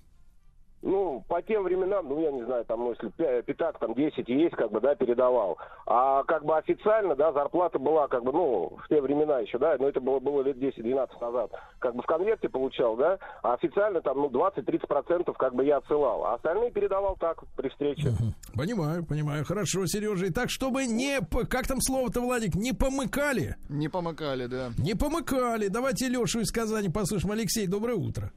Ну, 0.82 1.24
по 1.28 1.42
тем 1.44 1.64
временам, 1.64 2.10
ну, 2.10 2.20
я 2.22 2.32
не 2.32 2.44
знаю, 2.44 2.66
там, 2.66 2.80
ну, 2.80 2.92
если 2.92 3.10
пя- 3.10 3.44
пятак, 3.44 3.78
там, 3.78 3.94
10 3.94 4.28
есть, 4.28 4.56
как 4.56 4.72
бы, 4.72 4.82
да, 4.82 4.96
передавал. 4.96 5.60
А, 5.86 6.24
как 6.24 6.44
бы, 6.44 6.58
официально, 6.58 7.16
да, 7.16 7.32
зарплата 7.34 7.78
была, 7.78 8.08
как 8.08 8.24
бы, 8.24 8.32
ну, 8.32 8.78
в 8.84 8.88
те 8.90 9.00
времена 9.00 9.40
еще, 9.40 9.60
да, 9.60 9.76
но 9.80 9.88
это 9.90 10.02
было, 10.02 10.20
было 10.20 10.42
лет 10.42 10.58
10-12 10.58 11.10
назад, 11.22 11.52
как 11.78 11.96
бы, 11.96 12.02
в 12.02 12.06
конверте 12.08 12.50
получал, 12.50 12.96
да, 12.96 13.20
а 13.44 13.54
официально, 13.54 14.02
там, 14.02 14.18
ну, 14.18 14.30
20-30% 14.30 15.32
как 15.38 15.54
бы 15.54 15.66
я 15.66 15.78
отсылал, 15.78 16.26
а 16.26 16.34
остальные 16.36 16.72
передавал 16.72 17.16
так, 17.20 17.44
при 17.56 17.70
встрече. 17.70 18.14
Понимаю, 18.56 19.06
понимаю. 19.06 19.46
Хорошо, 19.46 19.86
Сережа. 19.86 20.26
И 20.26 20.32
так, 20.32 20.50
чтобы 20.50 20.86
не... 20.86 21.20
Как 21.48 21.68
там 21.68 21.80
слово-то, 21.80 22.22
Владик? 22.22 22.56
Не 22.56 22.74
помыкали? 22.74 23.56
Не 23.70 23.88
помыкали, 23.88 24.48
да. 24.48 24.72
Не 24.78 24.96
помыкали. 24.96 25.68
Давайте 25.68 26.08
Лешу 26.10 26.40
из 26.40 26.52
Казани 26.52 26.90
послушаем. 26.90 27.34
Алексей, 27.34 27.68
доброе 27.68 27.96
утро. 27.96 28.32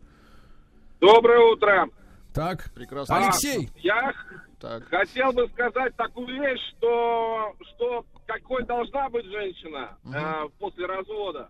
Доброе 1.00 1.40
утро. 1.52 1.88
Так, 2.34 2.72
Прекрасно. 2.74 3.16
Алексей. 3.16 3.68
А, 3.68 3.78
Я 3.78 4.12
Так. 4.60 4.84
хотел 4.88 5.32
бы 5.32 5.46
сказать 5.48 5.94
такую 5.96 6.26
вещь, 6.42 6.60
что, 6.76 7.54
что 7.74 8.04
какой 8.26 8.64
должна 8.64 9.08
быть 9.08 9.24
женщина 9.26 9.96
э, 10.04 10.48
после 10.58 10.86
развода. 10.86 11.48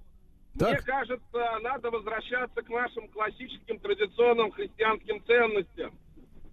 Мне 0.54 0.76
Так. 0.76 0.84
кажется, 0.84 1.58
надо 1.62 1.90
возвращаться 1.90 2.60
к 2.62 2.68
нашим 2.68 3.08
классическим 3.08 3.78
традиционным 3.80 4.52
христианским 4.52 5.24
ценностям, 5.24 5.98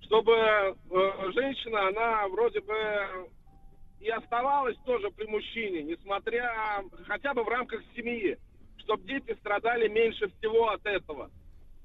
чтобы 0.01 0.31
э, 0.33 0.75
женщина, 1.33 1.89
она 1.89 2.27
вроде 2.29 2.61
бы 2.61 3.29
и 3.99 4.09
оставалась 4.09 4.77
тоже 4.85 5.09
при 5.11 5.25
мужчине, 5.27 5.83
несмотря 5.83 6.83
хотя 7.05 7.33
бы 7.33 7.43
в 7.43 7.49
рамках 7.49 7.81
семьи, 7.95 8.37
чтобы 8.77 9.03
дети 9.03 9.35
страдали 9.39 9.87
меньше 9.89 10.27
всего 10.37 10.69
от 10.69 10.85
этого. 10.85 11.29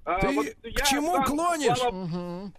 А, 0.07 0.21
Ты 0.21 0.29
вот 0.35 0.47
к 0.47 0.83
чему 0.85 1.15
сам, 1.17 1.25
клонишь? 1.25 1.79
слава. 1.79 2.53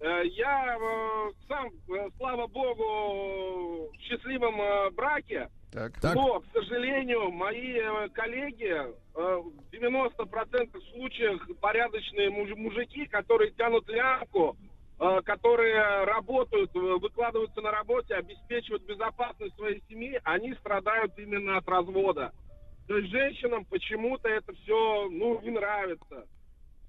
Э, 0.00 0.22
Я 0.26 0.76
э, 0.76 1.30
сам, 1.46 1.68
э, 1.88 2.08
слава 2.18 2.46
богу, 2.48 3.90
в 3.92 3.96
счастливом 4.00 4.92
браке, 4.94 5.48
Так. 5.72 5.92
Так. 6.00 6.14
но, 6.16 6.40
к 6.40 6.44
сожалению, 6.52 7.30
мои 7.30 7.78
коллеги 8.12 8.74
в 9.14 9.52
90% 9.72 10.80
случаях 10.92 11.46
порядочные 11.60 12.30
муж- 12.30 12.56
мужики, 12.56 13.06
которые 13.06 13.52
тянут 13.52 13.88
лямку, 13.88 14.56
которые 15.24 16.04
работают, 16.04 16.72
выкладываются 16.74 17.60
на 17.60 17.70
работе, 17.70 18.14
обеспечивают 18.16 18.82
безопасность 18.84 19.54
своей 19.54 19.80
семьи, 19.88 20.20
они 20.24 20.54
страдают 20.54 21.16
именно 21.18 21.58
от 21.58 21.68
развода. 21.68 22.32
То 22.88 22.96
есть 22.98 23.10
женщинам 23.12 23.64
почему-то 23.66 24.28
это 24.28 24.52
все, 24.54 25.08
ну, 25.10 25.40
не 25.42 25.50
нравится. 25.50 26.26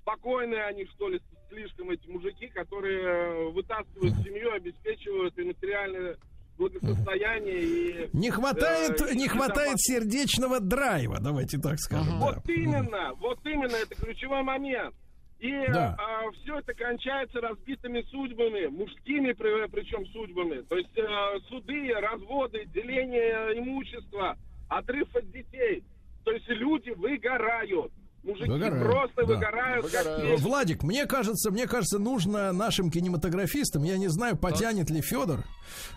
Спокойные 0.02 0.64
они, 0.66 0.86
что 0.86 1.10
ли, 1.10 1.22
слишком 1.50 1.90
эти 1.90 2.08
мужики, 2.08 2.48
которые 2.48 3.04
э, 3.04 3.50
вытаскивают 3.52 4.16
семью, 4.24 4.52
обеспечивают 4.54 5.38
и 5.38 5.44
материальное 5.44 6.18
благосостояние 6.58 7.62
и... 7.62 8.10
Не 8.14 8.30
хватает, 8.32 9.02
э, 9.02 9.16
не 9.16 9.28
хватает 9.28 9.80
сердечного 9.80 10.60
драйва, 10.60 11.20
давайте 11.20 11.58
так 11.58 11.80
скажем. 11.80 12.20
Вот 12.20 12.38
да. 12.44 12.54
именно, 12.54 13.14
вот 13.16 13.40
именно, 13.46 13.76
это 13.76 13.96
ключевой 13.96 14.44
момент. 14.44 14.94
И 15.40 15.52
Да. 15.72 15.96
все 16.44 16.60
это 16.60 16.74
кончается 16.74 17.40
разбитыми 17.40 18.02
судьбами, 18.12 18.68
мужскими 18.68 19.32
при- 19.32 19.68
причем 19.70 20.06
судьбами. 20.08 20.62
То 20.64 20.78
есть 20.78 20.98
э, 20.98 21.40
суды, 21.48 21.94
разводы, 21.94 22.66
деление 22.74 23.58
имущества, 23.58 24.38
отрыв 24.68 25.08
от 25.16 25.32
детей. 25.32 25.84
То 26.26 26.32
есть 26.32 26.48
люди 26.50 26.90
выгорают. 26.90 27.94
Мужики 28.24 28.50
Выгорают, 28.50 28.84
просто 28.84 29.16
да. 29.16 29.24
выгорают. 29.34 29.86
как 29.90 30.06
Выгорают. 30.06 30.42
Владик, 30.42 30.84
мне 30.84 31.06
кажется, 31.06 31.52
мне 31.52 31.68
кажется, 31.68 32.00
нужно 32.00 32.52
нашим 32.52 32.92
кинематографистам, 32.92 33.84
я 33.84 33.98
не 33.98 34.10
знаю, 34.10 34.36
потянет 34.38 34.90
ли 34.90 35.02
Федор, 35.02 35.46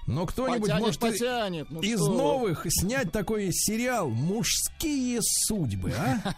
но 0.07 0.25
кто-нибудь 0.27 0.63
Потянет, 0.63 0.83
может 0.83 1.01
потянет. 1.01 1.67
Ну 1.71 1.81
из 1.81 1.99
что 1.99 2.11
вы. 2.11 2.17
новых 2.19 2.67
снять 2.69 3.11
такой 3.11 3.49
сериал 3.53 4.09
«Мужские 4.09 5.19
судьбы», 5.21 5.93
а? 5.99 6.35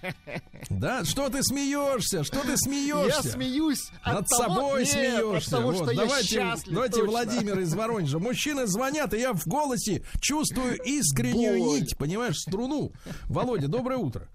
Да, 0.70 1.04
что 1.04 1.28
ты 1.28 1.42
смеешься? 1.42 2.24
Что 2.24 2.40
ты 2.40 2.50
Я 2.52 2.56
смеешься? 2.56 3.22
смеюсь 3.30 3.90
от 4.02 4.14
Над 4.14 4.26
того- 4.26 4.42
собой 4.42 4.80
Нет, 4.80 4.88
смеешься. 4.90 5.36
От 5.48 5.60
того, 5.62 5.66
Вот, 5.72 5.76
что 5.82 5.90
я 5.92 5.96
давайте, 6.00 6.28
счастлив. 6.28 6.74
давайте 6.74 6.94
точно. 6.96 7.10
Владимир 7.10 7.58
из 7.60 7.74
Воронежа. 7.74 8.18
Мужчины 8.18 8.66
звонят, 8.66 9.14
и 9.14 9.18
я 9.20 9.32
в 9.32 9.46
голосе 9.46 10.02
чувствую 10.20 10.76
искреннюю 10.82 11.58
Боль. 11.58 11.80
нить, 11.80 11.96
понимаешь, 11.96 12.36
струну. 12.38 12.92
Володя, 13.26 13.68
доброе 13.68 13.98
утро. 13.98 14.28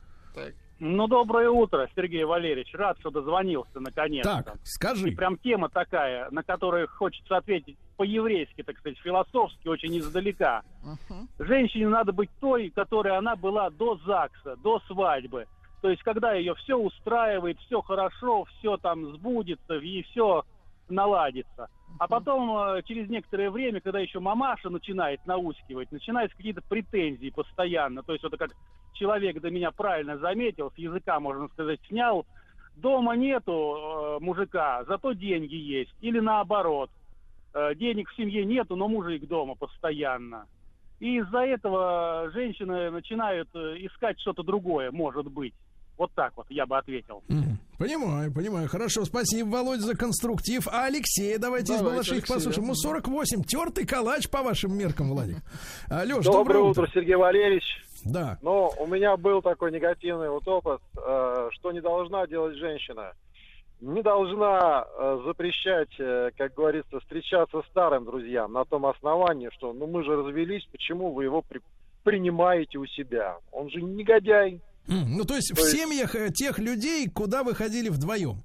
Ну, 0.83 1.07
доброе 1.07 1.47
утро, 1.47 1.87
Сергей 1.95 2.23
Валерьевич. 2.23 2.73
Рад, 2.73 2.97
что 2.99 3.11
дозвонился 3.11 3.79
наконец-то. 3.79 4.41
Так, 4.43 4.55
скажи. 4.63 5.09
И 5.09 5.15
прям 5.15 5.37
тема 5.37 5.69
такая, 5.69 6.27
на 6.31 6.41
которую 6.41 6.87
хочется 6.87 7.37
ответить 7.37 7.77
по-еврейски, 7.97 8.63
так 8.63 8.79
сказать, 8.79 8.97
философски, 8.97 9.67
очень 9.67 9.95
издалека. 9.99 10.63
Женщине 11.37 11.87
надо 11.87 12.13
быть 12.13 12.31
той, 12.39 12.71
которой 12.71 13.15
она 13.15 13.35
была 13.35 13.69
до 13.69 13.95
ЗАГСа, 13.97 14.55
до 14.55 14.79
свадьбы. 14.87 15.45
То 15.83 15.89
есть, 15.91 16.01
когда 16.01 16.33
ее 16.33 16.55
все 16.55 16.75
устраивает, 16.75 17.59
все 17.59 17.79
хорошо, 17.81 18.45
все 18.45 18.75
там 18.77 19.05
сбудется, 19.13 19.75
и 19.75 20.01
все 20.01 20.43
наладится. 20.89 21.69
А 21.99 22.07
потом, 22.07 22.57
э, 22.57 22.81
через 22.83 23.09
некоторое 23.09 23.51
время, 23.51 23.79
когда 23.81 23.99
еще 23.99 24.19
мамаша 24.19 24.69
начинает 24.69 25.25
наускивать, 25.25 25.91
начинаются 25.91 26.35
какие-то 26.35 26.61
претензии 26.61 27.29
постоянно. 27.29 28.03
То 28.03 28.13
есть, 28.13 28.23
вот 28.23 28.37
как 28.37 28.51
человек 28.93 29.39
до 29.39 29.51
меня 29.51 29.71
правильно 29.71 30.17
заметил, 30.17 30.71
с 30.71 30.77
языка, 30.77 31.19
можно 31.19 31.47
сказать, 31.49 31.79
снял, 31.87 32.25
дома 32.75 33.15
нету 33.15 33.77
э, 33.77 34.23
мужика, 34.23 34.83
зато 34.85 35.13
деньги 35.13 35.55
есть. 35.55 35.93
Или 36.01 36.19
наоборот, 36.19 36.89
э, 37.53 37.75
денег 37.75 38.09
в 38.09 38.15
семье 38.15 38.45
нету, 38.45 38.75
но 38.75 38.87
мужик 38.87 39.27
дома 39.27 39.55
постоянно. 39.55 40.47
И 40.99 41.17
из-за 41.17 41.39
этого 41.39 42.29
женщины 42.33 42.91
начинают 42.91 43.49
э, 43.55 43.77
искать 43.79 44.19
что-то 44.19 44.43
другое, 44.43 44.91
может 44.91 45.31
быть. 45.31 45.53
Вот 45.97 46.11
так 46.15 46.33
вот 46.35 46.47
я 46.49 46.65
бы 46.65 46.77
ответил. 46.77 47.23
Понимаю, 47.77 48.33
понимаю. 48.33 48.67
Хорошо, 48.67 49.05
спасибо, 49.05 49.47
Володя, 49.49 49.81
за 49.83 49.95
конструктив. 49.97 50.67
А 50.67 50.85
Алексея 50.85 51.37
давайте, 51.37 51.73
из 51.73 51.79
Давайте, 51.79 51.95
Балашихи 51.95 52.15
Алексея. 52.17 52.35
послушаем. 52.37 52.63
Ему 52.65 52.75
48. 52.75 53.43
Тертый 53.43 53.85
калач 53.85 54.29
по 54.29 54.41
вашим 54.41 54.75
меркам, 54.77 55.09
Владик. 55.09 55.37
Алеш, 55.89 56.25
Доброе, 56.25 56.31
доброе 56.43 56.59
утро, 56.63 56.81
утро. 56.83 56.91
Сергей 56.93 57.15
Валерьевич. 57.15 57.63
Да. 58.05 58.37
Но 58.41 58.71
у 58.79 58.87
меня 58.87 59.15
был 59.17 59.41
такой 59.43 59.71
негативный 59.71 60.29
вот 60.29 60.47
опыт, 60.47 60.81
э, 60.97 61.49
что 61.51 61.71
не 61.71 61.81
должна 61.81 62.25
делать 62.27 62.55
женщина. 62.57 63.13
не 63.79 64.01
должна 64.03 64.85
э, 64.97 65.21
запрещать, 65.25 65.89
э, 65.99 66.29
как 66.37 66.53
говорится, 66.55 66.99
встречаться 66.99 67.61
старым 67.69 68.05
друзьям 68.05 68.53
на 68.53 68.63
том 68.65 68.85
основании, 68.87 69.49
что 69.53 69.73
ну 69.73 69.85
мы 69.87 70.03
же 70.03 70.15
развелись, 70.15 70.63
почему 70.71 71.13
вы 71.13 71.23
его 71.25 71.41
при- 71.41 71.61
принимаете 72.03 72.77
у 72.79 72.85
себя? 72.87 73.37
Он 73.51 73.69
же 73.69 73.81
негодяй. 73.81 74.61
Ну, 74.87 75.23
то 75.25 75.35
есть 75.35 75.49
То 75.49 75.55
в 75.55 75.59
есть- 75.65 75.71
семьях 75.77 76.15
э, 76.15 76.29
тех 76.31 76.59
людей, 76.59 77.07
куда 77.09 77.43
вы 77.43 77.53
ходили 77.55 77.89
вдвоем. 77.89 78.37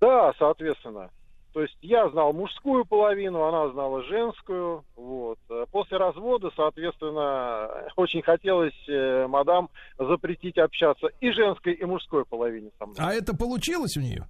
Да, 0.00 0.32
соответственно. 0.38 1.10
То 1.54 1.62
есть 1.62 1.76
я 1.80 2.08
знал 2.10 2.32
мужскую 2.32 2.84
половину, 2.84 3.42
она 3.42 3.72
знала 3.72 4.02
женскую. 4.04 4.84
Вот. 4.96 5.38
Э, 5.50 5.64
После 5.72 5.96
развода, 5.96 6.50
соответственно, 6.54 7.68
очень 7.96 8.22
хотелось 8.22 8.74
э, 8.88 9.26
мадам 9.26 9.70
запретить 9.98 10.58
общаться 10.58 11.08
и 11.20 11.30
женской, 11.32 11.72
и 11.72 11.84
мужской 11.84 12.24
половине 12.26 12.70
со 12.78 12.86
мной. 12.86 12.96
А 12.98 13.12
это 13.12 13.34
получилось 13.34 13.96
у 13.96 14.00
нее? 14.00 14.28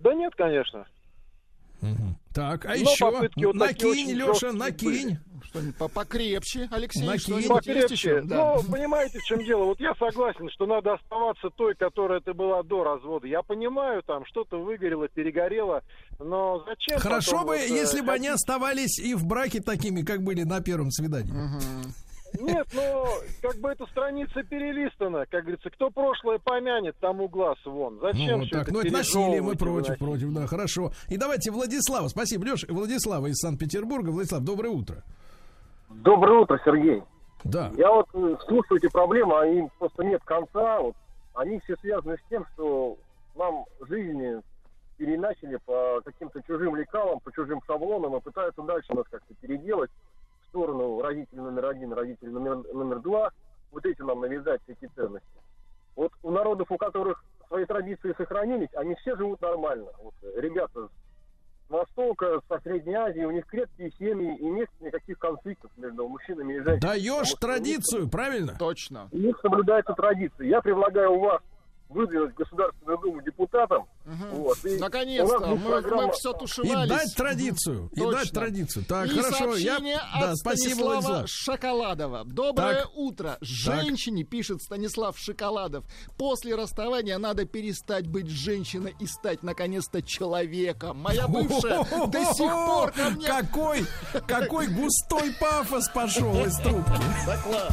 Да 0.00 0.14
нет, 0.14 0.34
конечно. 0.36 0.86
Так, 2.32 2.64
а 2.64 2.68
Но 2.68 2.74
еще? 2.74 3.10
вот 3.10 3.54
накинь, 3.54 4.12
Леша, 4.12 4.52
накинь. 4.52 5.18
Что-нибудь 5.44 5.76
по- 5.76 5.88
покрепче, 5.88 6.68
Алексей, 6.70 7.02
что-нибудь 7.18 7.36
есть 7.44 7.48
Покрепче. 7.48 7.94
еще? 7.94 8.20
Да. 8.22 8.36
Ну, 8.56 8.72
понимаете, 8.72 9.18
в 9.18 9.22
чем 9.24 9.44
дело? 9.44 9.64
Вот 9.64 9.80
я 9.80 9.94
согласен, 9.94 10.48
что 10.50 10.66
надо 10.66 10.94
оставаться 10.94 11.48
той, 11.56 11.74
которая 11.74 12.20
ты 12.20 12.32
была 12.34 12.62
до 12.62 12.84
развода. 12.84 13.26
Я 13.26 13.42
понимаю, 13.42 14.02
там 14.02 14.24
что-то 14.26 14.58
выгорело, 14.58 15.08
перегорело, 15.08 15.82
но 16.18 16.64
зачем? 16.66 16.98
Хорошо 16.98 17.32
потом 17.32 17.46
бы, 17.48 17.52
вот, 17.56 17.60
э, 17.62 17.74
если 17.74 18.00
бы 18.00 18.12
они 18.12 18.28
оставались 18.28 18.98
и 18.98 19.14
в 19.14 19.24
браке 19.26 19.60
такими, 19.60 20.02
как 20.02 20.22
были 20.22 20.42
на 20.42 20.60
первом 20.60 20.90
свидании. 20.90 21.32
Нет, 22.40 22.66
но 22.74 23.06
как 23.42 23.60
бы 23.60 23.70
эта 23.70 23.86
страница 23.86 24.42
перелистана, 24.42 25.24
как 25.30 25.42
говорится, 25.42 25.70
кто 25.70 25.88
прошлое 25.90 26.38
помянет, 26.38 26.96
тому 27.00 27.28
глаз 27.28 27.56
вон. 27.64 28.00
Зачем 28.02 28.40
Ну, 28.40 28.44
всё 28.46 28.58
так, 28.58 28.72
ну 28.72 28.80
это 28.80 28.90
насилие, 28.92 29.40
мы 29.40 29.54
против, 29.54 29.96
против, 29.98 30.32
да, 30.32 30.48
хорошо. 30.48 30.90
И 31.08 31.16
давайте 31.16 31.52
Владислава, 31.52 32.08
спасибо, 32.08 32.44
Леша, 32.44 32.66
Владислава 32.68 33.28
из 33.28 33.36
Санкт-Петербурга. 33.36 34.10
Владислав, 34.10 34.42
доброе 34.42 34.70
утро. 34.70 35.04
Доброе 36.02 36.40
утро, 36.40 36.60
Сергей. 36.64 37.02
Да. 37.44 37.70
Я 37.76 37.90
вот 37.92 38.08
э, 38.14 38.36
слушаю 38.46 38.78
эти 38.78 38.90
проблемы, 38.90 39.38
а 39.38 39.46
им 39.46 39.70
просто 39.78 40.02
нет 40.02 40.22
конца. 40.24 40.80
Вот, 40.80 40.96
они 41.34 41.60
все 41.60 41.76
связаны 41.76 42.16
с 42.16 42.28
тем, 42.28 42.46
что 42.54 42.96
нам 43.36 43.64
жизни 43.80 44.40
переначали 44.96 45.56
по 45.64 46.00
каким-то 46.04 46.40
чужим 46.42 46.76
лекалам, 46.76 47.20
по 47.20 47.32
чужим 47.32 47.60
шаблонам 47.66 48.16
и 48.16 48.20
пытаются 48.20 48.62
дальше 48.62 48.94
нас 48.94 49.04
как-то 49.10 49.34
переделать 49.34 49.90
в 50.42 50.48
сторону 50.48 51.02
родителей 51.02 51.40
номер 51.40 51.66
один, 51.66 51.92
родителей 51.92 52.30
номер, 52.30 52.56
номер 52.72 53.00
два. 53.00 53.30
Вот 53.72 53.84
эти 53.84 54.00
нам 54.02 54.20
навязать 54.20 54.60
эти 54.68 54.88
ценности. 54.94 55.26
Вот 55.96 56.12
у 56.22 56.30
народов, 56.30 56.70
у 56.70 56.76
которых 56.76 57.24
свои 57.48 57.64
традиции 57.66 58.14
сохранились, 58.16 58.72
они 58.74 58.94
все 58.96 59.16
живут 59.16 59.40
нормально. 59.40 59.90
Вот, 60.02 60.14
ребята 60.36 60.88
Востока, 61.68 62.40
со 62.48 62.60
Средней 62.60 62.94
Азии, 62.94 63.24
у 63.24 63.30
них 63.30 63.46
крепкие 63.46 63.90
семьи, 63.98 64.36
и 64.36 64.44
нет 64.44 64.68
никаких 64.80 65.18
конфликтов 65.18 65.70
между 65.76 66.06
мужчинами 66.06 66.54
и 66.54 66.56
женщинами. 66.56 66.80
Даешь 66.80 67.32
традицию, 67.40 68.08
правильно? 68.08 68.54
Точно. 68.58 69.08
у 69.10 69.16
них 69.16 69.38
соблюдается 69.40 69.92
традиция. 69.94 70.46
Я 70.46 70.60
предлагаю 70.60 71.12
у 71.12 71.20
вас 71.20 71.40
выдвинуть 71.94 72.34
Государственную 72.34 72.98
Думу 72.98 73.22
депутатом. 73.22 73.86
Вот, 74.04 74.58
и 74.64 74.76
у 74.76 74.80
Наконец-то, 74.80 75.38
мы, 75.46 75.58
программа- 75.70 76.12
все 76.12 76.32
И 76.32 76.38
тушевались. 76.38 76.88
дать 76.90 77.14
традицию, 77.14 77.88
и 77.92 78.00
Точно. 78.00 78.12
дать 78.20 78.30
традицию. 78.32 78.84
Так, 78.84 79.06
И 79.06 79.10
хорошо, 79.10 79.54
я... 79.56 79.74
сообщение 79.76 79.96
Да, 80.20 80.30
от 80.32 80.36
спасибо, 80.38 80.68
Станислава 80.74 80.92
Владислав. 81.00 81.28
Шоколадова. 81.28 82.24
Доброе 82.26 82.82
Так. 82.82 82.90
утро. 82.96 83.38
Женщине, 83.40 84.24
пишет 84.24 84.60
Станислав 84.60 85.16
Шоколадов, 85.18 85.84
после 86.18 86.54
расставания 86.54 87.16
надо 87.18 87.46
перестать 87.46 88.06
быть 88.08 88.28
женщиной 88.28 88.94
и 89.00 89.06
стать, 89.06 89.42
наконец-то, 89.42 90.02
человеком. 90.02 90.98
Моя 90.98 91.26
бывшая 91.28 91.84
до 92.08 92.24
сих 92.34 92.50
пор 92.52 92.90
ко 92.92 93.10
мне... 93.10 93.26
Какой, 93.26 93.86
какой 94.26 94.66
густой 94.66 95.32
пафос 95.40 95.88
пошел 95.88 96.44
из 96.44 96.56
трубки. 96.58 96.92
Да 97.26 97.36
класс. 97.38 97.72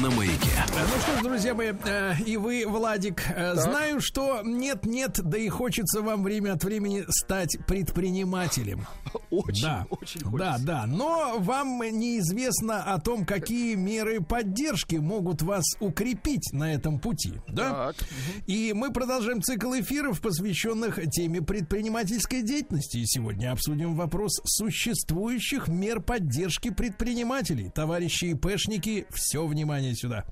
на 0.00 0.10
маяке. 0.10 0.48
Ну 0.68 1.00
что 1.02 1.18
ж, 1.18 1.22
друзья 1.22 1.54
мои, 1.54 1.72
э, 1.84 2.14
и 2.24 2.36
вы, 2.38 2.64
Владик, 2.66 3.22
э, 3.28 3.54
знаю, 3.54 4.00
что 4.00 4.40
нет-нет, 4.42 5.20
да 5.22 5.36
и 5.36 5.48
хочется 5.48 6.00
вам 6.00 6.22
время 6.22 6.54
от 6.54 6.64
времени 6.64 7.04
стать 7.08 7.58
предпринимателем. 7.66 8.86
Очень, 9.30 9.62
да, 9.62 9.86
очень 9.90 10.20
Да, 10.36 10.56
да, 10.58 10.86
но 10.86 11.36
вам 11.38 11.80
неизвестно 11.80 12.82
о 12.82 12.98
том, 12.98 13.26
какие 13.26 13.74
меры 13.74 14.20
поддержки 14.20 14.96
могут 14.96 15.42
вас 15.42 15.64
укрепить 15.80 16.50
на 16.52 16.72
этом 16.72 16.98
пути, 16.98 17.34
да? 17.48 17.92
И 18.46 18.72
мы 18.74 18.92
продолжаем 18.92 19.42
цикл 19.42 19.72
эфиров, 19.74 20.20
посвященных 20.20 20.98
теме 21.10 21.42
предпринимательской 21.42 22.42
деятельности. 22.42 22.98
И 22.98 23.06
сегодня 23.06 23.52
обсудим 23.52 23.94
вопрос 23.94 24.40
существующих 24.44 25.68
мер 25.68 26.00
поддержки 26.00 26.70
предпринимателей. 26.70 27.70
Товарищи 27.74 28.26
ИПшники, 28.26 29.06
все 29.10 29.46
внимание 29.46 29.89
сюда. 29.94 30.24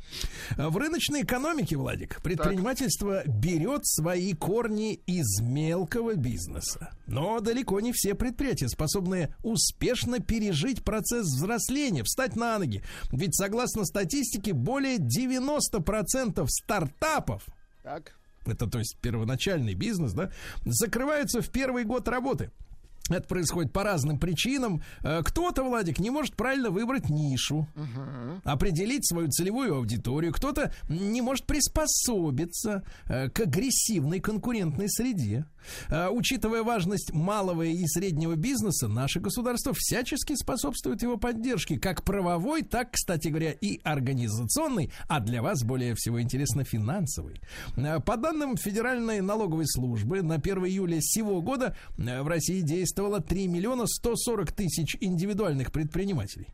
В 0.56 0.76
рыночной 0.76 1.22
экономике, 1.22 1.76
Владик, 1.76 2.20
предпринимательство 2.22 3.22
берет 3.26 3.86
свои 3.86 4.32
корни 4.34 4.94
из 5.06 5.40
мелкого 5.40 6.14
бизнеса. 6.14 6.90
Но 7.06 7.40
далеко 7.40 7.80
не 7.80 7.92
все 7.92 8.14
предприятия 8.14 8.68
способны 8.68 9.34
успешно 9.42 10.20
пережить 10.20 10.84
процесс 10.84 11.26
взросления, 11.26 12.02
встать 12.04 12.36
на 12.36 12.58
ноги. 12.58 12.82
Ведь 13.12 13.34
согласно 13.34 13.84
статистике, 13.84 14.52
более 14.52 14.98
90% 14.98 16.46
стартапов 16.48 17.44
Так. 17.82 18.12
это 18.46 18.66
то 18.66 18.78
есть 18.78 18.96
первоначальный 19.00 19.74
бизнес, 19.74 20.12
да, 20.12 20.30
закрываются 20.64 21.40
в 21.40 21.50
первый 21.50 21.84
год 21.84 22.08
работы. 22.08 22.50
Это 23.08 23.26
происходит 23.26 23.72
по 23.72 23.82
разным 23.82 24.18
причинам. 24.18 24.82
Э, 25.02 25.22
Кто-то, 25.22 25.62
Владик, 25.64 25.98
не 25.98 26.10
может 26.10 26.36
правильно 26.36 26.70
выбрать 26.70 27.08
нишу, 27.08 27.66
определить 28.44 29.06
свою 29.06 29.28
целевую 29.28 29.76
аудиторию. 29.76 30.32
Кто-то 30.32 30.72
не 30.88 31.22
может 31.22 31.46
приспособиться 31.46 32.82
э, 33.06 33.28
к 33.30 33.40
агрессивной 33.40 34.20
конкурентной 34.20 34.88
среде. 34.88 35.46
Э, 35.88 36.08
Учитывая 36.10 36.62
важность 36.62 37.12
малого 37.12 37.62
и 37.62 37.86
среднего 37.86 38.34
бизнеса, 38.36 38.88
наше 38.88 39.20
государство 39.20 39.72
всячески 39.74 40.34
способствует 40.34 41.02
его 41.02 41.16
поддержке, 41.16 41.78
как 41.78 42.02
правовой, 42.04 42.62
так, 42.62 42.92
кстати 42.92 43.28
говоря, 43.28 43.52
и 43.52 43.80
организационной, 43.84 44.90
а 45.08 45.20
для 45.20 45.42
вас 45.42 45.62
более 45.62 45.94
всего 45.94 46.20
интересно 46.20 46.64
финансовой. 46.64 47.40
По 48.04 48.16
данным 48.16 48.56
Федеральной 48.56 49.20
налоговой 49.20 49.66
службы, 49.66 50.22
на 50.22 50.34
1 50.36 50.66
июля 50.66 50.98
сего 51.00 51.40
года 51.40 51.76
в 51.96 52.26
России 52.26 52.60
действовало 52.98 53.20
3 53.20 53.46
миллиона 53.46 53.86
140 53.86 54.50
тысяч 54.52 54.96
индивидуальных 55.00 55.70
предпринимателей. 55.70 56.48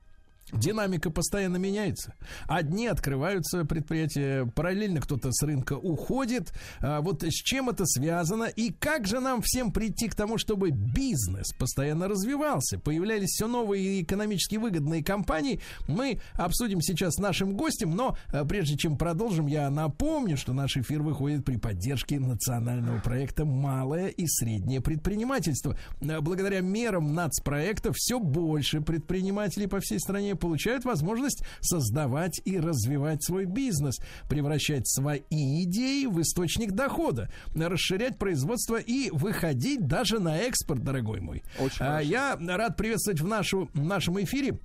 Динамика 0.52 1.10
постоянно 1.10 1.56
меняется. 1.56 2.14
Одни 2.46 2.86
открываются 2.86 3.64
предприятия, 3.64 4.46
параллельно 4.46 5.00
кто-то 5.00 5.32
с 5.32 5.42
рынка 5.42 5.74
уходит. 5.74 6.52
А 6.80 7.00
вот 7.00 7.22
с 7.22 7.32
чем 7.32 7.70
это 7.70 7.86
связано 7.86 8.44
и 8.44 8.70
как 8.70 9.06
же 9.06 9.20
нам 9.20 9.40
всем 9.42 9.72
прийти 9.72 10.08
к 10.08 10.14
тому, 10.14 10.38
чтобы 10.38 10.70
бизнес 10.70 11.52
постоянно 11.58 12.08
развивался, 12.08 12.78
появлялись 12.78 13.30
все 13.30 13.46
новые 13.46 14.02
экономически 14.02 14.56
выгодные 14.56 15.02
компании, 15.02 15.60
мы 15.88 16.20
обсудим 16.34 16.80
сейчас 16.80 17.14
с 17.14 17.18
нашим 17.18 17.56
гостем, 17.56 17.92
но 17.92 18.16
а, 18.32 18.44
прежде 18.44 18.76
чем 18.76 18.96
продолжим, 18.96 19.46
я 19.46 19.70
напомню, 19.70 20.36
что 20.36 20.52
наш 20.52 20.76
эфир 20.76 21.02
выходит 21.02 21.44
при 21.44 21.56
поддержке 21.56 22.20
национального 22.20 23.00
проекта 23.00 23.44
«Малое 23.44 24.08
и 24.08 24.26
среднее 24.26 24.80
предпринимательство». 24.80 25.76
Благодаря 26.00 26.60
мерам 26.60 27.14
нацпроекта 27.14 27.92
все 27.94 28.18
больше 28.18 28.80
предпринимателей 28.80 29.66
по 29.66 29.80
всей 29.80 29.98
стране 29.98 30.34
получают 30.44 30.84
возможность 30.84 31.42
создавать 31.62 32.38
и 32.44 32.58
развивать 32.58 33.24
свой 33.24 33.46
бизнес, 33.46 33.96
превращать 34.28 34.86
свои 34.86 35.22
идеи 35.30 36.04
в 36.04 36.20
источник 36.20 36.72
дохода, 36.72 37.30
расширять 37.54 38.18
производство 38.18 38.76
и 38.76 39.08
выходить 39.10 39.86
даже 39.86 40.18
на 40.18 40.36
экспорт, 40.36 40.84
дорогой 40.84 41.20
мой. 41.20 41.42
А, 41.80 42.00
Я 42.00 42.36
рад 42.38 42.76
приветствовать 42.76 43.22
в, 43.22 43.26
нашу, 43.26 43.70
в 43.72 43.82
нашем 43.82 44.22
эфире 44.22 44.58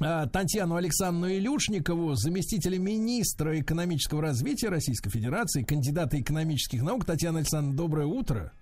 а, 0.00 0.26
Татьяну 0.28 0.76
Александровну 0.76 1.30
Илюшникову, 1.30 2.14
заместителя 2.14 2.78
министра 2.78 3.60
экономического 3.60 4.22
развития 4.22 4.70
Российской 4.70 5.10
Федерации, 5.10 5.62
кандидата 5.62 6.18
экономических 6.18 6.82
наук. 6.82 7.04
Татьяна 7.04 7.40
Александровна, 7.40 7.76
доброе 7.76 8.06
утро. 8.06 8.52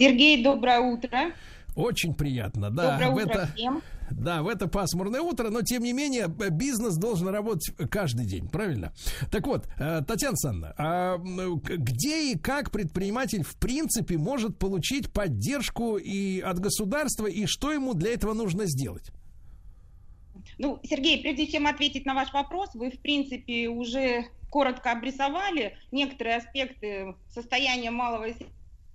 Сергей, 0.00 0.42
доброе 0.42 0.80
утро. 0.80 1.30
Очень 1.76 2.12
приятно, 2.12 2.70
да. 2.72 2.98
Доброе 2.98 3.10
в 3.10 3.14
утро 3.14 3.38
это, 3.42 3.52
всем. 3.54 3.82
Да, 4.10 4.42
в 4.42 4.48
это 4.48 4.68
пасмурное 4.68 5.20
утро, 5.20 5.50
но 5.50 5.62
тем 5.62 5.82
не 5.82 5.92
менее 5.92 6.28
бизнес 6.28 6.96
должен 6.96 7.28
работать 7.28 7.70
каждый 7.90 8.26
день, 8.26 8.48
правильно? 8.48 8.92
Так 9.30 9.46
вот, 9.46 9.66
э, 9.78 10.02
Татьяна 10.06 10.36
Санна, 10.36 10.74
а 10.78 11.18
где 11.18 12.32
и 12.32 12.38
как 12.38 12.70
предприниматель 12.70 13.42
в 13.42 13.56
принципе 13.56 14.18
может 14.18 14.58
получить 14.58 15.12
поддержку 15.12 15.96
и 15.96 16.40
от 16.40 16.58
государства, 16.58 17.26
и 17.26 17.46
что 17.46 17.72
ему 17.72 17.94
для 17.94 18.12
этого 18.12 18.34
нужно 18.34 18.66
сделать? 18.66 19.10
Ну, 20.58 20.80
Сергей, 20.82 21.20
прежде 21.20 21.46
чем 21.46 21.66
ответить 21.66 22.06
на 22.06 22.14
ваш 22.14 22.32
вопрос, 22.32 22.74
вы, 22.74 22.90
в 22.90 22.98
принципе, 23.00 23.68
уже 23.68 24.26
коротко 24.50 24.92
обрисовали 24.92 25.76
некоторые 25.92 26.36
аспекты 26.36 27.14
состояния 27.28 27.90
малого 27.90 28.28
и 28.28 28.34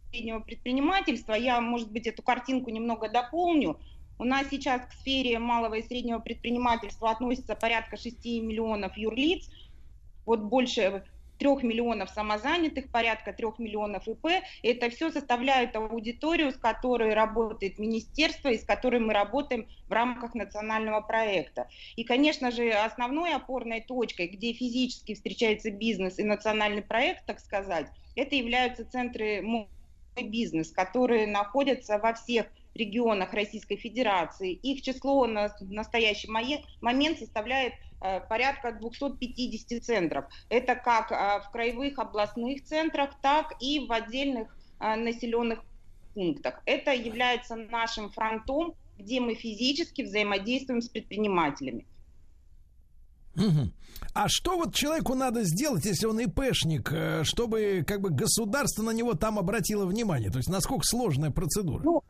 среднего 0.09 0.39
предпринимательства. 0.39 1.33
Я, 1.33 1.61
может 1.61 1.91
быть, 1.91 2.07
эту 2.07 2.21
картинку 2.21 2.69
немного 2.69 3.09
дополню. 3.09 3.79
У 4.23 4.25
нас 4.25 4.47
сейчас 4.49 4.79
к 4.83 4.93
сфере 5.01 5.37
малого 5.37 5.73
и 5.73 5.83
среднего 5.83 6.19
предпринимательства 6.19 7.11
относится 7.11 7.55
порядка 7.55 7.97
6 7.97 8.23
миллионов 8.41 8.95
юрлиц. 8.95 9.49
Вот 10.25 10.39
больше 10.39 11.03
3 11.39 11.49
миллионов 11.63 12.09
самозанятых, 12.09 12.89
порядка 12.89 13.33
3 13.33 13.47
миллионов 13.57 14.07
ИП. 14.07 14.27
Это 14.63 14.89
все 14.91 15.11
составляет 15.11 15.75
аудиторию, 15.75 16.53
с 16.53 16.55
которой 16.55 17.13
работает 17.13 17.79
министерство 17.79 18.47
и 18.47 18.57
с 18.57 18.63
которой 18.63 19.01
мы 19.01 19.11
работаем 19.11 19.67
в 19.89 19.91
рамках 19.91 20.35
национального 20.35 21.01
проекта. 21.01 21.67
И, 21.97 22.05
конечно 22.05 22.49
же, 22.49 22.69
основной 22.71 23.35
опорной 23.35 23.81
точкой, 23.81 24.27
где 24.27 24.53
физически 24.53 25.15
встречается 25.15 25.69
бизнес 25.69 26.17
и 26.17 26.23
национальный 26.23 26.81
проект, 26.81 27.25
так 27.25 27.41
сказать, 27.41 27.87
это 28.15 28.37
являются 28.37 28.89
центры 28.89 29.41
«Мой 29.41 29.67
бизнес», 30.15 30.71
которые 30.71 31.27
находятся 31.27 31.97
во 31.97 32.13
всех 32.13 32.45
регионах 32.75 33.33
Российской 33.33 33.75
Федерации. 33.77 34.53
Их 34.53 34.81
число 34.81 35.25
на 35.27 35.53
настоящий 35.61 36.29
момент 36.29 37.19
составляет 37.19 37.73
Э, 38.03 38.19
порядка 38.19 38.73
250 38.73 39.81
центров. 39.81 40.25
Это 40.49 40.75
как 40.75 41.11
э, 41.11 41.39
в 41.47 41.51
краевых 41.51 41.97
областных 41.97 42.65
центрах, 42.65 43.11
так 43.21 43.53
и 43.61 43.87
в 43.87 43.93
отдельных 43.93 44.49
э, 44.81 44.95
населенных 44.95 45.59
пунктах. 46.13 46.61
Это 46.65 46.91
является 46.91 47.55
нашим 47.55 48.09
фронтом, 48.09 48.75
где 48.99 49.21
мы 49.21 49.35
физически 49.35 50.01
взаимодействуем 50.01 50.81
с 50.81 50.89
предпринимателями. 50.89 51.87
А 54.13 54.27
что 54.27 54.57
вот 54.57 54.75
человеку 54.75 55.15
надо 55.15 55.43
сделать, 55.43 55.85
если 55.85 56.05
он 56.05 56.19
ИПшник, 56.19 56.93
чтобы 57.23 57.83
как 57.87 58.01
бы 58.01 58.11
государство 58.11 58.83
на 58.83 58.91
него 58.91 59.15
там 59.15 59.39
обратило 59.39 59.85
внимание? 59.85 60.29
То 60.29 60.37
есть 60.37 60.49
насколько 60.49 60.83
сложная 60.85 61.31
процедура? 61.31 61.81
Ну, 61.83 62.03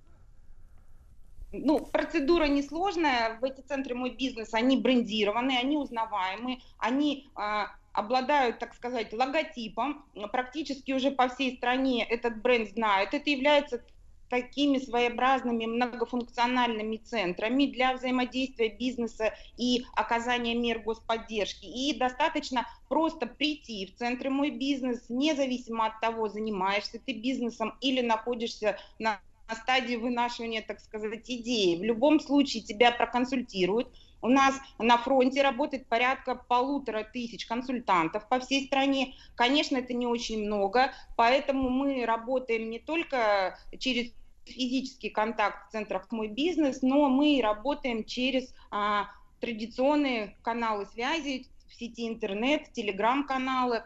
ну, 1.54 1.80
процедура 1.80 2.46
несложная. 2.46 3.38
В 3.40 3.44
эти 3.44 3.62
центры 3.62 3.96
«Мой 3.96 4.10
бизнес» 4.12 4.54
они 4.54 4.78
брендированы, 4.78 5.58
они 5.58 5.78
узнаваемы, 5.78 6.60
они 6.80 7.28
а, 7.36 7.68
обладают, 7.94 8.60
так 8.60 8.74
сказать, 8.74 9.14
логотипом. 9.14 10.04
Практически 10.32 10.92
уже 10.92 11.12
по 11.12 11.30
всей 11.30 11.58
стране 11.58 12.04
этот 12.04 12.42
бренд 12.42 12.70
знают. 12.72 13.14
Это 13.14 13.30
является 13.30 13.84
такими 14.30 14.80
своеобразными 14.80 15.68
многофункциональными 15.68 16.98
центрами 16.98 17.68
для 17.68 17.94
взаимодействия 17.94 18.70
бизнеса 18.70 19.36
и 19.58 19.86
оказания 19.94 20.56
мер 20.56 20.80
господдержки. 20.80 21.66
И 21.66 21.96
достаточно 21.96 22.68
просто 22.90 23.28
прийти 23.28 23.86
в 23.86 23.96
центры 24.00 24.32
«Мой 24.32 24.50
бизнес», 24.50 25.06
независимо 25.08 25.86
от 25.86 26.00
того, 26.00 26.30
занимаешься 26.30 27.00
ты 27.06 27.14
бизнесом 27.14 27.78
или 27.80 28.02
находишься 28.02 28.80
на 28.98 29.20
на 29.54 29.56
стадии 29.56 29.96
вынашивания, 29.96 30.64
так 30.64 30.80
сказать, 30.80 31.30
идеи. 31.30 31.80
В 31.80 31.84
любом 31.84 32.20
случае 32.20 32.64
тебя 32.64 32.92
проконсультируют. 32.92 33.88
У 34.22 34.30
нас 34.30 34.56
на 34.80 34.98
фронте 34.98 35.44
работает 35.44 35.88
порядка 35.88 36.36
полутора 36.36 37.04
тысяч 37.04 37.46
консультантов 37.46 38.28
по 38.30 38.40
всей 38.40 38.66
стране. 38.66 39.14
Конечно, 39.36 39.78
это 39.78 39.94
не 39.94 40.08
очень 40.08 40.46
много, 40.46 40.92
поэтому 41.18 41.70
мы 41.70 42.06
работаем 42.06 42.70
не 42.70 42.80
только 42.80 43.60
через 43.78 44.12
физический 44.46 45.10
контакт 45.10 45.68
в 45.68 45.72
центрах 45.72 46.12
«Мой 46.12 46.30
бизнес», 46.30 46.82
но 46.82 47.10
мы 47.10 47.40
работаем 47.42 48.04
через 48.06 48.54
а, 48.72 49.08
традиционные 49.40 50.36
каналы 50.42 50.86
связи 50.88 51.46
в 51.70 51.76
сети 51.76 52.08
интернет, 52.08 52.72
телеграм-каналы, 52.74 53.84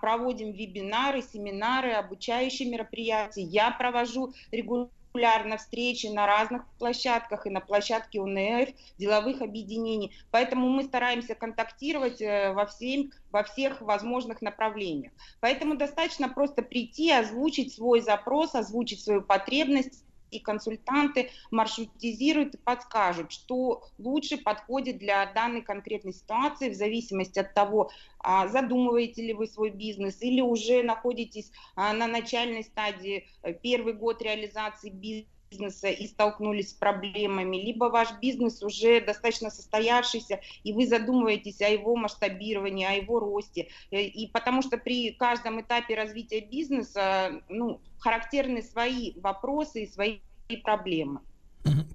проводим 0.00 0.52
вебинары, 0.52 1.22
семинары, 1.22 1.92
обучающие 1.92 2.68
мероприятия. 2.68 3.42
Я 3.42 3.70
провожу 3.70 4.32
регулярно 4.50 5.58
встречи 5.58 6.06
на 6.06 6.26
разных 6.26 6.66
площадках 6.78 7.46
и 7.46 7.50
на 7.50 7.60
площадке 7.60 8.20
УНФ, 8.20 8.70
деловых 8.98 9.42
объединений. 9.42 10.12
Поэтому 10.30 10.68
мы 10.68 10.84
стараемся 10.84 11.34
контактировать 11.34 12.20
э, 12.20 12.52
во, 12.52 12.66
всем, 12.66 13.10
во 13.30 13.42
всех 13.42 13.80
возможных 13.80 14.42
направлениях. 14.42 15.12
Поэтому 15.40 15.76
достаточно 15.76 16.28
просто 16.28 16.62
прийти, 16.62 17.10
озвучить 17.10 17.74
свой 17.74 18.00
запрос, 18.00 18.54
озвучить 18.54 19.02
свою 19.02 19.22
потребность 19.22 20.04
и 20.32 20.40
консультанты 20.40 21.30
маршрутизируют 21.50 22.54
и 22.54 22.58
подскажут, 22.58 23.30
что 23.30 23.84
лучше 23.98 24.38
подходит 24.38 24.98
для 24.98 25.26
данной 25.32 25.62
конкретной 25.62 26.12
ситуации 26.12 26.70
в 26.70 26.74
зависимости 26.74 27.38
от 27.38 27.54
того, 27.54 27.90
а, 28.18 28.48
задумываете 28.48 29.22
ли 29.22 29.34
вы 29.34 29.46
свой 29.46 29.70
бизнес 29.70 30.20
или 30.22 30.40
уже 30.40 30.82
находитесь 30.82 31.52
а, 31.76 31.92
на 31.92 32.06
начальной 32.06 32.64
стадии, 32.64 33.28
э, 33.42 33.52
первый 33.52 33.92
год 33.94 34.22
реализации 34.22 34.90
бизнеса 34.90 35.28
бизнеса 35.52 35.88
и 35.88 36.06
столкнулись 36.06 36.70
с 36.70 36.72
проблемами, 36.72 37.56
либо 37.56 37.84
ваш 37.86 38.08
бизнес 38.20 38.62
уже 38.62 39.00
достаточно 39.00 39.50
состоявшийся, 39.50 40.40
и 40.64 40.72
вы 40.72 40.86
задумываетесь 40.86 41.60
о 41.60 41.68
его 41.68 41.94
масштабировании, 41.96 42.86
о 42.86 42.92
его 42.92 43.20
росте. 43.20 43.68
Э, 43.90 44.02
и 44.02 44.26
потому 44.28 44.62
что 44.62 44.78
при 44.78 45.12
каждом 45.12 45.60
этапе 45.60 45.94
развития 45.94 46.40
бизнеса 46.40 47.42
ну, 47.48 47.80
характерны 47.98 48.62
свои 48.62 49.12
вопросы 49.20 49.84
и 49.84 49.86
свои 49.86 50.18
проблемы. 50.64 51.20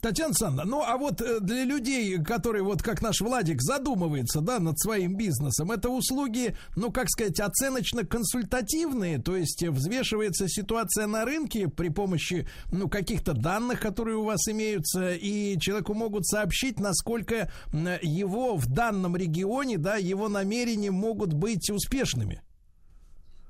Татьяна 0.02 0.30
Александровна, 0.30 0.64
ну 0.72 0.81
а 0.81 0.98
вот 0.98 1.22
э, 1.22 1.39
для 1.41 1.65
людей, 1.65 2.18
которые 2.23 2.64
вот 2.64 2.81
как 2.81 3.02
наш 3.02 3.19
Владик 3.19 3.61
задумывается, 3.61 4.39
да, 4.39 4.60
над 4.60 4.80
своим 4.80 5.15
бизнесом, 5.15 5.72
это 5.72 5.89
услуги, 5.89 6.56
ну 6.77 6.91
как 6.91 7.10
сказать, 7.10 7.39
оценочно-консультативные, 7.39 9.19
то 9.19 9.35
есть 9.35 9.61
взвешивается 9.68 10.48
ситуация 10.48 11.07
на 11.07 11.26
рынке 11.26 11.68
при 11.68 11.89
помощи, 11.89 12.48
ну, 12.72 12.88
каких-то 12.88 13.34
данных, 13.34 13.81
которые 13.81 14.18
у 14.18 14.23
вас 14.23 14.48
имеются, 14.48 15.14
и 15.14 15.60
человеку 15.60 15.94
могут 15.94 16.26
сообщить, 16.26 16.80
насколько 16.80 17.52
его 17.73 18.56
в 18.56 18.68
данном 18.68 19.18
регионе, 19.18 19.77
да, 19.77 19.98
его 19.98 20.30
намерения 20.30 20.91
могут 20.91 21.34
быть 21.34 21.69
успешными. 21.69 22.41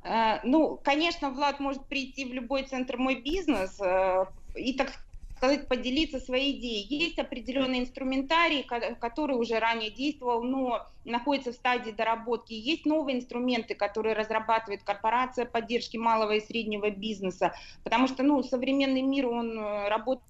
Э, 0.03 0.39
ну, 0.43 0.79
конечно, 0.83 1.29
Влад 1.29 1.59
может 1.59 1.85
прийти 1.85 2.25
в 2.25 2.33
любой 2.33 2.63
центр 2.63 2.97
«Мой 2.97 3.21
бизнес», 3.21 3.79
э, 3.79 4.25
и, 4.55 4.73
так 4.73 4.91
сказать, 5.37 5.67
поделиться 5.67 6.19
своей 6.19 6.57
идеей. 6.57 6.85
Есть 6.89 7.19
определенный 7.19 7.79
инструментарий, 7.79 8.63
который 8.63 9.37
уже 9.37 9.59
ранее 9.59 9.91
действовал, 9.91 10.43
но 10.43 10.85
находится 11.05 11.51
в 11.51 11.55
стадии 11.55 11.91
доработки. 11.91 12.53
Есть 12.53 12.85
новые 12.85 13.17
инструменты, 13.17 13.75
которые 13.75 14.13
разрабатывает 14.13 14.83
корпорация 14.83 15.45
поддержки 15.45 15.97
малого 15.97 16.33
и 16.33 16.41
среднего 16.41 16.89
бизнеса, 16.89 17.53
потому 17.83 18.07
что 18.07 18.23
ну, 18.23 18.43
современный 18.43 19.01
мир, 19.01 19.27
он 19.27 19.57
э, 19.57 19.89
работает 19.89 20.23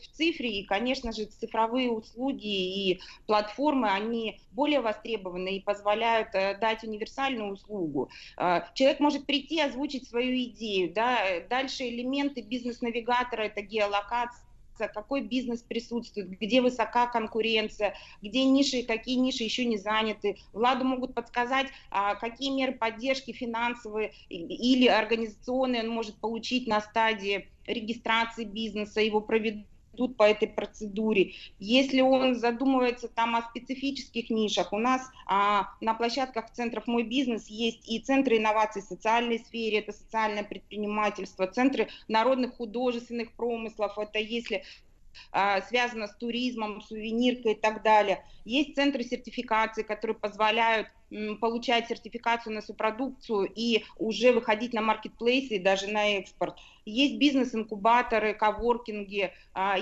в 0.00 0.10
цифре, 0.10 0.50
и, 0.58 0.64
конечно 0.64 1.12
же, 1.12 1.26
цифровые 1.26 1.90
услуги 1.90 2.46
и 2.46 3.00
платформы, 3.26 3.88
они 3.88 4.40
более 4.50 4.80
востребованы 4.80 5.56
и 5.56 5.62
позволяют 5.62 6.34
э, 6.34 6.58
дать 6.58 6.82
универсальную 6.82 7.52
услугу. 7.52 8.10
Э, 8.36 8.62
человек 8.74 9.00
может 9.00 9.24
прийти, 9.24 9.60
озвучить 9.60 10.08
свою 10.08 10.34
идею, 10.50 10.92
да, 10.92 11.40
дальше 11.48 11.88
элементы 11.88 12.42
бизнес-навигатора, 12.42 13.42
это 13.42 13.62
геолокация, 13.62 14.47
какой 14.86 15.22
бизнес 15.22 15.62
присутствует, 15.62 16.28
где 16.38 16.60
высока 16.60 17.08
конкуренция, 17.08 17.94
где 18.22 18.44
ниши, 18.44 18.84
какие 18.84 19.16
ниши 19.16 19.42
еще 19.42 19.64
не 19.64 19.78
заняты. 19.78 20.36
Владу 20.52 20.84
могут 20.84 21.14
подсказать, 21.14 21.66
а, 21.90 22.14
какие 22.14 22.50
меры 22.50 22.72
поддержки 22.72 23.32
финансовые 23.32 24.12
или 24.28 24.86
организационные 24.86 25.82
он 25.82 25.88
может 25.88 26.16
получить 26.16 26.68
на 26.68 26.80
стадии 26.80 27.48
регистрации 27.66 28.44
бизнеса, 28.44 29.00
его 29.00 29.20
проведут 29.20 29.66
идут 29.98 30.16
по 30.16 30.22
этой 30.22 30.48
процедуре. 30.48 31.32
Если 31.58 32.00
он 32.00 32.36
задумывается 32.36 33.08
там 33.08 33.36
о 33.36 33.42
специфических 33.42 34.30
нишах, 34.30 34.72
у 34.72 34.78
нас 34.78 35.02
а, 35.26 35.68
на 35.80 35.94
площадках 35.94 36.50
центров 36.52 36.86
«Мой 36.86 37.02
бизнес» 37.02 37.48
есть 37.48 37.88
и 37.88 37.98
центры 37.98 38.38
инноваций 38.38 38.82
в 38.82 38.86
социальной 38.86 39.40
сфере, 39.40 39.80
это 39.80 39.92
социальное 39.92 40.44
предпринимательство, 40.44 41.46
центры 41.46 41.88
народных 42.06 42.56
художественных 42.56 43.32
промыслов, 43.32 43.98
это 43.98 44.18
если 44.18 44.62
связано 45.66 46.06
с 46.06 46.16
туризмом, 46.16 46.80
сувениркой 46.80 47.52
и 47.52 47.60
так 47.60 47.82
далее. 47.82 48.24
Есть 48.44 48.74
центры 48.74 49.02
сертификации, 49.04 49.82
которые 49.82 50.16
позволяют 50.16 50.88
получать 51.40 51.88
сертификацию 51.88 52.54
на 52.54 52.62
свою 52.62 52.76
продукцию 52.76 53.50
и 53.54 53.84
уже 53.96 54.32
выходить 54.32 54.74
на 54.74 54.82
маркетплейсы 54.82 55.56
и 55.56 55.62
даже 55.62 55.88
на 55.88 56.18
экспорт. 56.18 56.58
Есть 56.84 57.18
бизнес-инкубаторы, 57.18 58.34
коворкинги, 58.34 59.32
а, 59.54 59.76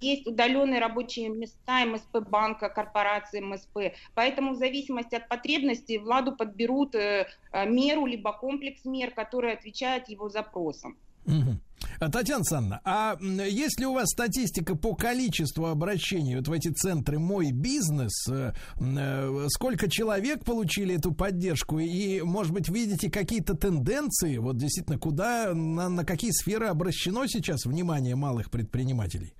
есть 0.00 0.26
удаленные 0.26 0.80
рабочие 0.80 1.28
места 1.28 1.84
МСП 1.86 2.18
банка, 2.28 2.68
корпорации 2.68 3.40
МСП. 3.40 3.96
Поэтому 4.14 4.52
в 4.52 4.56
зависимости 4.56 5.14
от 5.14 5.28
потребностей 5.28 5.98
Владу 5.98 6.36
подберут 6.36 6.94
э, 6.94 7.26
меру 7.66 8.04
либо 8.04 8.32
комплекс 8.32 8.84
мер, 8.84 9.12
который 9.12 9.52
отвечает 9.52 10.08
его 10.08 10.28
запросам. 10.28 10.98
Мгм. 11.24 11.60
А, 11.98 12.10
Татьяна 12.10 12.44
Санна, 12.44 12.80
а 12.84 13.16
есть 13.20 13.80
ли 13.80 13.86
у 13.86 13.94
вас 13.94 14.08
статистика 14.10 14.74
по 14.76 14.94
количеству 14.94 15.66
обращений 15.66 16.36
вот 16.36 16.48
в 16.48 16.52
эти 16.52 16.68
центры 16.68 17.18
«Мой 17.18 17.52
бизнес»? 17.52 18.28
Э, 18.28 18.52
э, 18.78 19.46
Сколько 19.48 19.88
человек 19.88 20.44
получили 20.44 20.96
эту 20.96 21.12
поддержку? 21.12 21.78
И, 21.78 22.20
может 22.22 22.52
быть, 22.52 22.68
видите 22.68 23.10
какие-то 23.10 23.54
тенденции? 23.54 24.38
Вот 24.38 24.56
действительно, 24.56 24.98
куда, 24.98 25.54
на, 25.54 25.88
на 25.88 26.04
какие 26.04 26.30
сферы 26.30 26.66
обращено 26.66 27.26
сейчас 27.26 27.64
внимание 27.64 28.16
малых 28.16 28.50
предпринимателей? 28.50 29.34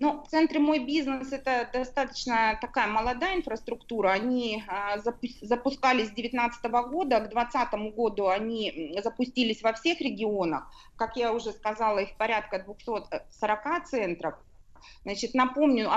Ну, 0.00 0.24
центры 0.28 0.58
«Мой 0.58 0.80
бизнес»— 0.80 1.32
это 1.32 1.70
достаточно 1.72 2.58
такая 2.60 2.88
молодая 2.88 3.36
инфраструктура. 3.36 4.10
Они 4.10 4.64
а, 4.66 4.98
запу- 4.98 5.38
запускались 5.40 6.08
с 6.08 6.10
2019 6.10 6.64
года, 6.90 7.20
к 7.20 7.30
2020 7.30 7.94
году 7.94 8.26
они 8.26 8.98
запустились 9.02 9.62
во 9.62 9.72
всех 9.72 10.00
регионах. 10.00 10.68
Как 10.96 11.16
я 11.16 11.32
уже 11.32 11.52
сказала, 11.52 12.00
их 12.00 12.16
порядка 12.16 12.58
240 12.58 13.86
центров. 13.86 14.34
Значит, 15.04 15.32
напомню, 15.32 15.88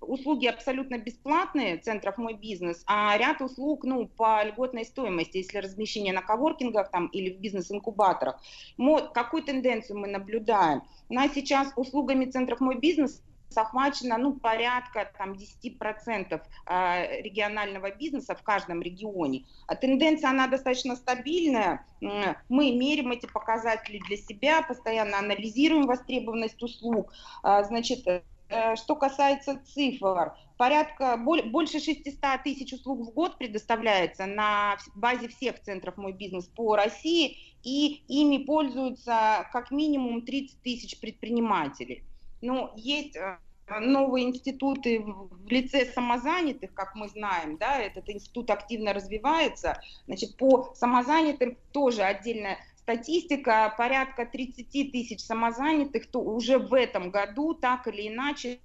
услуги 0.00 0.46
абсолютно 0.46 0.98
бесплатные 0.98 1.76
центров 1.76 2.16
«Мой 2.16 2.34
бизнес», 2.34 2.82
а 2.86 3.16
ряд 3.18 3.40
услуг, 3.40 3.84
ну, 3.84 4.08
по 4.08 4.42
льготной 4.42 4.86
стоимости, 4.86 5.36
если 5.36 5.58
размещение 5.58 6.12
на 6.12 6.22
коворкингах 6.22 6.90
там 6.90 7.06
или 7.08 7.34
в 7.34 7.38
бизнес-инкубаторах. 7.38 8.40
Мо- 8.78 9.10
какую 9.12 9.42
тенденцию 9.42 9.98
мы 9.98 10.08
наблюдаем? 10.08 10.82
У 11.08 11.14
нас 11.14 11.32
сейчас 11.34 11.72
услугами 11.76 12.24
центров 12.24 12.60
«Мой 12.60 12.78
бизнес» 12.78 13.22
охвачено 13.56 14.18
ну, 14.18 14.34
порядка 14.34 15.10
там, 15.18 15.32
10% 15.32 16.40
а, 16.66 17.06
регионального 17.22 17.90
бизнеса 17.90 18.34
в 18.34 18.42
каждом 18.42 18.82
регионе. 18.82 19.44
А 19.66 19.76
тенденция, 19.76 20.30
она 20.30 20.46
достаточно 20.46 20.96
стабильная. 20.96 21.86
Мы 22.00 22.72
меряем 22.72 23.12
эти 23.12 23.26
показатели 23.26 23.98
для 23.98 24.16
себя, 24.16 24.62
постоянно 24.62 25.18
анализируем 25.18 25.86
востребованность 25.86 26.62
услуг. 26.62 27.12
А, 27.42 27.62
Значит, 27.64 28.06
э, 28.06 28.76
что 28.76 28.96
касается 28.96 29.62
цифр, 29.64 30.34
порядка 30.56 31.16
боль- 31.16 31.48
больше 31.50 31.80
600 31.80 32.42
тысяч 32.44 32.72
услуг 32.72 33.00
в 33.08 33.12
год 33.12 33.38
предоставляется 33.38 34.26
на 34.26 34.76
базе 34.94 35.28
всех 35.28 35.60
центров 35.62 35.96
«Мой 35.96 36.12
бизнес» 36.12 36.46
по 36.48 36.76
России, 36.76 37.38
и 37.62 38.04
ими 38.08 38.44
пользуются 38.44 39.48
как 39.52 39.70
минимум 39.70 40.22
30 40.22 40.60
тысяч 40.62 41.00
предпринимателей. 41.00 42.04
Ну, 42.42 42.70
есть 42.76 43.16
э, 43.16 43.38
новые 43.80 44.26
институты 44.26 45.00
в 45.00 45.32
в 45.42 45.48
лице 45.48 45.86
самозанятых, 45.86 46.72
как 46.72 46.94
мы 46.94 47.08
знаем, 47.08 47.56
да, 47.58 47.78
этот 47.78 48.08
институт 48.08 48.50
активно 48.50 48.92
развивается. 48.92 49.80
Значит, 50.06 50.36
по 50.36 50.72
самозанятым 50.74 51.56
тоже 51.72 52.02
отдельная 52.02 52.58
статистика, 52.76 53.74
порядка 53.76 54.24
30 54.24 54.92
тысяч 54.92 55.20
самозанятых, 55.20 56.06
то 56.06 56.20
уже 56.20 56.58
в 56.58 56.74
этом 56.74 57.10
году 57.10 57.54
так 57.54 57.86
или 57.88 58.08
иначе 58.08 58.60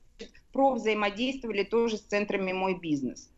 провзаимодействовали 0.53 1.63
тоже 1.63 1.97
с 1.97 2.01
центрами 2.01 2.51
«Мой 2.51 2.79
бизнес». 2.79 3.29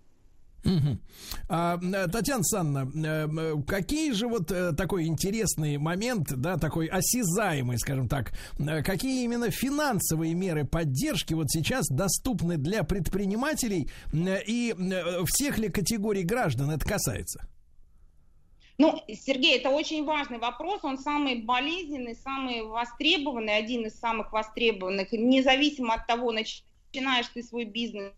Мгм. 0.64 1.00
А, 1.48 1.78
Татьяна 2.12 2.44
Санна, 2.44 2.90
э, 2.94 3.56
какие 3.66 4.12
же 4.12 4.28
вот 4.28 4.52
э, 4.52 4.74
такой 4.74 5.06
интересный 5.06 5.78
момент, 5.78 6.28
да, 6.36 6.58
такой 6.58 6.88
осязаемый, 6.88 7.78
скажем 7.78 8.08
так, 8.10 8.34
э, 8.60 8.84
какие 8.84 9.24
именно 9.24 9.52
финансовые 9.52 10.34
меры 10.34 10.66
поддержки 10.66 11.34
вот 11.34 11.50
сейчас 11.50 11.88
доступны 11.88 12.58
для 12.58 12.84
предпринимателей 12.84 13.90
и 14.14 14.76
всех 15.28 15.58
ли 15.58 15.70
категорий 15.70 16.24
граждан 16.24 16.72
это 16.72 16.86
касается? 16.88 17.48
Ну, 18.78 18.98
Сергей, 19.10 19.58
это 19.58 19.72
очень 19.72 20.06
важный 20.06 20.40
вопрос, 20.40 20.80
он 20.84 20.98
самый 20.98 21.42
болезненный, 21.42 22.16
самый 22.16 22.64
востребованный, 22.64 23.58
один 23.58 23.86
из 23.86 24.00
самых 24.00 24.32
востребованных, 24.32 25.12
независимо 25.12 25.96
от 25.96 26.08
того, 26.08 26.32
нач- 26.34 26.64
начинаешь 26.94 27.28
ты 27.34 27.44
свой 27.44 27.66
бизнес 27.66 28.14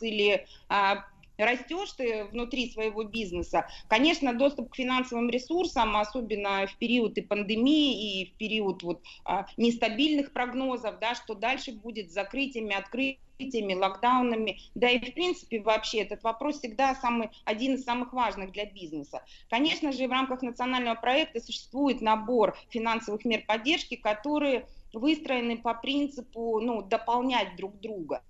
или 0.00 0.46
а, 0.68 1.04
растешь 1.44 1.92
ты 1.92 2.24
внутри 2.24 2.70
своего 2.70 3.04
бизнеса. 3.04 3.66
Конечно, 3.88 4.34
доступ 4.34 4.70
к 4.70 4.76
финансовым 4.76 5.30
ресурсам, 5.30 5.96
особенно 5.96 6.66
в 6.66 6.76
период 6.78 7.18
и 7.18 7.22
пандемии, 7.22 8.22
и 8.22 8.32
в 8.32 8.36
период 8.36 8.82
вот, 8.82 9.02
а, 9.24 9.46
нестабильных 9.56 10.32
прогнозов, 10.32 10.98
да, 10.98 11.14
что 11.14 11.34
дальше 11.34 11.72
будет 11.72 12.10
с 12.10 12.14
закрытиями, 12.14 12.74
открытиями, 12.74 13.74
локдаунами, 13.74 14.58
да 14.74 14.88
и 14.88 14.98
в 14.98 15.14
принципе 15.14 15.60
вообще 15.60 15.98
этот 15.98 16.22
вопрос 16.22 16.58
всегда 16.58 16.94
самый, 16.94 17.28
один 17.44 17.74
из 17.74 17.84
самых 17.84 18.12
важных 18.12 18.52
для 18.52 18.64
бизнеса. 18.64 19.22
Конечно 19.50 19.92
же, 19.92 20.08
в 20.08 20.10
рамках 20.10 20.42
национального 20.42 20.94
проекта 20.94 21.40
существует 21.40 22.00
набор 22.00 22.56
финансовых 22.70 23.24
мер 23.24 23.44
поддержки, 23.46 23.96
которые 23.96 24.66
выстроены 24.92 25.58
по 25.58 25.74
принципу 25.74 26.60
ну, 26.60 26.82
дополнять 26.82 27.56
друг 27.56 27.78
друга 27.80 28.22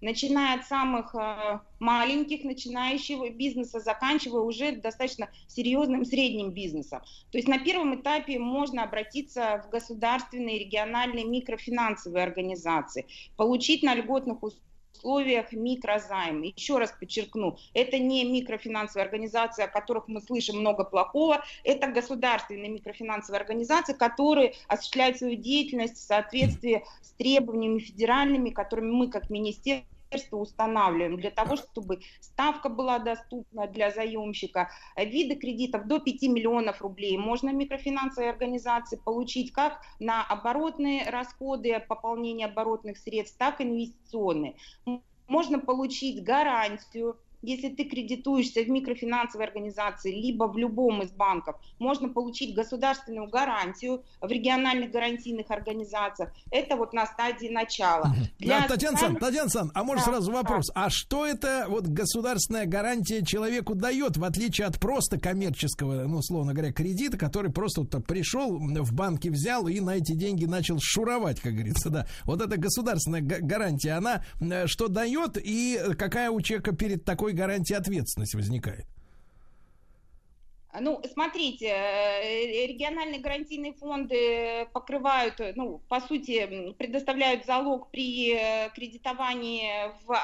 начиная 0.00 0.58
от 0.58 0.66
самых 0.66 1.14
э, 1.14 1.60
маленьких 1.78 2.44
начинающего 2.44 3.30
бизнеса, 3.30 3.80
заканчивая 3.80 4.42
уже 4.42 4.72
достаточно 4.72 5.28
серьезным 5.46 6.04
средним 6.04 6.50
бизнесом. 6.50 7.00
То 7.30 7.38
есть 7.38 7.48
на 7.48 7.58
первом 7.58 8.00
этапе 8.00 8.38
можно 8.38 8.84
обратиться 8.84 9.64
в 9.66 9.70
государственные, 9.70 10.58
региональные 10.58 11.24
микрофинансовые 11.24 12.24
организации, 12.24 13.06
получить 13.36 13.82
на 13.82 13.94
льготных 13.94 14.42
условиях 14.42 14.71
микрозайм. 15.52 16.42
Еще 16.42 16.78
раз 16.78 16.92
подчеркну, 16.98 17.58
это 17.74 17.98
не 17.98 18.24
микрофинансовые 18.24 19.04
организации, 19.04 19.64
о 19.64 19.68
которых 19.68 20.08
мы 20.08 20.20
слышим 20.20 20.58
много 20.58 20.84
плохого, 20.84 21.42
это 21.64 21.88
государственные 21.88 22.70
микрофинансовые 22.70 23.40
организации, 23.40 23.94
которые 23.94 24.54
осуществляют 24.68 25.18
свою 25.18 25.36
деятельность 25.36 25.96
в 25.96 26.06
соответствии 26.06 26.84
с 27.02 27.12
требованиями 27.12 27.78
федеральными, 27.78 28.50
которыми 28.50 28.90
мы 28.90 29.08
как 29.10 29.30
министерство 29.30 29.86
устанавливаем 30.36 31.16
для 31.16 31.30
того, 31.30 31.56
чтобы 31.56 32.00
ставка 32.20 32.68
была 32.68 32.98
доступна 32.98 33.66
для 33.66 33.90
заемщика, 33.90 34.70
виды 34.96 35.36
кредитов 35.36 35.86
до 35.86 35.98
5 35.98 36.22
миллионов 36.22 36.80
рублей. 36.82 37.16
Можно 37.16 37.50
микрофинансовые 37.50 38.30
организации 38.30 38.96
получить 38.96 39.52
как 39.52 39.80
на 39.98 40.22
оборотные 40.24 41.08
расходы, 41.08 41.78
пополнение 41.80 42.46
оборотных 42.46 42.98
средств, 42.98 43.38
так 43.38 43.60
и 43.60 43.64
инвестиционные. 43.64 44.56
Можно 45.28 45.58
получить 45.58 46.22
гарантию 46.22 47.16
если 47.42 47.68
ты 47.68 47.84
кредитуешься 47.84 48.62
в 48.62 48.68
микрофинансовой 48.68 49.46
организации, 49.46 50.12
либо 50.14 50.44
в 50.44 50.56
любом 50.56 51.02
из 51.02 51.10
банков, 51.10 51.56
можно 51.78 52.08
получить 52.08 52.54
государственную 52.54 53.28
гарантию 53.28 54.02
в 54.20 54.28
региональных 54.28 54.90
гарантийных 54.90 55.50
организациях. 55.50 56.30
Это 56.50 56.76
вот 56.76 56.92
на 56.92 57.06
стадии 57.06 57.48
начала. 57.48 58.14
Да, 58.38 58.66
Татьяна 58.68 58.96
Сан, 58.98 59.16
Татьяна 59.16 59.48
Сан, 59.48 59.70
а 59.74 59.84
может 59.84 60.04
Да, 60.04 60.12
сразу 60.12 60.30
да. 60.30 60.38
вопрос, 60.38 60.70
а 60.74 60.88
что 60.90 61.26
это 61.26 61.66
вот 61.68 61.86
государственная 61.86 62.66
гарантия 62.66 63.24
человеку 63.24 63.74
дает, 63.74 64.16
в 64.16 64.24
отличие 64.24 64.66
от 64.66 64.78
просто 64.78 65.18
коммерческого, 65.18 66.04
ну, 66.04 66.18
условно 66.18 66.52
говоря, 66.54 66.72
кредита, 66.72 67.16
который 67.18 67.50
просто 67.52 67.82
вот 67.82 68.06
пришел, 68.06 68.58
в 68.58 68.92
банке 68.92 69.30
взял 69.30 69.66
и 69.68 69.80
на 69.80 69.96
эти 69.96 70.12
деньги 70.14 70.44
начал 70.44 70.78
шуровать, 70.80 71.40
как 71.40 71.52
говорится, 71.54 71.90
да. 71.90 72.06
Вот 72.24 72.40
эта 72.40 72.56
государственная 72.56 73.20
га- 73.20 73.40
гарантия, 73.40 73.92
она 73.92 74.24
э, 74.40 74.66
что 74.66 74.88
дает 74.88 75.36
и 75.42 75.78
какая 75.98 76.30
у 76.30 76.40
человека 76.40 76.72
перед 76.74 77.04
такой 77.04 77.31
гарантией 77.32 77.78
ответственность 77.78 78.34
возникает? 78.34 78.86
Ну, 80.80 81.02
смотрите, 81.12 81.66
э, 81.66 82.66
региональные 82.66 83.20
гарантийные 83.20 83.74
фонды 83.74 84.66
покрывают, 84.72 85.38
э, 85.38 85.52
ну, 85.54 85.82
по 85.88 86.00
сути, 86.00 86.72
предоставляют 86.78 87.44
залог 87.44 87.90
при 87.90 88.32
э, 88.34 88.70
кредитовании 88.74 89.92
в 90.06 90.14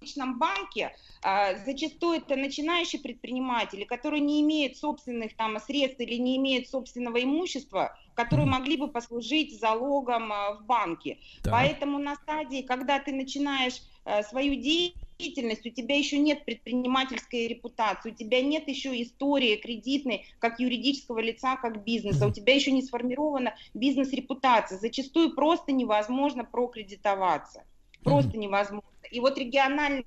обычном 0.00 0.38
банке. 0.38 0.94
А, 1.22 1.56
Зачастую 1.56 2.18
это 2.18 2.36
начинающие 2.36 3.02
предприниматели, 3.02 3.84
которые 3.84 4.20
не 4.20 4.40
имеют 4.42 4.76
собственных 4.76 5.36
там 5.36 5.58
средств 5.58 6.00
или 6.00 6.14
не 6.14 6.36
имеют 6.36 6.68
собственного 6.68 7.22
имущества, 7.22 7.98
которые 8.14 8.46
могли 8.46 8.76
бы 8.76 8.88
послужить 8.88 9.58
залогом 9.58 10.32
а, 10.32 10.54
в 10.54 10.66
банке. 10.66 11.18
Так. 11.42 11.52
Поэтому 11.52 11.98
на 11.98 12.14
стадии, 12.14 12.62
когда 12.62 13.00
ты 13.00 13.12
начинаешь 13.12 13.82
э, 14.04 14.22
свою 14.22 14.54
деятельность, 14.54 15.09
у 15.28 15.70
тебя 15.70 15.96
еще 15.96 16.18
нет 16.18 16.44
предпринимательской 16.44 17.46
репутации, 17.46 18.10
у 18.10 18.14
тебя 18.14 18.42
нет 18.42 18.68
еще 18.68 19.00
истории 19.02 19.56
кредитной, 19.56 20.26
как 20.38 20.60
юридического 20.60 21.18
лица, 21.18 21.56
как 21.56 21.84
бизнеса, 21.84 22.26
у 22.26 22.32
тебя 22.32 22.54
еще 22.54 22.72
не 22.72 22.82
сформирована 22.82 23.54
бизнес-репутация. 23.74 24.78
Зачастую 24.78 25.34
просто 25.34 25.72
невозможно 25.72 26.44
прокредитоваться. 26.44 27.64
Просто 28.02 28.38
невозможно. 28.38 28.88
И 29.10 29.20
вот 29.20 29.38
региональные 29.38 30.04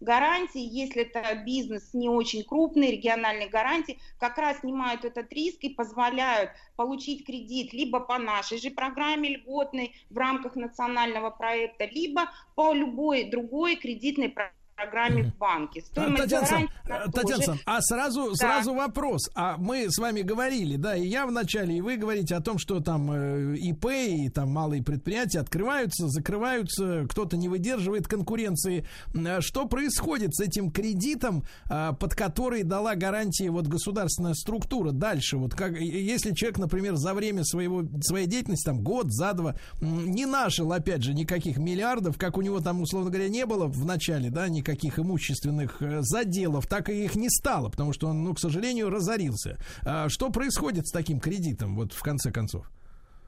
гарантии, 0.00 0.60
если 0.60 1.02
это 1.02 1.34
бизнес 1.44 1.94
не 1.94 2.08
очень 2.08 2.44
крупный, 2.44 2.92
региональные 2.92 3.48
гарантии, 3.48 3.98
как 4.18 4.38
раз 4.38 4.60
снимают 4.60 5.04
этот 5.04 5.32
риск 5.32 5.58
и 5.64 5.70
позволяют 5.70 6.50
получить 6.76 7.26
кредит 7.26 7.72
либо 7.72 8.00
по 8.00 8.18
нашей 8.18 8.58
же 8.58 8.70
программе 8.70 9.36
льготной 9.36 9.94
в 10.10 10.16
рамках 10.16 10.56
национального 10.56 11.30
проекта, 11.30 11.84
либо 11.84 12.30
по 12.54 12.72
любой 12.72 13.24
другой 13.24 13.76
кредитной 13.76 14.28
программе 14.28 14.61
программе 14.82 15.24
в 15.24 15.38
банке. 15.38 15.80
Стоимость 15.82 16.22
Татьяна, 16.22 16.46
Сан- 16.46 16.68
она 16.86 17.06
Татьяна 17.12 17.42
Сан, 17.42 17.58
а 17.66 17.80
сразу, 17.80 18.30
Да. 18.30 18.34
сразу 18.36 18.74
вопрос. 18.74 19.30
А 19.34 19.56
мы 19.56 19.86
с 19.90 19.98
вами 19.98 20.22
говорили, 20.22 20.76
да, 20.76 20.96
и 20.96 21.06
я 21.06 21.26
вначале, 21.26 21.76
и 21.76 21.80
вы 21.80 21.96
говорите 21.96 22.34
о 22.34 22.40
том, 22.40 22.58
что 22.58 22.80
там 22.80 23.10
э, 23.12 23.56
ИП 23.58 23.86
и 23.90 24.28
там 24.28 24.50
малые 24.50 24.82
предприятия 24.82 25.40
открываются, 25.40 26.08
закрываются, 26.08 27.06
кто-то 27.08 27.36
не 27.36 27.48
выдерживает 27.48 28.08
конкуренции. 28.08 28.86
М, 29.14 29.40
Что 29.40 29.66
происходит 29.66 30.34
с 30.34 30.40
этим 30.40 30.70
кредитом, 30.70 31.44
под 31.68 32.14
который 32.14 32.62
дала 32.62 32.94
гарантии 32.94 33.48
вот 33.48 33.66
государственная 33.66 34.34
структура 34.34 34.90
дальше? 34.92 35.36
Вот 35.36 35.54
как, 35.54 35.78
если 35.80 36.32
человек, 36.34 36.58
например, 36.58 36.96
за 36.96 37.14
время 37.14 37.44
своего, 37.44 37.82
своей 38.02 38.26
деятельности, 38.26 38.64
там, 38.66 38.82
год, 38.82 39.12
за 39.12 39.32
два, 39.32 39.54
не 39.80 40.26
нажил, 40.26 40.72
опять 40.72 41.02
же, 41.02 41.14
никаких 41.14 41.58
миллиардов, 41.58 42.18
как 42.18 42.36
у 42.36 42.42
него 42.42 42.60
там, 42.60 42.80
условно 42.82 43.10
говоря, 43.10 43.28
не 43.28 43.46
было 43.46 43.66
в 43.66 43.84
начале, 43.84 44.30
да, 44.30 44.48
никаких 44.48 44.71
имущественных 44.98 45.80
э, 45.82 46.02
заделов, 46.02 46.66
так 46.66 46.88
и 46.88 47.04
их 47.04 47.14
не 47.16 47.28
стало, 47.28 47.68
потому 47.68 47.92
что 47.92 48.08
он, 48.08 48.22
ну, 48.22 48.34
к 48.34 48.40
сожалению, 48.40 48.90
разорился. 48.90 49.58
А 49.84 50.08
Что 50.08 50.30
происходит 50.30 50.86
с 50.86 50.92
таким 50.92 51.20
кредитом, 51.20 51.76
вот 51.76 51.92
в 51.92 52.02
конце 52.02 52.30
концов? 52.30 52.70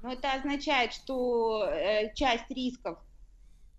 Но 0.03 0.12
это 0.12 0.33
означает, 0.33 0.93
что 0.93 1.65
э, 1.65 2.15
часть 2.15 2.51
рисков 2.51 2.99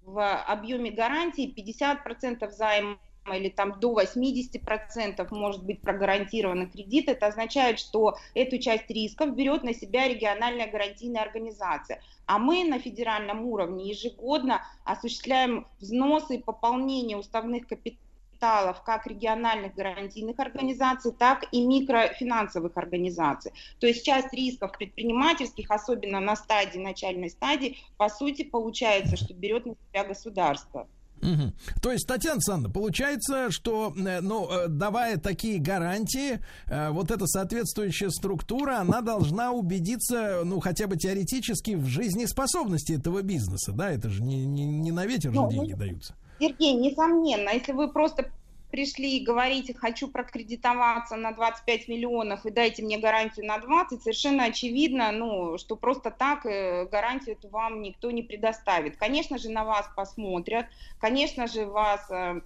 в 0.04 0.42
объеме 0.44 0.92
гарантии 0.92 1.54
50% 1.54 2.50
займа 2.52 2.98
или 3.34 3.49
там 3.49 3.80
до 3.80 3.99
80% 3.99 5.27
может 5.31 5.64
быть 5.64 5.81
прогарантировано 5.81 6.68
кредит, 6.68 7.10
это 7.10 7.27
означает, 7.27 7.80
что 7.80 8.18
эту 8.34 8.57
часть 8.57 8.89
рисков 8.89 9.35
берет 9.35 9.64
на 9.64 9.73
себя 9.73 10.07
региональная 10.07 10.69
гарантийная 10.69 11.23
организация. 11.23 12.02
А 12.27 12.38
мы 12.38 12.64
на 12.64 12.80
федеральном 12.80 13.45
уровне 13.45 13.89
ежегодно 13.89 14.61
осуществляем 14.84 15.68
взносы 15.80 16.35
и 16.35 16.41
пополнение 16.41 17.18
уставных 17.18 17.68
капиталов 17.68 17.99
капиталов 18.35 18.84
как 18.84 19.07
региональных 19.07 19.76
гарантийных 19.76 20.38
организаций, 20.39 21.11
так 21.18 21.45
и 21.52 21.65
микрофинансовых 21.65 22.76
организаций. 22.76 23.53
То 23.80 23.88
есть 23.88 24.06
часть 24.06 24.34
рисков 24.34 24.73
предпринимательских, 24.77 25.72
особенно 25.72 26.19
на 26.19 26.35
стадии, 26.35 26.80
начальной 26.80 27.30
стадии, 27.30 27.77
по 27.97 28.10
сути, 28.10 28.43
получается, 28.43 29.15
что 29.15 29.34
берет 29.34 29.65
на 29.65 29.76
себя 29.89 30.03
государство. 30.03 30.88
Мгм. 31.22 31.54
То 31.82 31.92
есть, 31.92 32.08
Татьяна 32.08 32.36
Александровна, 32.36 32.74
получается, 32.74 33.52
что, 33.52 33.94
э, 33.96 34.22
ну, 34.22 34.50
э, 34.50 34.68
давая 34.68 35.18
такие 35.18 35.60
гарантии, 35.60 36.40
э, 36.68 36.90
вот 36.90 37.12
эта 37.12 37.26
соответствующая 37.26 38.10
структура, 38.10 38.80
она 38.80 39.02
должна 39.02 39.52
убедиться, 39.52 40.42
ну, 40.44 40.60
хотя 40.60 40.88
бы 40.88 40.98
теоретически 40.98 41.76
в 41.76 41.86
жизнеспособности 41.88 42.94
этого 42.94 43.22
бизнеса, 43.22 43.72
да? 43.72 43.92
Это 43.92 44.10
же 44.10 44.22
не, 44.22 44.46
не, 44.46 44.66
не 44.66 44.92
на 44.92 45.06
ветер 45.06 45.32
же 45.32 45.40
Ну, 45.40 45.50
деньги 45.50 45.72
ну, 45.72 45.78
даются. 45.78 46.16
Сергей, 46.40 46.74
несомненно, 46.74 47.50
если 47.50 47.72
вы 47.72 47.92
просто 47.92 48.30
пришли 48.76 49.18
и 49.18 49.23
говорите, 49.23 49.73
хочу 49.73 50.10
прокредитоваться 50.10 51.15
на 51.15 51.31
25 51.31 51.88
миллионов 51.88 52.45
и 52.45 52.52
дайте 52.52 52.84
мне 52.84 52.97
гарантию 52.97 53.45
на 53.45 53.57
20, 53.57 54.02
совершенно 54.02 54.43
очевидно, 54.43 55.14
ну, 55.14 55.57
что 55.57 55.77
просто 55.77 56.11
так 56.11 56.45
э, 56.45 56.85
гарантию 56.91 57.38
эту 57.38 57.47
вам 57.47 57.81
никто 57.81 58.11
не 58.11 58.22
предоставит. 58.22 58.97
Конечно 58.97 59.38
же, 59.38 59.49
на 59.49 59.64
вас 59.64 59.89
посмотрят, 59.95 60.65
конечно 60.99 61.47
же, 61.47 61.65
вас 61.65 62.11
э, 62.11 62.41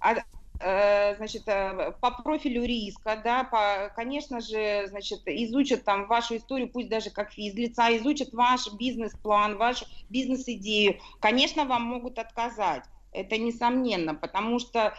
а- 0.00 0.16
э, 0.60 1.16
значит, 1.16 1.46
по 1.46 2.10
профилю 2.22 2.64
риска, 2.64 3.18
да, 3.24 3.44
по, 3.44 3.90
конечно 3.96 4.42
же, 4.42 4.86
значит, 4.88 5.20
изучат 5.24 5.82
там 5.82 6.08
вашу 6.08 6.36
историю, 6.36 6.68
пусть 6.68 6.90
даже 6.90 7.08
как 7.08 7.32
физлица, 7.32 7.96
изучат 7.96 8.34
ваш 8.34 8.70
бизнес-план, 8.74 9.56
вашу 9.56 9.86
бизнес-идею. 10.10 11.00
Конечно, 11.20 11.64
вам 11.64 11.84
могут 11.84 12.18
отказать. 12.18 12.84
Это 13.18 13.36
несомненно, 13.36 14.14
потому 14.14 14.58
что 14.58 14.94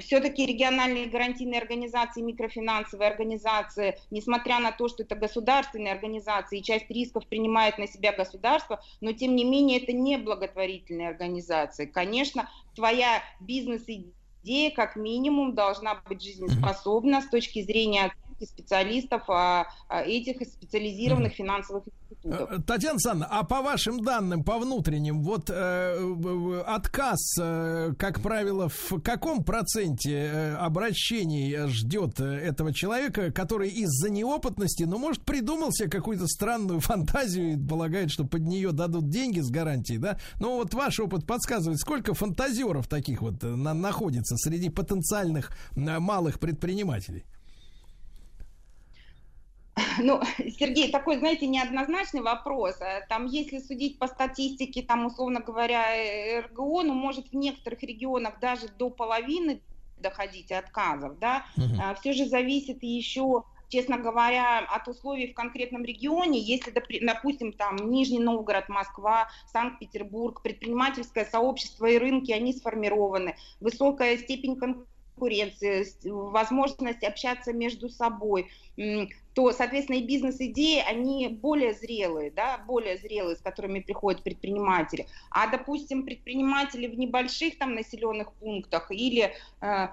все-таки 0.00 0.46
региональные 0.46 1.06
гарантийные 1.06 1.60
организации, 1.60 2.22
микрофинансовые 2.22 3.10
организации, 3.10 3.96
несмотря 4.10 4.58
на 4.58 4.72
то, 4.72 4.88
что 4.88 5.04
это 5.04 5.14
государственные 5.14 5.92
организации, 5.92 6.58
и 6.58 6.62
часть 6.62 6.90
рисков 6.90 7.26
принимает 7.28 7.78
на 7.78 7.86
себя 7.86 8.12
государство, 8.12 8.80
но 9.00 9.12
тем 9.12 9.36
не 9.36 9.44
менее 9.44 9.80
это 9.80 9.92
не 9.92 10.16
благотворительные 10.16 11.08
организации. 11.08 11.86
Конечно, 11.86 12.50
твоя 12.74 13.22
бизнес-идея 13.40 14.72
как 14.74 14.96
минимум 14.96 15.54
должна 15.54 16.02
быть 16.08 16.22
жизнеспособна 16.22 17.20
с 17.22 17.28
точки 17.28 17.62
зрения 17.62 18.12
специалистов 18.44 19.22
а, 19.28 19.68
а, 19.88 20.02
этих 20.02 20.46
специализированных 20.46 21.32
финансовых 21.34 21.84
институтов. 21.86 22.07
Э, 22.30 22.58
Татьяна 22.66 22.94
Александровна, 22.94 23.26
а 23.30 23.44
по 23.44 23.62
вашим 23.62 24.02
данным, 24.02 24.44
по 24.44 24.58
внутренним, 24.58 25.22
вот 25.22 25.50
э, 25.50 26.62
отказ, 26.66 27.36
э, 27.40 27.94
как 27.98 28.20
правило, 28.20 28.68
в 28.68 29.00
каком 29.02 29.44
проценте 29.44 30.12
э, 30.12 30.54
обращений 30.56 31.54
э, 31.54 31.68
ждет 31.68 32.20
этого 32.20 32.74
человека, 32.74 33.32
который 33.32 33.70
из-за 33.70 34.10
неопытности, 34.10 34.82
ну, 34.84 34.98
может, 34.98 35.22
придумал 35.22 35.72
себе 35.72 35.88
какую-то 35.88 36.26
странную 36.26 36.80
фантазию 36.88 37.54
и 37.54 37.56
полагает, 37.56 38.10
что 38.10 38.24
под 38.24 38.42
нее 38.42 38.72
дадут 38.72 39.08
деньги 39.08 39.40
с 39.40 39.50
гарантией, 39.50 39.98
да? 39.98 40.18
Но 40.40 40.56
вот 40.56 40.74
ваш 40.74 41.00
опыт 41.00 41.26
подсказывает, 41.26 41.80
сколько 41.80 42.14
фантазеров 42.14 42.88
таких 42.88 43.22
вот 43.22 43.42
на- 43.42 43.74
находится 43.74 44.36
среди 44.36 44.68
потенциальных 44.68 45.52
малых 45.74 46.38
предпринимателей? 46.40 47.24
Ну, 50.02 50.20
Сергей, 50.58 50.90
такой, 50.90 51.18
знаете, 51.18 51.46
неоднозначный 51.46 52.20
вопрос. 52.20 52.80
А 52.80 53.00
Там, 53.08 53.26
если 53.26 53.58
судить 53.58 53.98
по 53.98 54.06
статистике, 54.06 54.82
там, 54.82 55.06
условно 55.06 55.40
говоря, 55.40 55.96
э, 55.96 56.40
РГО, 56.40 56.82
ну, 56.82 56.94
может 56.94 57.28
в 57.28 57.34
некоторых 57.34 57.82
регионах 57.82 58.40
даже 58.40 58.68
до 58.68 58.90
половины 58.90 59.60
доходить 59.96 60.52
отказов, 60.52 61.18
да, 61.18 61.44
Мгм. 61.56 61.96
все 61.96 62.12
же 62.12 62.26
зависит 62.26 62.82
еще 62.82 63.42
честно 63.68 63.98
говоря, 63.98 64.60
от 64.60 64.88
условий 64.88 65.30
в 65.30 65.34
конкретном 65.34 65.84
регионе, 65.84 66.40
если, 66.40 66.72
допустим, 67.02 67.52
там 67.52 67.76
Нижний 67.90 68.18
Новгород, 68.18 68.68
Москва, 68.68 69.28
Санкт-Петербург, 69.52 70.42
предпринимательское 70.42 71.24
сообщество 71.24 71.86
и 71.86 71.98
рынки, 71.98 72.32
они 72.32 72.52
сформированы, 72.52 73.36
высокая 73.60 74.16
степень 74.16 74.56
конкуренции, 74.56 75.86
возможность 76.08 77.04
общаться 77.04 77.52
между 77.52 77.88
собой, 77.88 78.50
то, 79.38 79.52
соответственно, 79.52 79.98
и 79.98 80.04
бизнес-идеи, 80.04 80.82
они 80.84 81.28
более 81.28 81.72
зрелые, 81.72 82.32
да, 82.32 82.58
более 82.66 82.98
зрелые, 82.98 83.36
с 83.36 83.40
которыми 83.40 83.78
приходят 83.78 84.24
предприниматели. 84.24 85.06
А, 85.30 85.46
допустим, 85.46 86.04
предприниматели 86.04 86.88
в 86.88 86.98
небольших 86.98 87.56
там 87.56 87.76
населенных 87.76 88.32
пунктах 88.32 88.90
или 88.90 89.32
э, 89.60 89.88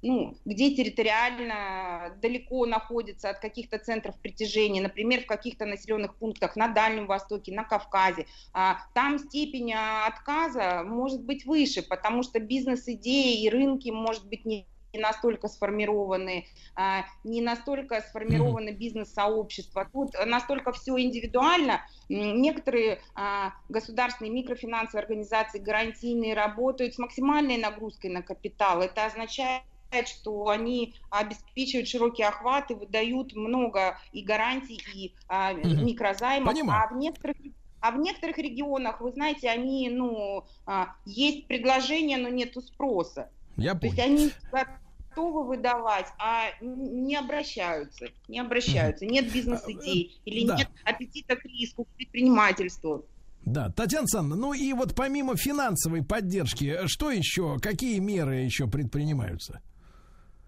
ну, 0.00 0.34
где 0.46 0.74
территориально 0.74 2.16
далеко 2.22 2.64
находятся 2.64 3.28
от 3.28 3.40
каких-то 3.40 3.78
центров 3.78 4.18
притяжения, 4.18 4.80
например, 4.80 5.24
в 5.24 5.26
каких-то 5.26 5.66
населенных 5.66 6.14
пунктах 6.14 6.56
на 6.56 6.68
Дальнем 6.68 7.06
Востоке, 7.06 7.52
на 7.52 7.64
Кавказе, 7.64 8.24
а, 8.54 8.78
там 8.94 9.18
степень 9.18 9.74
а, 9.74 10.06
отказа 10.06 10.84
может 10.86 11.22
быть 11.22 11.44
выше, 11.44 11.82
потому 11.82 12.22
что 12.22 12.40
бизнес-идеи 12.40 13.42
и 13.42 13.50
рынки, 13.50 13.90
может 13.90 14.26
быть, 14.26 14.46
не 14.46 14.66
не 14.92 15.00
настолько 15.00 15.48
сформированы, 15.48 16.46
а, 16.74 17.04
не 17.24 17.40
настолько 17.40 18.00
сформированы 18.00 18.70
бизнес-сообщества. 18.70 19.88
Тут 19.92 20.10
настолько 20.26 20.72
все 20.72 20.98
индивидуально. 20.98 21.84
Некоторые 22.08 23.00
а, 23.14 23.52
государственные 23.68 24.32
микрофинансовые 24.32 25.02
организации 25.02 25.58
гарантийные 25.58 26.34
работают 26.34 26.94
с 26.94 26.98
максимальной 26.98 27.56
нагрузкой 27.56 28.10
на 28.10 28.22
капитал. 28.22 28.82
Это 28.82 29.06
означает 29.06 29.62
что 30.06 30.46
они 30.46 30.94
обеспечивают 31.10 31.88
широкий 31.88 32.22
охват 32.22 32.70
и 32.70 32.74
выдают 32.74 33.34
много 33.34 33.98
и 34.12 34.22
гарантий, 34.22 34.80
и 34.94 35.16
а, 35.26 35.52
Мгм. 35.52 35.84
микрозаймов. 35.84 36.54
Понимаю. 36.54 36.82
А 36.84 36.94
в 36.94 36.96
некоторых 36.96 37.36
а 37.80 37.92
в 37.92 37.98
некоторых 37.98 38.36
регионах, 38.38 39.00
вы 39.00 39.10
знаете, 39.10 39.48
они, 39.48 39.88
ну, 39.88 40.44
а, 40.66 40.96
есть 41.06 41.48
предложение, 41.48 42.18
но 42.18 42.28
нету 42.28 42.60
спроса. 42.60 43.32
Я 43.60 43.74
То 43.74 43.86
есть 43.86 43.98
они 43.98 44.30
готовы 44.50 45.46
выдавать, 45.46 46.06
а 46.18 46.46
не 46.60 47.16
обращаются, 47.16 48.06
не 48.28 48.40
обращаются. 48.40 49.06
Нет 49.06 49.32
бизнес-идей 49.32 50.20
или 50.24 50.46
да. 50.46 50.56
нет 50.56 50.68
аппетита 50.84 51.36
к 51.36 51.44
риску, 51.44 51.84
к 51.84 51.88
предпринимательству. 51.88 53.04
Да, 53.44 53.70
Татьяна 53.70 54.02
Александровна, 54.02 54.36
ну 54.36 54.52
и 54.52 54.72
вот 54.72 54.94
помимо 54.94 55.36
финансовой 55.36 56.02
поддержки, 56.02 56.86
что 56.86 57.10
еще, 57.10 57.58
какие 57.58 57.98
меры 57.98 58.36
еще 58.36 58.66
предпринимаются? 58.66 59.60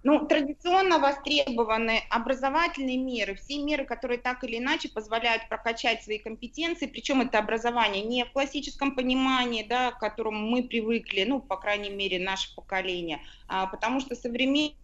Ну, 0.05 0.27
традиционно 0.27 0.99
востребованы 0.99 2.03
образовательные 2.11 2.97
меры, 2.97 3.37
все 3.37 3.63
меры, 3.63 3.85
которые 3.85 4.19
так 4.19 4.43
или 4.43 4.59
иначе 4.59 4.89
позволяют 4.89 5.49
прокачать 5.49 6.03
свои 6.03 6.19
компетенции, 6.19 6.87
причем 6.87 7.21
это 7.21 7.39
образование 7.39 8.03
не 8.03 8.25
в 8.25 8.33
классическом 8.33 8.97
понимании, 8.97 9.63
да, 9.63 9.93
к 9.93 10.01
которому 10.01 10.49
мы 10.49 10.65
привыкли, 10.65 11.23
ну, 11.23 11.41
по 11.41 11.57
крайней 11.57 11.91
мере, 11.91 12.19
наше 12.19 12.53
поколение, 12.57 13.21
а, 13.47 13.69
потому 13.69 14.01
что 14.01 14.17
современные 14.17 14.75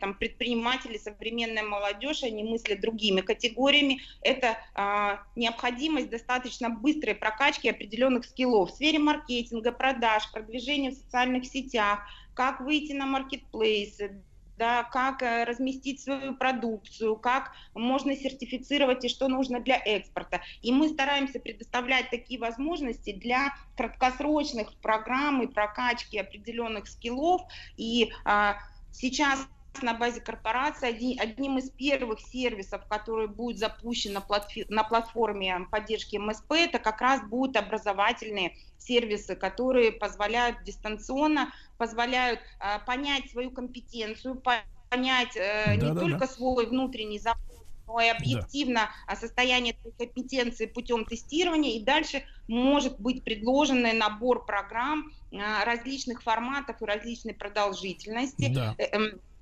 там, 0.00 0.14
предприниматели, 0.14 0.98
современная 0.98 1.62
молодежь, 1.62 2.24
они 2.24 2.42
мыслят 2.42 2.80
другими 2.80 3.20
категориями. 3.20 4.00
Это 4.22 4.58
а, 4.74 5.20
необходимость 5.36 6.10
достаточно 6.10 6.68
быстрой 6.68 7.14
прокачки 7.14 7.68
определенных 7.68 8.24
скиллов 8.24 8.72
в 8.72 8.74
сфере 8.74 8.98
маркетинга, 8.98 9.70
продаж, 9.70 10.28
продвижения 10.32 10.90
в 10.90 10.94
социальных 10.94 11.46
сетях, 11.46 12.00
как 12.34 12.60
выйти 12.60 12.92
на 12.92 13.06
маркетплейсы, 13.06 14.20
да, 14.58 14.84
как 14.84 15.22
э, 15.22 15.44
разместить 15.44 16.00
свою 16.00 16.34
продукцию, 16.34 17.16
как 17.16 17.52
можно 17.74 18.14
сертифицировать 18.16 19.04
и 19.04 19.08
что 19.08 19.28
нужно 19.28 19.60
для 19.60 19.76
экспорта. 19.76 20.42
И 20.62 20.72
мы 20.72 20.88
стараемся 20.88 21.38
предоставлять 21.38 22.10
такие 22.10 22.40
возможности 22.40 23.12
для 23.12 23.54
краткосрочных 23.76 24.74
программ 24.80 25.42
и 25.42 25.46
прокачки 25.46 26.18
определенных 26.18 26.88
скиллов. 26.88 27.42
И 27.76 28.10
а, 28.24 28.56
сейчас 28.92 29.48
на 29.82 29.94
базе 29.94 30.20
корпорации 30.20 30.88
один, 30.88 31.20
одним 31.20 31.58
из 31.58 31.70
первых 31.70 32.20
сервисов, 32.20 32.86
который 32.88 33.28
будет 33.28 33.58
запущен 33.58 34.12
на, 34.12 34.20
платфи, 34.20 34.66
на 34.68 34.84
платформе 34.84 35.66
поддержки 35.70 36.16
МСП, 36.16 36.52
это 36.52 36.78
как 36.78 37.00
раз 37.00 37.22
будут 37.22 37.56
образовательные 37.56 38.56
сервисы, 38.78 39.36
которые 39.36 39.92
позволяют 39.92 40.62
дистанционно, 40.64 41.52
позволяют 41.76 42.40
э, 42.60 42.78
понять 42.86 43.30
свою 43.30 43.50
компетенцию, 43.50 44.42
понять 44.90 45.36
э, 45.36 45.74
не 45.76 45.92
да, 45.92 45.94
только 45.94 46.20
да. 46.20 46.26
свой 46.26 46.66
внутренний 46.66 47.18
запрос, 47.18 47.64
но 47.86 48.00
и 48.00 48.08
объективно 48.08 48.90
да. 49.06 49.16
состояние 49.16 49.74
этой 49.74 50.06
компетенции 50.06 50.66
путем 50.66 51.04
тестирования, 51.04 51.72
и 51.72 51.82
дальше 51.82 52.24
может 52.46 52.98
быть 52.98 53.24
предложенный 53.24 53.92
набор 53.92 54.46
программ 54.46 55.12
э, 55.30 55.36
различных 55.64 56.22
форматов 56.22 56.80
и 56.80 56.84
различной 56.84 57.34
продолжительности, 57.34 58.52
да. 58.54 58.76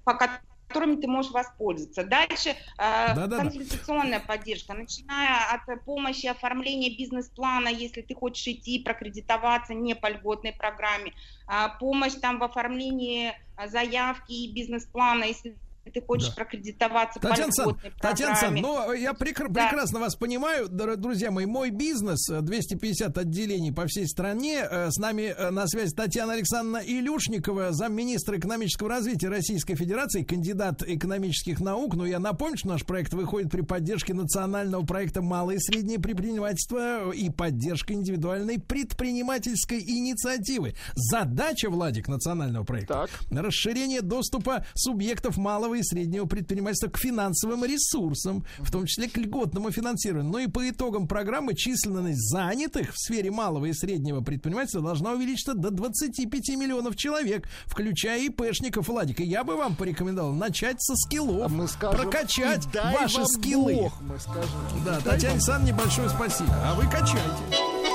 Э, 0.06 0.12
э, 0.12 0.14
по 0.14 0.14
которыми 0.14 1.00
ты 1.00 1.06
можешь 1.06 1.32
воспользоваться. 1.32 2.04
Дальше 2.04 2.50
э, 2.50 2.54
да, 2.78 3.26
да, 3.26 3.38
консультационная 3.38 4.20
да. 4.20 4.26
поддержка, 4.26 4.74
начиная 4.74 5.54
от 5.54 5.84
помощи 5.84 6.26
оформления 6.26 6.96
бизнес-плана, 6.96 7.68
если 7.68 8.02
ты 8.02 8.14
хочешь 8.14 8.46
идти 8.46 8.78
прокредитоваться 8.80 9.74
не 9.74 9.94
по 9.94 10.08
льготной 10.10 10.52
программе, 10.52 11.12
э, 11.48 11.68
помощь 11.78 12.14
там 12.14 12.38
в 12.38 12.44
оформлении 12.44 13.32
заявки 13.66 14.32
и 14.32 14.52
бизнес-плана, 14.52 15.24
если 15.24 15.56
ты 15.90 16.00
хочешь 16.00 16.28
да. 16.28 16.34
прокредитоваться 16.34 17.20
Татьяна 17.20 17.46
по 17.48 17.52
Сан, 17.52 17.78
Татьяна 18.00 18.36
Сан, 18.36 18.54
ну, 18.54 18.92
я 18.92 19.12
прекр- 19.12 19.48
да. 19.48 19.68
прекрасно 19.68 20.00
вас 20.00 20.16
понимаю, 20.16 20.68
друзья 20.68 21.30
мои. 21.30 21.46
Мой 21.46 21.70
бизнес, 21.70 22.26
250 22.28 23.16
отделений 23.18 23.72
по 23.72 23.86
всей 23.86 24.06
стране. 24.06 24.66
Э, 24.68 24.90
с 24.90 24.98
нами 24.98 25.34
э, 25.36 25.50
на 25.50 25.66
связи 25.66 25.94
Татьяна 25.94 26.34
Александровна 26.34 26.82
Илюшникова, 26.84 27.72
замминистра 27.72 28.38
экономического 28.38 28.88
развития 28.88 29.28
Российской 29.28 29.74
Федерации, 29.74 30.22
кандидат 30.22 30.82
экономических 30.82 31.60
наук. 31.60 31.94
Но 31.94 32.06
я 32.06 32.18
напомню, 32.18 32.58
что 32.58 32.68
наш 32.68 32.84
проект 32.84 33.14
выходит 33.14 33.50
при 33.50 33.62
поддержке 33.62 34.14
национального 34.14 34.84
проекта 34.84 35.22
«Малое 35.22 35.56
и 35.56 35.58
среднее 35.58 35.98
предпринимательство» 35.98 37.10
и 37.12 37.30
поддержка 37.30 37.92
индивидуальной 37.92 38.58
предпринимательской 38.58 39.80
инициативы. 39.80 40.74
Задача, 40.94 41.70
Владик, 41.70 42.08
национального 42.08 42.64
проекта 42.64 43.06
так. 43.06 43.10
расширение 43.30 44.02
доступа 44.02 44.64
субъектов 44.74 45.36
малого 45.36 45.75
и 45.76 45.82
среднего 45.82 46.26
предпринимательства 46.26 46.88
к 46.88 46.98
финансовым 46.98 47.64
ресурсам, 47.64 48.44
в 48.58 48.70
том 48.70 48.86
числе 48.86 49.08
к 49.08 49.16
льготному 49.16 49.70
финансированию. 49.70 50.30
Ну 50.30 50.38
и 50.38 50.46
по 50.46 50.68
итогам 50.68 51.06
программы 51.06 51.54
численность 51.54 52.30
занятых 52.30 52.94
в 52.94 52.98
сфере 52.98 53.30
малого 53.30 53.66
и 53.66 53.72
среднего 53.72 54.20
предпринимательства 54.20 54.82
должна 54.82 55.12
увеличиться 55.12 55.54
до 55.54 55.70
25 55.70 56.48
миллионов 56.56 56.96
человек, 56.96 57.48
включая 57.66 58.20
ИПшников, 58.22 58.88
Владик. 58.88 59.20
И 59.20 59.24
я 59.24 59.44
бы 59.44 59.56
вам 59.56 59.76
порекомендовал 59.76 60.32
начать 60.32 60.82
со 60.82 60.94
скиллов, 60.96 61.50
мы 61.50 61.68
скажем, 61.68 62.00
прокачать 62.00 62.66
ваши 62.74 63.24
скиллы. 63.26 63.74
Бог, 63.74 64.00
мы 64.00 64.18
скажем, 64.18 64.84
да, 64.84 65.00
Татьяна 65.00 65.34
Александровна, 65.34 65.72
небольшое 65.72 66.08
спасибо. 66.08 66.50
А 66.64 66.74
вы 66.74 66.84
качайте. 66.90 67.85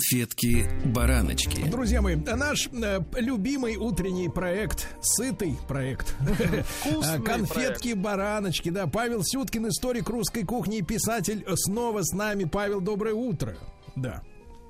Конфетки-бараночки. 0.00 1.68
Друзья 1.68 2.00
мои, 2.00 2.16
наш 2.16 2.68
э, 2.72 3.00
любимый 3.16 3.76
утренний 3.76 4.30
проект, 4.30 4.88
сытый 5.02 5.54
проект. 5.68 6.16
Конфетки-бараночки, 7.24 8.70
да. 8.70 8.86
Павел 8.86 9.22
Сюткин, 9.22 9.68
историк 9.68 10.08
русской 10.08 10.44
кухни 10.44 10.78
и 10.78 10.82
писатель, 10.82 11.44
снова 11.54 12.00
с 12.02 12.12
нами. 12.12 12.44
Павел, 12.44 12.80
доброе 12.80 13.14
утро. 13.14 13.56
Да. 13.94 14.22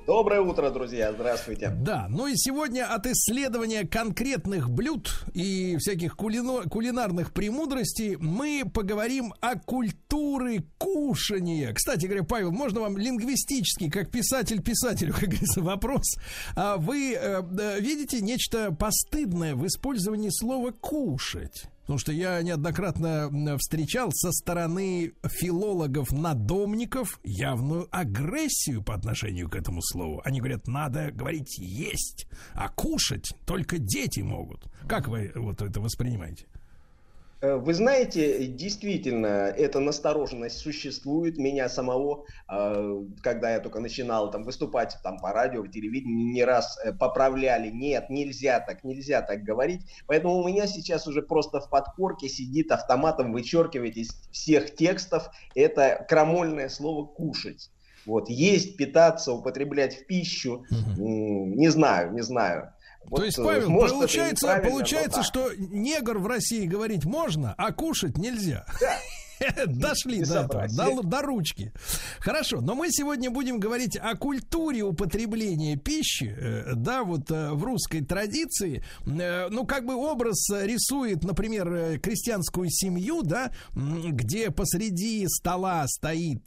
Доброе 0.06 0.40
утро, 0.40 0.70
друзья, 0.70 1.12
здравствуйте. 1.12 1.68
Да, 1.68 2.06
ну 2.08 2.26
и 2.26 2.32
сегодня 2.34 2.92
от 2.92 3.06
исследования 3.06 3.86
конкретных 3.86 4.68
блюд 4.68 5.24
и 5.34 5.76
всяких 5.78 6.16
кулино- 6.16 6.68
кулинарных 6.68 7.32
премудростей 7.32 8.16
мы 8.16 8.62
поговорим 8.72 9.34
о 9.40 9.56
культуре 9.58 10.64
кушания. 10.78 11.72
Кстати 11.74 12.06
говоря, 12.06 12.24
Павел, 12.24 12.50
можно 12.50 12.80
вам 12.80 12.96
лингвистический, 12.96 13.90
как 13.90 14.10
писатель 14.10 14.62
писателю, 14.62 15.12
как 15.18 15.28
говорится, 15.28 15.60
вопрос. 15.60 16.16
А 16.56 16.76
вы 16.76 17.14
э, 17.14 17.80
видите 17.80 18.20
нечто 18.20 18.72
постыдное 18.72 19.54
в 19.54 19.64
использовании 19.66 20.30
слова 20.32 20.72
«кушать»? 20.72 21.64
Потому 21.90 21.98
что 21.98 22.12
я 22.12 22.40
неоднократно 22.40 23.58
встречал 23.58 24.12
со 24.12 24.30
стороны 24.30 25.12
филологов-надомников 25.24 27.18
явную 27.24 27.88
агрессию 27.90 28.84
по 28.84 28.94
отношению 28.94 29.50
к 29.50 29.56
этому 29.56 29.82
слову. 29.82 30.22
Они 30.24 30.38
говорят, 30.38 30.68
надо 30.68 31.10
говорить 31.10 31.58
есть, 31.58 32.28
а 32.54 32.68
кушать 32.68 33.32
только 33.44 33.78
дети 33.78 34.20
могут. 34.20 34.70
Как 34.86 35.08
вы 35.08 35.32
вот 35.34 35.62
это 35.62 35.80
воспринимаете? 35.80 36.46
Э, 37.40 37.56
вы 37.56 37.72
знаете, 37.74 38.46
действительно, 38.46 39.26
эта 39.26 39.80
настороженность 39.80 40.58
существует. 40.58 41.38
Меня 41.38 41.68
самого, 41.68 42.26
э, 42.48 43.04
когда 43.22 43.52
я 43.52 43.60
только 43.60 43.80
начинал 43.80 44.30
там, 44.30 44.44
выступать 44.44 44.96
там, 45.02 45.18
по 45.18 45.32
радио, 45.32 45.62
в 45.62 45.70
телевидении, 45.70 46.32
не 46.32 46.44
раз 46.44 46.78
э, 46.84 46.92
поправляли. 46.92 47.70
Нет, 47.70 48.10
нельзя 48.10 48.60
так, 48.60 48.84
нельзя 48.84 49.22
так 49.22 49.42
говорить. 49.42 49.82
Поэтому 50.06 50.38
у 50.38 50.46
меня 50.46 50.66
сейчас 50.66 51.06
уже 51.06 51.22
просто 51.22 51.60
в 51.60 51.70
подкорке 51.70 52.28
сидит 52.28 52.72
автоматом 52.72 53.32
вычеркивать 53.32 53.96
из 53.96 54.10
всех 54.30 54.74
текстов 54.74 55.30
это 55.54 56.04
крамольное 56.08 56.68
слово 56.68 57.06
«кушать». 57.06 57.70
Вот, 58.06 58.30
есть, 58.30 58.76
питаться, 58.76 59.32
употреблять 59.32 59.94
в 59.94 60.06
пищу, 60.06 60.64
угу. 60.70 61.46
не 61.54 61.68
знаю, 61.68 62.12
не 62.12 62.22
знаю. 62.22 62.72
Вот, 63.10 63.18
То 63.18 63.24
есть, 63.24 63.38
э, 63.40 63.44
Павел, 63.44 63.70
может, 63.70 63.96
получается, 63.96 64.62
получается, 64.62 65.22
что 65.24 65.50
негр 65.56 66.18
в 66.18 66.28
России 66.28 66.64
говорить 66.64 67.04
можно, 67.04 67.54
а 67.58 67.72
кушать 67.72 68.16
нельзя. 68.16 68.64
Да. 68.80 68.96
Дошли 69.66 70.24
до 70.24 70.40
этого, 70.40 70.66
до, 70.68 71.02
до 71.02 71.22
ручки. 71.22 71.72
Хорошо, 72.18 72.60
но 72.60 72.74
мы 72.74 72.90
сегодня 72.90 73.30
будем 73.30 73.58
говорить 73.58 73.96
о 73.96 74.14
культуре 74.16 74.82
употребления 74.82 75.76
пищи, 75.76 76.34
э, 76.36 76.74
да, 76.74 77.04
вот 77.04 77.30
э, 77.30 77.52
в 77.52 77.64
русской 77.64 78.02
традиции. 78.02 78.84
Э, 79.06 79.48
ну, 79.48 79.66
как 79.66 79.86
бы 79.86 79.94
образ 79.94 80.48
рисует, 80.50 81.24
например, 81.24 81.98
крестьянскую 82.00 82.68
семью, 82.70 83.22
да, 83.22 83.50
где 83.74 84.50
посреди 84.50 85.26
стола 85.26 85.86
стоит 85.86 86.44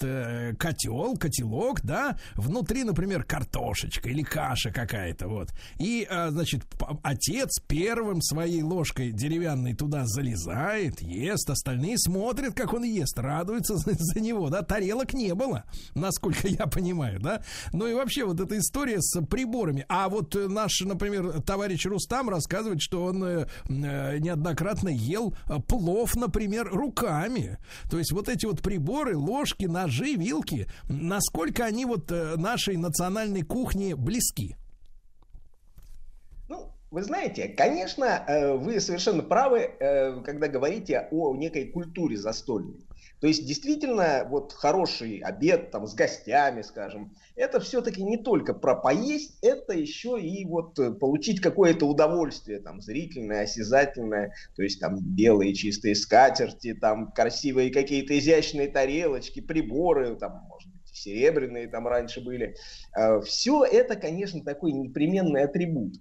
котел, 0.59 1.17
котелок, 1.17 1.81
да, 1.81 2.17
внутри, 2.35 2.83
например, 2.83 3.23
картошечка 3.23 4.09
или 4.09 4.21
каша 4.21 4.71
какая-то, 4.71 5.27
вот. 5.27 5.49
И, 5.79 6.07
значит, 6.09 6.61
отец 7.01 7.59
первым 7.67 8.21
своей 8.21 8.61
ложкой 8.61 9.11
деревянной 9.11 9.73
туда 9.73 10.05
залезает, 10.05 11.01
ест, 11.01 11.49
остальные 11.49 11.97
смотрят, 11.97 12.53
как 12.53 12.73
он 12.73 12.82
он 12.83 12.89
ест, 12.89 13.17
радуется 13.17 13.75
за, 13.77 13.93
за 13.93 14.19
него, 14.19 14.49
да, 14.49 14.61
тарелок 14.61 15.13
не 15.13 15.33
было, 15.33 15.63
насколько 15.95 16.47
я 16.47 16.67
понимаю, 16.67 17.19
да. 17.19 17.43
Ну 17.71 17.87
и 17.87 17.93
вообще 17.93 18.25
вот 18.25 18.39
эта 18.39 18.57
история 18.57 19.01
с 19.01 19.19
приборами. 19.25 19.85
А 19.89 20.09
вот 20.09 20.35
наш, 20.35 20.81
например, 20.81 21.41
товарищ 21.41 21.85
Рустам 21.85 22.29
рассказывает, 22.29 22.81
что 22.81 23.05
он 23.05 23.23
э, 23.23 23.47
э 23.69 24.19
неоднократно 24.19 24.89
ел 24.89 25.35
э, 25.47 25.59
плов, 25.59 26.15
например, 26.15 26.69
руками. 26.71 27.57
То 27.89 27.97
есть 27.97 28.11
вот 28.11 28.29
эти 28.29 28.45
вот 28.45 28.61
приборы, 28.61 29.17
ложки, 29.17 29.65
ножи, 29.65 30.15
вилки, 30.15 30.67
насколько 30.87 31.65
они 31.65 31.85
вот 31.85 32.11
э, 32.11 32.35
нашей 32.37 32.77
национальной 32.77 33.43
кухне 33.43 33.95
близки? 33.95 34.55
Вы 36.93 37.01
знаете, 37.01 37.47
конечно, 37.47 38.23
э, 38.27 38.53
вы 38.53 38.79
совершенно 38.79 39.23
правы, 39.23 39.61
э, 39.61 40.21
когда 40.21 40.47
говорите 40.47 41.07
о 41.09 41.35
некой 41.35 41.71
культуре 41.71 42.17
застольной. 42.17 42.85
То 43.19 43.25
есть, 43.25 43.47
действительно, 43.47 44.27
вот 44.29 44.53
хороший 44.53 45.17
обед 45.17 45.71
там 45.71 45.87
с 45.87 45.95
гостями, 45.95 46.61
скажем, 46.61 47.11
это 47.35 47.59
все-таки 47.59 48.03
не 48.03 48.17
только 48.17 48.53
про 48.53 48.75
поесть, 48.75 49.39
это 49.41 49.73
еще 49.73 50.21
и 50.21 50.45
вот 50.45 50.77
э, 50.77 50.91
получить 50.91 51.41
какое-то 51.41 51.87
удовольствие, 51.87 52.59
там, 52.59 52.79
зрительное, 52.79 53.41
осязательное, 53.41 54.35
то 54.55 54.61
есть 54.61 54.79
там 54.79 54.99
белые 54.99 55.55
чистые 55.55 55.95
скатерти, 55.95 56.75
там 56.75 57.11
красивые 57.11 57.73
какие-то 57.73 58.19
изящные 58.19 58.67
тарелочки, 58.67 59.39
приборы, 59.39 60.15
там, 60.15 60.43
может 60.47 60.71
быть, 60.71 60.95
серебряные 60.95 61.67
там 61.67 61.87
раньше 61.87 62.23
были. 62.23 62.55
Все 63.25 63.65
это, 63.65 63.95
конечно, 63.95 64.43
такой 64.43 64.73
непременный 64.73 65.41
атрибут 65.41 65.95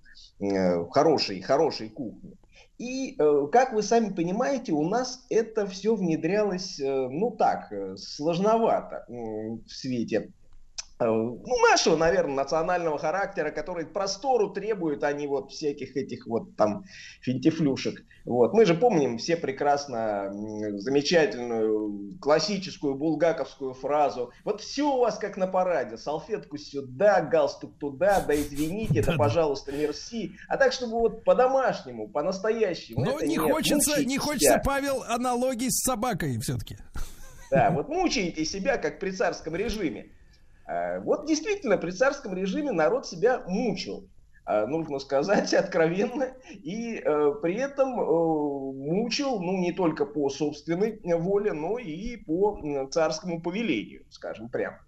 хорошей, 0.90 1.40
хорошей 1.40 1.88
кухни. 1.88 2.36
И, 2.82 3.14
э, 3.16 3.46
как 3.52 3.72
вы 3.72 3.82
сами 3.82 4.12
понимаете, 4.12 4.72
у 4.72 4.88
нас 4.88 5.24
это 5.30 5.66
все 5.66 5.94
внедрялось, 5.94 6.80
э, 6.80 7.08
ну 7.08 7.30
так, 7.30 7.70
э, 7.70 7.96
сложновато 7.96 9.04
в 9.08 9.68
свете 9.68 10.32
ну, 11.06 11.70
нашего, 11.70 11.96
наверное, 11.96 12.36
национального 12.36 12.98
характера, 12.98 13.50
который 13.50 13.86
простору 13.86 14.50
требует, 14.50 15.04
а 15.04 15.12
не 15.12 15.26
вот 15.26 15.50
всяких 15.50 15.96
этих 15.96 16.26
вот 16.26 16.56
там 16.56 16.84
финтифлюшек. 17.20 18.04
Вот. 18.24 18.52
Мы 18.52 18.64
же 18.66 18.74
помним 18.74 19.18
все 19.18 19.36
прекрасно 19.36 20.30
замечательную 20.78 22.18
классическую 22.20 22.94
булгаковскую 22.94 23.74
фразу. 23.74 24.32
Вот 24.44 24.60
все 24.60 24.94
у 24.94 24.98
вас 25.00 25.18
как 25.18 25.36
на 25.36 25.46
параде. 25.46 25.96
Салфетку 25.96 26.56
сюда, 26.56 27.20
галстук 27.20 27.78
туда, 27.78 28.20
да 28.26 28.34
извините, 28.34 29.02
да 29.02 29.14
пожалуйста, 29.16 29.72
мерси. 29.72 30.32
А 30.48 30.56
так, 30.56 30.72
чтобы 30.72 31.00
вот 31.00 31.24
по-домашнему, 31.24 32.08
по-настоящему. 32.08 33.04
Но 33.04 33.20
не 33.20 33.38
хочется, 33.38 34.04
не 34.04 34.18
хочется, 34.18 34.60
Павел, 34.64 35.02
аналогии 35.08 35.68
с 35.68 35.82
собакой 35.82 36.38
все-таки. 36.38 36.76
Да, 37.50 37.70
вот 37.70 37.88
мучаете 37.88 38.44
себя, 38.46 38.78
как 38.78 38.98
при 38.98 39.10
царском 39.10 39.54
режиме. 39.54 40.06
А, 40.66 41.00
вот 41.00 41.26
действительно 41.26 41.78
при 41.78 41.90
царском 41.90 42.34
режиме 42.34 42.72
народ 42.72 43.06
себя 43.06 43.42
мучил 43.46 44.08
а, 44.44 44.66
нужно 44.66 44.98
сказать 44.98 45.54
откровенно, 45.54 46.34
и 46.50 46.96
э, 46.96 47.34
при 47.40 47.54
этом 47.54 48.00
э, 48.00 48.02
мучил, 48.02 49.40
ну, 49.40 49.58
не 49.58 49.72
только 49.72 50.04
по 50.04 50.28
собственной 50.30 51.00
воле, 51.04 51.52
но 51.52 51.78
и 51.78 52.16
по 52.16 52.88
царскому 52.90 53.40
повелению, 53.40 54.04
скажем 54.10 54.48
прямо. 54.48 54.80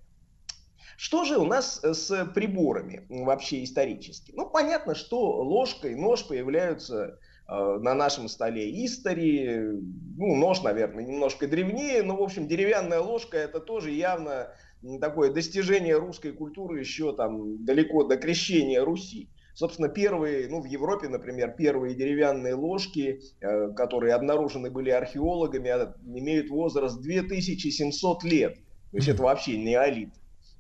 Что 0.97 1.25
же 1.25 1.39
у 1.39 1.45
нас 1.45 1.81
с 1.83 2.25
приборами 2.35 3.07
вообще 3.09 3.65
исторически? 3.65 4.33
Ну, 4.35 4.49
понятно, 4.49 4.95
что 4.95 5.19
ложка 5.43 5.89
и 5.89 5.95
нож 5.95 6.27
появляются 6.27 7.19
э, 7.49 7.79
на 7.81 7.95
нашем 7.95 8.29
столе 8.29 8.85
истории. 8.85 9.81
Ну, 10.17 10.37
нож, 10.37 10.63
наверное, 10.63 11.05
немножко 11.05 11.47
древнее, 11.47 12.03
но, 12.03 12.17
в 12.17 12.23
общем, 12.23 12.49
деревянная 12.49 13.01
ложка 13.01 13.37
это 13.37 13.61
тоже 13.61 13.91
явно 13.91 14.53
такое 15.01 15.33
достижение 15.33 15.97
русской 15.97 16.33
культуры 16.33 16.81
еще 16.81 17.15
там 17.15 17.65
далеко 17.65 18.05
до 18.05 18.17
крещения 18.17 18.85
Руси. 18.85 19.31
Собственно, 19.55 19.89
первые, 19.89 20.49
ну, 20.49 20.61
в 20.61 20.65
Европе, 20.65 21.09
например, 21.09 21.55
первые 21.57 21.95
деревянные 21.95 22.55
ложки, 22.55 23.21
э, 23.41 23.71
которые 23.75 24.15
обнаружены 24.15 24.69
были 24.71 24.91
археологами, 24.91 25.71
а, 25.71 25.95
имеют 26.05 26.51
возраст 26.51 27.01
2700 27.01 28.25
лет. 28.25 28.57
То 28.91 28.97
есть 28.97 29.09
это 29.09 29.23
вообще 29.23 29.57
неолит. 29.57 30.11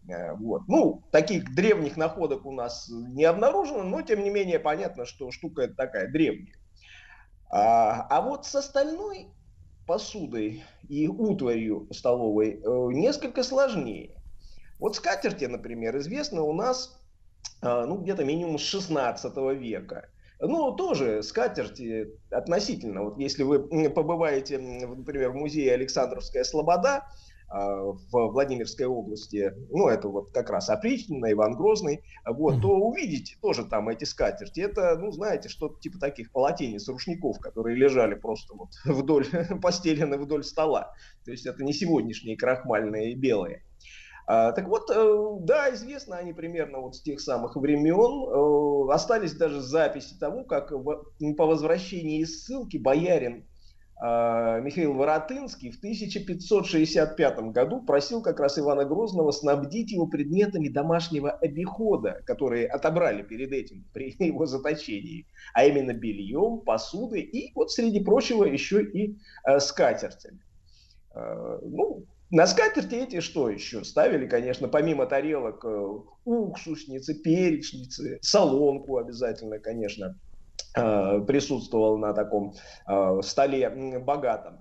Э, 0.08 0.34
вот. 0.34 0.62
Ну, 0.68 1.02
таких 1.10 1.54
древних 1.54 1.96
находок 1.96 2.46
у 2.46 2.52
нас 2.52 2.88
не 2.88 3.24
обнаружено, 3.24 3.82
но 3.82 4.02
тем 4.02 4.22
не 4.22 4.30
менее 4.30 4.60
понятно, 4.60 5.06
что 5.06 5.32
штука 5.32 5.62
это 5.62 5.74
такая 5.74 6.10
древняя. 6.10 6.54
А, 7.50 8.06
а 8.10 8.20
вот 8.22 8.46
с 8.46 8.54
остальной 8.54 9.28
посудой 9.86 10.64
и 10.88 11.08
утварью 11.08 11.88
столовой 11.92 12.60
э, 12.62 12.88
несколько 12.92 13.42
сложнее. 13.42 14.10
Вот 14.78 14.96
скатерти, 14.96 15.44
например, 15.44 15.96
известны 15.98 16.40
у 16.40 16.52
нас 16.52 16.98
э, 17.62 17.84
ну, 17.86 17.98
где-то 17.98 18.24
минимум 18.24 18.58
с 18.58 18.62
16 18.62 19.36
века. 19.58 20.08
Ну, 20.40 20.72
тоже 20.72 21.22
скатерти 21.22 22.08
относительно. 22.30 23.04
Вот 23.04 23.18
если 23.18 23.44
вы 23.44 23.60
побываете, 23.90 24.58
например, 24.58 25.30
в 25.30 25.36
музее 25.36 25.74
Александровская 25.74 26.44
Слобода, 26.44 27.06
в 27.54 28.32
Владимирской 28.32 28.86
области, 28.86 29.52
ну, 29.70 29.88
это 29.88 30.08
вот 30.08 30.32
как 30.32 30.50
раз 30.50 30.68
Опричнина, 30.70 31.30
Иван 31.30 31.54
Грозный, 31.56 32.02
вот, 32.26 32.60
то 32.60 32.68
увидите 32.68 33.36
тоже 33.40 33.64
там 33.64 33.88
эти 33.88 34.04
скатерти. 34.04 34.60
Это, 34.60 34.96
ну, 34.98 35.12
знаете, 35.12 35.48
что-то 35.48 35.78
типа 35.80 35.98
таких 36.00 36.32
полотенец, 36.32 36.88
рушников, 36.88 37.38
которые 37.38 37.76
лежали 37.76 38.14
просто 38.14 38.54
вот 38.54 38.70
вдоль, 38.84 39.26
постелены 39.62 40.18
вдоль 40.18 40.42
стола. 40.42 40.94
То 41.24 41.30
есть 41.30 41.46
это 41.46 41.62
не 41.62 41.72
сегодняшние 41.72 42.36
крахмальные 42.36 43.14
белые. 43.14 43.62
А, 44.26 44.52
так 44.52 44.68
вот, 44.68 44.90
э, 44.90 45.36
да, 45.40 45.72
известно 45.74 46.16
они 46.16 46.32
примерно 46.32 46.80
вот 46.80 46.96
с 46.96 47.02
тех 47.02 47.20
самых 47.20 47.56
времен. 47.56 48.88
Э, 48.88 48.92
остались 48.94 49.34
даже 49.34 49.60
записи 49.60 50.18
того, 50.18 50.44
как 50.44 50.70
по 50.70 51.46
возвращении 51.46 52.20
из 52.20 52.42
ссылки 52.42 52.78
боярин 52.78 53.44
а, 53.44 53.53
Михаил 54.04 54.92
Воротынский 54.92 55.70
в 55.70 55.78
1565 55.78 57.38
году 57.52 57.80
просил 57.80 58.20
как 58.20 58.38
раз 58.38 58.58
Ивана 58.58 58.84
Грозного 58.84 59.30
снабдить 59.30 59.92
его 59.92 60.06
предметами 60.06 60.68
домашнего 60.68 61.30
обихода, 61.30 62.20
которые 62.26 62.66
отобрали 62.66 63.22
перед 63.22 63.52
этим 63.52 63.86
при 63.94 64.14
его 64.18 64.44
заточении, 64.44 65.26
а 65.54 65.64
именно 65.64 65.94
бельем, 65.94 66.60
посудой 66.60 67.22
и 67.22 67.52
вот 67.54 67.70
среди 67.70 68.04
прочего 68.04 68.44
еще 68.44 68.84
и 68.84 69.16
э, 69.46 69.58
скатертями. 69.58 70.40
Э, 71.14 71.60
ну, 71.62 72.04
на 72.30 72.46
скатерти 72.46 72.96
эти 72.96 73.20
что 73.20 73.48
еще? 73.48 73.84
Ставили, 73.84 74.26
конечно, 74.26 74.68
помимо 74.68 75.06
тарелок 75.06 75.64
э, 75.64 75.88
уксусницы, 76.26 77.14
перечницы, 77.14 78.18
солонку 78.20 78.98
обязательно, 78.98 79.60
конечно, 79.60 80.18
присутствовал 80.74 81.98
на 81.98 82.12
таком 82.12 82.54
э, 82.88 83.20
столе 83.22 83.70
богатом. 84.00 84.60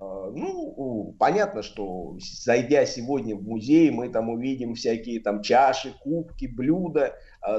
Э, 0.00 0.30
ну, 0.34 1.14
понятно, 1.18 1.62
что 1.62 2.16
зайдя 2.18 2.86
сегодня 2.86 3.36
в 3.36 3.42
музей, 3.42 3.90
мы 3.90 4.08
там 4.08 4.30
увидим 4.30 4.74
всякие 4.74 5.20
там 5.20 5.42
чаши, 5.42 5.94
кубки, 6.00 6.46
блюда. 6.46 7.14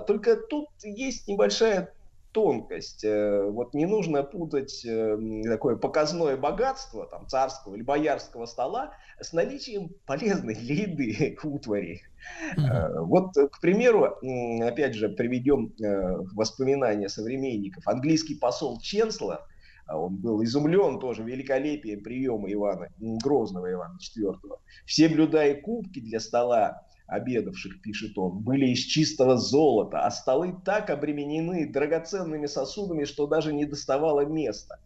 Только 0.08 0.36
тут 0.36 0.70
есть 0.84 1.28
небольшая 1.28 1.95
тонкость. 2.36 3.06
Вот 3.06 3.74
не 3.74 3.86
нужно 3.86 4.22
путать 4.22 4.86
такое 5.46 5.78
показное 5.78 6.36
богатство 6.36 7.08
там, 7.08 7.28
царского 7.28 7.76
или 7.76 7.82
боярского 7.82 8.46
стола 8.46 8.92
с 9.22 9.32
наличием 9.32 9.90
полезной 10.06 10.56
для 10.56 10.76
еды 10.84 11.38
утвари. 11.44 12.02
Э, 12.58 13.00
вот, 13.00 13.34
к 13.34 13.62
примеру, 13.62 14.18
опять 14.62 14.96
же, 14.96 15.10
приведем 15.10 15.74
э, 15.82 16.18
воспоминания 16.34 17.08
современников. 17.08 17.88
Английский 17.88 18.36
посол 18.36 18.80
Ченслер, 18.82 19.40
а 19.88 19.98
он 19.98 20.18
был 20.18 20.44
изумлен 20.44 21.00
тоже 21.00 21.24
великолепием 21.24 22.04
приема 22.04 22.52
Ивана, 22.52 22.90
Грозного 22.98 23.72
Ивана 23.72 23.98
IV. 23.98 24.36
Все 24.86 25.08
блюда 25.08 25.46
и 25.46 25.62
кубки 25.62 26.00
для 26.00 26.20
стола 26.20 26.85
обедавших, 27.08 27.82
пишет 27.82 28.18
он, 28.18 28.40
были 28.40 28.68
из 28.68 28.80
чистого 28.80 29.38
золота, 29.38 30.00
а 30.06 30.12
столы 30.12 30.56
так 30.66 30.90
обременены 30.90 31.68
драгоценными 31.68 32.48
сосудами, 32.48 33.06
что 33.06 33.28
даже 33.28 33.54
не 33.54 33.66
доставало 33.66 34.26
места. 34.26 34.80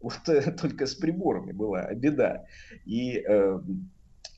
Вот 0.00 0.28
э, 0.28 0.50
только 0.60 0.86
с 0.86 0.94
приборами 0.94 1.52
была 1.52 1.92
беда. 1.94 2.44
И 2.86 3.18
э, 3.18 3.60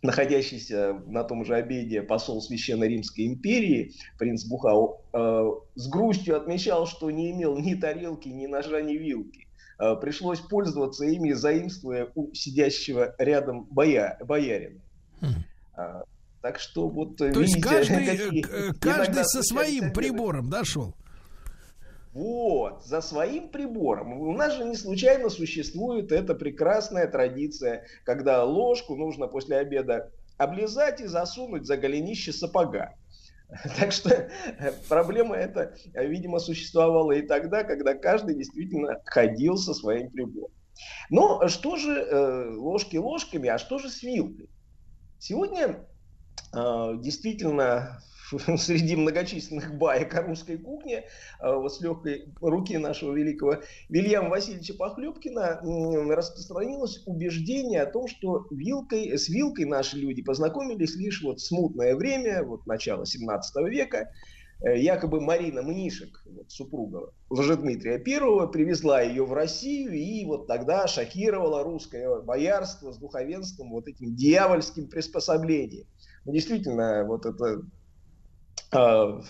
находящийся 0.03 1.01
на 1.07 1.25
том 1.25 1.45
же 1.45 1.55
обеде 1.55 2.03
посол 2.03 2.43
Священной 2.43 2.89
Римской 2.89 3.27
империи, 3.27 3.93
принц 4.19 4.45
Бухау, 4.45 5.01
э, 5.13 5.51
с 5.77 5.89
грустью 5.89 6.37
отмечал, 6.37 6.87
что 6.87 7.11
не 7.11 7.31
имел 7.31 7.57
ни 7.59 7.75
тарелки, 7.75 8.29
ни 8.29 8.47
ножа, 8.47 8.83
ни 8.83 8.95
вилки. 8.95 9.47
Э, 9.79 9.97
пришлось 9.97 10.41
пользоваться 10.41 11.05
ими, 11.05 11.33
заимствуя 11.33 12.09
у 12.15 12.33
сидящего 12.35 13.15
рядом 13.19 13.65
боя, 13.71 14.19
боярина. 14.21 14.81
Э, 16.43 16.49
так 16.49 16.59
что 16.59 16.89
вот 16.89 17.17
То 17.17 17.27
видите, 17.27 17.41
есть 17.41 17.63
каждый, 17.63 18.07
какие, 18.07 18.71
э, 18.71 18.73
каждый 18.81 19.25
со 19.25 19.43
своим 19.43 19.93
прибором 19.93 20.51
дошел. 20.51 20.95
Вот, 22.13 22.85
за 22.85 23.01
своим 23.01 23.49
прибором. 23.49 24.21
У 24.21 24.33
нас 24.35 24.55
же 24.55 24.65
не 24.65 24.77
случайно 24.77 25.31
существует 25.31 26.13
эта 26.13 26.35
прекрасная 26.35 27.07
традиция, 27.07 27.87
когда 28.05 28.45
ложку 28.45 28.97
нужно 28.97 29.29
после 29.29 29.57
обеда 29.57 30.11
облизать 30.37 31.01
и 31.01 31.07
засунуть 31.07 31.67
за 31.67 31.77
голенище 31.77 32.33
сапога. 32.33 32.95
Так 33.79 33.93
что 33.93 34.09
э, 34.11 34.29
проблема 34.89 35.37
эта, 35.37 35.75
видимо, 35.95 36.39
существовала 36.39 37.13
и 37.13 37.23
тогда, 37.23 37.65
когда 37.65 37.95
каждый 37.95 38.35
действительно 38.35 39.01
ходил 39.05 39.57
со 39.57 39.75
своим 39.75 40.11
прибором. 40.11 40.51
Но 41.11 41.49
что 41.49 41.77
же 41.77 41.93
э, 41.93 42.55
ложки 42.55 42.97
ложками, 42.97 43.49
а 43.49 43.59
что 43.59 43.79
же 43.79 43.91
с 43.91 44.03
вилкой? 44.03 44.49
Сегодня 45.19 45.67
э, 45.67 45.87
действительно 46.53 48.03
среди 48.57 48.97
многочисленных 48.97 49.77
баек 49.77 50.15
о 50.15 50.23
русской 50.23 50.59
кухне, 50.59 51.05
э, 51.41 51.55
вот 51.55 51.75
с 51.75 51.81
легкой 51.81 52.33
руки 52.41 52.77
нашего 52.79 53.15
великого 53.15 53.59
Вильяма 53.89 54.31
Васильевича 54.31 54.75
Похлебкина 54.75 55.61
распространилось 56.15 57.03
убеждение 57.07 57.83
о 57.83 57.91
том, 57.91 58.09
что 58.09 58.47
вилкой, 58.51 59.19
с 59.19 59.29
вилкой 59.29 59.67
наши 59.67 59.97
люди 59.99 60.23
познакомились 60.23 60.97
лишь 60.97 61.23
вот 61.23 61.41
в 61.41 61.47
смутное 61.47 61.95
время, 61.95 62.43
вот 62.43 62.67
начало 62.67 63.07
17 63.07 63.57
века, 63.69 64.09
Э, 64.65 64.79
якобы 64.79 65.21
Марина 65.21 65.61
Мнишек, 65.63 66.23
вот, 66.25 66.51
супруга 66.53 67.13
Лжедмитрия 67.31 67.99
Первого, 67.99 68.47
привезла 68.47 69.01
ее 69.01 69.25
в 69.25 69.33
Россию 69.33 69.93
и 69.93 70.25
вот 70.25 70.47
тогда 70.47 70.87
шокировала 70.87 71.65
русское 71.65 72.21
боярство 72.21 72.93
с 72.93 72.99
духовенством 72.99 73.71
вот 73.71 73.89
этим 73.89 74.15
дьявольским 74.15 74.89
приспособлением. 74.89 75.87
Ну, 76.25 76.33
действительно, 76.33 77.05
вот 77.05 77.27
это 77.27 77.63
а, 78.75 79.21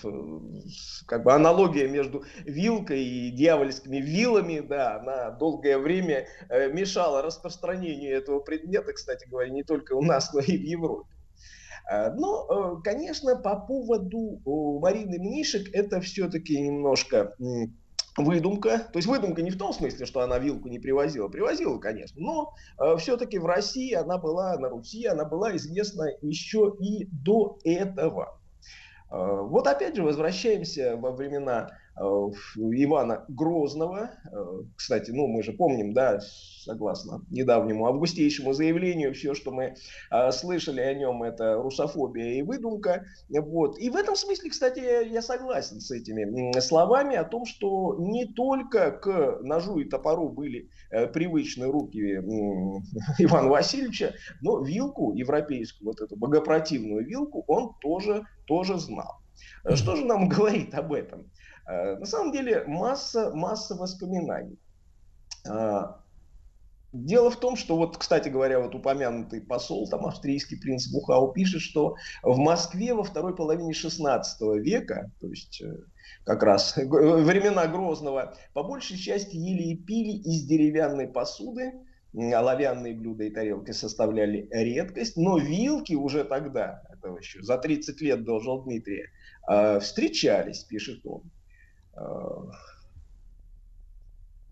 как 1.07 1.25
бы 1.25 1.33
аналогия 1.33 1.89
между 1.89 2.25
вилкой 2.45 3.03
и 3.03 3.31
дьявольскими 3.31 3.97
вилами, 3.97 4.61
да, 4.61 5.01
она 5.01 5.31
долгое 5.31 5.79
время 5.79 6.29
э, 6.49 6.71
мешала 6.73 7.23
распространению 7.23 8.17
этого 8.17 8.39
предмета, 8.39 8.93
кстати 8.93 9.29
говоря, 9.29 9.51
не 9.51 9.65
только 9.65 9.95
у 9.95 10.03
нас, 10.03 10.33
но 10.33 10.41
и 10.41 10.57
в 10.57 10.63
Европе. 10.63 11.11
Э, 11.91 12.13
но, 12.13 12.77
э, 12.79 12.83
конечно, 12.85 13.35
по 13.35 13.57
поводу 13.57 14.41
Марины 14.81 15.19
Мнишек 15.19 15.75
это 15.75 16.01
все-таки 16.01 16.61
немножко 16.61 17.35
выдумка. 18.17 18.79
То 18.93 18.99
есть 18.99 19.09
выдумка 19.09 19.43
не 19.43 19.51
в 19.51 19.59
том 19.59 19.73
смысле, 19.73 20.07
что 20.07 20.21
она 20.21 20.39
вилку 20.39 20.69
не 20.69 20.79
привозила. 20.79 21.29
Привозила, 21.29 21.79
конечно. 21.79 22.21
Но 22.21 22.55
э, 22.79 22.97
все-таки 22.99 23.39
в 23.39 23.47
России 23.47 23.93
она 23.95 24.19
была, 24.19 24.59
на 24.59 24.69
Руси 24.69 25.07
она 25.07 25.25
была 25.25 25.57
известна 25.57 26.09
еще 26.21 26.75
и 26.79 27.07
до 27.07 27.59
этого. 27.65 28.39
Э, 29.11 29.41
вот 29.43 29.67
опять 29.67 29.97
же 29.97 30.03
возвращаемся 30.03 30.97
во 30.97 31.13
времена 31.13 31.71
Ивана 31.97 33.25
Грозного. 33.29 34.11
Э, 34.31 34.63
кстати, 34.77 35.11
ну 35.11 35.27
мы 35.27 35.43
же 35.43 35.53
помним, 35.53 35.93
да, 35.93 36.21
согласно 36.21 37.25
недавнему 37.31 37.87
августейшему 37.87 38.53
заявлению, 38.53 39.15
все, 39.15 39.35
что 39.35 39.51
мы 39.51 39.75
слышали 40.31 40.81
о 40.81 40.95
нем, 40.95 41.23
это 41.23 41.55
русофобия 41.55 42.35
и 42.35 42.43
выдумка. 42.43 43.05
Вот. 43.29 43.79
И 43.79 43.91
в 43.91 43.97
этом 43.97 44.17
смысле, 44.17 44.51
кстати, 44.51 45.09
я 45.11 45.23
согласен 45.23 45.81
с 45.81 45.91
этими 45.91 46.59
словами 46.61 47.17
о 47.17 47.25
том, 47.25 47.45
что 47.45 47.97
не 47.99 48.27
только 48.27 48.93
к 48.93 49.39
ножу 49.43 49.79
и 49.79 49.85
топору 49.85 50.29
были 50.29 50.71
привычны 50.91 51.67
руки 51.67 52.01
Ивана 53.19 53.49
Васильевича, 53.49 54.15
но 54.41 54.63
вилку 54.63 55.13
европейскую, 55.15 55.89
вот 55.89 56.01
эту 56.01 56.17
богопротивную 56.17 57.05
вилку, 57.05 57.45
он 57.47 57.75
тоже 57.81 58.25
тоже 58.47 58.79
знал. 58.79 59.23
Э, 59.65 59.77
что 59.77 59.97
же 59.97 60.05
нам 60.05 60.29
говорит 60.29 60.75
об 60.75 60.93
этом? 60.93 61.31
Э, 61.67 61.97
на 61.97 62.07
самом 62.07 62.33
деле 62.33 62.65
масса, 62.67 63.31
масса 63.35 63.75
воспоминаний. 63.75 64.59
Э, 65.47 65.85
дело 66.93 67.31
в 67.31 67.39
том, 67.39 67.57
что 67.57 67.77
вот, 67.77 67.97
кстати 67.97 68.29
говоря, 68.29 68.61
вот 68.61 68.75
упомянутый 68.75 69.41
посол, 69.41 69.89
там 69.89 70.07
австрийский 70.07 70.59
принц 70.59 70.89
Бухау 70.89 71.33
пишет, 71.33 71.63
что 71.63 71.97
в 72.23 72.39
Москве 72.39 72.95
во 72.95 73.05
второй 73.05 73.35
половине 73.35 73.73
16 73.73 74.41
века, 74.63 75.11
то 75.21 75.29
есть 75.29 75.63
как 76.25 76.43
раз 76.43 76.77
времена 76.77 77.67
Грозного, 77.67 78.37
по 78.53 78.63
большей 78.63 78.97
части 78.97 79.37
ели 79.37 79.75
и 79.75 79.77
пили 79.77 80.19
из 80.19 80.45
деревянной 80.45 81.09
посуды, 81.09 81.73
оловянные 82.15 82.95
блюда 82.95 83.25
и 83.25 83.31
тарелки 83.31 83.71
составляли 83.71 84.47
редкость, 84.51 85.17
но 85.17 85.39
вилки 85.39 85.95
уже 85.95 86.25
тогда, 86.25 86.83
это 86.93 87.17
еще 87.17 87.43
за 87.43 87.57
30 87.57 88.01
лет 88.03 88.25
до 88.25 88.39
Дмитрия, 88.65 89.11
э, 89.49 89.81
встречались, 89.81 90.65
пишет 90.65 91.01
он. 91.07 91.23
Э, 91.97 92.03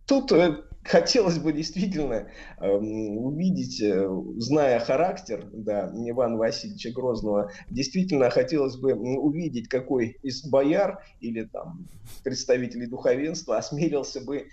тут 0.06 0.32
э, 0.32 0.62
хотелось 0.82 1.38
бы 1.38 1.52
действительно 1.52 2.28
э, 2.58 2.68
увидеть, 2.68 3.80
э, 3.80 4.08
зная 4.38 4.80
характер 4.80 5.48
да, 5.52 5.88
Ивана 5.94 6.36
Васильевича 6.36 6.90
Грозного, 6.90 7.52
действительно 7.70 8.28
хотелось 8.30 8.76
бы 8.76 8.94
увидеть, 8.94 9.68
какой 9.68 10.18
из 10.22 10.44
бояр 10.44 11.04
или 11.20 11.44
там 11.44 11.86
представителей 12.24 12.86
духовенства 12.86 13.56
осмелился 13.56 14.20
бы 14.20 14.48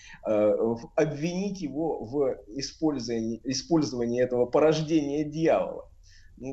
обвинить 0.96 1.62
его 1.62 2.04
в 2.06 2.38
использовании, 2.56 3.42
использовании 3.44 4.22
этого 4.22 4.46
порождения 4.46 5.24
дьявола. 5.24 5.90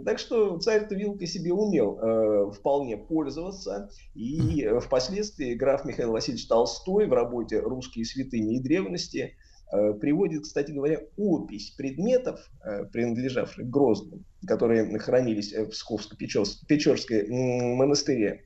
Так 0.05 0.19
что 0.19 0.59
царь-то 0.59 0.95
вилкой 0.95 1.27
себе 1.27 1.53
умел 1.53 1.99
э, 1.99 2.53
вполне 2.53 2.97
пользоваться. 2.97 3.91
И 4.15 4.67
впоследствии 4.81 5.55
граф 5.55 5.85
Михаил 5.85 6.13
Васильевич 6.13 6.47
Толстой 6.47 7.07
в 7.07 7.13
работе 7.13 7.61
«Русские 7.61 8.05
святыни 8.05 8.57
и 8.57 8.63
древности» 8.63 9.35
Э, 9.75 9.93
приводит, 9.93 10.45
кстати 10.45 10.71
говоря, 10.71 11.01
опись 11.17 11.71
предметов, 11.71 12.49
э, 12.65 12.85
принадлежавших 12.85 13.69
Грозному, 13.69 14.23
которые 14.47 14.99
хранились 14.99 15.53
в 15.53 15.71
Псковско-Печорской 15.71 17.29
монастыре. 17.29 18.45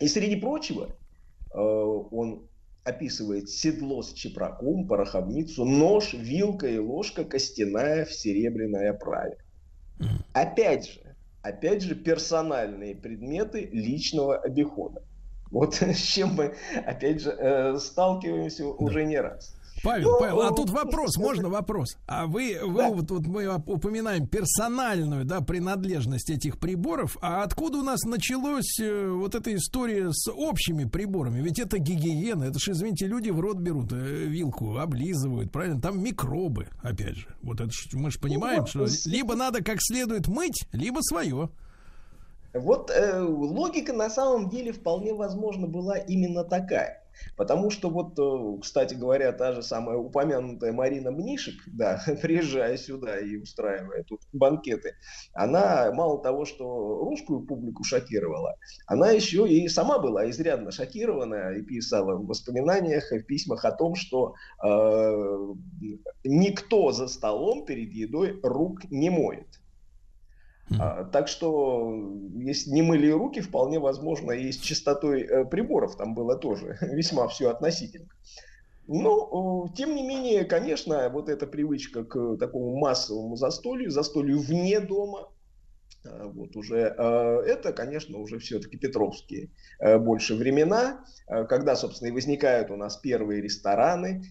И 0.00 0.06
среди 0.06 0.36
прочего 0.36 0.86
э, 1.52 1.58
он 1.58 2.46
описывает 2.84 3.48
седло 3.48 4.02
с 4.02 4.12
чепраком, 4.12 4.86
пороховницу, 4.86 5.64
нож, 5.64 6.14
вилка 6.14 6.68
и 6.68 6.78
ложка 6.78 7.24
костяная 7.24 8.04
в 8.04 8.12
серебряной 8.12 8.90
оправе. 8.90 9.38
Опять 10.32 10.88
же, 10.88 11.00
опять 11.42 11.82
же 11.82 11.94
персональные 11.94 12.94
предметы 12.94 13.68
личного 13.72 14.38
обихода. 14.38 15.02
Вот 15.50 15.74
с 15.82 15.96
чем 15.96 16.34
мы, 16.34 16.54
опять 16.84 17.22
же, 17.22 17.78
сталкиваемся 17.78 18.66
уже 18.66 19.04
не 19.04 19.18
раз. 19.18 19.56
Павел, 19.82 20.18
Павел, 20.18 20.42
а 20.42 20.54
тут 20.54 20.70
вопрос, 20.70 21.16
можно 21.16 21.48
вопрос? 21.48 21.96
А 22.06 22.26
вы, 22.26 22.58
вы 22.62 22.88
вот, 22.88 23.10
вот 23.10 23.26
мы 23.26 23.48
упоминаем 23.54 24.26
персональную, 24.26 25.24
да, 25.24 25.40
принадлежность 25.40 26.30
этих 26.30 26.58
приборов, 26.58 27.16
а 27.22 27.42
откуда 27.42 27.78
у 27.78 27.82
нас 27.82 28.02
началась 28.02 28.78
э, 28.78 29.08
вот 29.08 29.34
эта 29.34 29.54
история 29.54 30.10
с 30.12 30.30
общими 30.30 30.84
приборами? 30.84 31.40
Ведь 31.40 31.58
это 31.58 31.78
гигиена, 31.78 32.44
это 32.44 32.58
же, 32.58 32.72
извините, 32.72 33.06
люди 33.06 33.30
в 33.30 33.40
рот 33.40 33.56
берут 33.56 33.92
э, 33.92 33.96
вилку, 33.96 34.76
облизывают, 34.76 35.50
правильно? 35.50 35.80
Там 35.80 36.02
микробы, 36.02 36.68
опять 36.82 37.16
же. 37.16 37.26
Вот 37.42 37.60
это 37.60 37.70
мы 37.92 38.10
же 38.10 38.18
понимаем, 38.18 38.66
что 38.66 38.86
либо 39.06 39.34
надо 39.34 39.62
как 39.62 39.78
следует 39.80 40.28
мыть, 40.28 40.66
либо 40.72 41.00
свое. 41.00 41.48
Вот 42.52 42.90
э, 42.90 43.20
логика 43.22 43.92
на 43.92 44.10
самом 44.10 44.48
деле 44.48 44.72
вполне 44.72 45.14
возможно 45.14 45.66
была 45.66 45.96
именно 45.96 46.44
такая. 46.44 46.99
Потому 47.36 47.70
что 47.70 47.90
вот, 47.90 48.18
э, 48.18 48.60
кстати 48.60 48.94
говоря, 48.94 49.32
та 49.32 49.52
же 49.52 49.62
самая 49.62 49.96
упомянутая 49.96 50.72
Марина 50.72 51.10
Мнишек, 51.10 51.54
да, 51.66 52.02
приезжая 52.22 52.76
сюда 52.76 53.18
и 53.18 53.36
устраивая 53.36 54.04
тут 54.04 54.20
банкеты, 54.32 54.94
она 55.32 55.92
мало 55.92 56.22
того, 56.22 56.44
что 56.44 56.64
русскую 57.04 57.46
публику 57.46 57.84
шокировала, 57.84 58.56
она 58.86 59.10
еще 59.10 59.48
и 59.48 59.68
сама 59.68 59.98
была 59.98 60.28
изрядно 60.30 60.70
шокирована 60.70 61.52
и 61.52 61.62
писала 61.62 62.16
в 62.16 62.26
воспоминаниях, 62.26 63.10
в 63.10 63.22
письмах 63.22 63.64
о 63.64 63.72
том, 63.72 63.94
что 63.94 64.34
э, 64.64 65.54
никто 66.24 66.92
за 66.92 67.08
столом 67.08 67.64
перед 67.64 67.92
едой 67.92 68.40
рук 68.42 68.90
не 68.90 69.10
моет. 69.10 69.59
А, 70.78 71.04
так 71.04 71.28
что, 71.28 72.12
если 72.36 72.70
не 72.70 72.82
мыли 72.82 73.10
руки, 73.10 73.40
вполне 73.40 73.78
возможно, 73.78 74.32
и 74.32 74.52
с 74.52 74.56
чистотой 74.58 75.22
э, 75.22 75.44
приборов 75.44 75.96
там 75.96 76.14
было 76.14 76.36
тоже 76.36 76.78
весьма 76.82 77.26
все 77.28 77.50
относительно. 77.50 78.08
Но, 78.86 79.68
тем 79.76 79.94
не 79.94 80.02
менее, 80.02 80.44
конечно, 80.44 81.08
вот 81.10 81.28
эта 81.28 81.46
привычка 81.46 82.04
к 82.04 82.36
такому 82.38 82.76
массовому 82.76 83.36
застолью, 83.36 83.90
застолью 83.90 84.40
вне 84.40 84.80
дома, 84.80 85.28
вот 86.04 86.56
уже 86.56 86.94
э, 86.96 87.42
это, 87.46 87.72
конечно, 87.72 88.18
уже 88.18 88.38
все-таки 88.38 88.78
петровские 88.78 89.50
э, 89.78 89.98
больше 89.98 90.34
времена, 90.34 91.04
когда, 91.26 91.76
собственно, 91.76 92.08
и 92.08 92.12
возникают 92.12 92.70
у 92.70 92.76
нас 92.76 92.96
первые 92.96 93.40
рестораны, 93.42 94.22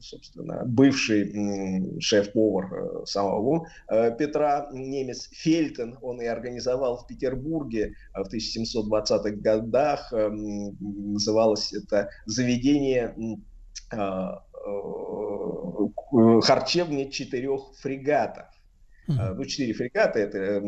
собственно, 0.00 0.64
бывший 0.64 2.00
шеф-повар 2.00 3.06
самого 3.06 3.68
Петра, 3.88 4.68
немец 4.72 5.28
Фельтен, 5.30 5.98
он 6.02 6.20
и 6.20 6.24
организовал 6.24 6.96
в 6.98 7.06
Петербурге 7.06 7.94
в 8.12 8.26
1720-х 8.32 9.30
годах, 9.36 10.12
называлось 10.12 11.72
это 11.72 12.10
заведение 12.26 13.14
харчевни 16.42 17.10
четырех 17.10 17.72
фрегатов. 17.80 18.46
Mm-hmm. 19.08 19.34
Ну, 19.34 19.44
четыре 19.44 19.72
фрегата, 19.72 20.18
это 20.18 20.62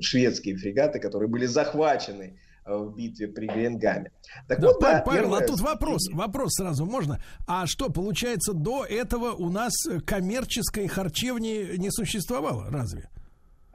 шведские 0.00 0.56
фрегаты, 0.56 1.00
которые 1.00 1.28
были 1.28 1.46
захвачены 1.46 2.38
э, 2.64 2.76
в 2.76 2.94
битве 2.94 3.28
при 3.28 3.46
Гренгаме. 3.46 4.10
Так 4.46 4.60
да, 4.60 4.68
вот, 4.68 4.80
да, 4.80 5.02
Павел, 5.04 5.22
первое... 5.22 5.40
а 5.40 5.46
тут 5.46 5.60
вопрос, 5.60 6.08
вопрос 6.12 6.54
сразу 6.54 6.86
можно. 6.86 7.20
А 7.46 7.66
что, 7.66 7.90
получается, 7.90 8.52
до 8.52 8.84
этого 8.84 9.32
у 9.32 9.50
нас 9.50 9.72
коммерческой 10.04 10.86
харчевни 10.86 11.76
не 11.76 11.90
существовало, 11.90 12.70
разве? 12.70 13.08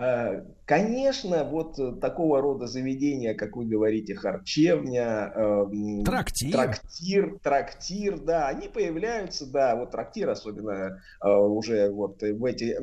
Э, 0.02 0.42
Конечно, 0.66 1.44
вот 1.44 1.78
э, 1.80 1.92
такого 2.00 2.40
рода 2.40 2.66
заведения, 2.66 3.34
как 3.34 3.58
вы 3.58 3.66
говорите, 3.66 4.16
харчевня, 4.16 5.34
эм, 5.36 6.06
Трактир. 6.06 6.52
трактир, 6.54 7.40
трактир, 7.44 8.20
да, 8.20 8.48
они 8.48 8.70
появляются, 8.70 9.46
да, 9.52 9.76
вот 9.76 9.92
трактир 9.92 10.30
особенно 10.30 11.02
э, 11.22 11.30
уже 11.30 11.90
вот 11.92 12.22
в 12.22 12.46
эти 12.46 12.74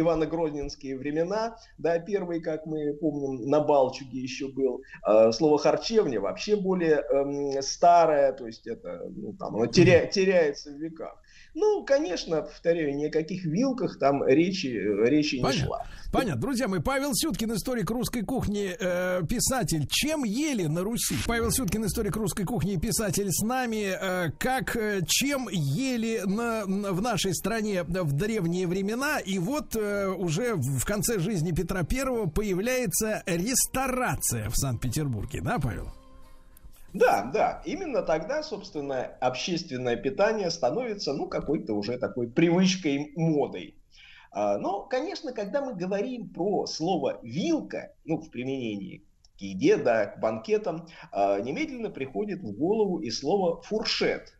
Ивано-Грозненские 0.00 0.98
времена, 0.98 1.56
да, 1.78 2.00
первый, 2.00 2.40
как 2.40 2.66
мы 2.66 2.92
помним, 2.94 3.48
на 3.48 3.60
Балчуге 3.60 4.18
еще 4.18 4.48
был. 4.48 4.82
Э, 5.06 5.30
Слово 5.30 5.58
харчевня 5.58 6.20
вообще 6.20 6.56
более 6.56 6.96
эм, 7.12 7.62
старое, 7.62 8.32
то 8.32 8.44
есть 8.48 8.66
это, 8.66 9.06
ну, 9.14 9.34
там, 9.34 9.54
оно 9.54 9.66
теря- 9.66 10.10
теряется 10.10 10.70
в 10.72 10.74
веках. 10.80 11.16
Ну, 11.58 11.84
конечно, 11.86 12.42
повторяю, 12.42 12.94
ни 12.94 13.06
о 13.06 13.10
каких 13.10 13.46
вилках 13.46 13.98
там 13.98 14.22
речи, 14.26 14.66
речи 14.66 15.36
не 15.36 15.42
Понятно. 15.42 15.64
шла. 15.66 15.86
Понятно. 16.12 16.40
Друзья 16.42 16.68
мои, 16.68 16.80
Павел 16.80 17.12
Сюткин, 17.14 17.54
историк 17.54 17.90
русской 17.90 18.20
кухни, 18.20 18.76
э, 18.78 19.22
писатель. 19.26 19.86
Чем 19.88 20.24
ели 20.24 20.66
на 20.66 20.82
Руси? 20.82 21.14
Павел 21.26 21.50
Сюткин, 21.50 21.86
историк 21.86 22.14
русской 22.16 22.44
кухни 22.44 22.74
и 22.74 22.78
писатель 22.78 23.28
с 23.30 23.42
нами. 23.42 23.96
Э, 23.98 24.30
как, 24.38 24.76
э, 24.76 25.00
чем 25.08 25.48
ели 25.50 26.20
на, 26.26 26.66
на- 26.66 26.92
в 26.92 27.00
нашей 27.00 27.34
стране 27.34 27.84
в 27.84 28.12
древние 28.12 28.66
времена? 28.66 29.18
И 29.18 29.38
вот 29.38 29.74
э, 29.76 30.08
уже 30.08 30.56
в 30.56 30.84
конце 30.84 31.18
жизни 31.18 31.52
Петра 31.52 31.84
Первого 31.84 32.26
появляется 32.28 33.22
ресторация 33.24 34.50
в 34.50 34.56
Санкт-Петербурге, 34.56 35.40
да, 35.42 35.58
Павел? 35.58 35.90
Да, 36.92 37.30
да, 37.32 37.62
именно 37.64 38.02
тогда, 38.02 38.42
собственно, 38.42 39.04
общественное 39.20 39.96
питание 39.96 40.50
становится, 40.50 41.12
ну, 41.12 41.28
какой-то 41.28 41.74
уже 41.74 41.98
такой 41.98 42.28
привычкой, 42.28 43.12
модой. 43.16 43.76
А, 44.30 44.58
Но, 44.58 44.82
конечно, 44.82 45.32
когда 45.32 45.62
мы 45.62 45.74
говорим 45.74 46.28
про 46.28 46.66
слово 46.66 47.20
«вилка», 47.22 47.92
ну, 48.04 48.18
в 48.18 48.30
применении 48.30 49.02
к 49.38 49.40
еде, 49.40 49.76
да, 49.76 50.06
к 50.06 50.20
банкетам, 50.20 50.88
а, 51.12 51.40
немедленно 51.40 51.90
приходит 51.90 52.40
в 52.42 52.52
голову 52.52 53.00
и 53.00 53.10
слово 53.10 53.60
«фуршет». 53.62 54.38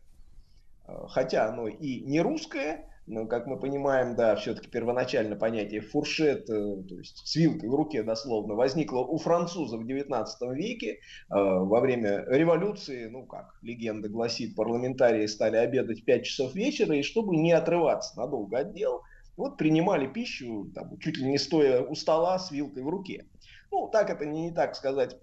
А, 0.87 1.09
Хотя 1.09 1.49
оно 1.49 1.69
и 1.69 2.01
не 2.01 2.21
русское, 2.21 2.89
но, 3.07 3.27
как 3.27 3.47
мы 3.47 3.59
понимаем, 3.59 4.17
да, 4.17 4.35
все-таки 4.37 4.69
первоначально 4.69 5.37
понятие 5.37 5.81
фуршет, 5.81 6.51
э, 6.51 6.83
то 6.89 6.95
есть 6.97 7.23
с 7.25 7.37
вилкой 7.37 7.69
в 7.69 7.75
руке 7.75 8.03
дословно, 8.03 8.55
возникло 8.55 9.01
у 9.01 9.17
французов 9.19 9.83
в 9.83 9.87
19 9.87 10.53
веке 10.53 10.93
э, 10.93 10.99
во 11.31 11.81
время 11.81 12.25
революции, 12.27 13.07
ну 13.07 13.25
как 13.25 13.55
легенда 13.63 14.09
гласит, 14.09 14.57
парламентарии 14.57 15.27
стали 15.27 15.57
обедать 15.57 16.01
в 16.01 16.05
5 16.05 16.25
часов 16.25 16.55
вечера, 16.55 16.97
и 16.97 17.03
чтобы 17.03 17.37
не 17.37 17.53
отрываться 17.53 18.19
надолго 18.19 18.59
от 18.59 18.75
дел, 18.75 19.03
вот 19.37 19.57
принимали 19.57 20.07
пищу 20.07 20.71
там, 20.75 20.99
чуть 20.99 21.19
ли 21.19 21.29
не 21.29 21.39
стоя 21.39 21.83
у 21.83 21.95
стола 21.95 22.39
с 22.39 22.51
вилкой 22.51 22.83
в 22.83 22.89
руке. 22.89 23.27
Ну, 23.71 23.89
так 23.89 24.11
это 24.11 24.25
не, 24.25 24.45
не 24.45 24.51
так 24.51 24.75
сказать 24.75 25.17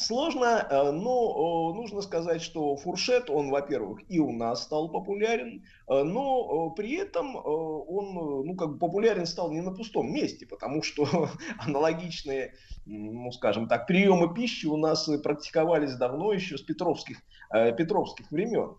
Сложно, 0.00 0.66
э, 0.70 0.90
но 0.92 1.72
э, 1.72 1.76
нужно 1.76 2.00
сказать, 2.00 2.40
что 2.40 2.74
фуршет, 2.76 3.28
он, 3.28 3.50
во-первых, 3.50 4.00
и 4.08 4.18
у 4.18 4.32
нас 4.32 4.62
стал 4.62 4.90
популярен, 4.90 5.62
э, 5.88 6.02
но 6.02 6.70
при 6.70 6.94
этом 6.96 7.36
он, 7.36 8.46
ну, 8.46 8.56
как 8.56 8.70
бы 8.70 8.78
популярен 8.78 9.26
стал 9.26 9.52
не 9.52 9.60
на 9.60 9.72
пустом 9.72 10.10
месте, 10.10 10.46
потому 10.46 10.82
что 10.82 11.28
аналогичные, 11.58 12.54
ну, 12.86 13.30
скажем 13.32 13.68
так, 13.68 13.86
приемы 13.86 14.32
пищи 14.32 14.64
у 14.66 14.78
нас 14.78 15.06
практиковались 15.22 15.94
давно, 15.96 16.32
еще 16.32 16.56
с 16.56 16.62
петровских, 16.62 17.18
петровских 17.50 18.30
времен. 18.30 18.76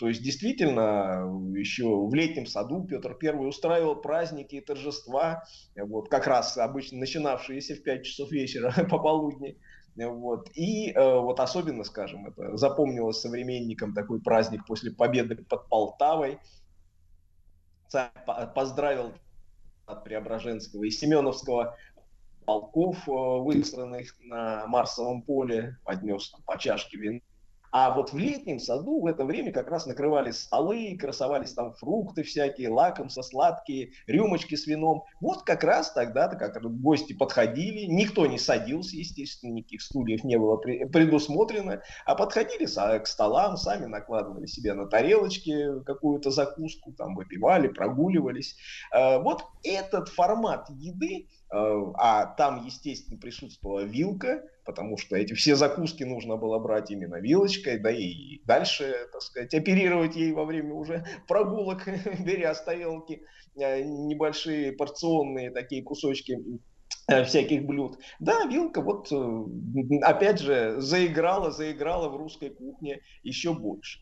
То 0.00 0.08
есть 0.08 0.22
действительно 0.22 1.22
еще 1.56 1.84
в 1.84 2.12
летнем 2.12 2.46
саду 2.46 2.84
Петр 2.84 3.16
I 3.22 3.46
устраивал 3.46 3.94
праздники 3.94 4.56
и 4.56 4.60
торжества, 4.60 5.44
вот, 5.76 6.08
как 6.08 6.26
раз 6.26 6.58
обычно 6.58 6.98
начинавшиеся 6.98 7.76
в 7.76 7.84
5 7.84 8.04
часов 8.04 8.32
вечера 8.32 8.72
пополудни. 8.90 9.56
Э, 9.98 10.06
Вот. 10.08 10.50
И 10.54 10.92
э, 10.92 11.18
вот 11.18 11.40
особенно, 11.40 11.84
скажем, 11.84 12.26
это 12.26 12.56
запомнилось 12.56 13.20
современникам 13.20 13.94
такой 13.94 14.20
праздник 14.20 14.66
после 14.66 14.90
победы 14.90 15.36
под 15.36 15.68
Полтавой. 15.68 16.38
Царь 17.88 18.10
по- 18.26 18.46
поздравил 18.46 19.12
от 19.86 20.04
Преображенского 20.04 20.84
и 20.84 20.90
Семеновского 20.90 21.76
полков, 22.44 23.08
э, 23.08 23.12
выстроенных 23.12 24.14
на 24.20 24.66
Марсовом 24.66 25.22
поле, 25.22 25.78
поднес 25.84 26.34
по 26.46 26.58
чашке 26.58 26.98
вина. 26.98 27.20
А 27.70 27.94
вот 27.94 28.12
в 28.12 28.18
летнем 28.18 28.58
саду 28.58 29.00
в 29.00 29.06
это 29.06 29.24
время 29.24 29.52
как 29.52 29.68
раз 29.68 29.86
накрывались 29.86 30.40
столы, 30.40 30.96
красовались 30.98 31.52
там 31.52 31.74
фрукты 31.74 32.22
всякие, 32.22 32.70
лакомства 32.70 33.22
сладкие, 33.22 33.92
рюмочки 34.06 34.54
с 34.54 34.66
вином. 34.66 35.04
Вот 35.20 35.42
как 35.42 35.64
раз 35.64 35.92
тогда-то, 35.92 36.36
как 36.36 36.58
гости 36.80 37.12
подходили, 37.12 37.84
никто 37.86 38.26
не 38.26 38.38
садился, 38.38 38.96
естественно, 38.96 39.52
никаких 39.52 39.82
стульев 39.82 40.24
не 40.24 40.38
было 40.38 40.60
пре- 40.60 40.86
предусмотрено, 40.86 41.82
а 42.06 42.14
подходили 42.14 42.66
са- 42.66 43.00
к 43.00 43.06
столам, 43.06 43.56
сами 43.56 43.86
накладывали 43.86 44.46
себе 44.46 44.74
на 44.74 44.86
тарелочки 44.86 45.82
какую-то 45.84 46.30
закуску, 46.30 46.92
там 46.92 47.14
выпивали, 47.14 47.68
прогуливались. 47.68 48.56
Э, 48.94 49.18
Вот 49.18 49.44
этот 49.62 50.08
формат 50.08 50.68
еды, 50.70 51.28
а 51.50 52.26
там, 52.36 52.64
естественно, 52.66 53.18
присутствовала 53.18 53.80
вилка, 53.80 54.42
потому 54.64 54.98
что 54.98 55.16
эти 55.16 55.32
все 55.32 55.56
закуски 55.56 56.04
нужно 56.04 56.36
было 56.36 56.58
брать 56.58 56.90
именно 56.90 57.16
вилочкой, 57.16 57.78
да 57.78 57.90
и 57.90 58.40
дальше, 58.44 58.94
так 59.12 59.22
сказать, 59.22 59.54
оперировать 59.54 60.14
ей 60.14 60.32
во 60.32 60.44
время 60.44 60.74
уже 60.74 61.06
прогулок, 61.26 61.88
беря 62.24 62.54
с 62.54 62.62
тарелки 62.62 63.22
э, 63.58 63.82
небольшие 63.82 64.72
порционные 64.72 65.50
такие 65.50 65.82
кусочки 65.82 66.38
э, 67.08 67.24
всяких 67.24 67.64
блюд. 67.64 67.98
Да, 68.20 68.44
вилка 68.44 68.82
вот 68.82 69.10
э, 69.10 69.98
опять 70.02 70.40
же 70.40 70.80
заиграла, 70.80 71.50
заиграла 71.50 72.10
в 72.10 72.16
русской 72.16 72.50
кухне 72.50 73.00
еще 73.22 73.54
больше. 73.54 74.00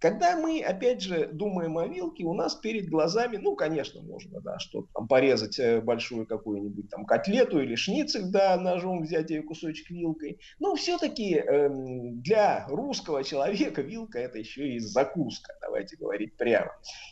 Когда 0.00 0.36
мы, 0.36 0.60
опять 0.60 1.02
же, 1.02 1.28
думаем 1.32 1.76
о 1.76 1.86
вилке, 1.88 2.24
у 2.24 2.32
нас 2.32 2.54
перед 2.54 2.88
глазами, 2.88 3.36
ну, 3.36 3.56
конечно, 3.56 4.00
можно, 4.00 4.40
да, 4.40 4.58
что-то 4.60 4.88
там 4.94 5.08
порезать 5.08 5.58
э, 5.58 5.80
большую 5.80 6.24
какую-нибудь 6.24 6.88
там 6.88 7.04
котлету 7.04 7.60
или 7.60 7.74
шницель, 7.74 8.26
да, 8.26 8.56
ножом 8.56 9.02
взять 9.02 9.30
ее 9.30 9.42
кусочек 9.42 9.90
вилкой. 9.90 10.38
Но 10.60 10.76
все-таки 10.76 11.34
эм, 11.34 12.20
для 12.22 12.66
русского 12.68 13.24
человека 13.24 13.82
вилка 13.82 14.20
это 14.20 14.38
еще 14.38 14.68
и 14.68 14.78
закуска, 14.78 15.54
давайте 15.60 15.96
говорить 15.96 16.36
прямо. 16.36 16.70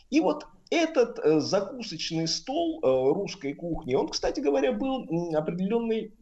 И 0.09 0.21
вот 0.21 0.45
этот 0.69 1.19
э, 1.19 1.41
закусочный 1.41 2.27
стол 2.27 2.79
э, 2.81 3.13
русской 3.13 3.53
кухни, 3.53 3.95
он, 3.95 4.07
кстати 4.07 4.39
говоря, 4.39 4.71
был 4.71 5.05
определенной 5.35 6.13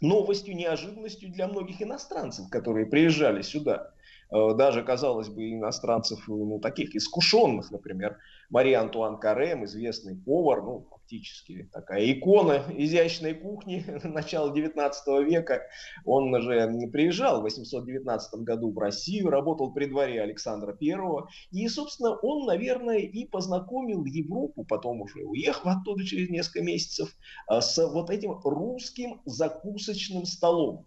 новостью, 0.00 0.54
неожиданностью 0.54 1.30
для 1.30 1.48
многих 1.48 1.82
иностранцев, 1.82 2.48
которые 2.48 2.86
приезжали 2.86 3.42
сюда. 3.42 3.92
Э, 4.30 4.54
Даже, 4.54 4.82
казалось 4.82 5.28
бы, 5.28 5.52
иностранцев, 5.52 6.26
ну, 6.26 6.58
таких 6.60 6.94
искушенных, 6.94 7.70
например, 7.70 8.18
Мария 8.50 8.80
Антуан 8.80 9.18
Карем, 9.18 9.64
известный 9.64 10.16
повар, 10.16 10.62
ну, 10.62 10.86
фактически 10.90 11.68
такая 11.72 12.10
икона 12.10 12.62
изящной 12.76 13.34
кухни 13.34 13.84
начала 14.04 14.52
19 14.52 15.26
века. 15.26 15.62
Он 16.04 16.40
же 16.40 16.88
приезжал 16.92 17.40
в 17.40 17.44
819 17.44 18.40
году 18.40 18.72
в 18.72 18.78
Россию, 18.78 19.30
работал 19.30 19.72
при 19.72 19.86
дворе 19.86 20.20
Александра 20.22 20.72
Первого. 20.72 21.28
И, 21.50 21.66
собственно, 21.68 22.16
он, 22.16 22.46
наверное, 22.46 22.98
и 22.98 23.26
познакомил 23.26 24.04
Европу, 24.04 24.64
потом 24.64 25.02
уже 25.02 25.20
уехал 25.24 25.70
оттуда 25.70 26.04
через 26.04 26.30
несколько 26.30 26.62
месяцев, 26.62 27.14
э, 27.50 27.60
с 27.60 27.84
вот 27.86 28.10
этим 28.10 28.40
русским 28.42 29.20
закусочным 29.24 30.24
столом. 30.24 30.84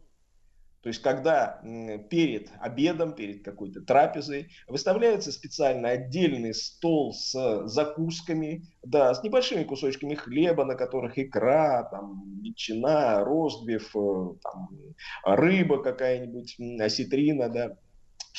То 0.90 0.92
есть, 0.92 1.04
когда 1.04 1.62
перед 2.10 2.50
обедом, 2.60 3.14
перед 3.14 3.44
какой-то 3.46 3.82
трапезой 3.82 4.50
выставляется 4.68 5.32
специально 5.32 5.90
отдельный 5.90 6.52
стол 6.56 7.14
с 7.14 7.68
закусками, 7.68 8.64
да, 8.82 9.14
с 9.14 9.22
небольшими 9.22 9.66
кусочками 9.66 10.16
хлеба, 10.16 10.66
на 10.66 10.74
которых 10.74 11.20
икра, 11.20 11.84
там, 11.92 12.42
ветчина, 12.42 13.24
ростбиф, 13.24 13.96
э, 13.96 14.30
там, 14.42 14.70
рыба 15.24 15.84
какая-нибудь, 15.84 16.58
осетрина, 16.82 17.50
да. 17.50 17.78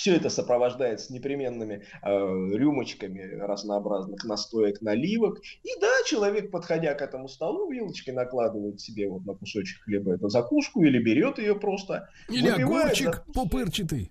Все 0.01 0.17
это 0.17 0.31
сопровождается 0.31 1.13
непременными 1.13 1.83
э, 2.03 2.09
рюмочками 2.09 3.21
разнообразных 3.39 4.25
настоек, 4.25 4.81
наливок. 4.81 5.43
И 5.63 5.79
да, 5.79 5.91
человек, 6.07 6.51
подходя 6.51 6.95
к 6.95 7.03
этому 7.03 7.29
столу, 7.29 7.71
вилочкой 7.71 8.15
накладывает 8.15 8.81
себе 8.81 9.11
вот 9.11 9.27
на 9.27 9.35
кусочек 9.35 9.83
хлеба 9.83 10.15
эту 10.15 10.31
закуску 10.31 10.83
или 10.83 10.99
берет 10.99 11.37
ее 11.37 11.55
просто. 11.55 12.09
Или 12.31 12.49
выпивает, 12.49 12.85
огурчик 12.85 13.25
пупырчатый. 13.35 14.11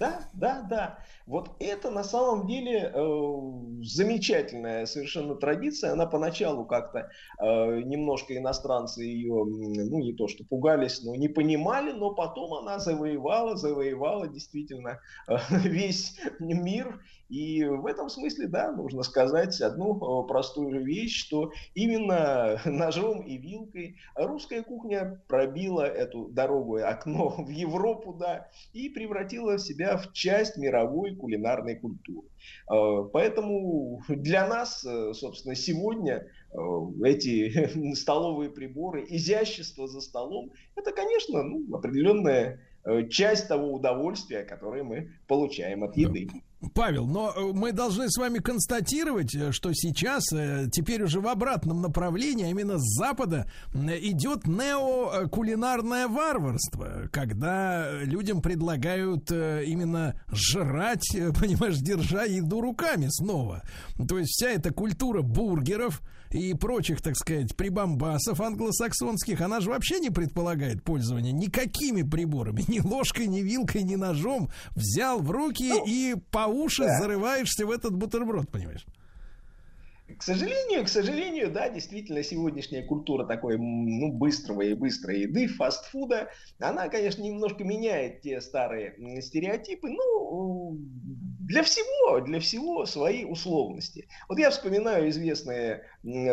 Да, 0.00 0.28
да, 0.32 0.66
да. 0.68 0.98
Вот 1.26 1.50
это 1.60 1.90
на 1.90 2.04
самом 2.04 2.46
деле 2.46 2.92
э, 2.92 3.82
замечательная 3.82 4.86
совершенно 4.86 5.34
традиция. 5.34 5.92
Она 5.92 6.06
поначалу 6.06 6.64
как-то 6.64 7.10
э, 7.40 7.80
немножко 7.82 8.36
иностранцы 8.36 9.02
ее, 9.02 9.44
ну 9.44 9.98
не 10.00 10.12
то 10.14 10.28
что 10.28 10.44
пугались, 10.44 11.02
но 11.02 11.14
не 11.14 11.28
понимали, 11.28 11.92
но 11.92 12.14
потом 12.14 12.54
она 12.54 12.78
завоевала, 12.78 13.56
завоевала 13.56 14.28
действительно 14.28 15.00
э, 15.28 15.36
весь 15.64 16.18
мир. 16.40 17.00
И 17.32 17.64
в 17.64 17.86
этом 17.86 18.10
смысле, 18.10 18.46
да, 18.46 18.70
нужно 18.72 19.02
сказать 19.02 19.58
одну 19.62 19.96
э, 19.96 20.28
простую 20.28 20.84
вещь, 20.84 21.18
что 21.18 21.50
именно 21.72 22.60
ножом 22.66 23.22
и 23.22 23.38
вилкой 23.38 23.96
русская 24.14 24.62
кухня 24.62 25.18
пробила 25.28 25.80
эту 25.80 26.26
дорогу 26.26 26.76
и 26.76 26.82
окно 26.82 27.30
в 27.38 27.48
Европу, 27.48 28.12
да, 28.12 28.50
и 28.74 28.90
превратила 28.90 29.58
себя 29.58 29.96
в 29.96 30.12
часть 30.12 30.58
мировой 30.58 31.16
кулинарной 31.16 31.76
культуры. 31.76 32.28
Э, 32.70 33.08
Поэтому 33.10 34.02
для 34.08 34.46
нас, 34.46 34.84
э, 34.84 35.14
собственно, 35.14 35.54
сегодня 35.54 36.26
э, 36.52 36.58
эти 37.02 37.94
столовые 37.94 38.50
приборы, 38.50 39.06
изящество 39.08 39.88
за 39.88 40.02
столом, 40.02 40.52
это, 40.76 40.92
конечно, 40.92 41.42
ну, 41.42 41.74
определенная 41.74 42.44
э, 42.46 42.71
часть 43.10 43.48
того 43.48 43.74
удовольствия, 43.74 44.42
которое 44.44 44.82
мы 44.82 45.10
получаем 45.26 45.84
от 45.84 45.96
еды. 45.96 46.28
Павел, 46.74 47.06
но 47.06 47.32
э, 47.34 47.52
мы 47.52 47.72
должны 47.72 48.08
с 48.08 48.16
вами 48.16 48.38
констатировать, 48.38 49.34
э, 49.34 49.52
что 49.52 49.72
сейчас, 49.72 50.32
э, 50.32 50.68
теперь 50.70 51.02
уже 51.02 51.20
в 51.20 51.26
обратном 51.26 51.82
направлении, 51.82 52.46
а 52.46 52.50
именно 52.50 52.78
с 52.78 52.98
Запада, 52.98 53.46
идет 53.74 54.46
неокулинарное 54.46 56.08
варварство, 56.08 57.08
когда 57.10 57.90
людям 58.02 58.40
предлагают 58.42 59.30
э, 59.32 59.64
именно 59.66 60.14
жрать, 60.30 61.14
э, 61.14 61.32
понимаешь, 61.40 61.78
держа 61.78 62.24
еду 62.24 62.60
руками 62.60 63.06
снова. 63.10 63.62
То 64.08 64.18
есть 64.18 64.30
вся 64.30 64.50
эта 64.50 64.72
культура 64.72 65.22
бургеров 65.22 66.00
и 66.32 66.54
прочих, 66.54 67.02
так 67.02 67.16
сказать, 67.16 67.54
прибамбасов 67.56 68.40
англосаксонских, 68.40 69.40
она 69.40 69.60
же 69.60 69.70
вообще 69.70 70.00
не 70.00 70.10
предполагает 70.10 70.82
пользование 70.82 71.32
никакими 71.32 72.02
приборами, 72.02 72.64
ни 72.68 72.80
ложкой, 72.80 73.26
ни 73.26 73.40
вилкой, 73.40 73.82
ни 73.82 73.96
ножом. 73.96 74.50
Взял 74.74 75.20
в 75.20 75.30
руки 75.30 75.70
и 75.86 76.14
по 76.30 76.46
уши 76.46 76.84
да. 76.84 76.98
зарываешься 76.98 77.66
в 77.66 77.70
этот 77.70 77.94
бутерброд, 77.94 78.50
понимаешь? 78.50 78.86
К 80.18 80.22
сожалению, 80.22 80.84
к 80.84 80.88
сожалению, 80.88 81.50
да, 81.50 81.68
действительно, 81.70 82.22
сегодняшняя 82.22 82.82
культура 82.82 83.24
такой, 83.24 83.56
ну, 83.58 84.12
быстрого 84.12 84.62
и 84.62 84.74
быстрой 84.74 85.22
еды, 85.22 85.46
фастфуда, 85.48 86.28
она, 86.58 86.88
конечно, 86.88 87.22
немножко 87.22 87.64
меняет 87.64 88.20
те 88.20 88.40
старые 88.40 88.94
стереотипы, 89.22 89.88
ну, 89.88 90.78
для 91.42 91.62
всего, 91.62 92.20
для 92.20 92.40
всего 92.40 92.86
свои 92.86 93.24
условности. 93.24 94.08
Вот 94.28 94.38
я 94.38 94.50
вспоминаю 94.50 95.08
известные 95.10 95.84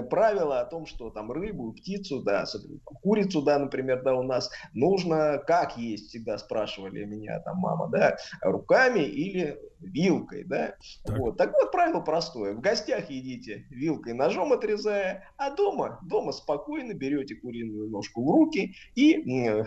правила 0.10 0.61
о 0.61 0.65
том, 0.65 0.86
что 0.86 1.10
там 1.10 1.31
рыбу, 1.31 1.73
птицу, 1.73 2.22
да, 2.22 2.45
курицу, 2.84 3.41
да, 3.41 3.60
например, 3.60 4.03
да, 4.03 4.15
у 4.15 4.23
нас 4.23 4.49
нужно 4.73 5.41
как 5.45 5.77
есть, 5.77 6.10
всегда 6.10 6.38
спрашивали 6.38 7.06
меня 7.06 7.40
там 7.40 7.57
мама, 7.57 7.88
да, 7.90 8.18
руками 8.41 8.99
или 8.99 9.57
вилкой, 9.80 10.44
да. 10.44 10.76
Вот. 11.07 11.38
Так 11.38 11.53
вот, 11.53 11.72
правило 11.72 12.02
простое. 12.02 12.53
В 12.53 12.61
гостях 12.61 13.10
едите 13.10 13.65
вилкой, 13.69 14.14
ножом 14.14 14.53
отрезая, 14.53 15.30
а 15.38 15.52
дома, 15.52 15.99
дома 16.03 16.31
спокойно 16.31 16.94
берете 16.94 17.36
куриную 17.36 17.90
ножку 17.90 18.23
в 18.23 18.31
руки 18.31 18.76
и 18.95 19.15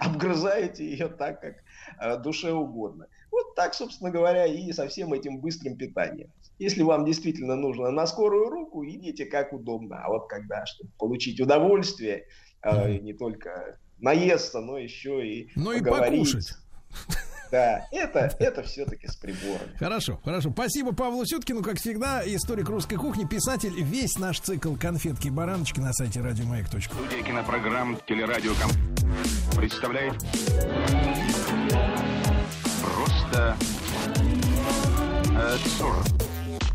обгрызаете 0.00 0.84
ее 0.84 1.08
так, 1.08 1.40
как 1.40 1.54
э, 2.00 2.18
душе 2.18 2.52
угодно. 2.52 3.06
Вот 3.32 3.54
так, 3.54 3.74
собственно 3.74 4.10
говоря, 4.10 4.46
и 4.46 4.70
со 4.72 4.86
всем 4.86 5.14
этим 5.14 5.40
быстрым 5.40 5.76
питанием. 5.76 6.30
Если 6.58 6.82
вам 6.82 7.06
действительно 7.06 7.56
нужно 7.56 7.90
на 7.90 8.06
скорую 8.06 8.50
руку, 8.50 8.86
идите 8.86 9.24
как 9.24 9.52
удобно. 9.52 10.00
А 10.04 10.08
вот 10.10 10.28
когда, 10.28 10.64
чтобы 10.66 10.90
получить 10.98 11.40
удовольствие, 11.40 12.26
э, 12.62 12.98
не 12.98 13.14
только 13.14 13.78
наесться, 13.98 14.60
но 14.60 14.76
еще 14.78 15.26
и 15.26 15.50
Ну 15.56 15.72
и 15.72 15.82
покушать. 15.82 16.52
Да, 17.50 17.86
это, 17.90 18.34
это 18.38 18.62
все-таки 18.62 19.06
с 19.06 19.16
приборами. 19.16 19.76
Хорошо, 19.78 20.20
хорошо. 20.24 20.50
Спасибо 20.50 20.94
Павлу 20.94 21.24
Сюткину, 21.24 21.62
как 21.62 21.78
всегда, 21.78 22.22
историк 22.24 22.68
русской 22.68 22.96
кухни, 22.96 23.24
писатель. 23.24 23.72
Весь 23.82 24.18
наш 24.18 24.40
цикл 24.40 24.74
«Конфетки 24.76 25.28
и 25.28 25.30
бараночки» 25.30 25.80
на 25.80 25.92
сайте 25.92 26.20
радиомаяк.ру. 26.20 26.80
Студия 26.80 27.22
кинопрограмм 27.22 27.98
«Телерадио 28.06 28.52
представляет 29.56 30.14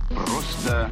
Просто 0.09 0.91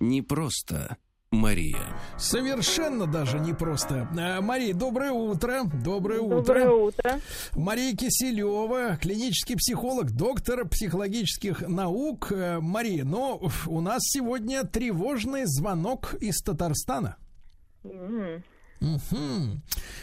не 0.00 0.22
просто 0.22 0.96
Мария. 1.30 1.80
Совершенно 2.18 3.06
даже 3.06 3.38
непросто. 3.38 4.08
Э, 4.16 4.40
Мария, 4.40 4.74
доброе 4.74 5.12
утро. 5.12 5.64
Доброе 5.64 6.20
утро. 6.20 6.36
Доброе 6.36 6.70
утро. 6.70 7.20
Мария 7.54 7.96
Киселева, 7.96 8.96
клинический 8.96 9.56
психолог, 9.56 10.12
доктор 10.12 10.68
психологических 10.68 11.62
наук. 11.68 12.30
Э, 12.30 12.60
Мария, 12.60 13.04
но 13.04 13.40
у 13.66 13.80
нас 13.80 14.02
сегодня 14.02 14.64
тревожный 14.64 15.42
звонок 15.46 16.14
из 16.20 16.38
Татарстана. 16.42 17.16
М. 17.84 18.42
Мгм. 18.80 19.62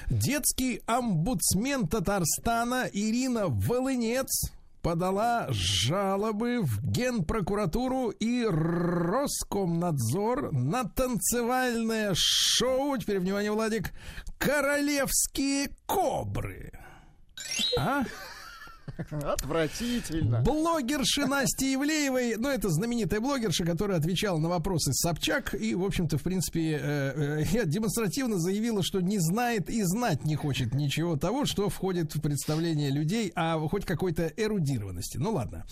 Детский 0.09 0.81
омбудсмен 0.87 1.87
Татарстана 1.87 2.89
Ирина 2.91 3.47
Волынец 3.47 4.51
подала 4.83 5.47
жалобы 5.49 6.61
в 6.61 6.79
Генпрокуратуру 6.83 8.09
и 8.09 8.45
Роскомнадзор 8.45 10.51
на 10.51 10.83
танцевальное 10.83 12.13
шоу, 12.15 12.95
теперь 12.97 13.19
внимание, 13.19 13.51
Владик, 13.51 13.93
«Королевские 14.37 15.69
кобры». 15.87 16.71
А? 17.79 18.03
Отвратительно. 19.23 20.41
Блогерши 20.41 21.25
Насти 21.25 21.75
Ивлеевой, 21.75 22.35
ну, 22.37 22.49
это 22.49 22.69
знаменитая 22.69 23.19
блогерша, 23.19 23.65
которая 23.65 23.97
отвечала 23.97 24.37
на 24.37 24.49
вопросы 24.49 24.93
Собчак 24.93 25.53
и, 25.53 25.75
в 25.75 25.83
общем-то, 25.83 26.17
в 26.17 26.23
принципе, 26.23 26.79
э, 26.81 27.43
э, 27.53 27.65
демонстративно 27.65 28.39
заявила, 28.39 28.83
что 28.83 29.01
не 29.01 29.19
знает 29.19 29.69
и 29.69 29.83
знать 29.83 30.25
не 30.25 30.35
хочет 30.35 30.73
ничего 30.73 31.17
того, 31.17 31.45
что 31.45 31.69
входит 31.69 32.15
в 32.15 32.21
представление 32.21 32.89
людей 32.89 33.31
о 33.35 33.67
хоть 33.67 33.85
какой-то 33.85 34.27
эрудированности. 34.35 35.17
Ну, 35.17 35.33
ладно. 35.33 35.65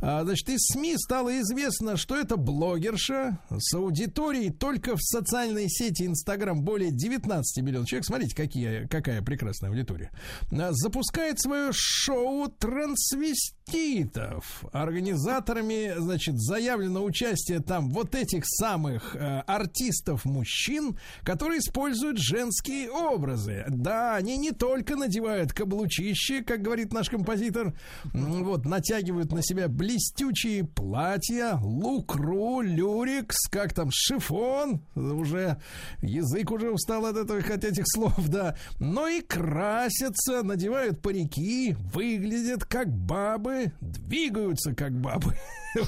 А, 0.00 0.24
значит, 0.24 0.48
из 0.48 0.60
СМИ 0.72 0.96
стало 0.98 1.40
известно, 1.40 1.96
что 1.96 2.16
это 2.16 2.36
блогерша 2.36 3.38
с 3.50 3.74
аудиторией 3.74 4.50
только 4.50 4.96
в 4.96 5.02
социальной 5.02 5.68
сети 5.68 6.06
Инстаграм 6.06 6.62
более 6.62 6.90
19 6.90 7.62
миллионов 7.64 7.88
человек. 7.88 8.06
Смотрите, 8.06 8.36
какие, 8.36 8.86
какая 8.86 9.22
прекрасная 9.22 9.70
аудитория. 9.70 10.10
А, 10.52 10.68
Запускает 10.72 11.40
свое 11.40 11.70
шоу 11.72 12.48
трансвеститов. 12.58 14.64
Организаторами, 14.72 15.94
значит, 15.98 16.38
заявлено 16.38 17.04
участие 17.04 17.60
там 17.60 17.90
вот 17.90 18.14
этих 18.14 18.44
самых 18.46 19.14
э, 19.14 19.42
артистов-мужчин, 19.46 20.98
которые 21.22 21.60
используют 21.60 22.18
женские 22.18 22.90
образы. 22.90 23.64
Да, 23.68 24.16
они 24.16 24.38
не 24.38 24.52
только 24.52 24.96
надевают 24.96 25.52
каблучищи, 25.52 26.42
как 26.42 26.62
говорит 26.62 26.92
наш 26.92 27.10
композитор, 27.10 27.74
вот, 28.12 28.64
натягивают 28.64 29.32
на 29.32 29.42
себя 29.42 29.68
блестючие 29.68 30.64
платья, 30.64 31.58
лукру, 31.62 32.62
люрикс, 32.62 33.48
как 33.50 33.74
там, 33.74 33.90
шифон, 33.92 34.80
уже 34.94 35.60
язык 36.00 36.50
уже 36.50 36.70
устал 36.70 37.06
от 37.06 37.16
этого, 37.16 37.38
от 37.38 37.64
этих 37.64 37.84
слов, 37.86 38.28
да, 38.28 38.56
но 38.80 39.06
и 39.06 39.20
красятся, 39.20 40.42
надевают 40.42 41.00
парики, 41.00 41.76
выглядят 41.92 42.47
как 42.56 42.88
бабы, 42.88 43.72
двигаются 43.80 44.74
как 44.74 44.92
бабы. 44.92 45.34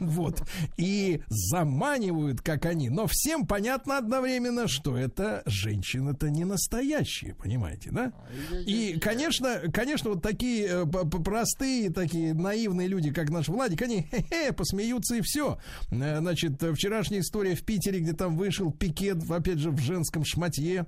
Вот. 0.00 0.42
И 0.76 1.22
заманивают, 1.28 2.40
как 2.40 2.66
они. 2.66 2.90
Но 2.90 3.06
всем 3.08 3.46
понятно 3.46 3.96
одновременно, 3.98 4.66
что 4.66 4.96
это 4.96 5.42
женщины-то 5.46 6.28
не 6.28 6.44
настоящие, 6.44 7.34
понимаете, 7.34 7.90
да? 7.92 8.12
И, 8.66 8.98
конечно, 9.00 9.62
конечно, 9.72 10.10
вот 10.10 10.22
такие 10.22 10.66
э, 10.66 10.86
простые, 10.86 11.90
такие 11.90 12.34
наивные 12.34 12.88
люди, 12.88 13.12
как 13.12 13.30
наш 13.30 13.48
Владик, 13.48 13.82
они 13.82 14.08
хе-хе, 14.10 14.52
посмеются 14.52 15.16
и 15.16 15.20
все. 15.22 15.58
Значит, 15.90 16.62
вчерашняя 16.74 17.20
история 17.20 17.54
в 17.54 17.64
Питере, 17.64 18.00
где 18.00 18.12
там 18.12 18.36
вышел 18.36 18.72
пикет, 18.72 19.30
опять 19.30 19.58
же, 19.58 19.70
в 19.70 19.78
женском 19.78 20.24
шматье. 20.24 20.86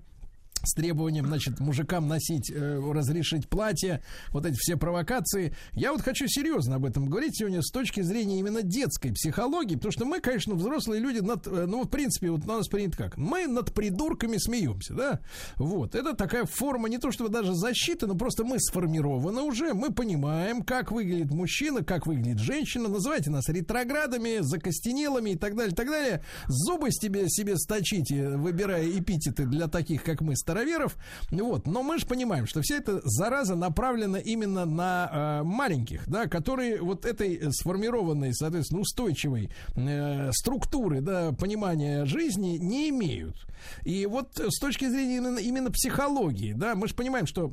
С 0.63 0.75
требованием, 0.75 1.27
значит, 1.27 1.61
мужикам 1.61 2.09
носить, 2.09 2.51
э, 2.51 2.81
разрешить 2.93 3.49
платье, 3.49 4.03
вот 4.31 4.47
эти 4.47 4.57
все 4.57 4.77
провокации. 4.77 5.55
Я 5.73 5.93
вот 5.93 6.03
хочу 6.03 6.27
серьезно 6.29 6.77
об 6.77 6.85
этом 6.85 7.09
говорить 7.09 7.37
сегодня 7.37 7.63
с 7.63 7.71
точки 7.71 8.01
зрения 8.03 8.39
именно 8.39 8.63
детской 8.63 9.13
психологии, 9.13 9.75
потому 9.75 9.93
что 9.93 10.05
мы, 10.05 10.21
конечно, 10.21 10.55
взрослые 10.55 11.01
люди, 11.01 11.21
над, 11.21 11.47
э, 11.47 11.67
ну, 11.67 11.85
в 11.85 11.89
принципе, 11.89 12.31
вот 12.31 12.45
у 12.45 12.49
нас 12.49 12.69
принято 12.69 12.97
как? 12.97 13.17
Мы 13.17 13.47
над 13.47 13.73
придурками 13.73 14.37
смеемся, 14.39 14.95
да? 14.95 15.21
Вот, 15.57 15.95
это 15.95 16.15
такая 16.15 16.45
форма 16.45 16.89
не 16.89 16.99
то 16.99 17.11
чтобы 17.11 17.31
даже 17.31 17.55
защиты, 17.55 18.07
но 18.07 18.15
просто 18.15 18.45
мы 18.45 18.59
сформированы 18.59 19.43
уже, 19.43 19.75
мы 19.75 19.93
понимаем, 19.93 20.63
как 20.63 20.93
выглядит 20.93 21.31
мужчина, 21.31 21.85
как 21.85 22.07
выглядит 22.07 22.39
женщина, 22.39 22.89
называйте 22.89 23.31
нас 23.31 23.49
ретроградами, 23.49 24.39
закостенелыми 24.41 25.31
и 25.31 25.37
так 25.37 25.57
далее, 25.57 25.75
так 25.75 25.89
далее. 25.89 26.23
Зубы 26.47 26.91
себе, 26.91 27.29
себе 27.29 27.57
сточите, 27.57 28.37
выбирая 28.37 28.87
эпитеты 28.89 29.47
для 29.47 29.69
таких, 29.69 30.03
как 30.03 30.21
мы, 30.21 30.37
староверов. 30.51 30.97
Вот. 31.31 31.67
Но 31.67 31.83
мы 31.83 31.99
же 31.99 32.07
понимаем, 32.07 32.47
что 32.47 32.61
вся 32.63 32.77
эта 32.77 33.01
зараза 33.05 33.55
направлена 33.55 34.19
именно 34.19 34.65
на 34.65 35.11
э, 35.13 35.43
маленьких, 35.45 36.09
да, 36.09 36.27
которые 36.27 36.81
вот 36.81 37.05
этой 37.05 37.53
сформированной, 37.53 38.35
соответственно, 38.35 38.81
устойчивой 38.81 39.51
э, 39.77 40.31
структуры, 40.33 41.01
да, 41.01 41.33
понимания 41.33 42.05
жизни 42.05 42.59
не 42.59 42.89
имеют. 42.91 43.37
И 43.85 44.07
вот 44.07 44.39
с 44.39 44.59
точки 44.59 44.89
зрения 44.89 45.19
именно, 45.19 45.39
именно 45.39 45.71
психологии, 45.71 46.53
да, 46.53 46.75
мы 46.75 46.89
же 46.89 46.95
понимаем, 46.95 47.27
что 47.27 47.53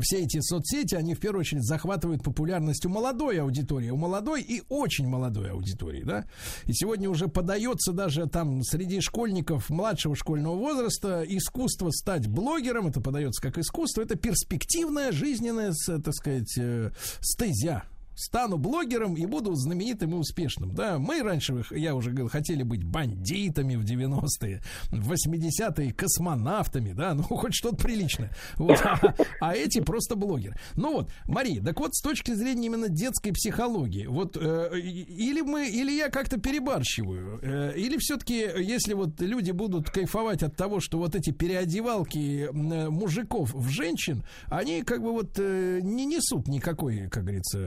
все 0.00 0.22
эти 0.22 0.40
соцсети, 0.40 0.94
они 0.94 1.14
в 1.14 1.20
первую 1.20 1.40
очередь 1.40 1.64
захватывают 1.64 2.22
популярность 2.22 2.86
у 2.86 2.88
молодой 2.88 3.40
аудитории, 3.40 3.90
у 3.90 3.96
молодой 3.96 4.42
и 4.42 4.62
очень 4.68 5.08
молодой 5.08 5.50
аудитории, 5.50 6.02
да. 6.04 6.26
И 6.66 6.72
сегодня 6.72 7.10
уже 7.10 7.28
подается 7.28 7.92
даже 7.92 8.26
там 8.26 8.62
среди 8.62 9.00
школьников 9.00 9.70
младшего 9.70 10.14
школьного 10.14 10.56
возраста 10.56 11.24
искусство 11.26 11.90
стать 11.90 12.28
блогером, 12.28 12.86
это 12.86 13.00
подается 13.00 13.42
как 13.42 13.58
искусство, 13.58 14.02
это 14.02 14.16
перспективная 14.16 15.12
жизненная, 15.12 15.72
так 15.86 16.14
сказать, 16.14 16.56
э, 16.58 16.92
стезя, 17.20 17.84
стану 18.14 18.58
блогером 18.58 19.14
и 19.14 19.26
буду 19.26 19.54
знаменитым 19.54 20.12
и 20.12 20.14
успешным. 20.14 20.74
Да, 20.74 20.98
мы 20.98 21.22
раньше, 21.22 21.64
я 21.70 21.94
уже 21.94 22.10
говорил, 22.10 22.28
хотели 22.28 22.62
быть 22.62 22.84
бандитами 22.84 23.76
в 23.76 23.84
90-е, 23.84 24.62
в 24.90 25.12
80-е 25.12 25.92
космонавтами, 25.92 26.92
да, 26.92 27.14
ну 27.14 27.22
хоть 27.22 27.54
что-то 27.54 27.76
приличное. 27.76 28.30
Вот. 28.56 28.78
А, 28.82 29.14
а 29.40 29.54
эти 29.54 29.80
просто 29.80 30.16
блогеры. 30.16 30.56
Ну 30.74 30.92
вот, 30.92 31.10
Мария, 31.26 31.62
так 31.62 31.78
вот 31.80 31.94
с 31.94 32.02
точки 32.02 32.32
зрения 32.32 32.66
именно 32.66 32.88
детской 32.88 33.32
психологии, 33.32 34.06
вот 34.06 34.36
э, 34.36 34.78
или 34.78 35.40
мы, 35.40 35.68
или 35.68 35.92
я 35.92 36.08
как-то 36.08 36.38
перебарщиваю, 36.38 37.38
э, 37.42 37.72
или 37.76 37.96
все-таки, 37.98 38.34
если 38.58 38.94
вот 38.94 39.20
люди 39.20 39.50
будут 39.50 39.90
кайфовать 39.90 40.42
от 40.42 40.56
того, 40.56 40.80
что 40.80 40.98
вот 40.98 41.14
эти 41.14 41.30
переодевалки 41.30 42.48
э, 42.48 42.90
мужиков 42.90 43.54
в 43.54 43.68
женщин, 43.68 44.24
они 44.46 44.82
как 44.82 45.02
бы 45.02 45.12
вот 45.12 45.38
э, 45.38 45.80
не 45.82 46.06
несут 46.06 46.48
никакой, 46.48 47.08
как 47.08 47.24
говорится, 47.24 47.58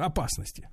опасности. 0.00 0.68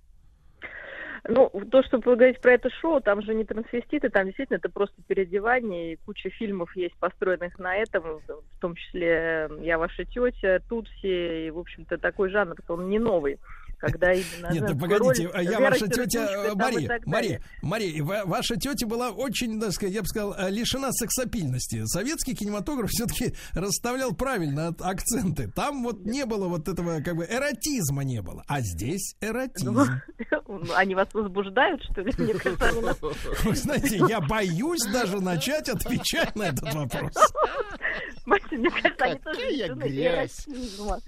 Ну, 1.28 1.50
то, 1.72 1.84
что 1.84 1.98
вы 1.98 2.16
говорите 2.16 2.40
про 2.40 2.54
это 2.54 2.70
шоу, 2.70 3.02
там 3.02 3.22
же 3.22 3.34
не 3.34 3.44
трансвеститы, 3.44 4.10
там 4.10 4.26
действительно 4.26 4.58
это 4.58 4.70
просто 4.70 5.02
переодевание, 5.08 5.94
и 5.94 5.96
куча 5.98 6.30
фильмов 6.30 6.74
есть 6.76 6.96
построенных 6.98 7.60
на 7.60 7.76
этом, 7.76 8.22
в 8.28 8.60
том 8.62 8.76
числе 8.76 9.50
«Я 9.60 9.78
ваша 9.78 10.06
тетя», 10.06 10.60
«Тутси», 10.70 11.48
и, 11.48 11.50
в 11.50 11.60
общем-то, 11.60 11.98
такой 11.98 12.30
жанр, 12.30 12.56
он 12.70 12.90
не 12.90 13.00
новый 13.00 13.40
когда 13.78 14.12
именно... 14.14 14.52
Нет, 14.52 14.80
погодите, 14.80 15.28
роль, 15.28 15.44
я 15.44 15.60
ваша 15.60 15.88
тетя 15.88 16.54
Мария, 16.56 17.00
Мария, 17.06 17.42
Мария, 17.62 18.04
ваша 18.04 18.56
тетя 18.56 18.88
была 18.88 19.12
очень, 19.12 19.60
так 19.60 19.72
сказать, 19.72 19.94
я 19.94 20.02
бы 20.02 20.08
сказал, 20.08 20.36
э, 20.38 20.50
лишена 20.50 20.92
сексапильности. 20.92 21.86
Советский 21.86 22.36
кинематограф 22.36 22.90
все-таки 22.90 23.34
расставлял 23.54 24.14
правильно 24.14 24.74
акценты. 24.80 25.52
Там 25.56 25.84
вот 25.84 26.06
не 26.06 26.26
было 26.26 26.48
вот 26.48 26.68
этого, 26.68 27.02
как 27.02 27.16
бы, 27.16 27.28
эротизма 27.30 28.04
не 28.04 28.22
было. 28.22 28.44
А 28.48 28.62
здесь 28.62 29.16
эротизм. 29.22 29.74
Ну, 29.74 29.86
они 30.76 30.96
вас 30.96 31.08
возбуждают, 31.14 31.84
что 31.84 32.02
ли? 32.02 32.12
Вы 33.44 33.56
знаете, 33.56 34.02
я 34.10 34.22
боюсь 34.22 34.84
даже 34.92 35.20
начать 35.20 35.70
отвечать 35.70 36.36
на 36.36 36.44
этот 36.44 36.74
вопрос. 36.74 37.14
Мне 38.26 38.70
кажется, 38.72 39.06
они 39.06 39.20
тоже. 39.20 41.00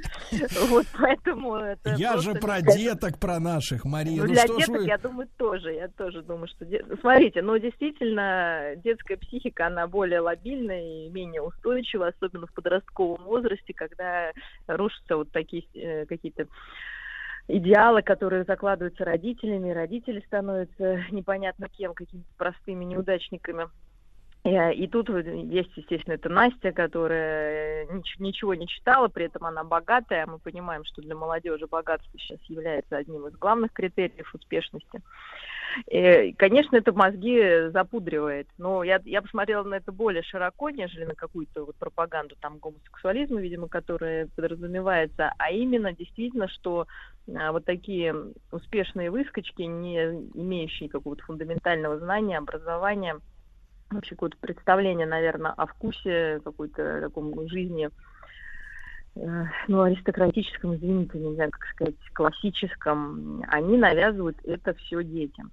Вот 0.67 0.85
поэтому 0.93 1.55
это 1.55 1.95
Я 1.95 2.17
же 2.17 2.33
про 2.35 2.58
деток, 2.61 3.19
про 3.19 3.39
наших, 3.39 3.85
Мария. 3.85 4.21
Ну, 4.21 4.27
ну 4.27 4.33
для 4.33 4.47
деток, 4.47 4.67
вы... 4.69 4.85
я 4.85 4.97
думаю, 4.97 5.27
тоже. 5.37 5.73
Я 5.73 5.87
тоже 5.87 6.21
думаю, 6.21 6.47
что... 6.47 6.65
Смотрите, 7.01 7.41
ну, 7.41 7.57
действительно, 7.57 8.73
детская 8.77 9.17
психика, 9.17 9.67
она 9.67 9.87
более 9.87 10.19
лобильная 10.19 11.05
и 11.05 11.09
менее 11.09 11.41
устойчива, 11.41 12.07
особенно 12.07 12.47
в 12.47 12.53
подростковом 12.53 13.23
возрасте, 13.23 13.73
когда 13.73 14.31
рушатся 14.67 15.17
вот 15.17 15.31
такие 15.31 15.63
э, 15.73 16.05
какие-то 16.05 16.47
идеалы, 17.47 18.01
которые 18.01 18.43
закладываются 18.43 19.03
родителями, 19.03 19.71
родители 19.71 20.23
становятся 20.27 21.03
непонятно 21.11 21.67
кем, 21.69 21.93
какими-то 21.93 22.29
простыми 22.37 22.85
неудачниками. 22.85 23.67
Э, 24.43 24.73
и 24.73 24.87
тут 24.87 25.09
есть, 25.09 25.71
естественно, 25.75 26.13
это 26.13 26.29
Настя, 26.29 26.71
которая 26.71 27.87
ничего 28.19 28.53
не 28.55 28.67
читала, 28.67 29.07
при 29.07 29.25
этом 29.25 29.45
она 29.45 29.63
богатая. 29.63 30.25
Мы 30.25 30.39
понимаем, 30.39 30.83
что 30.85 31.01
для 31.01 31.15
молодежи 31.15 31.67
богатство 31.67 32.17
сейчас 32.17 32.39
является 32.47 32.97
одним 32.97 33.27
из 33.27 33.33
главных 33.33 33.73
критериев 33.73 34.33
успешности. 34.33 35.01
И, 35.87 36.33
конечно, 36.37 36.77
это 36.77 36.91
мозги 36.93 37.69
запудривает, 37.69 38.47
но 38.57 38.83
я, 38.83 38.99
я 39.05 39.21
посмотрела 39.21 39.63
на 39.63 39.75
это 39.75 39.91
более 39.91 40.23
широко, 40.23 40.71
нежели 40.71 41.05
на 41.05 41.13
какую-то 41.13 41.65
вот 41.65 41.75
пропаганду 41.75 42.35
там 42.41 42.57
гомосексуализма, 42.57 43.39
видимо, 43.39 43.67
которая 43.67 44.27
подразумевается, 44.35 45.31
а 45.37 45.51
именно 45.51 45.93
действительно, 45.93 46.47
что 46.47 46.87
вот 47.27 47.65
такие 47.65 48.15
успешные 48.51 49.11
выскочки, 49.11 49.61
не 49.61 49.99
имеющие 50.33 50.89
какого-то 50.89 51.23
фундаментального 51.25 51.99
знания, 51.99 52.39
образования, 52.39 53.19
вообще 53.91 54.15
какое-то 54.15 54.37
представление, 54.39 55.07
наверное, 55.07 55.51
о 55.51 55.65
вкусе 55.65 56.39
какой-то 56.43 57.01
таком 57.01 57.47
жизни, 57.49 57.89
э, 59.15 59.43
ну, 59.67 59.81
аристократическом, 59.81 60.75
извините, 60.75 61.17
не 61.17 61.35
знаю, 61.35 61.51
как 61.51 61.65
сказать, 61.71 61.95
классическом, 62.13 63.43
они 63.47 63.77
навязывают 63.77 64.37
это 64.43 64.73
все 64.75 65.03
детям. 65.03 65.51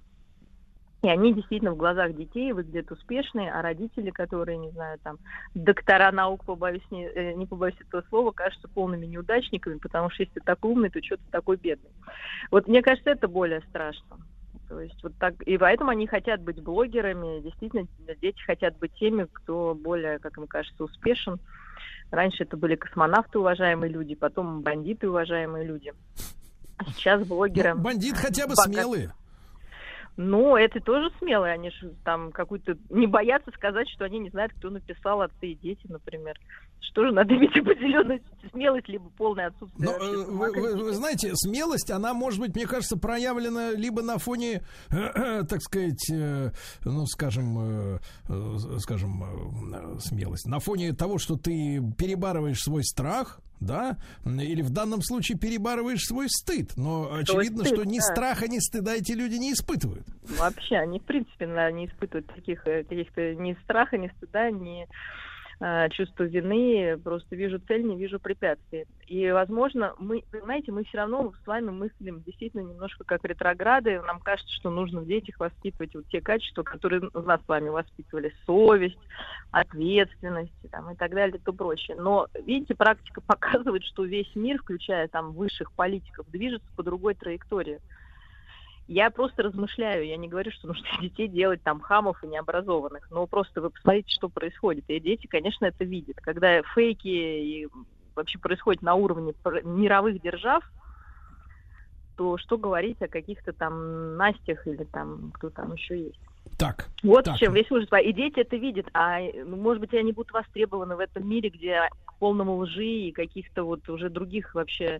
И 1.03 1.09
они 1.09 1.31
действительно 1.33 1.73
в 1.73 1.77
глазах 1.77 2.15
детей 2.15 2.51
выглядят 2.53 2.91
успешные, 2.91 3.51
а 3.51 3.61
родители, 3.61 4.09
которые, 4.09 4.57
не 4.57 4.71
знаю, 4.71 4.97
там, 5.03 5.19
доктора 5.53 6.11
наук, 6.11 6.43
побоюсь, 6.43 6.83
не, 6.89 7.05
э, 7.07 7.33
не 7.33 7.45
побоюсь 7.45 7.79
этого 7.79 8.03
слова, 8.09 8.31
кажутся 8.31 8.67
полными 8.67 9.05
неудачниками, 9.05 9.77
потому 9.77 10.09
что 10.09 10.23
если 10.23 10.39
ты 10.39 10.41
такой 10.41 10.71
умный, 10.71 10.89
то 10.89 11.01
что 11.03 11.17
ты 11.17 11.23
такой 11.31 11.57
бедный. 11.57 11.91
Вот 12.49 12.67
мне 12.67 12.81
кажется, 12.81 13.11
это 13.11 13.27
более 13.27 13.61
страшно. 13.69 14.17
То 14.67 14.81
есть 14.81 15.01
вот 15.01 15.13
так, 15.17 15.41
и 15.43 15.57
поэтому 15.57 15.91
они 15.91 16.07
хотят 16.07 16.41
быть 16.41 16.61
блогерами, 16.61 17.41
действительно, 17.41 17.87
дети 18.21 18.41
хотят 18.45 18.77
быть 18.77 18.93
теми, 18.95 19.27
кто 19.31 19.73
более, 19.73 20.19
как 20.19 20.37
им 20.37 20.47
кажется, 20.47 20.83
успешен. 20.83 21.39
Раньше 22.11 22.43
это 22.43 22.57
были 22.57 22.75
космонавты, 22.75 23.39
уважаемые 23.39 23.91
люди, 23.91 24.15
потом 24.15 24.61
бандиты, 24.61 25.09
уважаемые 25.09 25.65
люди. 25.65 25.93
А 26.77 26.85
сейчас 26.85 27.25
блогеры... 27.25 27.73
Ну, 27.73 27.81
бандит 27.81 28.15
хотя 28.17 28.45
бы 28.45 28.53
богат... 28.55 28.73
смелые. 28.73 29.13
Ну, 30.17 30.55
это 30.57 30.79
тоже 30.79 31.11
смелые, 31.19 31.53
они 31.53 31.69
же 31.69 31.93
там 32.03 32.31
какую-то... 32.31 32.75
Не 32.89 33.05
боятся 33.05 33.51
сказать, 33.51 33.87
что 33.87 34.03
они 34.03 34.17
не 34.17 34.31
знают, 34.31 34.51
кто 34.57 34.71
написал 34.71 35.21
«Отцы 35.21 35.49
и 35.49 35.55
дети», 35.55 35.85
например. 35.87 36.35
Что 36.79 37.05
же 37.05 37.11
надо 37.11 37.35
иметь 37.35 37.55
определенную 37.55 38.19
смелость, 38.51 38.87
либо 38.87 39.11
полное 39.11 39.47
отсутствие. 39.47 39.87
Но, 39.87 39.91
э, 39.95 40.25
вы, 40.25 40.51
вы, 40.51 40.83
вы 40.85 40.93
знаете, 40.93 41.31
смелость, 41.35 41.91
она 41.91 42.15
может 42.15 42.39
быть, 42.39 42.55
мне 42.55 42.65
кажется, 42.65 42.97
проявлена 42.97 43.73
либо 43.73 44.01
на 44.01 44.17
фоне, 44.17 44.63
так 44.89 45.61
сказать, 45.61 46.09
э, 46.11 46.49
ну, 46.83 47.05
скажем, 47.05 47.99
э, 48.27 48.79
скажем, 48.79 49.99
смелость, 49.99 50.47
на 50.47 50.59
фоне 50.59 50.93
того, 50.93 51.19
что 51.19 51.35
ты 51.35 51.79
перебарываешь 51.95 52.63
свой 52.63 52.83
страх, 52.83 53.39
да, 53.59 53.97
или 54.25 54.61
в 54.61 54.69
данном 54.69 55.01
случае 55.01 55.37
перебарываешь 55.37 56.03
свой 56.03 56.27
стыд, 56.29 56.71
но 56.77 57.13
очевидно, 57.13 57.63
стыд, 57.63 57.75
что 57.75 57.83
ни 57.85 57.99
да. 57.99 58.03
страха, 58.03 58.47
ни 58.47 58.59
стыда 58.59 58.95
эти 58.95 59.13
люди 59.13 59.35
не 59.35 59.53
испытывают. 59.53 60.05
Вообще, 60.37 60.75
они 60.75 60.99
в 60.99 61.03
принципе 61.03 61.47
наверное, 61.47 61.71
не 61.71 61.85
испытывают 61.87 62.27
таких 62.27 62.65
э, 62.67 62.83
каких-то 62.83 63.35
ни 63.35 63.57
страха, 63.63 63.97
ни 63.97 64.07
стыда, 64.17 64.51
ни 64.51 64.87
Э, 64.87 64.87
чувство 65.91 66.23
вины, 66.23 66.99
просто 67.03 67.35
вижу 67.35 67.59
цель, 67.59 67.83
не 67.83 67.97
вижу 67.97 68.19
препятствий. 68.19 68.85
И, 69.07 69.31
возможно, 69.31 69.95
мы, 69.97 70.23
понимаете, 70.31 70.71
мы 70.71 70.83
все 70.83 70.97
равно 70.97 71.33
с 71.43 71.47
вами 71.47 71.71
мыслим 71.71 72.21
действительно 72.21 72.61
немножко 72.61 73.03
как 73.03 73.23
ретрограды. 73.25 73.99
Нам 74.01 74.19
кажется, 74.19 74.53
что 74.53 74.69
нужно 74.69 75.01
в 75.01 75.07
детях 75.07 75.39
воспитывать 75.39 75.95
вот 75.95 76.07
те 76.09 76.21
качества, 76.21 76.61
которые 76.61 77.09
нас 77.13 77.41
с 77.41 77.47
вами 77.47 77.69
воспитывали. 77.69 78.33
Совесть, 78.45 78.99
ответственность 79.49 80.51
там, 80.71 80.91
и 80.91 80.95
так 80.95 81.11
далее, 81.11 81.37
и 81.37 81.41
то 81.41 81.53
прочее. 81.53 81.97
Но, 81.99 82.27
видите, 82.45 82.75
практика 82.75 83.21
показывает, 83.25 83.83
что 83.83 84.05
весь 84.05 84.35
мир, 84.35 84.59
включая 84.59 85.07
там 85.07 85.31
высших 85.31 85.71
политиков, 85.71 86.29
движется 86.29 86.67
по 86.75 86.83
другой 86.83 87.15
траектории. 87.15 87.79
Я 88.87 89.09
просто 89.09 89.43
размышляю, 89.43 90.05
я 90.05 90.15
не 90.15 90.29
говорю, 90.29 90.51
что 90.51 90.67
нужно 90.67 90.85
детей 91.01 91.27
делать 91.27 91.61
там 91.63 91.79
хамов 91.79 92.23
и 92.23 92.27
необразованных, 92.27 93.09
но 93.11 93.27
просто 93.27 93.61
вы 93.61 93.69
посмотрите, 93.69 94.13
что 94.13 94.29
происходит. 94.29 94.85
И 94.87 94.99
дети, 94.99 95.27
конечно, 95.27 95.65
это 95.65 95.83
видят. 95.83 96.17
Когда 96.21 96.61
фейки 96.73 97.07
и 97.07 97.67
вообще 98.15 98.39
происходит 98.39 98.81
на 98.81 98.95
уровне 98.95 99.33
мировых 99.63 100.21
держав, 100.21 100.63
то 102.15 102.37
что 102.37 102.57
говорить 102.57 103.01
о 103.01 103.07
каких-то 103.07 103.53
там 103.53 104.17
Настях 104.17 104.65
или 104.65 104.83
там 104.85 105.31
кто 105.35 105.49
там 105.49 105.73
еще 105.73 106.05
есть. 106.05 106.19
Так. 106.57 106.87
Вот 107.03 107.25
так. 107.25 107.35
в 107.35 107.39
чем 107.39 107.53
весь 107.53 107.69
ужас. 107.69 107.87
И 108.03 108.13
дети 108.13 108.39
это 108.39 108.55
видят, 108.55 108.87
а 108.93 109.19
ну, 109.19 109.55
может 109.57 109.81
быть, 109.81 109.93
они 109.93 110.11
будут 110.11 110.31
востребованы 110.31 110.95
в 110.95 110.99
этом 110.99 111.27
мире, 111.29 111.49
где 111.49 111.89
к 112.05 112.13
полному 112.15 112.55
лжи 112.57 112.85
и 112.85 113.11
каких-то 113.11 113.63
вот 113.63 113.87
уже 113.89 114.09
других 114.09 114.55
вообще 114.55 114.99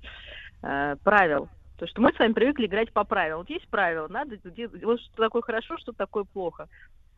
э, 0.61 0.95
правил. 1.03 1.49
То, 1.77 1.85
что 1.85 2.01
мы 2.01 2.11
с 2.11 2.19
вами 2.19 2.33
привыкли 2.33 2.65
играть 2.65 2.91
по 2.91 3.03
правилам. 3.03 3.39
Вот 3.39 3.49
есть 3.49 3.67
правила, 3.67 4.07
надо 4.07 4.37
делать, 4.37 4.83
вот 4.83 4.99
что 4.99 5.15
такое 5.15 5.41
хорошо, 5.43 5.77
что 5.77 5.91
такое 5.93 6.23
плохо. 6.23 6.67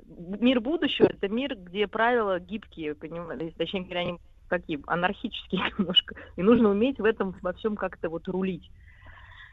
Мир 0.05 0.59
будущего– 0.59 1.07
это 1.09 1.29
мир, 1.29 1.55
где 1.55 1.87
правила 1.87 2.39
гибкие, 2.39 2.95
понимаете, 2.95 3.53
точнее 3.57 3.81
говоря, 3.81 3.99
они 4.01 4.19
такие 4.49 4.79
анархические 4.85 5.61
немножко. 5.77 6.15
И 6.35 6.41
нужно 6.41 6.69
уметь 6.69 6.99
в 6.99 7.05
этом 7.05 7.35
во 7.41 7.53
всем 7.53 7.75
как-то 7.75 8.09
вот 8.09 8.27
рулить. 8.27 8.69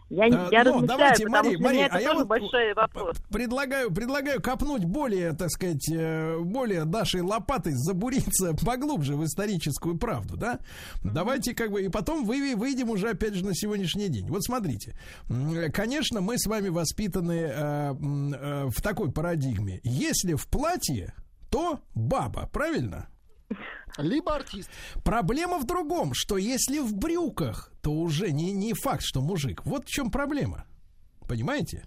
Я, 0.08 0.26
Э, 0.26 0.48
я 0.52 0.64
ну, 0.64 0.74
размышляю, 0.74 0.86
давайте, 0.86 1.24
потому 1.24 1.44
Мария, 1.44 1.56
что 1.56 1.64
Мария, 1.64 1.88
а 1.90 2.00
я 2.00 2.14
вот 2.14 2.26
большой 2.26 2.74
вопрос. 2.74 3.16
Предлагаю, 3.30 3.92
предлагаю 3.92 4.40
копнуть 4.40 4.84
более, 4.84 5.32
так 5.32 5.50
сказать, 5.50 5.88
э, 5.90 6.38
более 6.40 6.84
нашей 6.84 7.22
лопатой 7.22 7.72
забуриться 7.74 8.54
поглубже 8.64 9.16
в 9.16 9.24
историческую 9.24 9.98
правду, 9.98 10.36
да? 10.36 10.60
Давайте 11.02 11.54
как 11.54 11.72
бы, 11.72 11.82
и 11.82 11.88
потом 11.88 12.24
вы, 12.24 12.54
выйдем 12.54 12.90
уже 12.90 13.10
опять 13.10 13.34
же 13.34 13.44
на 13.44 13.54
сегодняшний 13.54 14.08
день. 14.08 14.28
Вот 14.28 14.44
смотрите, 14.44 14.96
конечно, 15.72 16.20
мы 16.20 16.38
с 16.38 16.46
вами 16.46 16.68
воспитаны 16.68 17.32
э, 17.32 17.94
э, 17.94 18.66
в 18.68 18.82
такой 18.82 19.10
парадигме. 19.10 19.80
Если 19.82 20.34
в 20.34 20.46
платье, 20.46 21.14
то 21.50 21.80
баба, 21.94 22.48
правильно? 22.52 23.08
Либо 23.98 24.35
артист. 24.35 24.70
Проблема 25.05 25.59
в 25.59 25.64
другом, 25.64 26.12
что 26.14 26.36
если 26.36 26.81
в 26.81 26.94
брюках, 26.94 27.73
то 27.82 27.93
уже 27.93 28.31
не, 28.31 28.52
не 28.52 28.74
факт, 28.74 29.02
что 29.02 29.20
мужик. 29.20 29.64
Вот 29.64 29.86
в 29.86 29.89
чем 29.89 30.10
проблема. 30.10 30.66
Понимаете? 31.27 31.85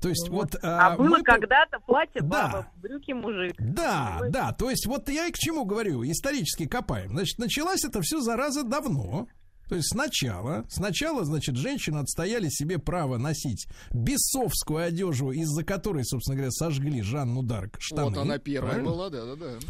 То 0.00 0.08
есть 0.08 0.28
вот... 0.28 0.56
А, 0.62 0.96
было 0.96 1.08
мы 1.08 1.22
когда-то 1.22 1.78
платье 1.80 2.20
Да. 2.22 2.26
баба, 2.28 2.66
брюки 2.76 3.12
мужик. 3.12 3.54
Да, 3.58 4.20
да, 4.28 4.52
то 4.52 4.70
есть 4.70 4.86
вот 4.86 5.08
я 5.08 5.26
и 5.26 5.32
к 5.32 5.36
чему 5.36 5.64
говорю, 5.64 6.02
исторически 6.04 6.66
копаем. 6.66 7.10
Значит, 7.10 7.38
началась 7.38 7.84
это 7.84 8.00
все 8.02 8.20
зараза 8.20 8.62
давно. 8.62 9.28
То 9.70 9.76
есть 9.76 9.86
сначала, 9.92 10.64
сначала, 10.68 11.24
значит, 11.24 11.54
женщины 11.54 11.98
отстояли 11.98 12.48
себе 12.48 12.80
право 12.80 13.18
носить 13.18 13.68
бесовскую 13.92 14.84
одежду, 14.84 15.30
из-за 15.30 15.62
которой, 15.62 16.04
собственно 16.04 16.34
говоря, 16.34 16.50
сожгли 16.50 17.02
Жанну 17.02 17.44
Дарк 17.44 17.76
штаны. 17.78 18.10
Вот 18.10 18.18
она 18.18 18.38
первая 18.38 18.72
правильно? 18.72 18.90
была, 18.90 19.10
да-да-да. 19.10 19.60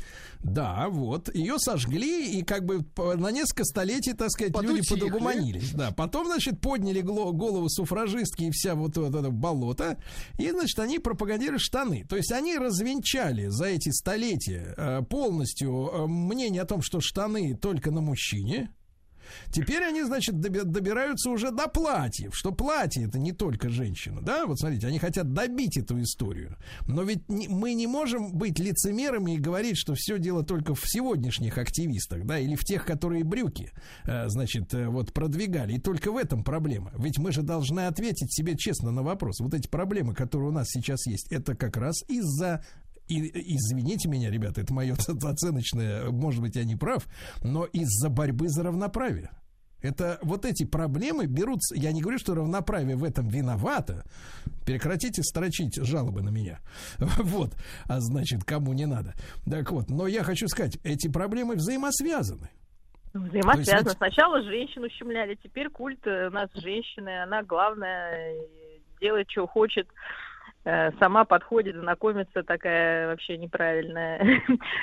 Да, 0.43 0.89
вот. 0.89 1.35
Ее 1.35 1.59
сожгли, 1.59 2.39
и 2.39 2.43
как 2.43 2.64
бы 2.64 2.82
на 2.97 3.31
несколько 3.31 3.64
столетий, 3.64 4.14
так 4.14 4.31
сказать, 4.31 4.55
люди 4.56 4.89
Подутихли. 4.89 5.01
подугуманились. 5.01 5.72
Да. 5.72 5.90
Потом, 5.90 6.28
значит, 6.28 6.62
подняли 6.62 7.02
голову 7.02 7.68
суфражистки 7.68 8.44
и 8.44 8.51
вся 8.51 8.74
вот, 8.74 8.97
вот 8.97 9.14
это 9.14 9.28
болото. 9.28 9.98
И, 10.39 10.51
значит, 10.51 10.78
они 10.78 10.98
пропагандировали 10.98 11.59
штаны. 11.59 12.06
То 12.09 12.16
есть 12.16 12.32
они 12.32 12.56
развенчали 12.56 13.48
за 13.48 13.66
эти 13.66 13.90
столетия 13.90 14.72
э, 14.78 15.02
полностью 15.02 15.90
э, 15.93 16.06
мнение 16.06 16.62
о 16.62 16.64
том, 16.64 16.81
что 16.81 17.02
штаны 17.02 17.55
только 17.55 17.90
на 17.90 18.01
мужчине. 18.01 18.70
Теперь 19.51 19.82
они, 19.85 20.02
значит, 20.02 20.36
доби- 20.36 20.65
добираются 20.65 21.31
уже 21.31 21.51
до 21.51 21.69
платьев, 21.69 22.35
что 22.35 22.52
платье 22.52 23.05
это 23.05 23.19
не 23.19 23.32
только 23.32 23.69
женщина, 23.69 24.20
да? 24.23 24.47
Вот 24.47 24.59
смотрите, 24.59 24.86
они 24.86 24.98
хотят 24.98 25.32
добить 25.32 25.77
эту 25.77 26.01
историю. 26.01 26.57
Но 26.86 27.02
ведь 27.02 27.28
мы 27.28 27.74
не 27.74 27.86
можем 27.86 28.32
быть 28.32 28.59
лицемерами 28.59 29.35
и 29.35 29.39
говорить, 29.39 29.77
что 29.77 29.94
все 29.94 30.19
дело 30.19 30.43
только 30.44 30.74
в 30.74 30.82
сегодняшних 30.85 31.59
активистах, 31.59 32.24
да, 32.24 32.39
или 32.39 32.55
в 32.55 32.65
тех, 32.65 32.85
которые 32.85 33.24
брюки, 33.24 33.73
э, 34.05 34.28
значит, 34.28 34.74
э, 34.74 34.89
вот 34.89 35.12
продвигали. 35.12 35.74
И 35.74 35.81
только 35.81 36.12
в 36.12 36.16
этом 36.16 36.44
проблема. 36.44 36.93
Ведь 36.98 37.19
мы 37.19 37.32
же 37.32 37.43
должны 37.43 37.86
ответить 37.86 38.32
себе 38.32 38.57
честно 38.57 38.90
на 38.90 39.02
вопрос. 39.02 39.40
Вот 39.40 39.55
эти 39.55 39.69
проблемы, 39.69 40.15
которые 40.15 40.48
у 40.48 40.52
нас 40.52 40.69
сейчас 40.69 41.07
есть, 41.07 41.31
это 41.31 41.55
как 41.55 41.77
раз 41.77 42.02
из-за 42.09 42.65
и, 43.15 43.57
извините 43.57 44.09
меня, 44.09 44.31
ребята, 44.31 44.61
это 44.61 44.73
мое 44.73 44.95
оценочное, 45.24 46.11
может 46.11 46.41
быть, 46.41 46.57
я 46.57 46.65
не 46.65 46.77
прав, 46.77 47.07
но 47.43 47.65
из-за 47.65 48.09
борьбы 48.09 48.49
за 48.49 48.62
равноправие. 48.62 49.31
Это 49.82 50.19
вот 50.23 50.45
эти 50.45 50.65
проблемы 50.65 51.27
берутся. 51.27 51.74
Я 51.74 51.93
не 51.93 52.03
говорю, 52.03 52.19
что 52.19 52.35
равноправие 52.35 52.97
в 52.97 53.05
этом 53.05 53.28
виновато. 53.28 54.05
Прекратите 54.66 55.23
строчить 55.23 55.77
жалобы 55.77 56.23
на 56.23 56.31
меня. 56.31 56.61
Вот. 56.99 57.55
А 57.87 58.01
значит, 58.01 58.45
кому 58.45 58.73
не 58.73 58.87
надо. 58.87 59.15
Так 59.49 59.70
вот, 59.73 59.89
но 59.89 60.07
я 60.07 60.23
хочу 60.23 60.49
сказать, 60.49 60.78
эти 60.85 61.09
проблемы 61.09 61.55
взаимосвязаны. 61.55 62.51
Взаимосвязано. 63.15 63.82
То 63.82 63.89
есть 63.89 63.97
Сначала 63.97 64.43
женщину 64.43 64.87
ущемляли, 64.87 65.37
теперь 65.43 65.69
культ 65.70 66.07
э, 66.07 66.28
у 66.28 66.31
нас 66.31 66.49
женщины, 66.55 67.23
она 67.23 67.43
главная, 67.43 68.35
э, 68.35 68.39
делает, 69.01 69.31
что 69.31 69.47
хочет. 69.47 69.89
Э, 70.62 70.91
Сама 70.99 71.24
подходит, 71.24 71.74
знакомится 71.77 72.43
такая 72.43 73.09
вообще 73.09 73.39
неправильная. 73.39 74.20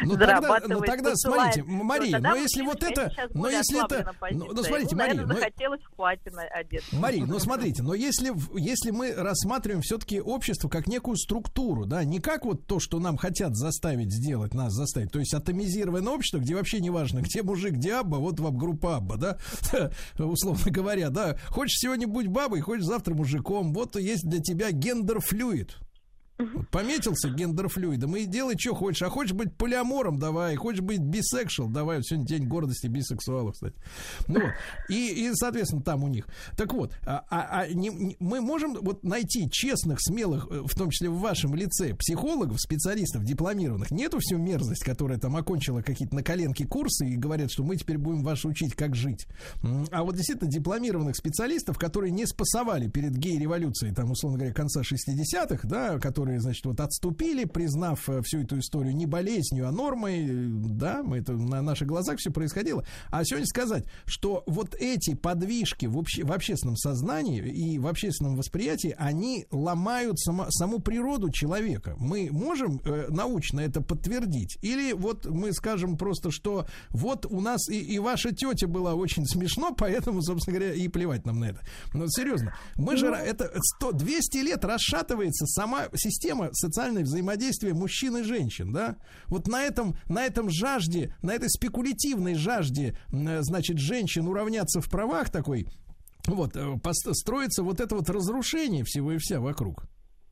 Ну 0.02 0.12
тогда, 0.12 0.42
зарабатывает, 0.42 0.70
ну, 0.70 0.82
тогда 0.82 1.12
смотрите, 1.16 1.64
Мария, 1.64 2.12
Тогда 2.14 2.30
но 2.32 2.36
если 2.36 2.62
вот 2.64 2.84
это, 2.84 3.12
но 3.34 3.50
если 3.50 3.86
это, 3.86 4.12
ну, 4.32 4.46
ну, 4.54 4.64
смотрите, 4.64 4.96
Ему, 4.96 4.98
Мария, 5.02 5.16
наверное, 5.16 5.26
но- 5.28 5.40
захотелось 5.40 5.82
в 5.84 5.96
платье 5.96 6.32
на- 6.32 6.44
одеться. 6.44 6.96
Мария, 6.96 7.26
ну 7.26 7.38
смотрите, 7.38 7.84
но 7.84 7.94
если, 7.94 8.32
если 8.60 8.90
мы 8.90 9.14
рассматриваем 9.14 9.82
все-таки 9.82 10.20
общество 10.20 10.68
как 10.68 10.88
некую 10.88 11.16
структуру, 11.16 11.86
да, 11.86 12.04
не 12.04 12.20
как 12.20 12.46
вот 12.46 12.66
то, 12.66 12.80
что 12.80 13.00
нам 13.00 13.18
хотят 13.18 13.56
заставить 13.56 14.12
сделать, 14.12 14.56
нас 14.56 14.74
заставить, 14.74 15.12
то 15.12 15.20
есть 15.20 15.34
атомизированное 15.36 16.12
общество, 16.12 16.40
где 16.40 16.56
вообще 16.56 16.80
не 16.80 16.90
важно, 16.90 17.20
где 17.20 17.44
мужик, 17.44 17.74
где 17.74 17.96
баба, 17.96 18.18
вот 18.18 18.40
вам 18.40 18.58
группа 18.58 18.98
ABBA, 18.98 19.18
да, 19.18 19.38
условно 20.18 20.72
говоря, 20.72 21.12
да, 21.12 21.38
хочешь 21.50 21.78
сегодня 21.78 22.08
будь 22.08 22.28
бабой, 22.28 22.62
хочешь 22.62 22.86
завтра 22.86 23.14
мужиком, 23.14 23.74
вот 23.74 23.96
есть 23.96 24.28
для 24.28 24.40
тебя 24.40 24.72
gender-fluid. 24.72 25.67
Вот 26.38 26.70
пометился 26.70 27.30
gender-fluid 27.30 28.03
ом 28.03 28.16
и 28.16 28.26
делай, 28.26 28.56
что 28.60 28.76
хочешь. 28.76 29.02
А 29.02 29.10
хочешь 29.10 29.34
быть 29.34 29.56
полиамором, 29.56 30.20
давай. 30.20 30.56
Хочешь 30.56 30.82
быть 30.82 31.00
бисексуал, 31.00 31.70
давай. 31.70 32.04
Сегодня 32.04 32.28
день 32.28 32.48
гордости 32.48 32.88
бисексуалов, 32.88 33.54
кстати. 33.54 33.76
Ну 34.28 34.42
вот. 34.42 34.52
И, 34.90 35.28
и, 35.28 35.32
соответственно, 35.34 35.82
там 35.82 36.04
у 36.04 36.08
них. 36.08 36.28
Так 36.56 36.74
вот, 36.74 36.94
а, 37.06 37.24
а- 37.30 37.62
а 37.62 37.68
не- 37.68 37.90
не- 37.90 38.18
мы 38.20 38.42
можем 38.42 38.76
вот 38.82 39.04
найти 39.04 39.50
честных, 39.50 39.98
смелых, 40.02 40.48
э, 40.52 40.62
в 40.66 40.76
том 40.76 40.90
числе 40.92 41.10
в 41.10 41.20
вашем 41.20 41.56
лице, 41.56 41.94
психологов, 41.96 42.60
специалистов, 42.62 43.24
дипломированных. 43.24 43.92
Нету 43.92 44.20
всю 44.20 44.38
мерзость, 44.38 44.84
которая 44.84 45.18
там 45.18 45.36
окончила 45.36 45.82
какие-то 45.82 46.16
на 46.16 46.24
коленке 46.24 46.66
курсы 46.66 47.08
и 47.10 47.16
говорят, 47.16 47.52
что 47.52 47.64
мы 47.64 47.78
теперь 47.78 47.98
будем 47.98 48.24
вас 48.24 48.46
учить, 48.46 48.76
как 48.76 48.96
жить. 48.96 49.28
А 49.92 50.04
вот 50.04 50.16
действительно 50.16 50.50
дипломированных 50.52 51.16
специалистов, 51.16 51.78
которые 51.78 52.12
не 52.12 52.26
спасовали 52.28 52.88
перед 52.90 53.16
гей-революцией, 53.18 53.94
там, 53.94 54.12
условно 54.12 54.38
говоря, 54.38 54.54
конца 54.54 54.82
60-х, 54.84 55.68
да, 55.68 55.98
которые, 56.00 56.27
значит, 56.38 56.66
вот 56.66 56.80
отступили, 56.80 57.46
признав 57.46 58.08
э, 58.10 58.22
всю 58.24 58.42
эту 58.42 58.60
историю 58.60 58.96
не 58.96 59.06
болезнью, 59.06 59.68
а 59.68 59.72
нормой, 59.72 60.26
э, 60.26 60.48
да, 60.50 61.02
мы 61.04 61.18
это 61.20 61.34
на 61.34 61.62
наших 61.62 61.88
глазах 61.88 62.18
все 62.20 62.32
происходило. 62.32 62.86
А 63.10 63.24
сегодня 63.24 63.48
сказать, 63.48 63.86
что 64.06 64.44
вот 64.48 64.76
эти 64.76 65.14
подвижки 65.16 65.86
в, 65.86 65.98
обще- 65.98 66.24
в 66.26 66.32
общественном 66.32 66.76
сознании 66.76 67.40
и 67.42 67.80
в 67.80 67.88
общественном 67.88 68.36
восприятии, 68.36 68.94
они 68.98 69.46
ломают 69.52 70.20
само- 70.20 70.48
саму 70.50 70.80
природу 70.80 71.30
человека. 71.32 71.96
Мы 71.98 72.30
можем 72.32 72.82
э, 72.84 73.08
научно 73.10 73.62
это 73.62 73.82
подтвердить? 73.82 74.58
Или 74.62 74.94
вот 74.94 75.26
мы 75.26 75.54
скажем 75.54 75.98
просто, 75.98 76.32
что 76.32 76.68
вот 76.90 77.26
у 77.26 77.40
нас 77.42 77.70
и, 77.70 77.80
и 77.80 78.00
ваша 78.00 78.32
тетя 78.34 78.68
была 78.68 78.94
очень 78.96 79.26
смешно, 79.26 79.74
поэтому, 79.78 80.22
собственно 80.22 80.58
говоря, 80.60 80.74
и 80.74 80.88
плевать 80.88 81.26
нам 81.26 81.40
на 81.40 81.46
это. 81.46 81.62
Но 81.94 82.06
серьезно, 82.08 82.54
мы 82.76 82.98
же 82.98 83.08
ра- 83.08 83.18
это 83.18 83.52
100, 83.78 83.92
200 83.94 84.38
лет 84.38 84.66
расшатывается 84.66 85.46
сама 85.46 85.84
система 85.96 86.17
социального 86.54 87.04
взаимодействия 87.04 87.74
мужчин 87.74 88.18
и 88.18 88.24
женщин, 88.24 88.72
да? 88.72 88.98
Вот 89.28 89.48
на 89.48 89.64
этом, 89.64 89.96
на 90.08 90.26
этом 90.26 90.50
жажде, 90.50 91.16
на 91.22 91.32
этой 91.32 91.50
спекулятивной 91.50 92.36
жажде, 92.36 92.98
э, 93.12 93.42
значит, 93.42 93.78
женщин 93.78 94.28
уравняться 94.28 94.82
в 94.82 94.90
правах 94.90 95.30
такой, 95.30 95.68
вот, 96.26 96.56
э, 96.56 96.76
строится 97.14 97.64
вот 97.64 97.80
это 97.80 97.96
вот 97.96 98.10
разрушение 98.10 98.84
всего 98.84 99.14
и 99.14 99.18
вся 99.18 99.40
вокруг. 99.40 99.86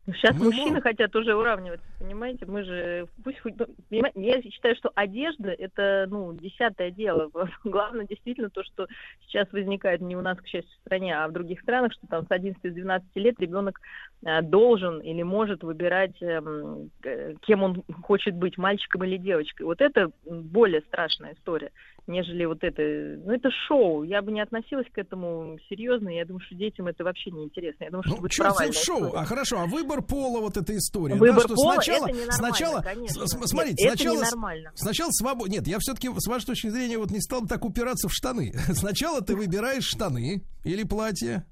Сейчас 0.08 0.38
Мы 0.38 0.46
мужчины 0.46 0.68
можем. 0.68 0.82
хотят 0.84 1.16
уже 1.16 1.34
уравниваться, 1.36 1.86
понимаете? 1.98 2.46
Мы 2.46 2.64
же 2.64 3.08
пусть 3.24 3.40
хоть- 3.40 3.56
ну, 3.58 3.68
я 4.14 4.42
считаю, 4.44 4.76
что 4.76 4.92
одежда 4.94 5.50
это 5.50 6.06
ну 6.10 6.32
десятое 6.34 6.92
дело. 6.92 7.32
Главное 7.64 8.06
действительно 8.06 8.52
то, 8.52 8.64
что 8.64 8.88
сейчас 9.26 9.52
возникает 9.52 10.02
не 10.02 10.16
у 10.16 10.22
нас, 10.22 10.38
к 10.38 10.46
счастью, 10.46 10.72
в 10.78 10.82
стране, 10.86 11.18
а 11.18 11.28
в 11.28 11.32
других 11.32 11.60
странах, 11.62 11.94
что 11.94 12.06
там 12.08 12.24
с 12.26 12.30
11-12 12.30 13.02
лет 13.16 13.40
ребенок 13.40 13.82
э, 14.24 14.44
должен 14.44 15.00
или 15.00 15.24
может 15.24 15.64
выбирать, 15.64 16.22
эм, 16.22 16.92
э, 17.04 17.34
кем 17.42 17.64
он 17.64 17.84
хочет 18.04 18.36
быть, 18.36 18.60
мальчиком 18.60 19.04
или 19.06 19.18
девочкой. 19.18 19.66
Вот 19.66 19.82
это 19.82 20.12
более 20.26 20.82
страшная 20.82 21.34
история. 21.34 21.72
Нежели 22.08 22.46
вот 22.46 22.60
это. 22.64 22.82
Ну, 23.26 23.32
это 23.32 23.50
шоу. 23.68 24.04
Я 24.04 24.22
бы 24.22 24.32
не 24.32 24.42
относилась 24.42 24.88
к 24.94 24.98
этому 24.98 25.58
серьезно. 25.70 26.10
Я 26.10 26.26
думаю, 26.26 26.42
что 26.46 26.56
детям 26.56 26.88
это 26.88 27.04
вообще 27.04 27.32
не 27.32 27.44
интересно. 27.46 27.84
Я 27.86 27.90
думаю, 27.92 28.04
что 28.04 28.16
Ну, 28.16 28.22
будет 28.22 28.36
провальная 28.38 28.72
шоу. 28.74 28.98
история. 29.06 29.20
А 29.22 29.26
хорошо, 29.26 29.60
а 29.62 29.66
выбор 29.66 30.02
пола 30.02 30.40
вот 30.40 30.58
эта 30.58 30.76
история. 30.78 31.16
Выбор 31.16 31.36
да, 31.36 31.42
что 31.42 31.56
пола 31.56 31.74
сначала, 31.76 32.08
это 32.08 32.32
сначала, 32.32 32.82
конечно. 32.82 33.28
с- 33.28 33.34
Нет, 33.34 33.48
смотрите, 33.50 33.88
это 33.88 33.98
сначала, 33.98 34.54
сначала 34.76 35.10
свобода. 35.12 35.50
Нет, 35.52 35.68
я 35.68 35.78
все-таки 35.80 36.10
с 36.16 36.28
вашей 36.28 36.46
точки 36.46 36.68
зрения 36.70 36.98
вот 36.98 37.12
не 37.12 37.22
стал 37.22 37.42
бы 37.42 37.48
так 37.48 37.66
упираться 37.66 38.08
в 38.08 38.14
штаны. 38.14 38.54
Сначала 38.74 39.22
ты 39.22 39.36
выбираешь 39.36 39.86
штаны 39.86 40.44
или 40.64 40.84
платье. 40.84 41.46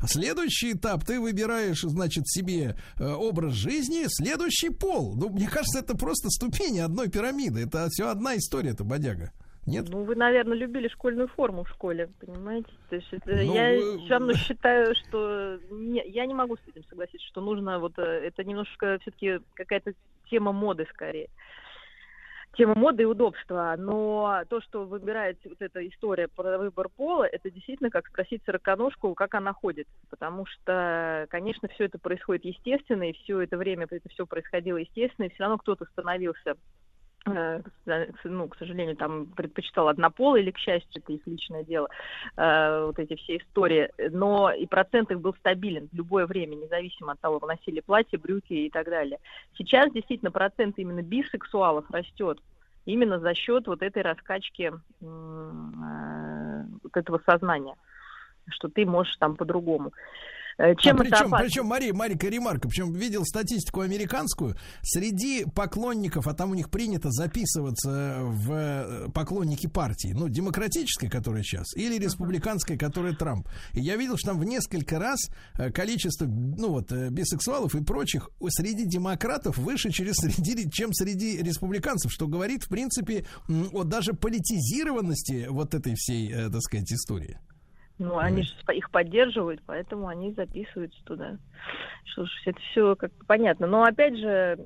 А 0.00 0.06
Следующий 0.06 0.72
этап 0.72 1.04
ты 1.04 1.20
выбираешь, 1.20 1.82
значит, 1.82 2.26
себе 2.28 2.76
э, 2.98 3.06
образ 3.06 3.52
жизни, 3.52 4.04
следующий 4.08 4.70
пол. 4.70 5.14
Ну, 5.14 5.28
мне 5.28 5.46
кажется, 5.46 5.80
это 5.80 5.94
просто 5.96 6.30
ступени 6.30 6.78
одной 6.78 7.08
пирамиды. 7.10 7.64
Это 7.64 7.88
все 7.90 8.08
одна 8.08 8.36
история, 8.36 8.70
это 8.70 8.82
бодяга. 8.84 9.32
Нет? 9.66 9.86
Ну, 9.88 10.04
вы, 10.04 10.14
наверное, 10.14 10.56
любили 10.56 10.88
школьную 10.88 11.28
форму 11.28 11.64
в 11.64 11.70
школе, 11.70 12.10
понимаете? 12.20 12.68
То 12.88 12.96
есть 12.96 13.08
это, 13.12 13.30
Ну, 13.30 13.54
я 13.54 13.70
вы- 13.70 13.98
все 13.98 14.08
равно 14.10 14.32
считаю, 14.34 14.94
что 14.94 15.58
не, 15.70 16.06
я 16.06 16.26
не 16.26 16.34
могу 16.34 16.56
с 16.56 16.68
этим 16.68 16.84
согласиться, 16.84 17.26
что 17.28 17.40
нужно 17.40 17.78
вот 17.78 17.98
э, 17.98 18.02
это 18.02 18.44
немножко 18.44 18.98
все-таки 19.00 19.40
какая-то 19.54 19.94
тема 20.28 20.52
моды 20.52 20.86
скорее. 20.90 21.28
Тема 22.56 22.74
моды 22.76 23.02
и 23.02 23.06
удобства, 23.06 23.74
но 23.76 24.44
то, 24.48 24.60
что 24.60 24.84
выбирает 24.84 25.38
вот 25.44 25.60
эта 25.60 25.84
история 25.88 26.28
про 26.28 26.56
выбор 26.56 26.88
пола, 26.88 27.24
это 27.24 27.50
действительно 27.50 27.90
как 27.90 28.06
спросить 28.06 28.42
сороконожку, 28.44 29.12
как 29.14 29.34
она 29.34 29.52
ходит, 29.52 29.88
потому 30.08 30.46
что, 30.46 31.26
конечно, 31.30 31.66
все 31.68 31.86
это 31.86 31.98
происходит 31.98 32.44
естественно, 32.44 33.10
и 33.10 33.12
все 33.14 33.40
это 33.40 33.56
время 33.56 33.88
это 33.90 34.08
все 34.08 34.24
происходило 34.24 34.76
естественно, 34.76 35.26
и 35.26 35.30
все 35.30 35.42
равно 35.42 35.58
кто-то 35.58 35.84
становился 35.86 36.54
ну, 37.26 38.48
к 38.48 38.56
сожалению, 38.58 38.96
там 38.96 39.26
предпочитал 39.26 39.88
однополый 39.88 40.42
или, 40.42 40.50
к 40.50 40.58
счастью, 40.58 41.02
это 41.02 41.12
их 41.12 41.26
личное 41.26 41.64
дело, 41.64 41.88
э, 42.36 42.84
вот 42.86 42.98
эти 42.98 43.16
все 43.16 43.38
истории, 43.38 43.90
но 44.10 44.52
и 44.52 44.66
процент 44.66 45.10
их 45.10 45.20
был 45.20 45.34
стабилен 45.34 45.88
в 45.90 45.96
любое 45.96 46.26
время, 46.26 46.54
независимо 46.54 47.12
от 47.12 47.20
того, 47.20 47.40
носили 47.46 47.80
платье, 47.80 48.18
брюки 48.18 48.52
и 48.52 48.70
так 48.70 48.86
далее. 48.86 49.18
Сейчас 49.56 49.90
действительно 49.92 50.30
процент 50.30 50.78
именно 50.78 51.02
бисексуалов 51.02 51.90
растет 51.90 52.38
именно 52.84 53.18
за 53.18 53.34
счет 53.34 53.66
вот 53.66 53.82
этой 53.82 54.02
раскачки 54.02 54.72
э, 55.00 56.64
вот 56.82 56.96
этого 56.96 57.20
сознания, 57.24 57.74
что 58.50 58.68
ты 58.68 58.84
можешь 58.84 59.16
там 59.16 59.36
по-другому. 59.36 59.88
Э, 59.88 60.43
Чем 60.56 60.66
а 60.66 60.70
это 60.70 60.96
причем, 61.02 61.26
опасно? 61.26 61.38
причем, 61.38 61.66
Мария, 61.66 61.92
Марика 61.92 62.28
ремарка, 62.28 62.68
причем 62.68 62.92
видел 62.92 63.24
статистику 63.24 63.80
американскую, 63.80 64.56
среди 64.82 65.44
поклонников, 65.44 66.28
а 66.28 66.34
там 66.34 66.52
у 66.52 66.54
них 66.54 66.70
принято 66.70 67.10
записываться 67.10 68.18
в 68.20 68.52
э, 68.52 69.08
поклонники 69.12 69.66
партии, 69.66 70.12
ну, 70.14 70.28
демократической, 70.28 71.08
которая 71.08 71.42
сейчас, 71.42 71.74
или 71.76 71.98
республиканской, 71.98 72.78
которая 72.78 73.14
Трамп. 73.14 73.48
И 73.72 73.80
я 73.80 73.96
видел, 73.96 74.16
что 74.16 74.28
там 74.28 74.40
в 74.40 74.44
несколько 74.44 74.98
раз 74.98 75.28
э, 75.58 75.70
количество, 75.70 76.26
ну, 76.26 76.70
вот, 76.70 76.92
э, 76.92 77.08
бисексуалов 77.10 77.74
и 77.74 77.82
прочих 77.82 78.30
среди 78.48 78.84
демократов 78.84 79.58
выше, 79.58 79.90
через 79.90 80.14
среди, 80.16 80.70
чем 80.70 80.92
среди 80.92 81.42
республиканцев, 81.42 82.12
что 82.12 82.28
говорит, 82.28 82.64
в 82.64 82.68
принципе, 82.68 83.26
о 83.72 83.84
даже 83.84 84.12
политизированности 84.12 85.46
вот 85.48 85.74
этой 85.74 85.94
всей, 85.96 86.32
э, 86.32 86.48
так 86.50 86.62
сказать, 86.62 86.92
истории. 86.92 87.38
Ну, 87.98 88.18
они 88.18 88.42
же 88.42 88.52
их 88.72 88.90
поддерживают, 88.90 89.62
поэтому 89.66 90.08
они 90.08 90.32
записываются 90.32 90.98
туда. 91.04 91.38
Ж, 92.04 92.26
это 92.44 92.60
все 92.70 92.96
как 92.96 93.12
понятно. 93.26 93.68
Но 93.68 93.84
опять 93.84 94.18
же, 94.18 94.58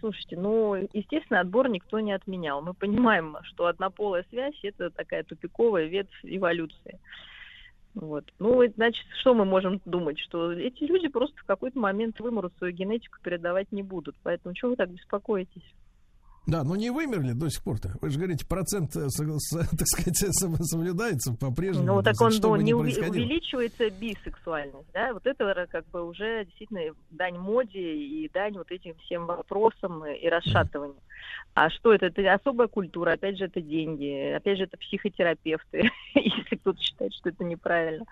слушайте, 0.00 0.36
ну, 0.36 0.74
естественно, 0.92 1.40
отбор 1.40 1.68
никто 1.68 2.00
не 2.00 2.12
отменял. 2.12 2.60
Мы 2.60 2.74
понимаем, 2.74 3.36
что 3.44 3.66
однополая 3.66 4.24
связь 4.30 4.58
это 4.64 4.90
такая 4.90 5.22
тупиковая 5.22 5.86
ветвь 5.86 6.18
эволюции. 6.24 6.98
Вот. 7.94 8.24
Ну, 8.40 8.66
значит, 8.74 9.06
что 9.20 9.34
мы 9.34 9.44
можем 9.44 9.80
думать? 9.84 10.18
Что 10.18 10.52
эти 10.52 10.82
люди 10.84 11.08
просто 11.08 11.36
в 11.38 11.44
какой-то 11.44 11.78
момент 11.78 12.18
вымрут, 12.18 12.52
свою 12.58 12.72
генетику 12.72 13.18
передавать 13.22 13.70
не 13.70 13.82
будут. 13.82 14.16
Поэтому 14.24 14.54
чего 14.54 14.70
вы 14.70 14.76
так 14.76 14.90
беспокоитесь? 14.90 15.74
Да, 16.46 16.64
но 16.64 16.74
не 16.74 16.90
вымерли 16.90 17.32
до 17.32 17.48
сих 17.48 17.62
пор-то. 17.62 17.94
Вы 18.00 18.10
же 18.10 18.18
говорите, 18.18 18.46
процент, 18.46 18.96
э, 18.96 19.06
так 19.16 19.86
сказать, 19.86 20.16
соблюдается 20.64 21.34
по-прежнему. 21.34 21.86
Ну, 21.86 22.02
так 22.02 22.12
так 22.16 22.20
он 22.20 22.32
ну, 22.42 22.56
не 22.56 22.74
увеличивается 22.74 23.88
бисексуальность, 23.90 24.88
да, 24.92 25.12
вот 25.12 25.26
это 25.26 25.66
как 25.70 25.86
бы 25.90 26.06
уже 26.06 26.44
действительно 26.44 26.80
дань 27.10 27.38
моде 27.38 27.94
и 27.94 28.28
дань 28.32 28.54
вот 28.54 28.70
этим 28.70 28.94
всем 29.04 29.26
вопросам 29.26 30.04
и 30.04 30.28
расшатыванию. 30.28 30.96
А 31.54 31.70
что 31.70 31.92
это? 31.92 32.06
Это 32.06 32.32
особая 32.32 32.66
культура, 32.66 33.12
опять 33.12 33.38
же, 33.38 33.44
это 33.44 33.60
деньги, 33.60 34.32
опять 34.32 34.58
же, 34.58 34.64
это 34.64 34.76
психотерапевты, 34.78 35.90
если 36.14 36.56
кто-то 36.56 36.80
считает, 36.80 37.14
что 37.14 37.28
это 37.28 37.44
неправильно. 37.44 38.04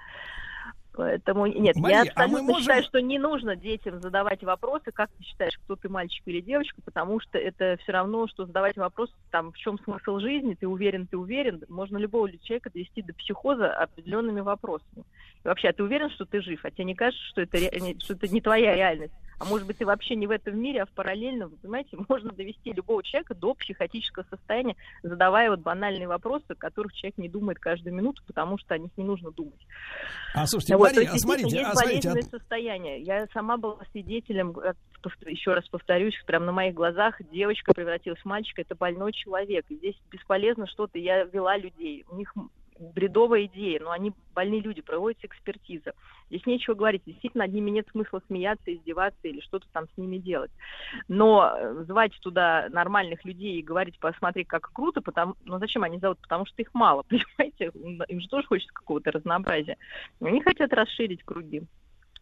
Поэтому 1.00 1.46
нет, 1.46 1.76
Мария, 1.76 2.02
я 2.04 2.10
а 2.14 2.24
абсолютно 2.24 2.42
можем- 2.42 2.60
считаю, 2.60 2.82
что 2.82 3.00
не 3.00 3.18
нужно 3.18 3.56
детям 3.56 4.02
задавать 4.02 4.42
вопросы, 4.42 4.92
как 4.92 5.08
ты 5.16 5.24
считаешь, 5.24 5.58
кто 5.64 5.74
ты 5.74 5.88
мальчик 5.88 6.22
или 6.26 6.42
девочка, 6.42 6.82
потому 6.84 7.20
что 7.20 7.38
это 7.38 7.78
все 7.82 7.92
равно, 7.92 8.28
что 8.28 8.44
задавать 8.44 8.76
вопрос, 8.76 9.10
там, 9.30 9.50
в 9.52 9.56
чем 9.56 9.78
смысл 9.78 10.18
жизни, 10.18 10.52
ты 10.60 10.68
уверен, 10.68 11.06
ты 11.06 11.16
уверен, 11.16 11.62
можно 11.70 11.96
любого 11.96 12.30
человека 12.38 12.68
довести 12.70 13.00
до 13.00 13.14
психоза 13.14 13.72
определенными 13.72 14.40
вопросами. 14.40 15.04
И 15.42 15.48
вообще, 15.48 15.68
а 15.68 15.72
ты 15.72 15.82
уверен, 15.82 16.10
что 16.10 16.26
ты 16.26 16.42
жив, 16.42 16.60
а 16.64 16.70
тебе 16.70 16.84
не 16.84 16.94
кажется, 16.94 17.24
что 17.28 17.40
это, 17.40 17.56
ре- 17.56 17.96
что 17.98 18.12
это 18.12 18.28
не 18.28 18.42
твоя 18.42 18.74
реальность? 18.76 19.14
А 19.40 19.46
может 19.46 19.66
быть, 19.66 19.78
ты 19.78 19.86
вообще 19.86 20.16
не 20.16 20.26
в 20.26 20.30
этом 20.30 20.60
мире, 20.60 20.82
а 20.82 20.86
в 20.86 20.90
параллельном, 20.90 21.48
вы 21.48 21.56
понимаете, 21.56 21.96
можно 22.08 22.30
довести 22.30 22.72
любого 22.74 23.02
человека 23.02 23.34
до 23.34 23.54
психотического 23.54 24.24
состояния, 24.28 24.76
задавая 25.02 25.48
вот 25.50 25.60
банальные 25.60 26.06
вопросы, 26.06 26.44
о 26.48 26.54
которых 26.54 26.92
человек 26.92 27.16
не 27.16 27.28
думает 27.30 27.58
каждую 27.58 27.94
минуту, 27.94 28.22
потому 28.26 28.58
что 28.58 28.74
о 28.74 28.78
них 28.78 28.90
не 28.98 29.04
нужно 29.04 29.30
думать. 29.30 29.66
А 30.34 30.46
слушайте, 30.46 30.76
Вот, 30.76 30.92
Мария, 30.92 31.10
есть, 31.10 31.14
а 31.14 31.18
смотрите, 31.18 31.56
есть 31.56 31.68
а 31.68 31.72
смотрите, 31.72 32.08
а- 32.08 32.12
болезненное 32.12 32.38
состояние. 32.38 33.00
Я 33.00 33.26
сама 33.32 33.56
была 33.56 33.78
свидетелем, 33.92 34.52
повтор- 34.52 35.30
еще 35.30 35.54
раз 35.54 35.66
повторюсь, 35.68 36.14
прямо 36.26 36.44
на 36.44 36.52
моих 36.52 36.74
глазах 36.74 37.16
девочка 37.32 37.72
превратилась 37.72 38.20
в 38.20 38.26
мальчика, 38.26 38.60
это 38.60 38.74
больной 38.74 39.12
человек. 39.12 39.64
И 39.70 39.76
здесь 39.76 39.96
бесполезно 40.10 40.66
что-то, 40.66 40.98
я 40.98 41.24
вела 41.24 41.56
людей, 41.56 42.04
у 42.10 42.16
них 42.16 42.34
бредовая 42.80 43.44
идея, 43.44 43.80
но 43.80 43.90
они 43.90 44.12
больные 44.34 44.60
люди, 44.60 44.80
проводится 44.80 45.26
экспертиза. 45.26 45.92
Здесь 46.28 46.46
нечего 46.46 46.74
говорить, 46.74 47.02
действительно, 47.04 47.44
над 47.44 47.52
ними 47.52 47.70
нет 47.70 47.86
смысла 47.90 48.22
смеяться, 48.26 48.72
издеваться 48.72 49.20
или 49.22 49.40
что-то 49.40 49.66
там 49.72 49.86
с 49.88 49.96
ними 49.98 50.18
делать. 50.18 50.50
Но 51.08 51.52
э, 51.54 51.84
звать 51.84 52.12
туда 52.20 52.68
нормальных 52.70 53.24
людей 53.24 53.58
и 53.58 53.62
говорить, 53.62 53.98
посмотри, 53.98 54.44
как 54.44 54.70
круто, 54.72 55.02
потому, 55.02 55.34
ну 55.44 55.58
зачем 55.58 55.82
они 55.82 55.98
зовут? 55.98 56.18
Потому 56.20 56.46
что 56.46 56.62
их 56.62 56.72
мало, 56.72 57.02
понимаете? 57.08 57.70
Им 58.08 58.20
же 58.20 58.28
тоже 58.28 58.46
хочется 58.46 58.72
какого-то 58.72 59.10
разнообразия. 59.10 59.76
Они 60.20 60.40
хотят 60.40 60.72
расширить 60.72 61.22
круги. 61.22 61.62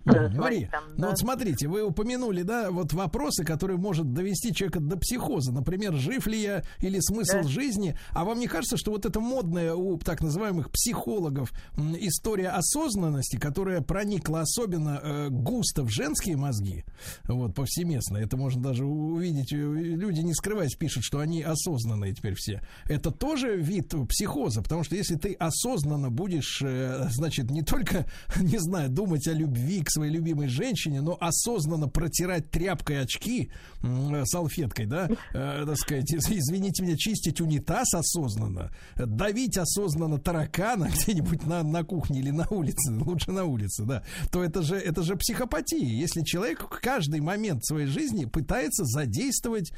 Э, 0.05 0.29
свои 0.29 0.39
Мария, 0.39 0.69
там, 0.70 0.85
ну 0.97 1.03
да. 1.03 1.09
вот 1.09 1.19
смотрите, 1.19 1.69
вы 1.69 1.83
упомянули, 1.83 2.43
да, 2.43 2.70
вот 2.70 2.93
вопросы, 2.93 3.45
которые 3.45 3.79
может 3.79 4.12
довести 4.12 4.55
человека 4.55 4.81
до 4.81 4.97
психоза. 4.97 5.53
Например, 5.53 5.95
жив 5.95 6.27
ли 6.27 6.41
я 6.41 6.62
или 6.81 6.99
смысл 7.01 7.43
Да. 7.43 7.49
жизни. 7.49 7.99
А 8.12 8.25
вам 8.25 8.39
не 8.39 8.47
кажется, 8.47 8.77
что 8.77 8.91
вот 8.91 9.07
эта 9.07 9.20
модная 9.20 9.75
у 9.75 9.99
так 9.99 10.20
называемых 10.20 10.70
психологов 10.70 11.53
история 12.01 12.49
осознанности, 12.49 13.37
которая 13.37 13.81
проникла 13.81 14.41
особенно 14.41 15.01
э, 15.03 15.29
густо 15.31 15.83
в 15.83 15.91
женские 15.91 16.37
мозги, 16.37 16.85
вот, 17.25 17.55
повсеместно, 17.55 18.19
это 18.19 18.37
можно 18.37 18.62
даже 18.62 18.85
увидеть, 18.85 19.53
э, 19.53 19.57
люди, 19.57 20.20
не 20.20 20.35
скрываясь, 20.35 20.75
пишут, 20.75 21.05
что 21.05 21.19
они 21.19 21.43
осознанные 21.43 22.15
теперь 22.15 22.35
все. 22.37 22.62
Это 22.87 23.11
тоже 23.11 23.57
вид 23.57 23.95
психоза, 24.09 24.62
потому 24.62 24.85
что 24.85 24.97
если 24.97 25.16
ты 25.16 25.35
осознанно 25.35 26.11
будешь, 26.11 26.62
э, 26.62 27.09
значит, 27.11 27.51
не 27.51 27.62
только, 27.62 28.07
не 28.41 28.59
знаю, 28.59 28.89
думать 28.89 29.27
о 29.29 29.33
любви 29.33 29.83
к 29.89 29.90
своей 29.90 30.12
любимой 30.12 30.48
женщине, 30.48 31.01
но 31.01 31.16
осознанно 31.19 31.89
протирать 31.89 32.51
тряпкой 32.51 33.01
очки, 33.01 33.51
э, 33.82 34.23
салфеткой, 34.24 34.86
да, 34.86 35.09
э, 35.32 35.65
так 35.66 35.77
сказать, 35.77 36.12
из- 36.12 36.28
извините 36.31 36.82
меня, 36.82 36.97
чистить 36.97 37.40
унитаз 37.40 37.94
осознанно, 37.94 38.70
давить 38.97 39.56
осознанно 39.56 40.19
таракана 40.19 40.89
где-нибудь 40.93 41.47
на, 41.47 41.62
на 41.62 41.85
кухне 41.85 42.20
или 42.20 42.31
на 42.31 42.47
улице, 42.48 42.93
лучше 42.93 43.32
на 43.32 43.44
улице, 43.44 43.85
да, 43.85 44.02
то 44.31 44.44
это 44.44 44.62
же, 44.62 44.77
это 44.77 45.02
же 45.02 45.16
психопатия. 45.16 45.78
Если 45.78 46.23
человек 46.23 46.62
в 46.62 46.81
каждый 46.81 47.20
момент 47.20 47.65
своей 47.65 47.86
жизни 47.86 48.27
пытается 48.27 48.85
задействовать 48.85 49.73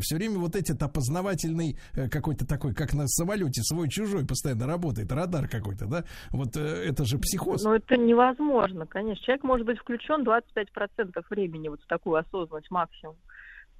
все 0.00 0.16
время 0.16 0.38
вот 0.38 0.56
этот 0.56 0.82
опознавательный 0.82 1.78
э, 1.94 2.08
какой-то 2.08 2.46
такой, 2.46 2.74
как 2.74 2.94
на 2.94 3.06
самолете 3.06 3.62
свой-чужой 3.62 4.26
постоянно 4.26 4.66
работает, 4.66 5.12
радар 5.12 5.48
какой-то, 5.48 5.86
да, 5.86 6.04
вот 6.30 6.56
э, 6.56 6.60
это 6.60 7.04
же 7.04 7.18
психоз. 7.18 7.62
Ну, 7.62 7.74
это 7.74 7.96
невозможно, 7.96 8.86
конечно. 8.86 9.24
Человек 9.24 9.44
может 9.52 9.66
быть 9.66 9.78
включен 9.80 10.22
25% 10.22 11.24
времени 11.28 11.68
вот 11.68 11.82
в 11.82 11.86
такую 11.86 12.16
осознанность 12.16 12.70
максимум. 12.70 13.18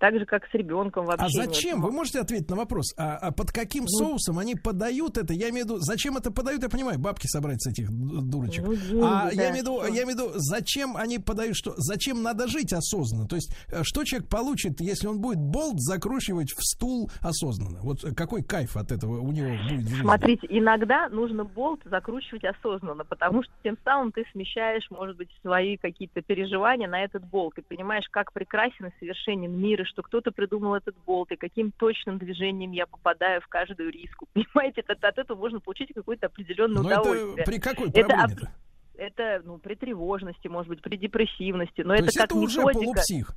Так 0.02 0.18
же, 0.18 0.26
как 0.26 0.44
с 0.50 0.54
ребенком 0.54 1.06
вообще. 1.06 1.26
А 1.26 1.28
зачем? 1.28 1.80
Вы 1.80 1.92
можете 1.92 2.18
ответить 2.18 2.50
на 2.50 2.56
вопрос? 2.56 2.92
А, 2.96 3.18
а 3.18 3.30
под 3.30 3.52
каким 3.52 3.84
Ну, 3.84 3.88
соусом 3.88 4.40
они 4.40 4.56
подают 4.56 5.16
это? 5.16 5.32
Я 5.32 5.50
имею 5.50 5.64
в 5.64 5.68
виду, 5.68 5.78
зачем 5.78 6.16
это 6.16 6.32
подают? 6.32 6.60
Я 6.60 6.68
понимаю, 6.68 6.98
бабки 6.98 7.28
собрать 7.28 7.62
с 7.62 7.68
этих 7.70 7.88
ду- 7.88 8.20
дурочек. 8.20 8.64
Ну, 8.66 8.74
деньги, 8.74 9.00
а 9.00 9.26
да, 9.26 9.30
я 9.30 9.50
имею 9.50 9.52
в 9.52 9.56
виду, 9.58 9.82
я 9.94 10.02
имею 10.02 10.06
в 10.06 10.10
виду, 10.10 10.30
зачем 10.34 10.96
они 10.96 11.20
подают 11.20 11.54
что? 11.54 11.74
Зачем 11.76 12.20
надо 12.20 12.48
жить 12.48 12.72
осознанно? 12.72 13.28
То 13.28 13.36
есть, 13.36 13.54
э, 13.68 13.84
что 13.84 14.02
человек 14.02 14.28
получит, 14.28 14.80
если 14.80 15.06
он 15.06 15.20
будет 15.20 15.38
болт 15.38 15.78
закручивать 15.78 16.50
в 16.50 16.64
стул 16.64 17.08
осознанно? 17.20 17.78
Вот 17.82 18.00
какой 18.16 18.42
кайф 18.42 18.76
от 18.76 18.90
этого 18.90 19.20
у 19.20 19.30
него 19.30 19.50
будет? 19.70 19.86
Смотрите, 20.00 20.48
иногда 20.50 21.10
нужно 21.10 21.44
болт 21.44 21.78
закручивать 21.84 22.42
осознанно, 22.42 23.04
потому 23.04 23.44
что 23.44 23.52
тем 23.62 23.78
самым 23.84 24.10
ты 24.10 24.24
смещаешь, 24.32 24.90
может 24.90 25.16
быть, 25.16 25.28
свои 25.42 25.76
какие-то 25.76 26.22
переживания 26.22 26.88
на 26.88 27.04
этот 27.04 27.24
болт. 27.24 27.54
Ты 27.54 27.62
понимаешь, 27.62 28.06
как 28.10 28.32
прекрасен 28.32 28.86
и 28.86 28.98
совершенен 28.98 29.56
мир, 29.56 29.80
и 29.82 29.91
что 29.92 30.02
кто-то 30.02 30.32
придумал 30.32 30.74
этот 30.74 30.96
болт, 31.06 31.30
и 31.32 31.36
каким 31.36 31.70
точным 31.72 32.18
движением 32.18 32.72
я 32.72 32.86
попадаю 32.86 33.40
в 33.42 33.46
каждую 33.48 33.90
риску. 33.90 34.26
Понимаете, 34.32 34.82
от, 34.86 35.04
от 35.04 35.18
этого 35.18 35.38
можно 35.38 35.60
получить 35.60 35.90
какое-то 35.94 36.26
определенное 36.26 36.82
Но 36.82 36.90
это 36.90 37.00
удовольствие. 37.02 37.44
при 37.46 37.58
какой 37.58 37.88
Это 37.90 38.04
проблеме-то? 38.08 38.46
об- 38.46 38.52
Это, 39.00 39.42
ну, 39.44 39.58
при 39.58 39.74
тревожности, 39.74 40.48
может 40.48 40.68
быть, 40.68 40.82
при 40.82 40.96
депрессивности, 40.96 41.82
но 41.82 41.90
То 41.90 41.94
это 41.94 42.04
есть 42.04 42.16
как 42.18 42.26
это 42.26 42.34
уже 42.36 42.60
методика. 42.60 42.80
полупсих. 42.84 43.34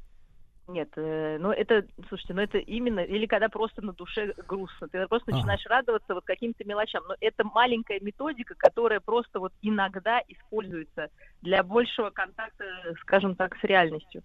Нет, 0.67 0.89
э, 0.95 1.37
ну 1.39 1.51
это, 1.51 1.85
слушайте, 2.07 2.33
ну 2.33 2.41
это 2.41 2.57
именно, 2.57 3.01
или 3.01 3.27
когда 3.27 3.49
просто 3.49 3.83
на 3.83 3.93
душе 3.93 4.33
грустно, 4.47 4.87
ты 4.87 5.07
просто 5.07 5.31
Ага. 5.31 5.37
начинаешь 5.37 5.65
радоваться 5.67 6.15
вот 6.15 6.25
каким-то 6.25 6.63
мелочам. 6.65 7.03
Но 7.07 7.15
это 7.19 7.43
маленькая 7.43 7.99
методика, 7.99 8.55
которая 8.57 8.99
просто 8.99 9.39
вот 9.39 9.53
иногда 9.61 10.21
используется 10.27 11.09
для 11.41 11.61
большего 11.61 12.09
контакта, 12.09 12.65
скажем 13.01 13.35
так, 13.35 13.55
с 13.57 13.63
реальностью. 13.63 14.23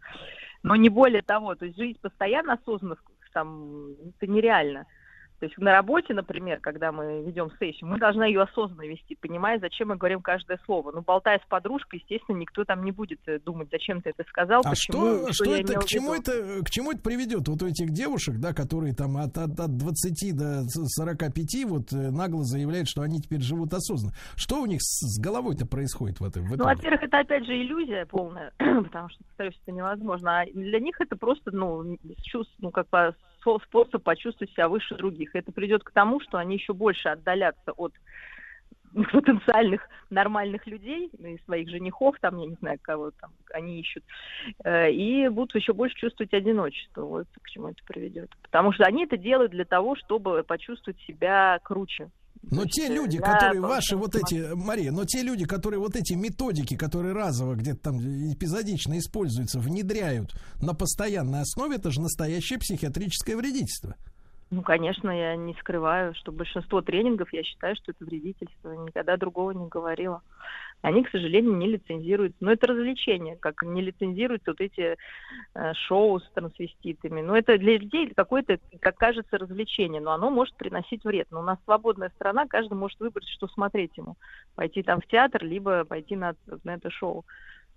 Но 0.63 0.77
не 0.77 0.89
более 0.89 1.23
того, 1.23 1.55
то 1.55 1.67
есть 1.67 1.77
жить 1.77 2.01
постоянно 2.01 2.55
осознанно 2.55 2.97
там, 3.33 3.93
это 3.93 4.27
нереально. 4.27 4.87
То 5.41 5.47
есть 5.47 5.57
на 5.57 5.73
работе, 5.73 6.13
например, 6.13 6.61
когда 6.61 6.93
мы 6.93 7.23
ведем 7.23 7.51
сессию, 7.59 7.89
мы 7.89 7.99
должны 7.99 8.25
ее 8.25 8.43
осознанно 8.43 8.87
вести, 8.87 9.17
понимая, 9.17 9.59
зачем 9.59 9.89
мы 9.89 9.97
говорим 9.97 10.21
каждое 10.21 10.61
слово. 10.67 10.93
Ну, 10.93 11.01
болтая 11.01 11.39
с 11.39 11.49
подружкой, 11.49 12.01
естественно, 12.01 12.37
никто 12.37 12.65
там 12.65 12.85
не 12.85 12.93
будет 12.93 13.21
э, 13.27 13.39
думать, 13.39 13.69
зачем 13.73 14.03
ты 14.03 14.11
это 14.11 14.23
сказал, 14.29 14.61
А 14.63 14.71
почему, 14.71 15.33
что, 15.33 15.33
что 15.33 15.45
я 15.47 15.61
это, 15.61 15.81
к 15.81 15.87
чему 15.87 16.13
это, 16.13 16.63
к 16.63 16.69
чему 16.69 16.93
это 16.93 17.01
приведет? 17.01 17.49
Вот 17.49 17.63
у 17.63 17.67
этих 17.67 17.91
девушек, 17.91 18.37
да, 18.37 18.53
которые 18.53 18.95
там 18.95 19.17
от, 19.17 19.39
от, 19.39 19.59
от 19.59 19.77
20 19.79 20.37
до 20.37 20.65
45 20.69 21.65
вот 21.65 21.91
э, 21.95 22.11
нагло 22.11 22.45
заявляют, 22.45 22.89
что 22.89 23.01
они 23.01 23.19
теперь 23.23 23.41
живут 23.41 23.73
осознанно. 23.73 24.15
Что 24.37 24.61
у 24.61 24.67
них 24.67 24.83
с, 24.83 25.01
с 25.01 25.19
головой-то 25.19 25.67
происходит 25.67 26.21
в 26.21 26.25
этом? 26.25 26.45
В 26.45 26.55
Ну, 26.55 26.65
во-первых, 26.65 27.03
это 27.03 27.19
опять 27.19 27.47
же 27.47 27.53
иллюзия 27.57 28.05
полная, 28.05 28.53
потому 28.59 29.09
что, 29.09 29.25
повторюсь, 29.25 29.59
это 29.63 29.73
невозможно. 29.73 30.41
А 30.41 30.45
для 30.53 30.81
них 30.81 31.01
это 31.01 31.17
просто, 31.17 31.51
ну, 31.51 31.97
чувств, 32.25 32.53
ну, 32.59 32.71
как 32.71 32.87
со- 32.91 33.15
способ 33.41 34.03
почувствовать 34.03 34.53
себя 34.53 34.69
выше 34.69 34.95
других. 34.95 35.35
Это 35.35 35.53
придет 35.53 35.85
к 35.85 35.91
тому, 35.91 36.21
что 36.21 36.39
они 36.39 36.57
еще 36.57 36.73
больше 36.73 37.09
отдалятся 37.09 37.73
от 37.73 37.93
потенциальных 39.13 39.89
нормальных 40.11 40.67
людей, 40.67 41.11
ну, 41.19 41.29
и 41.29 41.43
своих 41.45 41.69
женихов, 41.69 42.17
там, 42.21 42.39
я 42.39 42.47
не 42.47 42.57
знаю, 42.57 42.79
кого 42.83 43.11
там 43.13 43.31
они 43.53 43.81
ищут, 43.81 44.05
э, 44.65 44.91
и 44.91 45.29
будут 45.29 45.55
еще 45.55 45.73
больше 45.73 45.97
чувствовать 45.97 46.35
одиночество. 46.35 47.03
Вот 47.03 47.27
к 47.41 47.49
чему 47.49 47.69
это 47.69 47.83
приведет. 47.87 48.31
Потому 48.43 48.73
что 48.73 48.85
они 48.85 49.05
это 49.05 49.17
делают 49.17 49.53
для 49.53 49.65
того, 49.65 49.95
чтобы 49.97 50.43
почувствовать 50.43 51.01
себя 51.03 51.61
круче. 51.63 52.11
Но 52.43 52.65
те 52.65 52.89
люди, 52.89 53.19
да, 53.19 53.35
которые 53.35 53.61
ваши 53.61 53.97
вот 53.97 54.17
эти, 54.17 54.55
Мария, 54.55 54.93
но 54.93 55.05
те 55.05 55.23
люди, 55.23 55.45
которые 55.45 55.79
вот 55.79 55.95
эти 55.95 56.15
методики, 56.15 56.77
которые 56.77 57.15
разово 57.15 57.55
где-то 57.55 57.81
там 57.81 57.99
эпизодично 57.99 58.99
используются, 58.99 59.61
внедряют 59.61 60.35
на 60.61 60.75
постоянной 60.75 61.43
основе, 61.43 61.77
это 61.77 61.91
же 61.91 62.01
настоящее 62.01 62.59
психиатрическое 62.59 63.37
вредительство. 63.37 63.95
Ну, 64.51 64.63
конечно, 64.63 65.11
я 65.11 65.37
не 65.37 65.55
скрываю, 65.55 66.13
что 66.15 66.33
большинство 66.33 66.81
тренингов, 66.81 67.33
я 67.33 67.45
считаю, 67.45 67.77
что 67.77 67.93
это 67.93 68.05
вредительство. 68.05 68.73
Никогда 68.85 69.17
другого 69.17 69.53
не 69.53 69.69
говорила. 69.69 70.23
Они, 70.83 71.05
к 71.05 71.11
сожалению, 71.11 71.57
не 71.57 71.69
лицензируются. 71.69 72.39
Но 72.41 72.53
это 72.53 72.67
развлечение, 72.69 73.37
как 73.37 73.63
не 73.63 73.83
лицензируются 73.83 74.53
вот 74.53 74.61
эти 74.61 74.97
э, 75.55 75.75
шоу 75.75 76.21
с 76.21 76.31
трансвеститами. 76.31 77.21
Но 77.21 77.37
это 77.37 77.59
для 77.59 77.77
людей 77.77 78.13
какое-то, 78.15 78.59
как 78.81 78.97
кажется, 78.97 79.39
развлечение, 79.39 80.01
но 80.01 80.13
оно 80.13 80.31
может 80.31 80.55
приносить 80.57 81.05
вред. 81.05 81.29
Но 81.31 81.41
у 81.41 81.45
нас 81.45 81.59
свободная 81.65 82.11
страна, 82.11 82.47
каждый 82.47 82.75
может 82.75 82.99
выбрать, 82.99 83.29
что 83.29 83.47
смотреть 83.49 83.97
ему. 83.97 84.17
Пойти 84.55 84.83
там 84.83 85.01
в 85.01 85.07
театр, 85.07 85.45
либо 85.45 85.85
пойти 85.85 86.17
на, 86.17 86.35
на 86.65 86.75
это 86.75 86.91
шоу 86.91 87.25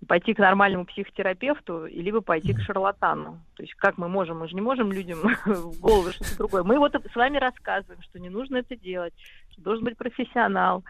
пойти 0.06 0.34
к 0.34 0.38
нормальному 0.38 0.84
психотерапевту, 0.84 1.86
либо 1.86 2.20
пойти 2.20 2.52
к 2.52 2.60
шарлатану. 2.60 3.40
То 3.56 3.62
есть 3.62 3.74
как 3.74 3.96
мы 3.96 4.08
можем? 4.08 4.38
Мы 4.38 4.48
же 4.48 4.54
не 4.54 4.60
можем 4.60 4.92
людям 4.92 5.18
в 5.46 5.80
голову 5.80 6.10
что-то 6.10 6.36
другое. 6.38 6.62
Мы 6.62 6.78
вот 6.78 6.94
с 6.94 7.16
вами 7.16 7.38
рассказываем, 7.38 8.02
что 8.02 8.18
не 8.18 8.28
нужно 8.28 8.58
это 8.58 8.76
делать, 8.76 9.14
что 9.50 9.62
должен 9.62 9.84
быть 9.84 9.96
профессионал, 9.96 10.84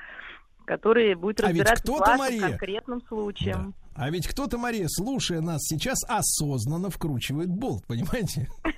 который 0.64 1.14
будет 1.14 1.40
А 1.40 1.44
разбираться 1.48 1.82
кто-то, 1.82 2.00
вашим 2.10 2.18
Мария, 2.18 2.40
конкретным 2.48 3.00
случаем. 3.08 3.74
А 3.94 4.10
ведь 4.10 4.26
кто-то, 4.26 4.58
Мария, 4.58 4.86
слушая 4.88 5.40
нас 5.40 5.60
сейчас, 5.62 5.98
осознанно 6.08 6.90
вкручивает 6.90 7.48
болт, 7.48 7.86
понимаете? 7.86 8.48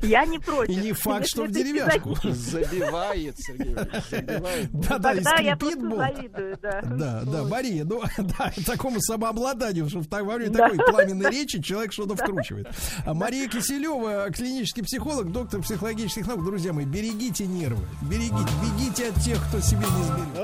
Я 0.00 0.24
не 0.24 0.38
против. 0.38 0.70
И 0.72 0.76
не 0.76 0.92
факт, 0.92 1.26
что 1.28 1.44
в 1.44 1.50
деревяшку. 1.50 2.16
Забивает, 2.32 3.36
Сергей 3.38 3.74
забивает. 4.10 4.70
Да-да, 4.72 5.12
и 5.12 5.22
скрипит 5.22 5.80
болт. 5.86 6.60
да. 6.62 6.80
Да, 6.82 7.22
да, 7.24 7.44
Мария, 7.44 7.84
ну 7.84 8.02
да, 8.18 8.52
такому 8.66 8.98
самообладанию, 9.00 9.88
что 9.90 10.00
во 10.10 10.34
время 10.34 10.52
Да. 10.52 10.70
такой 10.70 10.86
пламенной 10.86 11.30
речи 11.30 11.60
человек 11.62 11.92
что-то 11.92 12.16
вкручивает. 12.16 12.66
А 13.04 13.12
Мария 13.14 13.46
Киселева, 13.46 14.30
клинический 14.30 14.82
психолог, 14.82 15.30
доктор 15.30 15.60
психологических 15.60 16.26
наук. 16.26 16.44
Друзья 16.44 16.72
мои, 16.72 16.86
берегите 16.86 17.46
нервы, 17.46 17.84
берегите, 18.02 18.52
бегите 18.62 19.08
от 19.10 19.16
тех, 19.22 19.38
кто 19.48 19.60
себе 19.60 19.80
не 19.80 20.04
сберет. 20.04 20.38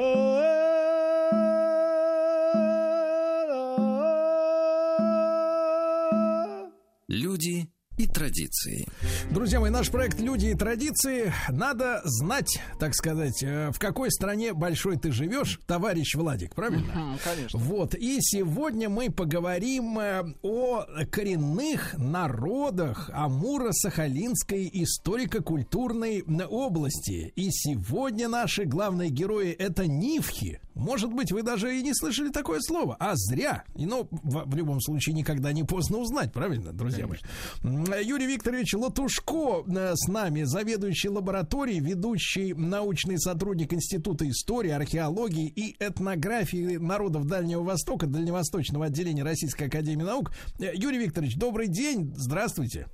Люди 7.35 7.69
и 7.97 8.07
традиции. 8.07 8.87
Друзья 9.31 9.59
мои, 9.59 9.71
наш 9.71 9.91
проект 9.91 10.21
«Люди 10.21 10.47
и 10.47 10.55
традиции». 10.55 11.33
Надо 11.49 12.01
знать, 12.05 12.61
так 12.79 12.95
сказать, 12.95 13.43
э, 13.43 13.73
в 13.73 13.79
какой 13.81 14.13
стране 14.13 14.53
большой 14.53 14.99
ты 14.99 15.11
живешь, 15.11 15.59
товарищ 15.67 16.15
Владик, 16.15 16.55
правильно? 16.55 16.93
Мгм, 16.95 17.19
Конечно. 17.25 17.59
Вот, 17.59 17.97
и 17.97 18.19
сегодня 18.21 18.89
мы 18.89 19.11
поговорим 19.11 19.99
э, 19.99 20.23
о 20.43 20.85
коренных 21.11 21.99
народах 21.99 23.11
Амуро-Сахалинской 23.13 24.71
историко-культурной 24.73 26.23
области. 26.23 27.33
И 27.35 27.49
сегодня 27.51 28.29
наши 28.29 28.65
главные 28.65 29.11
герои 29.11 29.51
это 29.51 29.89
нивхи. 29.89 30.61
Может 30.75 31.13
быть, 31.13 31.31
вы 31.31 31.43
даже 31.43 31.79
и 31.79 31.83
не 31.83 31.95
слышали 31.95 32.31
такое 32.31 32.59
слово, 32.61 32.97
а 32.99 33.13
зря. 33.15 33.65
И, 33.77 33.87
ну, 33.87 34.09
в, 34.11 34.51
в 34.51 34.57
любом 34.57 34.81
случае, 34.81 35.15
никогда 35.15 35.53
не 35.53 35.63
поздно 35.63 35.99
узнать, 35.99 36.33
правильно, 36.33 36.73
друзья 36.73 37.07
мои? 37.07 37.19
М, 37.63 37.87
Юрий 38.03 38.27
Викторович 38.27 38.75
Латушко 38.75 39.65
э, 39.67 39.93
с 39.95 40.09
нами, 40.09 40.43
заведующий 40.43 41.09
лабораторией, 41.09 41.79
ведущий 41.79 42.55
научный 42.55 43.19
сотрудник 43.19 43.73
Института 43.73 44.29
истории, 44.29 44.71
археологии 44.71 45.47
и 45.47 45.77
этнографии 45.79 46.77
народов 46.77 47.27
Дальнего 47.27 47.63
Востока, 47.63 48.07
Дальневосточного 48.07 48.87
отделения 48.87 49.23
Российской 49.23 49.69
Академии 49.69 50.03
Наук. 50.03 50.33
Э, 50.59 50.73
Юрий 50.75 50.99
Викторович, 50.99 51.37
добрый 51.37 51.69
день, 51.69 52.13
здравствуйте. 52.17 52.89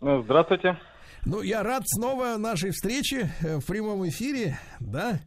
Здравствуйте. 0.00 0.78
Ну, 1.26 1.40
я 1.40 1.62
рад 1.62 1.84
снова 1.86 2.36
нашей 2.36 2.70
встрече 2.70 3.30
э, 3.40 3.58
в 3.58 3.64
прямом 3.64 4.06
эфире, 4.08 4.58
да. 4.78 5.20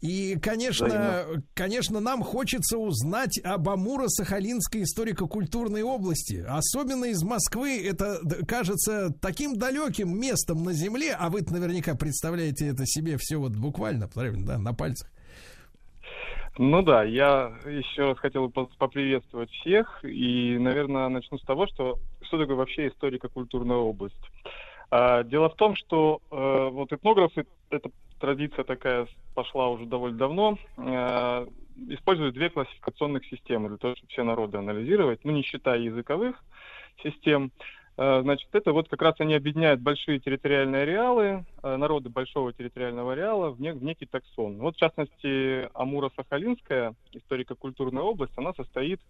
И, 0.00 0.38
конечно, 0.40 0.86
Взаимно. 0.86 1.42
конечно, 1.54 2.00
нам 2.00 2.22
хочется 2.22 2.78
узнать 2.78 3.38
об 3.44 3.68
Амуро-Сахалинской 3.68 4.82
историко-культурной 4.82 5.82
области. 5.82 6.42
Особенно 6.48 7.04
из 7.06 7.22
Москвы. 7.22 7.86
Это 7.86 8.18
кажется 8.48 9.12
таким 9.20 9.56
далеким 9.56 10.18
местом 10.18 10.64
на 10.64 10.72
земле, 10.72 11.14
а 11.18 11.28
вы 11.28 11.42
наверняка 11.42 11.94
представляете 11.94 12.68
это 12.68 12.86
себе 12.86 13.18
все 13.18 13.36
вот 13.36 13.52
буквально, 13.52 14.08
да, 14.14 14.58
на 14.58 14.72
пальцах. 14.72 15.10
Ну 16.58 16.82
да, 16.82 17.04
я 17.04 17.52
еще 17.64 18.02
раз 18.02 18.18
хотел 18.18 18.46
бы 18.48 18.50
по- 18.52 18.70
поприветствовать 18.78 19.50
всех. 19.50 20.04
И, 20.04 20.58
наверное, 20.58 21.08
начну 21.08 21.38
с 21.38 21.42
того, 21.42 21.66
что 21.66 21.98
что 22.22 22.38
такое 22.38 22.56
вообще 22.56 22.88
историко-культурная 22.88 23.76
область. 23.76 24.16
А, 24.90 25.22
дело 25.22 25.48
в 25.50 25.54
том, 25.54 25.76
что 25.76 26.20
э, 26.30 26.68
вот 26.70 26.92
этнографы, 26.92 27.46
эта 27.70 27.90
традиция 28.18 28.64
такая 28.64 29.06
пошла 29.34 29.68
уже 29.68 29.86
довольно 29.86 30.18
давно, 30.18 30.58
э, 30.76 31.46
используют 31.88 32.34
две 32.34 32.50
классификационных 32.50 33.24
системы 33.26 33.68
для 33.68 33.78
того, 33.78 33.94
чтобы 33.96 34.10
все 34.10 34.24
народы 34.24 34.58
анализировать, 34.58 35.20
ну, 35.24 35.30
не 35.30 35.42
считая 35.42 35.78
языковых 35.78 36.42
систем. 37.04 37.52
Э, 37.96 38.20
Значит, 38.22 38.48
это 38.52 38.72
вот 38.72 38.88
как 38.88 39.00
раз 39.02 39.14
они 39.20 39.34
объединяют 39.34 39.80
большие 39.80 40.18
территориальные 40.18 40.82
ареалы, 40.82 41.44
народы 41.62 42.08
большого 42.08 42.52
территориального 42.52 43.12
ареала 43.12 43.50
в, 43.50 43.60
не- 43.60 43.72
в 43.72 43.84
некий 43.84 44.06
таксон. 44.06 44.58
Вот, 44.58 44.74
в 44.74 44.78
частности, 44.78 45.68
Амуро-Сахалинская 45.74 46.94
историко-культурная 47.12 48.02
область, 48.02 48.32
она 48.36 48.54
состоит 48.54 49.00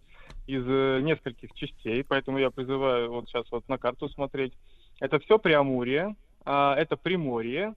из 0.45 0.63
нескольких 1.03 1.49
частей, 1.53 2.03
поэтому 2.03 2.37
я 2.37 2.51
призываю 2.51 3.09
вот 3.11 3.29
сейчас 3.29 3.45
вот 3.51 3.67
на 3.67 3.79
карту 3.79 4.09
смотреть. 4.09 4.53
Это 5.01 5.19
все 5.19 5.39
Преамурье, 5.39 6.15
а, 6.45 6.75
это 6.75 6.95
Приморье, 6.95 7.73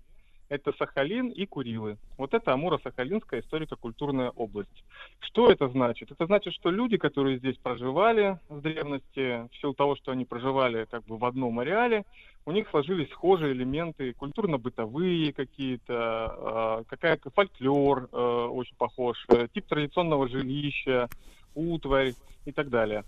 это 0.50 0.74
Сахалин 0.78 1.28
и 1.30 1.46
Курилы. 1.46 1.96
Вот 2.18 2.34
это 2.34 2.52
Амуро-Сахалинская 2.52 3.40
историко-культурная 3.40 4.30
область. 4.30 4.84
Что 5.20 5.50
это 5.50 5.68
значит? 5.68 6.12
Это 6.12 6.26
значит, 6.26 6.52
что 6.52 6.70
люди, 6.70 6.98
которые 6.98 7.38
здесь 7.38 7.56
проживали 7.56 8.38
с 8.50 8.60
древности, 8.60 9.48
в 9.48 9.56
силу 9.58 9.72
того, 9.72 9.96
что 9.96 10.12
они 10.12 10.26
проживали 10.26 10.86
как 10.90 11.02
бы 11.06 11.16
в 11.16 11.24
одном 11.24 11.60
ареале, 11.60 12.04
у 12.44 12.52
них 12.52 12.68
сложились 12.68 13.10
схожие 13.10 13.54
элементы, 13.54 14.12
культурно-бытовые 14.12 15.32
какие-то, 15.32 15.94
а, 15.96 16.82
какая-то 16.86 17.30
фольклор 17.30 18.10
э, 18.12 18.16
очень 18.52 18.76
похож, 18.76 19.16
тип 19.54 19.66
традиционного 19.66 20.28
жилища, 20.28 21.08
утварь 21.54 22.12
и 22.44 22.52
так 22.52 22.68
далее. 22.68 23.04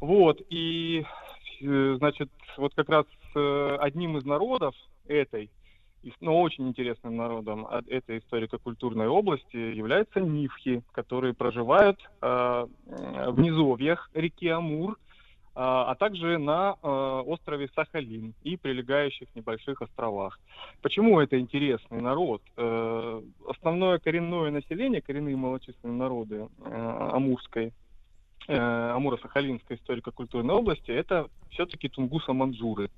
Вот, 0.00 0.42
и, 0.50 1.04
э, 1.60 1.94
значит, 1.98 2.30
вот 2.56 2.74
как 2.74 2.88
раз 2.88 3.06
одним 3.34 4.16
из 4.18 4.24
народов 4.24 4.74
этой 5.06 5.50
но 6.20 6.40
очень 6.40 6.68
интересным 6.68 7.16
народом 7.16 7.66
этой 7.66 8.18
историко-культурной 8.18 9.08
области 9.08 9.56
являются 9.56 10.20
нивхи, 10.20 10.82
которые 10.92 11.34
проживают 11.34 11.98
э, 12.22 12.66
в 12.86 13.38
низовьях 13.38 14.10
реки 14.14 14.48
Амур, 14.48 14.92
э, 14.92 14.96
а 15.54 15.94
также 15.96 16.38
на 16.38 16.76
э, 16.82 16.88
острове 17.26 17.68
Сахалин 17.74 18.34
и 18.42 18.56
прилегающих 18.56 19.28
небольших 19.34 19.82
островах. 19.82 20.38
Почему 20.80 21.20
это 21.20 21.38
интересный 21.38 22.00
народ? 22.00 22.42
Э, 22.56 23.22
основное 23.46 23.98
коренное 23.98 24.50
население, 24.50 25.02
коренные 25.02 25.36
малочисленные 25.36 25.98
народы 25.98 26.48
э, 26.64 27.08
Амурской 27.12 27.74
э, 28.48 28.56
Амуро-Сахалинской 28.56 29.76
историко-культурной 29.76 30.54
области, 30.54 30.90
это 30.90 31.28
все-таки 31.50 31.88
тунгуса-манджуры. 31.88 32.90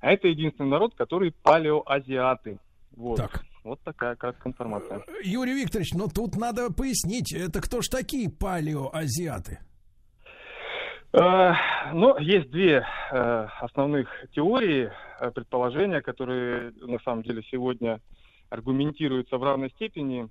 А 0.00 0.12
это 0.12 0.28
единственный 0.28 0.70
народ, 0.70 0.94
который 0.94 1.32
палеоазиаты. 1.42 2.58
Вот. 2.96 3.16
Так. 3.16 3.44
Вот 3.64 3.80
такая 3.82 4.14
краткая 4.14 4.52
информация. 4.52 5.02
Юрий 5.24 5.54
Викторович, 5.54 5.94
но 5.94 6.06
тут 6.06 6.36
надо 6.36 6.72
пояснить, 6.72 7.32
это 7.32 7.60
кто 7.60 7.82
ж 7.82 7.88
такие 7.88 8.30
палеоазиаты? 8.30 9.58
Э, 11.12 11.52
ну, 11.92 12.18
есть 12.18 12.50
две 12.50 12.86
э, 13.10 13.46
основных 13.60 14.08
теории, 14.32 14.92
э, 15.20 15.30
предположения, 15.30 16.00
которые 16.00 16.72
на 16.80 16.98
самом 17.00 17.22
деле 17.22 17.42
сегодня 17.50 18.00
аргументируются 18.50 19.38
в 19.38 19.42
равной 19.42 19.70
степени. 19.70 20.28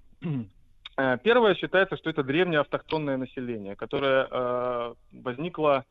Первое 1.23 1.55
считается, 1.55 1.97
что 1.97 2.09
это 2.09 2.23
древнее 2.23 2.61
автохтонное 2.61 3.17
население, 3.17 3.75
которое 3.75 4.95
возникло 5.11 5.83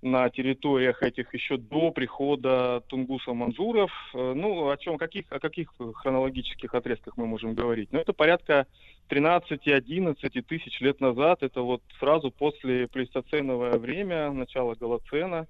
на 0.00 0.30
территориях 0.30 1.02
этих 1.02 1.34
еще 1.34 1.56
до 1.56 1.90
прихода 1.90 2.82
тунгусов-манжуров. 2.88 3.90
Э, 4.14 4.32
ну, 4.34 4.70
о 4.70 4.76
чем, 4.76 4.96
каких, 4.96 5.24
о 5.30 5.40
каких 5.40 5.72
хронологических 5.94 6.72
отрезках 6.74 7.16
мы 7.16 7.26
можем 7.26 7.54
говорить? 7.54 7.88
Ну, 7.92 7.98
это 7.98 8.12
порядка 8.12 8.66
13-11 9.08 10.42
тысяч 10.42 10.80
лет 10.80 11.00
назад. 11.00 11.42
Это 11.42 11.62
вот 11.62 11.82
сразу 11.98 12.30
после 12.30 12.86
плейстоценовое 12.86 13.78
время, 13.78 14.30
начало 14.30 14.74
Голоцена, 14.74 15.46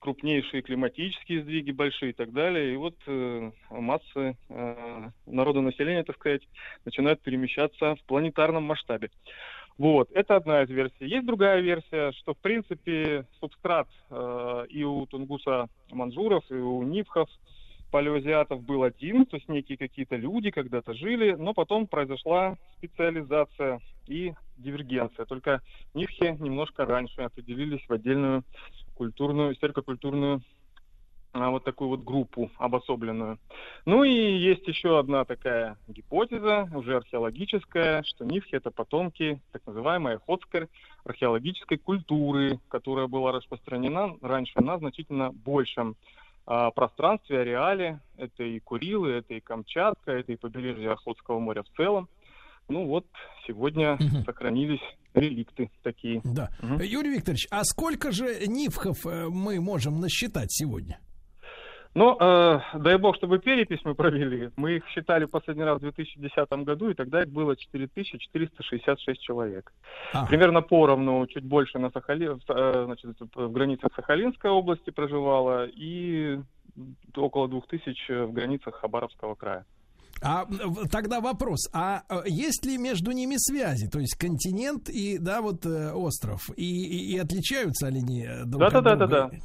крупнейшие 0.00 0.62
климатические 0.62 1.42
сдвиги 1.42 1.70
большие 1.70 2.10
и 2.10 2.12
так 2.12 2.32
далее. 2.32 2.74
И 2.74 2.76
вот 2.76 2.96
э, 3.06 3.52
массы 3.70 4.36
э, 4.48 5.10
народонаселения, 5.26 6.02
так 6.02 6.16
сказать, 6.16 6.42
начинают 6.84 7.22
перемещаться 7.22 7.94
в 7.94 8.02
планетарном 8.02 8.64
масштабе. 8.64 9.10
Вот, 9.78 10.10
это 10.12 10.36
одна 10.36 10.62
из 10.62 10.70
версий. 10.70 11.06
Есть 11.06 11.26
другая 11.26 11.60
версия, 11.60 12.12
что, 12.12 12.34
в 12.34 12.38
принципе, 12.38 13.26
субстрат 13.40 13.88
э, 14.10 14.66
и 14.68 14.84
у 14.84 15.06
тунгуса 15.06 15.68
манжуров, 15.90 16.44
и 16.50 16.54
у 16.54 16.82
нивхов, 16.82 17.28
палеозиатов 17.92 18.62
был 18.62 18.82
один, 18.82 19.26
то 19.26 19.36
есть 19.36 19.48
некие 19.48 19.76
какие-то 19.76 20.16
люди 20.16 20.50
когда-то 20.50 20.94
жили, 20.94 21.32
но 21.32 21.52
потом 21.52 21.86
произошла 21.86 22.56
специализация 22.78 23.80
и 24.08 24.32
дивергенция. 24.56 25.26
Только 25.26 25.60
нивхи 25.94 26.36
немножко 26.40 26.86
раньше 26.86 27.20
определились 27.20 27.84
в 27.86 27.92
отдельную 27.92 28.44
культурную, 28.94 29.52
историко-культурную 29.52 30.36
а, 30.36 30.42
вот 31.32 31.64
такую 31.64 31.88
вот 31.88 32.04
группу 32.04 32.50
обособленную. 32.58 33.38
Ну 33.86 34.04
и 34.04 34.12
есть 34.12 34.66
еще 34.68 34.98
одна 34.98 35.24
такая 35.24 35.78
гипотеза, 35.88 36.68
уже 36.74 36.96
археологическая, 36.96 38.02
что 38.04 38.24
Нивхи 38.24 38.54
это 38.54 38.70
потомки 38.70 39.40
так 39.52 39.66
называемой 39.66 40.16
охотской 40.16 40.68
археологической 41.04 41.78
культуры, 41.78 42.58
которая 42.68 43.06
была 43.06 43.32
распространена 43.32 44.16
раньше 44.20 44.60
на 44.60 44.78
значительно 44.78 45.32
большем 45.32 45.96
а, 46.46 46.70
пространстве, 46.70 47.40
ареале. 47.40 48.00
Это 48.16 48.42
и 48.42 48.60
Курилы, 48.60 49.12
это 49.12 49.34
и 49.34 49.40
Камчатка, 49.40 50.12
это 50.12 50.32
и 50.32 50.36
побережье 50.36 50.92
Охотского 50.92 51.38
моря 51.38 51.62
в 51.62 51.76
целом. 51.76 52.08
Ну 52.68 52.86
вот, 52.86 53.06
сегодня 53.46 53.94
угу. 53.94 54.24
сохранились 54.24 54.80
реликты 55.14 55.70
такие. 55.82 56.20
Да. 56.24 56.50
Угу. 56.62 56.82
Юрий 56.82 57.16
Викторович, 57.16 57.48
а 57.50 57.64
сколько 57.64 58.12
же 58.12 58.46
нивхов 58.46 59.06
э, 59.06 59.28
мы 59.28 59.60
можем 59.60 60.00
насчитать 60.00 60.52
сегодня? 60.52 61.00
Ну, 61.94 62.16
э, 62.18 62.60
дай 62.74 62.96
бог, 62.96 63.16
чтобы 63.16 63.38
перепись 63.38 63.80
мы 63.84 63.94
провели. 63.94 64.50
Мы 64.56 64.76
их 64.76 64.88
считали 64.88 65.26
последний 65.26 65.64
раз 65.64 65.76
в 65.78 65.82
2010 65.82 66.50
году, 66.64 66.88
и 66.88 66.94
тогда 66.94 67.22
их 67.22 67.28
было 67.28 67.54
4466 67.54 69.20
человек. 69.20 69.72
А. 70.14 70.26
Примерно 70.26 70.62
поровну, 70.62 71.26
чуть 71.26 71.44
больше 71.44 71.78
на 71.78 71.90
Сахали, 71.90 72.30
э, 72.30 72.84
значит, 72.86 73.16
в 73.34 73.52
границах 73.52 73.92
Сахалинской 73.94 74.50
области 74.50 74.88
проживало, 74.90 75.66
и 75.66 76.40
около 77.14 77.48
2000 77.48 78.26
в 78.26 78.32
границах 78.32 78.76
Хабаровского 78.76 79.34
края. 79.34 79.66
А 80.22 80.46
тогда 80.90 81.20
вопрос, 81.20 81.68
а 81.74 82.04
э, 82.08 82.22
есть 82.26 82.64
ли 82.64 82.78
между 82.78 83.10
ними 83.10 83.34
связи? 83.36 83.88
То 83.88 83.98
есть 83.98 84.16
континент 84.16 84.88
и, 84.88 85.18
да, 85.18 85.42
вот 85.42 85.66
э, 85.66 85.92
остров, 85.92 86.48
и, 86.56 86.64
и, 86.64 87.14
и 87.14 87.18
отличаются 87.18 87.88
ли 87.88 87.98
они 87.98 88.26
друг 88.46 88.60
да, 88.60 88.66
от 88.68 88.72
да, 88.72 88.80
друга? 88.80 88.96
Да, 88.96 89.06
да, 89.06 89.28
да. 89.28 89.38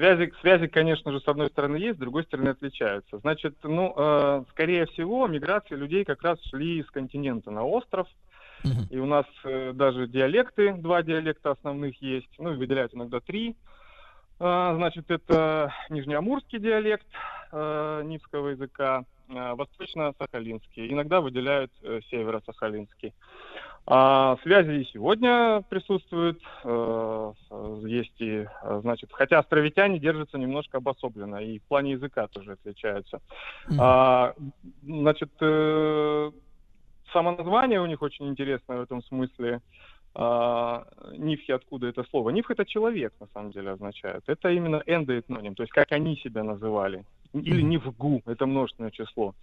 Связи, 0.00 0.32
связи, 0.40 0.66
конечно 0.66 1.12
же, 1.12 1.20
с 1.20 1.28
одной 1.28 1.50
стороны 1.50 1.76
есть, 1.76 1.96
с 1.96 2.00
другой 2.00 2.24
стороны 2.24 2.48
отличаются. 2.48 3.18
Значит, 3.18 3.54
ну, 3.62 3.92
э, 3.94 4.44
скорее 4.48 4.86
всего, 4.86 5.26
миграция 5.26 5.76
людей 5.76 6.06
как 6.06 6.22
раз 6.22 6.38
шли 6.48 6.82
с 6.82 6.90
континента 6.90 7.50
на 7.50 7.64
остров. 7.64 8.08
Uh-huh. 8.64 8.88
И 8.88 8.96
у 8.98 9.04
нас 9.04 9.26
э, 9.44 9.72
даже 9.74 10.08
диалекты, 10.08 10.72
два 10.72 11.02
диалекта 11.02 11.50
основных 11.50 12.00
есть, 12.00 12.30
ну, 12.38 12.56
выделяют 12.56 12.94
иногда 12.94 13.20
три. 13.20 13.56
Э, 14.38 14.72
значит, 14.74 15.10
это 15.10 15.74
нижнеамурский 15.90 16.60
диалект 16.60 17.06
э, 17.52 18.02
нивского 18.06 18.48
языка, 18.48 19.04
восточно-сахалинский. 19.30 20.92
Иногда 20.92 21.20
выделяют 21.20 21.72
э, 21.82 22.00
северо-сахалинский. 22.10 23.14
А 23.86 24.36
связи 24.42 24.82
и 24.82 24.84
сегодня 24.92 25.62
присутствуют, 25.68 26.40
э, 26.64 27.32
есть 27.82 28.20
и, 28.20 28.46
значит, 28.82 29.10
хотя 29.12 29.38
островитяне 29.38 29.98
держатся 29.98 30.38
немножко 30.38 30.78
обособленно, 30.78 31.36
и 31.36 31.58
в 31.58 31.62
плане 31.64 31.92
языка 31.92 32.28
тоже 32.28 32.52
отличаются. 32.52 33.20
Mm-hmm. 33.68 33.76
А, 33.80 34.34
значит, 34.82 35.30
э, 35.40 36.30
само 37.12 37.32
название 37.32 37.80
у 37.80 37.86
них 37.86 38.02
очень 38.02 38.28
интересное 38.28 38.78
в 38.78 38.82
этом 38.82 39.02
смысле. 39.04 39.60
А, 40.14 40.86
нифхи, 41.16 41.52
откуда 41.52 41.86
это 41.86 42.04
слово? 42.04 42.30
Нифх 42.30 42.50
это 42.50 42.64
человек, 42.66 43.12
на 43.20 43.26
самом 43.28 43.52
деле, 43.52 43.70
означает. 43.70 44.22
Это 44.26 44.50
именно 44.50 44.82
эндоэтноним, 44.86 45.54
то 45.54 45.62
есть 45.62 45.72
как 45.72 45.92
они 45.92 46.16
себя 46.16 46.42
называли 46.42 47.04
или 47.32 47.62
не 47.62 47.78
в 47.78 47.90
ГУ, 47.96 48.22
это 48.26 48.46
множественное 48.46 48.90
число. 48.90 49.34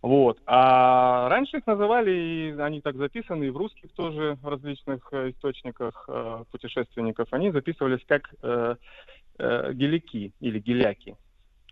Вот. 0.00 0.38
А 0.46 1.28
раньше 1.28 1.58
их 1.58 1.66
называли, 1.66 2.10
и 2.10 2.60
они 2.60 2.80
так 2.80 2.96
записаны, 2.96 3.44
и 3.44 3.50
в 3.50 3.56
русских 3.56 3.90
тоже, 3.92 4.38
в 4.42 4.48
различных 4.48 5.08
э, 5.12 5.30
источниках 5.30 6.04
э, 6.08 6.44
путешественников, 6.50 7.28
они 7.32 7.50
записывались 7.50 8.04
как 8.06 8.34
э, 8.42 8.76
э, 9.38 9.72
гелики 9.72 10.32
или 10.40 10.58
геляки. 10.58 11.16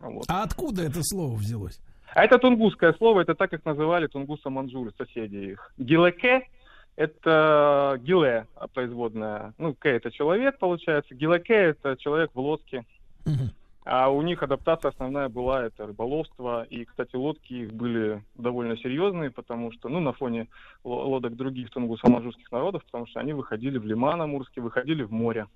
Вот. 0.01 0.25
А 0.29 0.43
откуда 0.43 0.83
это 0.83 1.03
слово 1.03 1.35
взялось? 1.35 1.81
А 2.15 2.25
это 2.25 2.39
тунгусское 2.39 2.93
слово, 2.95 3.21
это 3.21 3.35
так, 3.35 3.51
как 3.51 3.65
называли 3.65 4.09
тунгуса-манжуры, 4.09 4.93
соседи 4.99 5.53
их. 5.53 5.73
Гилеке– 5.79 6.49
это 6.97 7.99
гиле, 8.01 8.47
производная. 8.75 9.55
Ну, 9.59 9.75
к 9.75 9.89
это 9.89 10.11
человек, 10.11 10.59
получается. 10.59 11.15
Гилеке– 11.15 11.55
это 11.55 11.97
человек 11.97 12.31
в 12.35 12.41
лодке. 12.41 12.85
Угу. 13.27 13.51
А 13.85 14.11
у 14.11 14.21
них 14.23 14.43
адаптация 14.43 14.91
основная 14.91 15.29
была 15.29 15.65
это 15.65 15.87
рыболовство. 15.87 16.65
И, 16.65 16.85
кстати, 16.85 17.17
лодки 17.17 17.53
их 17.55 17.73
были 17.73 18.23
довольно 18.37 18.77
серьезные, 18.77 19.31
потому 19.31 19.73
что, 19.73 19.89
ну, 19.89 20.01
на 20.01 20.13
фоне 20.13 20.49
лодок 20.85 21.35
других 21.37 21.71
тунгусо-манжурских 21.71 22.51
народов, 22.53 22.85
потому 22.85 23.07
что 23.07 23.21
они 23.21 23.33
выходили 23.33 23.79
в 23.79 23.87
лиман 23.87 24.21
Амурский, 24.21 24.61
выходили 24.61 25.03
в 25.03 25.13
море. 25.13 25.47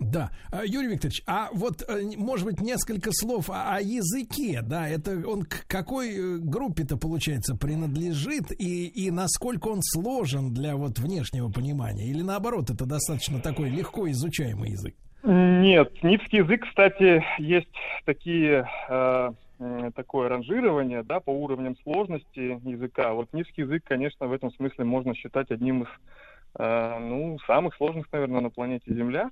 Да, 0.00 0.30
а, 0.50 0.64
Юрий 0.64 0.88
Викторович, 0.88 1.22
а 1.26 1.50
вот, 1.52 1.82
э, 1.86 2.02
может 2.16 2.46
быть, 2.46 2.60
несколько 2.60 3.10
слов 3.12 3.48
о, 3.48 3.76
о 3.76 3.80
языке, 3.80 4.60
да, 4.60 4.88
это 4.88 5.22
он 5.26 5.44
к 5.44 5.66
какой 5.68 6.10
э, 6.10 6.38
группе-то, 6.38 6.96
получается, 6.96 7.54
принадлежит 7.54 8.50
и, 8.50 8.86
и 8.86 9.12
насколько 9.12 9.68
он 9.68 9.78
сложен 9.82 10.52
для 10.52 10.74
вот 10.74 10.98
внешнего 10.98 11.48
понимания? 11.48 12.08
Или 12.08 12.22
наоборот, 12.22 12.70
это 12.70 12.86
достаточно 12.86 13.40
такой 13.40 13.70
легко 13.70 14.10
изучаемый 14.10 14.72
язык? 14.72 14.96
Нет, 15.26 16.02
нивский 16.02 16.40
язык, 16.40 16.66
кстати, 16.66 17.24
есть 17.38 17.74
такие 18.04 18.68
э, 18.90 19.30
такое 19.94 20.28
ранжирование, 20.28 21.02
да, 21.02 21.18
по 21.20 21.30
уровням 21.30 21.78
сложности 21.82 22.60
языка. 22.68 23.14
Вот 23.14 23.32
нивский 23.32 23.62
язык, 23.62 23.84
конечно, 23.86 24.26
в 24.26 24.32
этом 24.34 24.52
смысле 24.52 24.84
можно 24.84 25.14
считать 25.14 25.50
одним 25.50 25.84
из, 25.84 25.88
э, 26.58 26.98
ну, 26.98 27.38
самых 27.46 27.74
сложных, 27.76 28.12
наверное, 28.12 28.42
на 28.42 28.50
планете 28.50 28.92
Земля. 28.92 29.30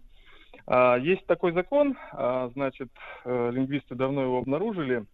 А, 0.67 0.97
Есть 0.97 1.27
такой 1.27 1.53
закон, 1.53 1.99
а, 2.13 2.49
значит, 2.55 2.89
э, 3.27 3.51
лингвисты 3.53 3.95
давно 3.95 4.23
его 4.23 4.39
обнаружили. 4.39 5.05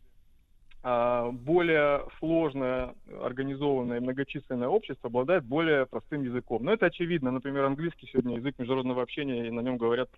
А, 0.85 1.33
Более 1.33 2.05
сложное, 2.21 2.95
организованное, 3.21 4.01
многочисленное 4.01 4.69
общество 4.69 5.09
обладает 5.09 5.45
более 5.45 5.87
простым 5.87 6.23
языком. 6.23 6.63
Но 6.63 6.73
это 6.73 6.87
очевидно. 6.87 7.33
Например, 7.33 7.65
английский 7.65 8.07
сегодня 8.07 8.37
язык 8.37 8.57
международного 8.59 9.03
общения, 9.03 9.49
и 9.49 9.51
на 9.51 9.61
нем 9.61 9.77
говорят 9.77 10.09
э, 10.13 10.17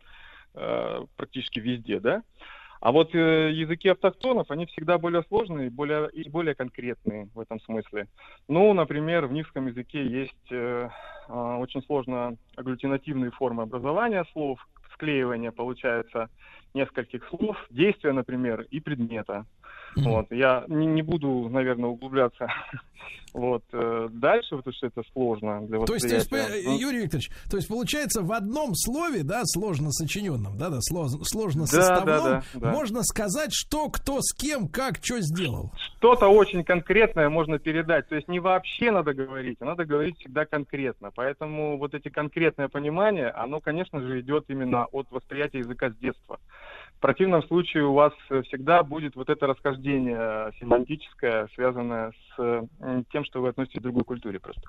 практически 0.53 1.61
везде, 1.61 2.01
да? 2.01 2.23
А 2.81 2.93
вот 2.93 3.15
э, 3.15 3.51
языки 3.53 3.89
автохтонов, 3.91 4.51
они 4.51 4.65
всегда 4.67 4.97
более 4.97 5.23
сложные 5.25 5.69
более, 5.70 6.09
и 6.11 6.29
более 6.29 6.55
конкретные 6.55 7.29
в 7.35 7.41
этом 7.41 7.61
смысле. 7.61 8.09
Ну, 8.49 8.73
например, 8.73 9.27
в 9.27 9.33
нивском 9.33 9.67
языке 9.67 10.05
есть 10.07 10.51
э, 10.51 10.89
э, 11.29 11.33
очень 11.33 11.83
сложно 11.83 12.37
агглютинативные 12.57 13.33
формы 13.33 13.65
образования 13.65 14.25
слов, 14.33 14.67
склеивания, 14.95 15.53
получается, 15.53 16.31
нескольких 16.73 17.29
слов, 17.29 17.59
действия, 17.69 18.12
например, 18.12 18.62
и 18.70 18.81
предмета. 18.81 19.45
Вот. 19.97 20.27
Я 20.31 20.65
не, 20.69 20.86
не 20.86 21.02
буду, 21.02 21.49
наверное, 21.49 21.91
углубляться 21.91 22.47
вот, 23.35 23.62
э, 23.73 24.09
дальше, 24.10 24.57
потому 24.57 24.73
что 24.73 24.86
это 24.86 25.02
сложно 25.12 25.60
для 25.67 25.78
То 25.85 25.94
есть, 25.94 26.09
то 26.09 26.15
есть, 26.15 26.31
восприятия. 26.31 26.69
э, 26.70 26.77
Юрий 26.78 27.02
Викторович, 27.02 27.31
то 27.51 27.57
есть 27.57 27.69
получается 27.69 28.23
в 28.23 28.33
одном 28.33 28.75
слове, 28.75 29.23
да, 29.23 29.43
сложно 29.44 29.91
сочиненном, 29.91 30.57
да, 30.59 30.69
да, 30.70 30.78
сло- 30.78 31.09
сложно 31.25 31.62
Да, 31.62 31.67
составном, 31.67 32.07
да, 32.25 32.43
да, 32.55 32.60
да. 32.60 32.70
можно 32.70 33.02
сказать, 33.02 33.51
что 33.52 33.89
кто 33.89 34.19
с 34.20 34.33
кем, 34.35 34.69
как, 34.69 34.99
что 35.02 35.20
сделал. 35.20 35.73
что-то 35.99 36.28
очень 36.28 36.65
конкретное 36.65 37.28
можно 37.28 37.59
передать. 37.59 38.09
То 38.09 38.17
есть 38.17 38.28
не 38.28 38.41
вообще 38.41 38.91
надо 38.91 39.12
говорить, 39.15 39.59
а 39.60 39.65
надо 39.65 39.85
говорить 39.85 40.17
всегда 40.19 40.44
конкретно. 40.47 41.10
Поэтому 41.15 41.78
вот 41.78 41.94
эти 41.94 42.09
конкретное 42.09 42.69
понимание, 42.69 43.28
оно, 43.31 43.60
конечно 43.60 44.01
же, 44.01 44.20
идет 44.20 44.44
именно 44.49 44.86
от 44.86 45.10
восприятия 45.10 45.59
языка 45.59 45.91
с 45.91 45.97
детства. 45.97 46.39
В 47.01 47.03
противном 47.03 47.43
случае 47.45 47.85
у 47.85 47.95
вас 47.95 48.12
э, 48.29 48.43
всегда 48.43 48.83
будет 48.83 49.17
вот 49.17 49.31
это 49.31 49.47
расхождение 49.47 50.19
э, 50.20 50.51
семантическое, 50.61 51.49
связанное 51.55 52.12
с 52.37 52.69
тем, 53.11 53.25
что 53.25 53.41
вы 53.41 53.49
относитесь 53.49 53.81
к 53.81 53.83
другой 53.83 54.05
культуре 54.05 54.39
просто. 54.39 54.69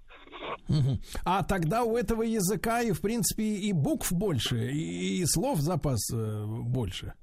А 1.26 1.44
тогда 1.44 1.84
у 1.84 1.98
этого 1.98 2.24
языка 2.24 2.82
и, 2.84 2.94
в 2.94 3.02
принципе, 3.02 3.44
и 3.44 3.74
букв 3.74 4.14
больше, 4.14 4.72
и, 4.72 5.26
слов 5.26 5.60
запас 5.60 6.00
э, 6.14 6.46
больше. 6.46 7.14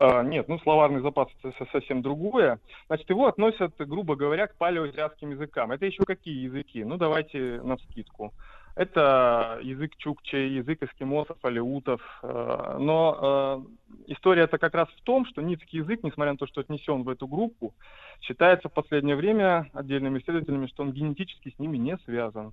А, 0.00 0.24
нет, 0.24 0.48
ну 0.48 0.58
словарный 0.58 1.00
запас 1.00 1.28
это 1.40 1.56
со- 1.56 1.70
совсем 1.70 2.02
другое. 2.02 2.58
Значит, 2.88 3.08
его 3.08 3.28
относят, 3.28 3.72
грубо 3.78 4.16
говоря, 4.16 4.48
к 4.48 4.56
палеоазиатским 4.56 5.30
языкам. 5.30 5.70
Это 5.70 5.86
еще 5.86 6.02
какие 6.02 6.42
языки? 6.42 6.82
Ну, 6.82 6.96
давайте 6.96 7.60
на 7.62 7.76
вскидку. 7.76 8.32
Это 8.74 9.58
язык 9.62 9.96
чукчей, 9.98 10.48
язык 10.50 10.82
эскимосов, 10.82 11.36
алеутов. 11.44 12.00
э, 12.22 12.76
Но 12.78 13.66
э, 13.98 14.12
история 14.12 14.42
это 14.42 14.58
как 14.58 14.74
раз 14.74 14.88
в 14.88 15.02
том, 15.02 15.26
что 15.26 15.42
ницкий 15.42 15.80
язык, 15.80 16.02
несмотря 16.02 16.32
на 16.32 16.38
то, 16.38 16.46
что 16.46 16.62
отнесен 16.62 17.02
в 17.02 17.08
эту 17.10 17.26
группу, 17.26 17.74
считается 18.22 18.68
в 18.68 18.72
последнее 18.72 19.16
время 19.16 19.70
отдельными 19.74 20.18
исследователями, 20.18 20.68
что 20.68 20.84
он 20.84 20.92
генетически 20.92 21.52
с 21.54 21.58
ними 21.58 21.76
не 21.76 21.98
связан. 21.98 22.52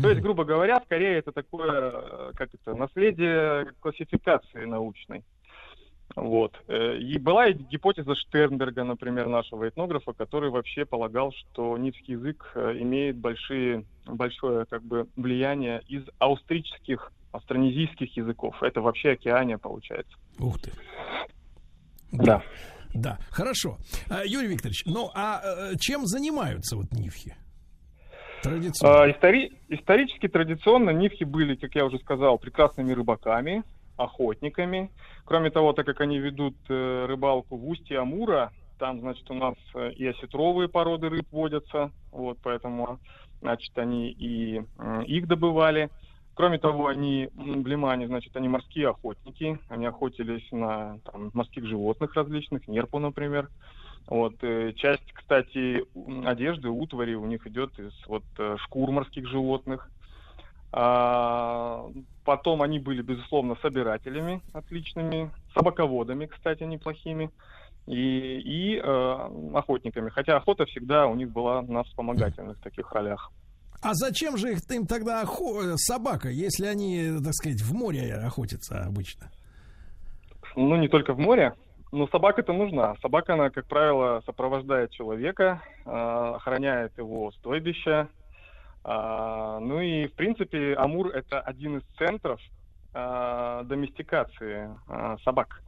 То 0.00 0.08
есть, 0.08 0.20
грубо 0.20 0.44
говоря, 0.44 0.80
скорее 0.84 1.18
это 1.18 1.32
такое, 1.32 1.90
э, 1.94 2.32
как 2.36 2.50
это, 2.54 2.74
наследие 2.74 3.72
классификации 3.80 4.64
научной. 4.64 5.24
Вот. 6.16 6.60
Э, 6.66 6.96
И 6.98 7.18
была 7.18 7.46
и 7.48 7.52
гипотеза 7.54 8.14
Штернберга, 8.16 8.84
например, 8.84 9.28
нашего 9.28 9.68
этнографа, 9.68 10.12
который 10.12 10.50
вообще 10.50 10.84
полагал, 10.84 11.32
что 11.32 11.76
нивский 11.78 12.14
язык 12.14 12.50
э, 12.54 12.76
имеет 12.80 13.16
большие, 13.16 13.84
большое 14.06 14.66
как 14.66 14.82
бы, 14.82 15.06
влияние 15.16 15.82
из 15.86 16.02
австрических, 16.18 17.12
австронезийских 17.32 18.16
языков. 18.16 18.60
Это 18.62 18.80
вообще 18.80 19.10
океания 19.12 19.56
получается. 19.56 20.12
Ух 20.40 20.60
ты. 20.60 20.72
Да. 22.12 22.42
Да, 22.92 23.18
хорошо. 23.30 23.78
А, 24.08 24.24
Юрий 24.24 24.48
Викторович, 24.48 24.82
ну 24.86 25.10
а 25.14 25.40
э, 25.72 25.76
чем 25.78 26.06
занимаются 26.06 26.74
вот 26.76 26.90
нивхи? 26.92 27.36
Традиционно. 28.42 29.02
А, 29.04 29.08
истори- 29.10 29.50
Исторически, 29.68 30.26
традиционно 30.26 30.90
нивхи 30.90 31.22
были, 31.22 31.54
как 31.54 31.72
я 31.76 31.84
уже 31.84 31.98
сказал, 31.98 32.36
прекрасными 32.38 32.90
рыбаками, 32.92 33.62
охотниками. 34.00 34.90
Кроме 35.24 35.50
того, 35.50 35.72
так 35.72 35.86
как 35.86 36.00
они 36.00 36.18
ведут 36.18 36.56
э, 36.68 37.06
рыбалку 37.06 37.56
в 37.56 37.68
устье 37.68 37.98
Амура, 37.98 38.52
там, 38.78 39.00
значит, 39.00 39.30
у 39.30 39.34
нас 39.34 39.54
э, 39.74 39.92
и 39.92 40.06
осетровые 40.06 40.68
породы 40.68 41.08
рыб 41.08 41.26
водятся, 41.30 41.92
вот, 42.10 42.38
поэтому, 42.42 42.98
значит, 43.40 43.76
они 43.76 44.10
и 44.10 44.62
их 45.06 45.28
добывали. 45.28 45.90
Кроме 46.34 46.58
того, 46.58 46.86
они 46.86 47.28
м, 47.36 47.62
в 47.62 47.66
Лимане, 47.66 48.06
значит, 48.06 48.34
они 48.36 48.48
морские 48.48 48.88
охотники, 48.88 49.58
они 49.68 49.86
охотились 49.86 50.50
на 50.50 50.98
там, 51.04 51.30
морских 51.34 51.66
животных 51.66 52.14
различных, 52.14 52.66
нерпу, 52.66 52.98
например. 52.98 53.50
Вот, 54.06 54.34
э, 54.40 54.72
часть, 54.72 55.12
кстати, 55.12 55.84
одежды, 56.26 56.70
утвари 56.70 57.14
у 57.14 57.26
них 57.26 57.46
идет 57.46 57.78
из 57.78 57.92
вот 58.06 58.24
шкур 58.64 58.90
морских 58.90 59.28
животных. 59.28 59.90
А, 60.72 61.86
потом 62.24 62.62
они 62.62 62.78
были, 62.78 63.02
безусловно, 63.02 63.56
собирателями 63.60 64.40
отличными, 64.52 65.30
собаководами, 65.54 66.26
кстати, 66.26 66.62
неплохими, 66.62 67.30
и, 67.86 68.38
и 68.38 68.76
э, 68.76 69.52
охотниками. 69.54 70.10
Хотя 70.10 70.36
охота 70.36 70.64
всегда 70.66 71.06
у 71.06 71.14
них 71.14 71.30
была 71.30 71.62
на 71.62 71.82
вспомогательных 71.82 72.60
таких 72.60 72.92
ролях. 72.92 73.32
А 73.82 73.94
зачем 73.94 74.36
же 74.36 74.52
их 74.52 74.58
им 74.70 74.86
тогда 74.86 75.22
охо- 75.22 75.76
собака, 75.76 76.28
если 76.28 76.66
они, 76.66 77.18
так 77.24 77.32
сказать, 77.32 77.62
в 77.62 77.74
море 77.74 78.14
охотятся 78.14 78.84
обычно? 78.84 79.30
Ну, 80.54 80.76
не 80.76 80.88
только 80.88 81.14
в 81.14 81.18
море. 81.18 81.54
Но 81.92 82.06
собака-то 82.06 82.52
нужна. 82.52 82.94
Собака, 83.02 83.34
она, 83.34 83.50
как 83.50 83.66
правило, 83.66 84.22
сопровождает 84.24 84.92
человека, 84.92 85.60
э, 85.84 85.90
охраняет 85.90 86.96
его 86.96 87.32
стойбище. 87.32 88.06
А, 88.82 89.58
ну 89.60 89.80
и, 89.80 90.06
в 90.06 90.14
принципе, 90.14 90.74
Амур— 90.74 91.08
это 91.14 91.40
один 91.40 91.78
из 91.78 91.82
центров 91.98 92.40
э, 92.94 93.62
доместикации 93.64 94.70
э, 94.88 95.16
собак. 95.24 95.62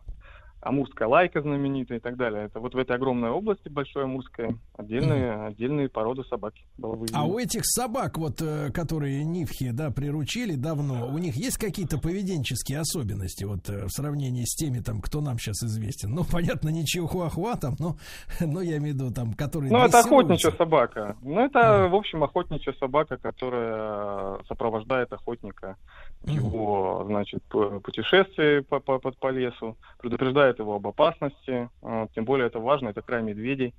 Амурская 0.62 1.08
лайка 1.08 1.42
знаменитая 1.42 1.99
и 1.99 2.00
так 2.00 2.16
далее. 2.16 2.44
Это 2.44 2.60
вот 2.60 2.74
в 2.74 2.78
этой 2.78 2.94
огромной 2.94 3.31
области, 3.31 3.68
большой 3.68 4.05
Амурской, 4.05 4.57
отдельные, 4.76 5.47
отдельные 5.47 5.89
породы 5.89 6.23
собаки 6.24 6.65
было 6.78 6.94
выведено. 6.94 7.18
А 7.20 7.24
у 7.24 7.39
этих 7.39 7.62
собак, 7.65 8.16
вот, 8.16 8.41
э, 8.41 8.70
которые 8.70 9.24
нивхи, 9.24 9.73
да, 9.73 9.91
приручили 9.91 10.55
давно, 10.55 11.08
у 11.08 11.18
них 11.18 11.34
есть 11.34 11.58
какие-то 11.58 11.99
поведенческие 11.99 12.78
особенности, 12.78 13.42
вот, 13.42 13.68
э, 13.68 13.86
в 13.86 13.91
сравнении 13.91 14.44
с 14.44 14.55
теми, 14.55 14.78
там, 14.78 15.00
кто 15.00 15.20
нам 15.20 15.36
сейчас 15.39 15.65
известен? 15.65 16.10
Ну, 16.10 16.23
понятно, 16.31 16.68
не 16.68 16.86
чихуахуа 16.86 17.57
там, 17.57 17.74
но, 17.81 17.97
но 18.41 18.60
я 18.60 18.76
имею 18.76 18.94
в 18.94 18.99
виду, 18.99 19.10
там, 19.12 19.32
которые 19.32 19.73
Ну, 19.73 19.78
это 19.78 19.99
охотничья 19.99 20.52
собака. 20.52 21.16
Ну, 21.23 21.41
это, 21.41 21.89
в 21.89 21.94
общем, 21.97 22.23
охотничья 22.23 22.73
собака, 22.74 23.16
которая 23.16 24.39
сопровождает 24.47 25.12
охотника 25.12 25.76
его, 26.25 27.05
значит, 27.07 27.42
п- 27.44 27.81
путешествии 27.81 28.60
по, 28.60 28.81
по, 28.81 28.99
по, 28.99 29.10
по 29.12 29.31
лесу, 29.31 29.76
предупреждает 29.99 30.59
его 30.59 30.76
об 30.76 30.86
опасности. 30.86 31.68
Тем 32.15 32.25
более 32.25 32.47
это 32.47 32.59
важно, 32.60 32.89
это 32.89 33.02
край 33.02 33.23
медведей. 33.23 33.75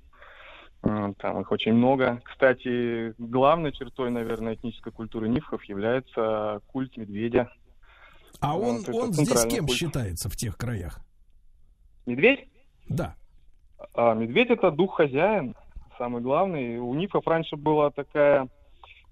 Там 0.82 1.40
их 1.40 1.50
очень 1.50 1.72
много. 1.72 2.20
Кстати, 2.24 3.14
главной 3.18 3.72
чертой, 3.72 4.10
наверное, 4.10 4.54
этнической 4.54 4.92
культуры 4.92 5.28
нивхов 5.28 5.64
является 5.64 6.60
культ 6.66 6.96
медведя. 6.98 7.48
А 8.40 8.54
он, 8.58 8.82
Вот, 8.86 8.88
он 8.88 9.12
здесь 9.14 9.46
кем 9.46 9.66
культ. 9.66 9.78
считается 9.78 10.28
в 10.28 10.36
тех 10.36 10.58
краях? 10.58 11.00
Медведь? 12.04 12.48
Да. 12.88 13.14
А, 13.94 14.12
медведь 14.12 14.50
это 14.50 14.70
дух 14.70 14.96
хозяин, 14.96 15.54
самый 15.96 16.20
главный. 16.20 16.78
У 16.78 16.92
нифов 16.94 17.26
раньше 17.26 17.56
была 17.56 17.90
такая 17.90 18.48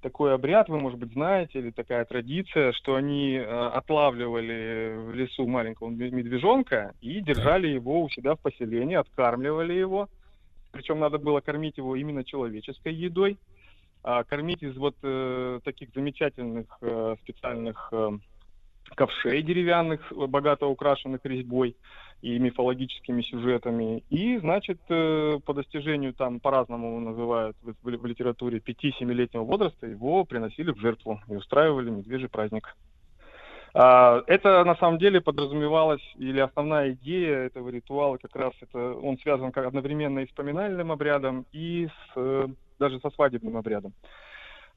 такой 0.02 0.34
обряд, 0.34 0.68
вы, 0.68 0.78
может 0.78 0.98
быть, 0.98 1.12
знаете, 1.12 1.60
или 1.60 1.70
такая 1.70 2.05
традиция, 2.05 2.72
что 2.72 2.97
они 2.97 3.36
э, 3.36 3.44
отлавливали 3.44 4.94
в 4.97 5.14
лесу 5.14 5.47
маленького 5.47 5.89
ме- 5.89 6.10
медвежонка 6.10 6.92
и 7.00 7.20
держали 7.20 7.68
его 7.68 8.02
у 8.02 8.10
себя 8.10 8.34
в 8.34 8.40
поселении, 8.40 8.97
откармливали 8.97 9.72
его. 9.72 10.08
Причем 10.72 10.98
надо 10.98 11.18
было 11.18 11.40
кормить 11.40 11.78
его 11.78 11.97
именно 11.97 12.24
человеческой 12.24 12.92
едой. 12.94 13.39
А 14.05 14.24
кормить 14.24 14.62
из 14.62 14.76
вот 14.76 14.97
э, 15.02 15.60
таких 15.64 15.90
замечательных 15.94 16.66
э, 16.81 17.14
специальных 17.22 17.89
э, 17.92 18.10
ковшей 18.97 19.42
деревянных, 19.42 20.12
богато 20.12 20.66
украшенных 20.66 21.20
резьбой 21.24 21.76
и 22.23 22.39
мифологическими 22.39 23.20
сюжетами. 23.23 24.05
И, 24.09 24.39
значит, 24.39 24.78
э, 24.89 25.39
по 25.44 25.52
достижению, 25.55 26.15
там 26.15 26.39
по-разному 26.41 27.01
называют 27.01 27.57
в, 27.62 27.73
в- 27.83 27.99
в 28.01 28.07
литературе, 28.07 28.60
5-7-летнего 28.60 29.42
возраста, 29.42 29.86
его 29.86 30.25
приносили 30.25 30.70
в 30.70 30.78
жертву 30.78 31.20
и 31.28 31.34
устраивали 31.34 31.91
медвежий 31.91 32.28
праздник. 32.28 32.76
А, 33.75 34.23
Это 34.26 34.65
на 34.65 34.76
самом 34.76 34.99
деле 34.99 35.20
подразумевалось, 35.20 36.02
или 36.17 36.39
основная 36.41 36.92
идея 36.92 37.39
этого 37.39 37.70
ритуала 37.70 38.18
как 38.18 38.36
раз 38.36 38.52
это, 38.60 38.78
он 38.94 39.18
связан 39.18 39.51
как 39.51 39.67
одновременно 39.67 40.20
и 40.20 40.28
с 40.28 40.33
поминальным 40.33 40.92
обрядом, 40.92 41.47
и 41.52 41.86
с, 41.89 42.12
э, 42.17 42.47
даже 42.78 43.01
со 43.01 43.10
свадебным 43.10 43.57
обрядом. 43.57 43.94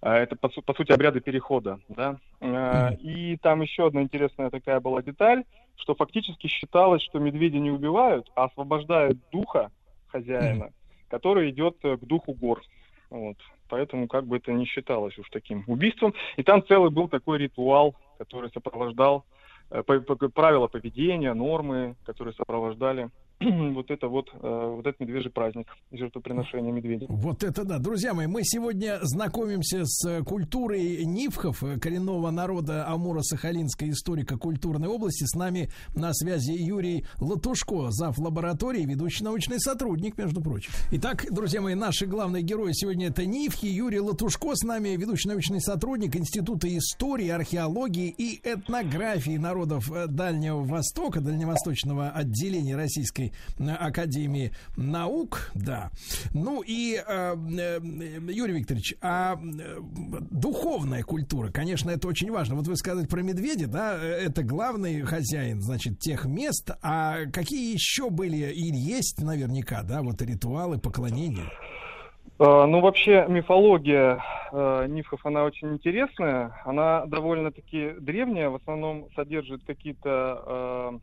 А, 0.02 0.18
Это, 0.18 0.36
по, 0.36 0.50
су- 0.50 0.62
по 0.62 0.74
сути, 0.74 0.92
обряды 0.92 1.20
перехода, 1.20 1.80
да. 1.90 2.18
А, 2.42 2.92
И 3.00 3.38
там 3.38 3.62
еще 3.62 3.88
одна 3.88 4.02
интересная 4.02 4.50
такая 4.50 4.80
была 4.80 5.02
деталь, 5.04 5.44
что 5.78 5.96
фактически 5.96 6.48
считалось, 6.48 7.04
что 7.04 7.20
медведи 7.20 7.58
не 7.58 7.72
убивают, 7.72 8.32
а 8.36 8.46
освобождают 8.46 9.18
духа 9.32 9.72
хозяина, 10.08 10.72
который 11.10 11.50
идет 11.50 11.78
э, 11.84 11.98
к 11.98 12.06
духу 12.06 12.34
гор. 12.34 12.62
Вот. 13.10 13.38
Поэтому 13.70 14.08
как 14.08 14.26
бы 14.26 14.38
это 14.38 14.52
не 14.54 14.66
считалось 14.66 15.18
уж 15.18 15.30
таким 15.30 15.64
убийством. 15.68 16.14
И 16.38 16.44
там 16.44 16.66
целый 16.66 16.92
был 16.92 17.08
такой 17.08 17.40
ритуал, 17.40 17.96
который 18.18 18.50
сопровождал 18.52 19.26
э, 19.70 19.84
правила 19.84 20.68
поведения, 20.68 21.34
нормы, 21.34 21.96
которые 22.06 22.34
сопровождали 22.34 23.10
вот 23.74 23.92
это 23.92 24.08
вот, 24.08 24.30
э, 24.34 24.38
вот 24.76 24.86
этот 24.86 25.00
медвежий 25.02 25.30
праздник, 25.30 25.68
жертвоприношения 25.92 26.72
медведей. 26.72 27.08
Вот 27.10 27.44
это 27.44 27.66
да. 27.66 27.80
Друзья 27.80 28.14
мои, 28.14 28.28
мы 28.28 28.44
сегодня 28.44 29.00
знакомимся 29.02 29.82
с 29.84 30.24
культурой 30.24 31.04
нивхов, 31.06 31.62
э, 31.64 31.78
коренного 31.78 32.32
народа 32.32 32.88
Амуро-Сахалинской 32.88 33.90
историко-культурной 33.90 34.88
области. 34.88 35.26
С 35.26 35.36
нами 35.36 35.70
на 35.96 36.14
связи 36.14 36.52
Юрий 36.52 37.06
Латушко, 37.20 37.92
зав. 37.92 38.18
лаборатории, 38.18 38.86
ведущий 38.86 39.24
научный 39.24 39.60
сотрудник, 39.60 40.18
между 40.18 40.42
прочим. 40.42 40.72
Итак, 40.92 41.26
друзья 41.30 41.62
мои, 41.62 41.76
наши 41.76 42.06
главные 42.06 42.42
герои 42.42 42.72
сегодня 42.72 43.08
это 43.08 43.26
нивхи. 43.26 43.66
Юрий 43.66 44.00
Латушко 44.00 44.56
с 44.56 44.64
нами, 44.64 44.90
ведущий 44.90 45.28
научный 45.28 45.60
сотрудник 45.60 46.16
Института 46.16 46.68
истории, 46.78 47.30
археологии 47.30 48.14
и 48.18 48.40
этнографии 48.44 49.38
народов 49.38 49.92
э, 49.92 50.08
Дальнего 50.08 50.64
Востока, 50.64 51.20
Дальневосточного 51.20 52.10
отделения 52.10 52.78
Российской 52.78 53.26
Академии 53.60 54.52
наук, 54.78 55.52
да. 55.54 55.92
Ну 56.34 56.62
и, 56.66 56.96
э, 56.96 57.36
э, 57.36 57.80
Юрий 58.30 58.60
Викторович, 58.60 58.96
а 59.02 59.36
э, 59.36 59.78
духовная 60.32 61.04
культура, 61.04 61.52
конечно, 61.52 61.90
это 61.90 62.08
очень 62.08 62.32
важно. 62.32 62.56
Вот 62.56 62.68
вы 62.68 62.76
сказали 62.76 63.06
про 63.06 63.22
медведя, 63.22 63.68
да, 63.68 63.98
это 64.02 64.44
главный 64.44 65.02
хозяин, 65.02 65.62
значит, 65.62 66.00
тех 66.00 66.26
мест. 66.26 66.72
А 66.82 67.26
какие 67.32 67.74
еще 67.74 68.10
были 68.10 68.38
или 68.38 68.78
есть 68.78 69.22
наверняка, 69.22 69.84
да, 69.84 70.02
вот 70.02 70.22
ритуалы 70.22 70.78
поклонения? 70.78 71.50
Ну, 72.38 72.82
вообще, 72.82 73.26
мифология 73.30 74.22
э, 74.52 74.88
нифов, 74.90 75.26
она 75.26 75.46
очень 75.46 75.74
интересная. 75.74 76.60
Она 76.66 77.06
довольно-таки 77.06 77.94
древняя, 78.00 78.50
в 78.50 78.56
основном 78.56 79.08
содержит 79.16 79.64
какие-то 79.64 80.44
э, 80.46 81.00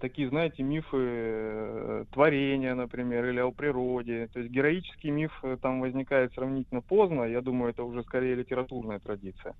такие, 0.00 0.28
знаете, 0.28 0.62
мифы 0.62 0.96
э, 0.98 2.04
творения, 2.12 2.74
например, 2.74 3.24
или 3.26 3.40
о 3.40 3.50
природе. 3.50 4.28
То 4.32 4.40
есть 4.40 4.50
героический 4.50 5.10
миф 5.10 5.32
э, 5.42 5.56
там 5.60 5.80
возникает 5.80 6.32
сравнительно 6.34 6.80
поздно. 6.80 7.24
Я 7.24 7.40
думаю, 7.40 7.70
это 7.70 7.82
уже 7.84 8.02
скорее 8.02 8.34
литературная 8.34 8.98
традиция. 8.98 9.54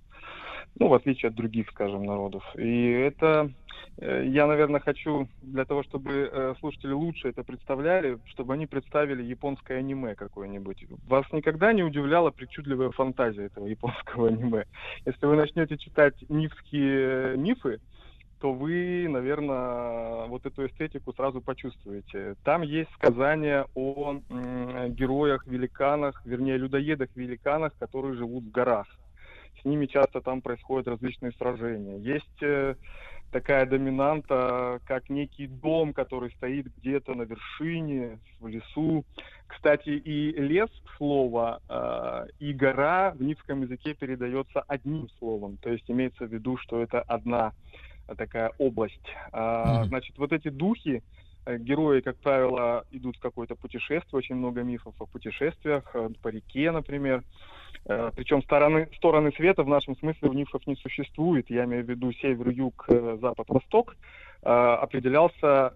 Ну, 0.78 0.88
в 0.88 0.94
отличие 0.94 1.28
от 1.28 1.34
других, 1.34 1.68
скажем, 1.70 2.04
народов. 2.04 2.44
И 2.56 2.90
это, 2.90 3.50
э, 3.98 4.24
я, 4.26 4.46
наверное, 4.46 4.80
хочу 4.80 5.28
для 5.42 5.64
того, 5.64 5.82
чтобы 5.82 6.56
слушатели 6.60 6.92
лучше 6.92 7.28
это 7.28 7.42
представляли, 7.42 8.18
чтобы 8.26 8.54
они 8.54 8.66
представили 8.66 9.22
японское 9.22 9.78
аниме 9.78 10.14
какое-нибудь. 10.14 10.86
Вас 11.06 11.26
никогда 11.32 11.72
не 11.72 11.82
удивляла 11.82 12.30
причудливая 12.30 12.90
фантазия 12.90 13.44
этого 13.44 13.66
японского 13.66 14.28
аниме? 14.28 14.64
Если 15.06 15.26
вы 15.26 15.36
начнете 15.36 15.76
читать 15.78 16.14
нивские 16.28 17.36
мифы, 17.36 17.80
то 18.40 18.52
вы, 18.52 19.06
наверное, 19.08 20.26
вот 20.26 20.46
эту 20.46 20.66
эстетику 20.66 21.12
сразу 21.12 21.40
почувствуете. 21.40 22.36
Там 22.44 22.62
есть 22.62 22.90
сказания 22.94 23.66
о 23.74 24.20
м, 24.30 24.92
героях-великанах, 24.94 26.24
вернее, 26.24 26.56
людоедах-великанах, 26.56 27.76
которые 27.78 28.14
живут 28.14 28.44
в 28.44 28.50
горах. 28.50 28.86
С 29.60 29.64
ними 29.64 29.86
часто 29.86 30.20
там 30.20 30.42
происходят 30.42 30.88
различные 30.88 31.32
сражения. 31.32 31.96
Есть 31.98 32.42
э, 32.42 32.74
такая 33.30 33.66
доминанта, 33.66 34.80
как 34.86 35.08
некий 35.10 35.46
дом, 35.46 35.92
который 35.92 36.30
стоит 36.32 36.66
где-то 36.76 37.14
на 37.14 37.22
вершине, 37.22 38.18
в 38.40 38.46
лесу. 38.46 39.04
Кстати, 39.46 39.88
и 39.88 40.32
лес, 40.32 40.70
слово, 40.96 41.60
э, 41.68 42.26
и 42.38 42.52
гора 42.52 43.12
в 43.12 43.22
нивском 43.22 43.62
языке 43.62 43.94
передается 43.94 44.60
одним 44.68 45.08
словом. 45.18 45.56
То 45.56 45.70
есть 45.70 45.90
имеется 45.90 46.26
в 46.26 46.32
виду, 46.32 46.56
что 46.58 46.80
это 46.80 47.00
одна 47.00 47.52
такая 48.16 48.50
область. 48.58 49.08
А, 49.32 49.84
Значит, 49.84 50.18
вот 50.18 50.32
эти 50.32 50.48
духи, 50.48 51.02
э, 51.46 51.58
герои, 51.58 52.00
как 52.00 52.16
правило, 52.18 52.84
идут 52.90 53.16
в 53.16 53.20
какое-то 53.20 53.54
путешествие, 53.54 54.18
очень 54.18 54.36
много 54.36 54.62
мифов 54.62 54.94
о 55.00 55.06
путешествиях, 55.06 55.84
э, 55.94 56.08
по 56.22 56.28
реке, 56.28 56.70
например. 56.70 57.22
Э, 57.86 58.10
Причем 58.16 58.42
стороны, 58.42 58.88
стороны 58.96 59.32
света 59.32 59.62
в 59.62 59.68
нашем 59.68 59.96
смысле 59.96 60.28
у 60.30 60.32
мифов 60.32 60.66
не 60.66 60.76
существует. 60.76 61.50
Я 61.50 61.64
имею 61.64 61.84
в 61.84 61.88
виду 61.88 62.12
север, 62.12 62.48
юг, 62.50 62.86
запад, 63.20 63.48
восток. 63.48 63.96
э, 64.42 64.48
Определялся 64.48 65.74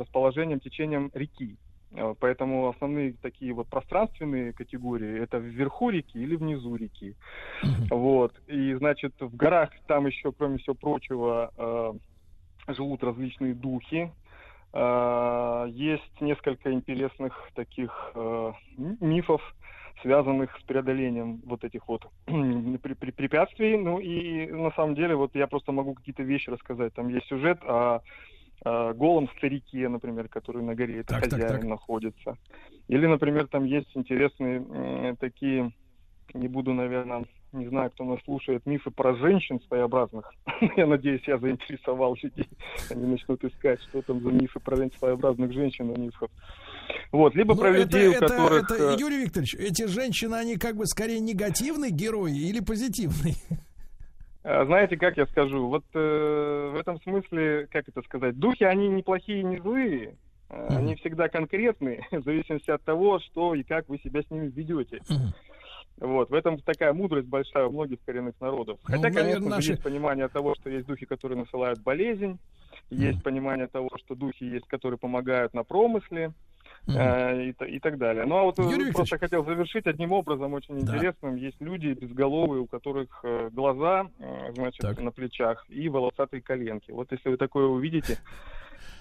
расположением, 0.00 0.60
течением 0.60 1.10
реки. 1.14 1.56
Э, 1.94 2.14
Поэтому 2.18 2.68
основные 2.68 3.14
такие 3.22 3.52
вот 3.52 3.68
пространственные 3.68 4.52
категории 4.52 5.20
это 5.20 5.38
вверху 5.38 5.90
реки 5.90 6.18
или 6.18 6.36
внизу 6.36 6.76
реки. 6.76 7.14
Вот. 7.90 8.32
И, 8.46 8.74
значит, 8.74 9.14
в 9.20 9.34
горах 9.36 9.70
там 9.86 10.06
еще, 10.06 10.32
кроме 10.32 10.58
всего 10.58 10.74
прочего, 10.74 11.52
э, 11.56 12.72
живут 12.72 13.04
различные 13.04 13.54
духи. 13.54 14.12
Э, 14.72 15.66
Есть 15.70 16.20
несколько 16.20 16.72
интересных 16.72 17.50
таких 17.54 18.12
э, 18.14 18.52
мифов, 19.00 19.42
связанных 20.02 20.56
с 20.58 20.62
преодолением 20.64 21.40
вот 21.46 21.64
этих 21.64 21.86
вот 21.88 22.06
препятствий. 22.26 23.76
Ну 23.76 24.00
и 24.00 24.50
на 24.50 24.72
самом 24.72 24.94
деле 24.94 25.14
вот 25.14 25.34
я 25.34 25.46
просто 25.46 25.72
могу 25.72 25.94
какие-то 25.94 26.22
вещи 26.22 26.50
рассказать. 26.50 26.92
Там 26.94 27.08
есть 27.08 27.26
сюжет 27.26 27.58
о, 27.62 28.00
э, 28.64 28.92
голом 28.94 29.28
старике, 29.38 29.88
например, 29.88 30.28
который 30.28 30.62
на 30.62 30.74
горе, 30.74 31.00
это 31.00 31.14
Так, 31.14 31.22
так, 31.24 31.32
хозяин 31.32 31.60
так. 31.60 31.64
находится. 31.64 32.36
Или, 32.88 33.06
например, 33.06 33.46
там 33.48 33.64
есть 33.64 33.90
интересные 33.94 35.16
такие, 35.18 35.72
не 36.34 36.48
буду, 36.48 36.74
наверное, 36.74 37.24
не 37.52 37.68
знаю, 37.68 37.90
кто 37.92 38.04
нас 38.04 38.18
слушает, 38.24 38.66
мифы 38.66 38.90
про 38.90 39.14
женщин 39.16 39.60
своеобразных. 39.68 40.30
Я 40.76 40.86
надеюсь, 40.86 41.22
я 41.28 41.38
заинтересовал 41.38 42.16
людей. 42.20 42.48
Они 42.90 43.06
начнут 43.06 43.44
искать, 43.44 43.80
что 43.88 44.02
там 44.02 44.20
за 44.20 44.30
мифы 44.32 44.58
про 44.58 44.76
своеобразных 44.98 45.52
женщин 45.52 45.90
у 45.90 45.96
мифов. 45.96 46.30
Вот, 47.12 47.34
либо 47.36 47.54
Ну, 47.54 47.60
про 47.60 47.68
это, 47.70 47.78
людей, 47.78 48.08
у 48.08 48.12
это- 48.12 48.26
которых... 48.26 48.70
это, 48.70 48.84
э, 48.94 48.96
Юрий 48.98 49.22
Викторович, 49.24 49.54
эти 49.54 49.86
женщины, 49.86 50.34
они 50.34 50.56
как 50.56 50.76
бы 50.76 50.86
скорее 50.86 51.20
негативные 51.20 51.92
герои 51.92 52.36
или 52.36 52.58
позитивные? 52.60 53.34
А, 54.44 54.64
Знаете, 54.66 54.96
как 54.96 55.16
я 55.16 55.26
скажу? 55.26 55.68
Вот 55.68 55.84
э, 55.94 56.70
в 56.74 56.76
этом 56.78 57.00
смысле, 57.00 57.66
как 57.70 57.88
это 57.88 58.02
сказать, 58.02 58.38
духи, 58.38 58.64
они 58.64 58.88
не 58.88 59.02
плохие, 59.02 59.42
не 59.42 59.58
злые. 59.58 60.16
Э, 60.50 60.68
Они 60.76 60.94
всегда 60.96 61.28
конкретные, 61.28 62.06
в 62.12 62.22
зависимости 62.22 62.70
от 62.70 62.82
того, 62.82 63.18
что 63.20 63.54
и 63.54 63.62
как 63.62 63.88
вы 63.88 63.98
себя 63.98 64.22
с 64.22 64.30
ними 64.30 64.48
ведете. 64.48 65.00
Вот, 65.98 66.28
в 66.28 66.34
этом 66.34 66.58
такая 66.58 66.92
мудрость 66.92 67.28
большая 67.28 67.66
у 67.66 67.70
многих 67.72 67.98
коренных 68.04 68.38
народов. 68.40 68.78
Ну, 68.88 68.96
Хотя, 68.96 69.10
конечно, 69.12 69.48
наши- 69.48 69.70
есть 69.72 69.82
понимание 69.82 70.28
того, 70.28 70.54
что 70.56 70.68
есть 70.68 70.86
духи, 70.86 71.06
которые 71.06 71.38
насылают 71.38 71.80
болезнь, 71.82 72.38
есть 72.90 73.22
понимание 73.22 73.68
того, 73.68 73.88
что 74.04 74.14
духи 74.16 74.42
есть, 74.44 74.66
которые 74.66 74.98
помогают 74.98 75.54
на 75.54 75.62
промысле, 75.62 76.32
э, 76.86 77.42
и, 77.44 77.54
и 77.66 77.78
так 77.80 77.98
далее. 77.98 78.24
Ну 78.26 78.36
а 78.36 78.42
вот 78.42 78.58
э, 78.58 78.62
Юрий 78.62 78.92
просто 78.92 79.18
хотел 79.18 79.44
завершить 79.44 79.86
одним 79.86 80.12
образом 80.12 80.52
очень 80.54 80.80
Да. 80.80 80.94
интересным. 80.94 81.36
Есть 81.36 81.60
люди 81.60 81.88
безголовые, 81.88 82.62
у 82.62 82.66
которых 82.66 83.20
э, 83.24 83.50
глаза, 83.52 84.06
э, 84.18 84.52
значит, 84.54 85.00
на 85.00 85.10
плечах 85.10 85.64
и 85.68 85.88
волосатые 85.88 86.42
коленки. 86.42 86.90
Вот 86.90 87.10
если 87.12 87.28
вы 87.30 87.36
такое 87.36 87.66
увидите, 87.66 88.18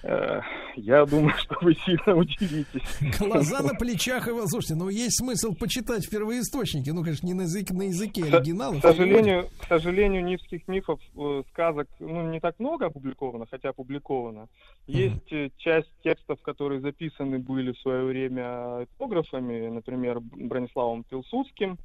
я 0.03 1.05
думаю, 1.05 1.33
что 1.37 1.55
вы 1.61 1.75
сильно 1.75 2.15
удивитесь. 2.15 3.17
Глаза 3.19 3.61
на 3.61 3.73
плечах 3.73 4.27
его. 4.27 4.45
Слушайте, 4.47 4.75
ну 4.75 4.89
есть 4.89 5.17
смысл 5.17 5.53
почитать 5.53 6.05
в 6.05 6.09
первоисточнике. 6.09 6.93
Ну, 6.93 7.03
конечно, 7.03 7.25
не 7.25 7.33
на 7.33 7.43
языке, 7.43 7.73
на 7.73 7.83
языке 7.83 8.25
оригинала. 8.25 8.75
К 8.75 8.81
сожалению, 8.81 9.49
к 9.59 9.65
сожалению, 9.67 10.23
нивских 10.25 10.67
мифов, 10.67 10.99
э, 11.17 11.43
сказок, 11.51 11.87
ну, 11.99 12.29
не 12.29 12.39
так 12.39 12.59
много 12.59 12.87
опубликовано, 12.87 13.45
хотя 13.49 13.69
опубликовано. 13.69 14.47
Есть 14.87 15.31
э, 15.31 15.49
часть 15.57 15.91
текстов, 16.03 16.41
которые 16.41 16.81
записаны 16.81 17.39
были 17.39 17.71
в 17.71 17.79
свое 17.79 18.03
время 18.03 18.83
этнографами, 18.83 19.69
например, 19.69 20.19
Брониславом 20.19 21.03
Пилсудским, 21.03 21.77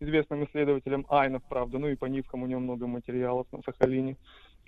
известным 0.00 0.44
исследователем 0.44 1.06
Айнов, 1.08 1.42
правда, 1.48 1.78
ну 1.78 1.88
и 1.88 1.96
по 1.96 2.06
нивкам 2.06 2.42
у 2.42 2.46
него 2.46 2.60
много 2.60 2.86
материалов 2.86 3.46
на 3.52 3.60
Сахалине. 3.62 4.16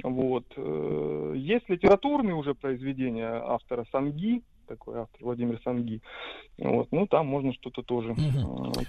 Вот. 0.05 0.45
Э, 0.57 1.33
Есть 1.37 1.69
литературные 1.69 2.35
уже 2.35 2.55
произведения 2.55 3.29
автора 3.45 3.85
Санги, 3.91 4.43
такой 4.69 5.01
автор, 5.01 5.19
Владимир 5.23 5.59
Санги. 5.65 6.01
Вот, 6.59 6.89
ну, 6.93 7.07
там 7.07 7.27
можно 7.27 7.53
что-то 7.55 7.83
тоже 7.83 8.11
э, 8.11 8.15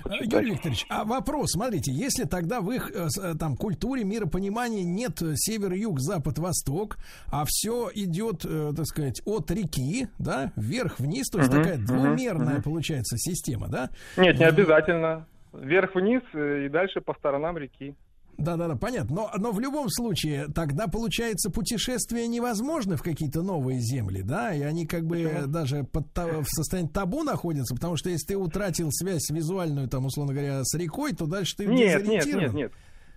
почитать. 0.04 0.32
Юрий 0.34 0.52
Викторович, 0.52 0.86
а 0.90 1.06
вопрос, 1.06 1.52
смотрите, 1.52 1.92
если 1.94 2.26
тогда 2.26 2.62
в 2.62 2.70
их 2.72 2.92
э, 2.94 3.08
э, 3.22 3.34
там 3.40 3.56
культуре 3.56 4.04
миропонимания 4.04 4.84
нет 4.84 5.22
э, 5.22 5.34
север, 5.36 5.74
юг, 5.74 6.00
запад, 6.00 6.38
восток, 6.38 6.98
а 7.32 7.44
все 7.48 7.90
идет, 7.96 8.44
э, 8.46 8.72
так 8.76 8.86
сказать, 8.86 9.22
от 9.26 9.50
реки, 9.52 10.08
да, 10.20 10.52
вверх-вниз, 10.58 11.30
то 11.30 11.40
есть 11.40 11.52
Мгм, 11.52 11.62
такая 11.64 11.78
двумерная 11.78 12.56
мгм. 12.56 12.64
получается 12.64 13.18
система, 13.18 13.68
да? 13.70 13.90
Нет, 14.18 14.38
не 14.38 14.46
Э, 14.46 14.50
обязательно. 14.50 15.26
Вверх-вниз 15.54 16.22
э, 16.34 16.66
и 16.66 16.70
дальше 16.70 17.02
по 17.02 17.14
сторонам 17.16 17.58
реки. 17.58 17.96
Да, 18.40 18.56
да, 18.56 18.68
да, 18.68 18.76
понятно. 18.76 19.16
Но, 19.16 19.32
но 19.38 19.52
в 19.52 19.60
любом 19.60 19.90
случае, 19.90 20.48
тогда 20.48 20.88
получается 20.88 21.50
путешествия 21.50 22.28
невозможны 22.28 22.96
в 22.96 23.04
какие-то 23.04 23.42
новые 23.42 23.80
земли, 23.80 24.22
да, 24.22 24.54
и 24.54 24.62
они 24.62 24.86
как 24.86 25.06
бы 25.06 25.44
даже 25.48 25.84
под 25.84 26.08
в 26.16 26.46
состоянии 26.48 26.90
табу 26.90 27.24
находятся, 27.24 27.76
потому 27.76 27.98
что 27.98 28.10
если 28.10 28.28
ты 28.28 28.38
утратил 28.38 28.90
связь 28.92 29.30
визуальную, 29.30 29.88
там, 29.88 30.06
условно 30.06 30.34
говоря, 30.34 30.64
с 30.64 30.76
рекой, 30.78 31.14
то 31.14 31.26
дальше 31.26 31.56
ты 31.58 31.66
Нет, 31.66 31.78
нет, 31.78 32.24
дезориентирован. 32.24 32.44
нет, 32.44 32.54
нет. 32.54 32.72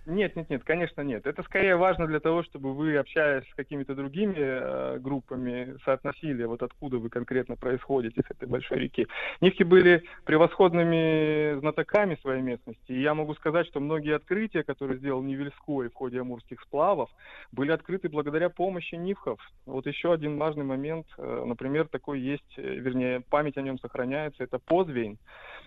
Нет, 0.05 0.35
нет, 0.35 0.49
нет, 0.49 0.63
конечно, 0.65 1.01
нет. 1.01 1.25
Это 1.25 1.43
скорее 1.43 1.77
важно 1.77 2.07
для 2.07 2.19
того, 2.19 2.43
чтобы 2.43 2.73
вы, 2.73 2.97
общаясь 2.97 3.47
с 3.49 3.55
какими-то 3.55 3.95
другими 3.95 4.35
э, 4.37 4.99
группами, 4.99 5.77
соотносили, 5.85 6.43
вот 6.43 6.61
откуда 6.61 6.97
вы 6.97 7.09
конкретно 7.09 7.55
происходите 7.55 8.21
с 8.21 8.31
этой 8.31 8.49
большой 8.49 8.79
реки. 8.79 9.07
Нивки 9.39 9.63
были 9.63 10.03
превосходными 10.25 11.57
знатоками 11.59 12.17
своей 12.21 12.41
местности. 12.41 12.91
И 12.91 13.01
я 13.01 13.13
могу 13.13 13.33
сказать, 13.35 13.65
что 13.67 13.79
многие 13.79 14.15
открытия, 14.15 14.63
которые 14.63 14.97
сделал 14.97 15.21
Невельской 15.21 15.87
в 15.87 15.93
ходе 15.93 16.19
амурских 16.19 16.61
сплавов, 16.61 17.09
были 17.53 17.71
открыты 17.71 18.09
благодаря 18.09 18.49
помощи 18.49 18.95
нивхов. 18.95 19.39
Вот 19.65 19.87
еще 19.87 20.11
один 20.11 20.37
важный 20.37 20.65
момент, 20.65 21.07
э, 21.17 21.43
например, 21.45 21.87
такой 21.87 22.19
есть, 22.19 22.53
э, 22.57 22.61
вернее, 22.61 23.21
память 23.21 23.57
о 23.57 23.61
нем 23.61 23.79
сохраняется, 23.79 24.43
это 24.43 24.59
Позвень. 24.59 25.17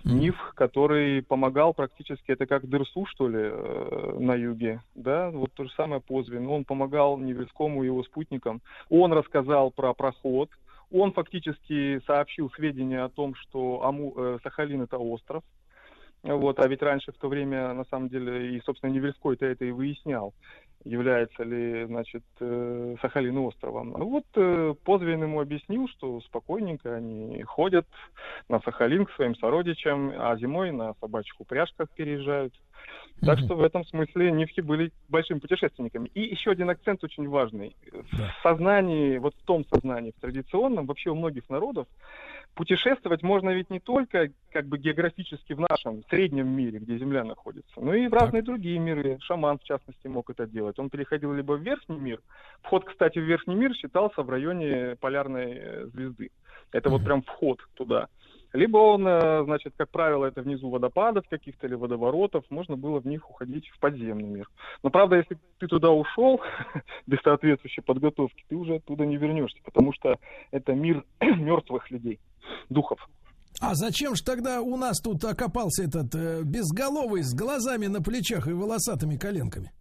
Ниф, 0.04 0.36
который 0.54 1.22
помогал 1.22 1.74
практически, 1.74 2.30
это 2.30 2.46
как 2.46 2.68
Дерсу, 2.68 3.06
что 3.06 3.28
ли, 3.28 3.40
э, 3.40 4.16
на 4.26 4.34
юге, 4.34 4.82
да, 4.94 5.30
вот 5.30 5.52
то 5.54 5.64
же 5.64 5.70
самое 5.70 6.00
Позвин. 6.00 6.48
Он 6.48 6.64
помогал 6.64 7.18
Невельскому 7.18 7.82
и 7.82 7.86
его 7.86 8.02
спутникам. 8.02 8.60
Он 8.90 9.12
рассказал 9.12 9.70
про 9.70 9.94
проход, 9.94 10.50
он 10.90 11.12
фактически 11.12 12.00
сообщил 12.06 12.50
сведения 12.50 13.02
о 13.02 13.08
том, 13.08 13.34
что 13.34 13.84
Аму, 13.84 14.12
э, 14.16 14.38
Сахалин 14.42 14.82
это 14.82 14.98
остров, 14.98 15.42
вот, 16.22 16.58
а 16.58 16.66
ведь 16.66 16.82
раньше 16.82 17.12
в 17.12 17.16
то 17.16 17.28
время, 17.28 17.72
на 17.72 17.84
самом 17.84 18.08
деле, 18.08 18.56
и, 18.56 18.60
собственно, 18.62 18.90
Невельской-то 18.90 19.46
это 19.46 19.64
и 19.64 19.70
выяснял, 19.70 20.34
является 20.84 21.42
ли, 21.42 21.84
значит, 21.86 22.22
э, 22.40 22.96
Сахалин 23.00 23.38
островом. 23.38 23.90
Ну 23.98 24.08
вот 24.08 24.24
э, 24.36 24.74
Позвин 24.84 25.22
ему 25.22 25.40
объяснил, 25.40 25.88
что 25.88 26.20
спокойненько 26.20 26.94
они 26.94 27.42
ходят 27.42 27.86
на 28.48 28.60
Сахалин 28.60 29.06
к 29.06 29.12
своим 29.12 29.34
сородичам, 29.36 30.12
а 30.16 30.36
зимой 30.36 30.70
на 30.70 30.94
собачьих 31.00 31.40
упряжках 31.40 31.88
переезжают. 31.90 32.54
Так 33.22 33.38
что 33.38 33.54
в 33.54 33.62
этом 33.62 33.84
смысле 33.86 34.30
Нивки 34.30 34.60
были 34.60 34.92
большими 35.08 35.38
путешественниками. 35.38 36.08
И 36.14 36.20
еще 36.20 36.50
один 36.50 36.68
акцент 36.68 37.02
очень 37.02 37.28
важный. 37.28 37.74
В 37.90 38.42
сознании, 38.42 39.18
вот 39.18 39.34
в 39.34 39.44
том 39.44 39.64
сознании, 39.72 40.12
в 40.16 40.20
традиционном, 40.20 40.86
вообще 40.86 41.10
у 41.10 41.14
многих 41.14 41.48
народов, 41.48 41.86
путешествовать 42.56 43.22
можно 43.22 43.50
ведь 43.50 43.70
не 43.70 43.78
только 43.78 44.30
как 44.50 44.66
бы 44.66 44.78
географически 44.78 45.52
в 45.52 45.60
нашем 45.60 46.02
среднем 46.08 46.48
мире, 46.48 46.78
где 46.78 46.98
Земля 46.98 47.22
находится, 47.22 47.80
но 47.80 47.94
и 47.94 48.08
в 48.08 48.14
разные 48.14 48.42
другие 48.42 48.78
миры. 48.78 49.18
Шаман, 49.20 49.58
в 49.58 49.64
частности, 49.64 50.08
мог 50.08 50.30
это 50.30 50.46
делать. 50.46 50.78
Он 50.78 50.90
переходил 50.90 51.32
либо 51.34 51.52
в 51.52 51.60
верхний 51.60 51.98
мир. 51.98 52.20
Вход, 52.62 52.84
кстати, 52.84 53.18
в 53.18 53.22
верхний 53.22 53.54
мир 53.54 53.74
считался 53.74 54.22
в 54.22 54.30
районе 54.30 54.96
полярной 54.96 55.52
э, 55.54 55.86
звезды. 55.92 56.30
Это 56.72 56.88
вот 56.88 57.04
прям 57.04 57.22
вход 57.22 57.60
туда. 57.74 58.08
Либо 58.52 58.78
он, 58.78 59.06
э, 59.06 59.44
значит, 59.44 59.74
как 59.76 59.90
правило, 59.90 60.24
это 60.24 60.40
внизу 60.40 60.70
водопадов 60.70 61.28
каких-то 61.28 61.66
или 61.66 61.74
водоворотов, 61.74 62.44
можно 62.48 62.76
было 62.76 63.00
в 63.00 63.06
них 63.06 63.28
уходить 63.28 63.68
в 63.68 63.78
подземный 63.78 64.28
мир. 64.28 64.48
Но 64.82 64.88
правда, 64.88 65.16
если 65.16 65.36
ты 65.58 65.66
туда 65.66 65.90
ушел 65.90 66.40
без 67.06 67.20
соответствующей 67.20 67.82
подготовки, 67.82 68.44
ты 68.48 68.56
уже 68.56 68.76
оттуда 68.76 69.04
не 69.04 69.18
вернешься, 69.18 69.58
потому 69.62 69.92
что 69.92 70.18
это 70.52 70.72
мир 70.72 71.04
мертвых 71.20 71.90
людей, 71.90 72.18
духов. 72.68 72.98
А 73.60 73.74
зачем 73.74 74.14
же 74.14 74.22
тогда 74.22 74.60
у 74.60 74.76
нас 74.76 75.00
тут 75.00 75.24
окопался 75.24 75.84
этот 75.84 76.14
э, 76.14 76.42
безголовый 76.42 77.22
с 77.22 77.34
глазами 77.34 77.86
на 77.86 78.02
плечах 78.02 78.48
и 78.48 78.52
волосатыми 78.52 79.16
коленками? 79.16 79.72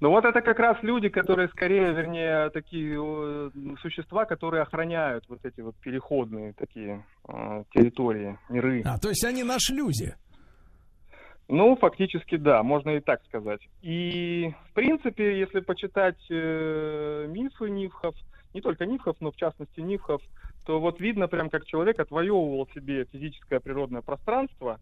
Ну 0.00 0.10
вот 0.10 0.24
это 0.24 0.40
как 0.40 0.58
раз 0.58 0.76
люди, 0.82 1.08
которые 1.08 1.48
скорее, 1.48 1.92
вернее, 1.92 2.50
такие 2.50 2.96
э, 2.96 3.50
существа, 3.80 4.24
которые 4.24 4.62
охраняют 4.62 5.24
вот 5.28 5.44
эти 5.44 5.60
вот 5.62 5.74
переходные 5.76 6.52
такие 6.52 7.04
э, 7.26 7.64
территории, 7.72 8.38
миры. 8.48 8.82
А, 8.84 8.98
то 8.98 9.08
есть 9.08 9.24
они 9.24 9.42
на 9.42 9.58
шлюзе. 9.58 10.16
Ну, 11.48 11.76
фактически, 11.76 12.36
да, 12.36 12.62
можно 12.62 12.90
и 12.90 13.00
так 13.00 13.22
сказать. 13.24 13.60
И, 13.82 14.52
в 14.70 14.74
принципе, 14.74 15.38
если 15.38 15.60
почитать 15.60 16.18
э, 16.30 17.26
мифы 17.28 17.68
Нивхов, 17.70 18.14
не 18.54 18.60
только 18.60 18.86
Нивхов, 18.86 19.16
но 19.20 19.32
в 19.32 19.36
частности 19.36 19.80
Нивхов, 19.80 20.22
то 20.64 20.80
вот 20.80 21.00
видно 21.00 21.28
прям, 21.28 21.50
как 21.50 21.66
человек 21.66 21.98
отвоевывал 21.98 22.68
себе 22.74 23.04
физическое 23.12 23.60
природное 23.60 24.00
пространство 24.00 24.78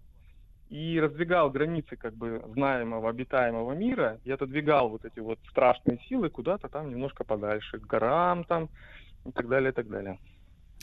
и 0.69 1.01
раздвигал 1.01 1.51
границы 1.51 1.97
как 1.97 2.15
бы 2.15 2.43
знаемого, 2.53 3.11
обитаемого 3.11 3.73
мира 3.73 4.21
и 4.25 4.31
отодвигал 4.31 4.91
вот 4.91 5.05
эти 5.05 5.19
вот 5.19 5.39
страшные 5.51 5.99
силы 6.09 6.31
куда-то 6.31 6.69
там 6.69 6.91
немножко 6.91 7.25
подальше, 7.25 7.79
к 7.79 7.87
горам 7.87 8.45
там 8.45 8.69
и 9.25 9.33
так 9.33 9.49
далее, 9.49 9.71
и 9.71 9.75
так 9.75 9.89
далее. 9.89 10.19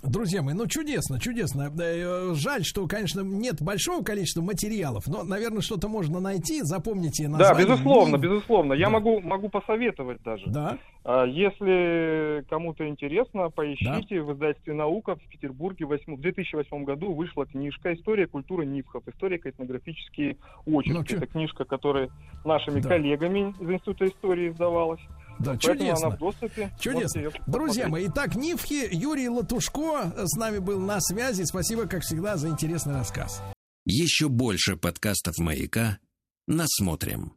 Друзья 0.03 0.41
мои, 0.41 0.53
ну 0.53 0.65
чудесно, 0.65 1.19
чудесно. 1.19 1.69
Э, 1.77 2.33
Жаль, 2.33 2.63
что, 2.63 2.87
конечно, 2.87 3.19
нет 3.21 3.61
большого 3.61 4.01
количества 4.01 4.41
материалов, 4.41 5.03
но, 5.07 5.23
наверное, 5.23 5.61
что-то 5.61 5.89
можно 5.89 6.21
найти. 6.21 6.61
Запомните 6.63 7.25
Да, 7.25 7.29
название. 7.37 7.67
безусловно, 7.67 8.15
Нив. 8.15 8.21
безусловно. 8.23 8.73
Я 8.73 8.85
Да. 8.85 8.91
могу, 8.91 9.19
могу 9.19 9.49
посоветовать 9.49 10.21
даже. 10.23 10.45
Да. 10.47 10.77
А, 11.03 11.25
Если 11.25 12.43
кому-то 12.49 12.87
интересно, 12.87 13.49
поищите 13.49 14.21
в 14.21 14.33
издательстве 14.33 14.73
«Наука» 14.73 15.15
в 15.15 15.21
Петербурге 15.29 15.85
в 15.85 15.89
восьм- 15.89 16.15
в 16.15 16.21
2008 16.21 16.85
году 16.85 17.13
вышла 17.13 17.45
книжка 17.45 17.93
«История 17.93 18.27
культуры 18.27 18.65
Нивхов. 18.65 19.03
Историко-этнографические 19.07 20.37
очерки». 20.65 21.13
Ну, 21.13 21.17
Это 21.17 21.27
книжка, 21.27 21.65
которая 21.65 22.09
нашими 22.45 22.79
Да. 22.79 22.89
коллегами 22.89 23.53
из 23.59 23.69
Института 23.69 24.05
истории 24.05 24.49
издавалась. 24.49 25.01
Да, 25.39 25.51
Поэтому 25.51 25.75
чудесно. 25.79 26.07
она 26.07 26.15
в 26.15 26.19
доступе. 26.19 26.71
Чудесно. 26.79 27.31
Друзья 27.47 27.87
мои, 27.87 28.07
итак, 28.07 28.35
Нивхи, 28.35 28.87
Юрий 28.91 29.29
Латушко 29.29 30.13
с 30.17 30.35
нами 30.37 30.59
был 30.59 30.79
на 30.79 30.99
связи. 30.99 31.43
Спасибо, 31.43 31.87
как 31.87 32.03
всегда, 32.03 32.35
за 32.37 32.49
интересный 32.49 32.93
рассказ. 32.93 33.41
Еще 33.85 34.27
больше 34.27 34.75
подкастов 34.75 35.37
«Маяка» 35.37 35.99
насмотрим. 36.47 37.33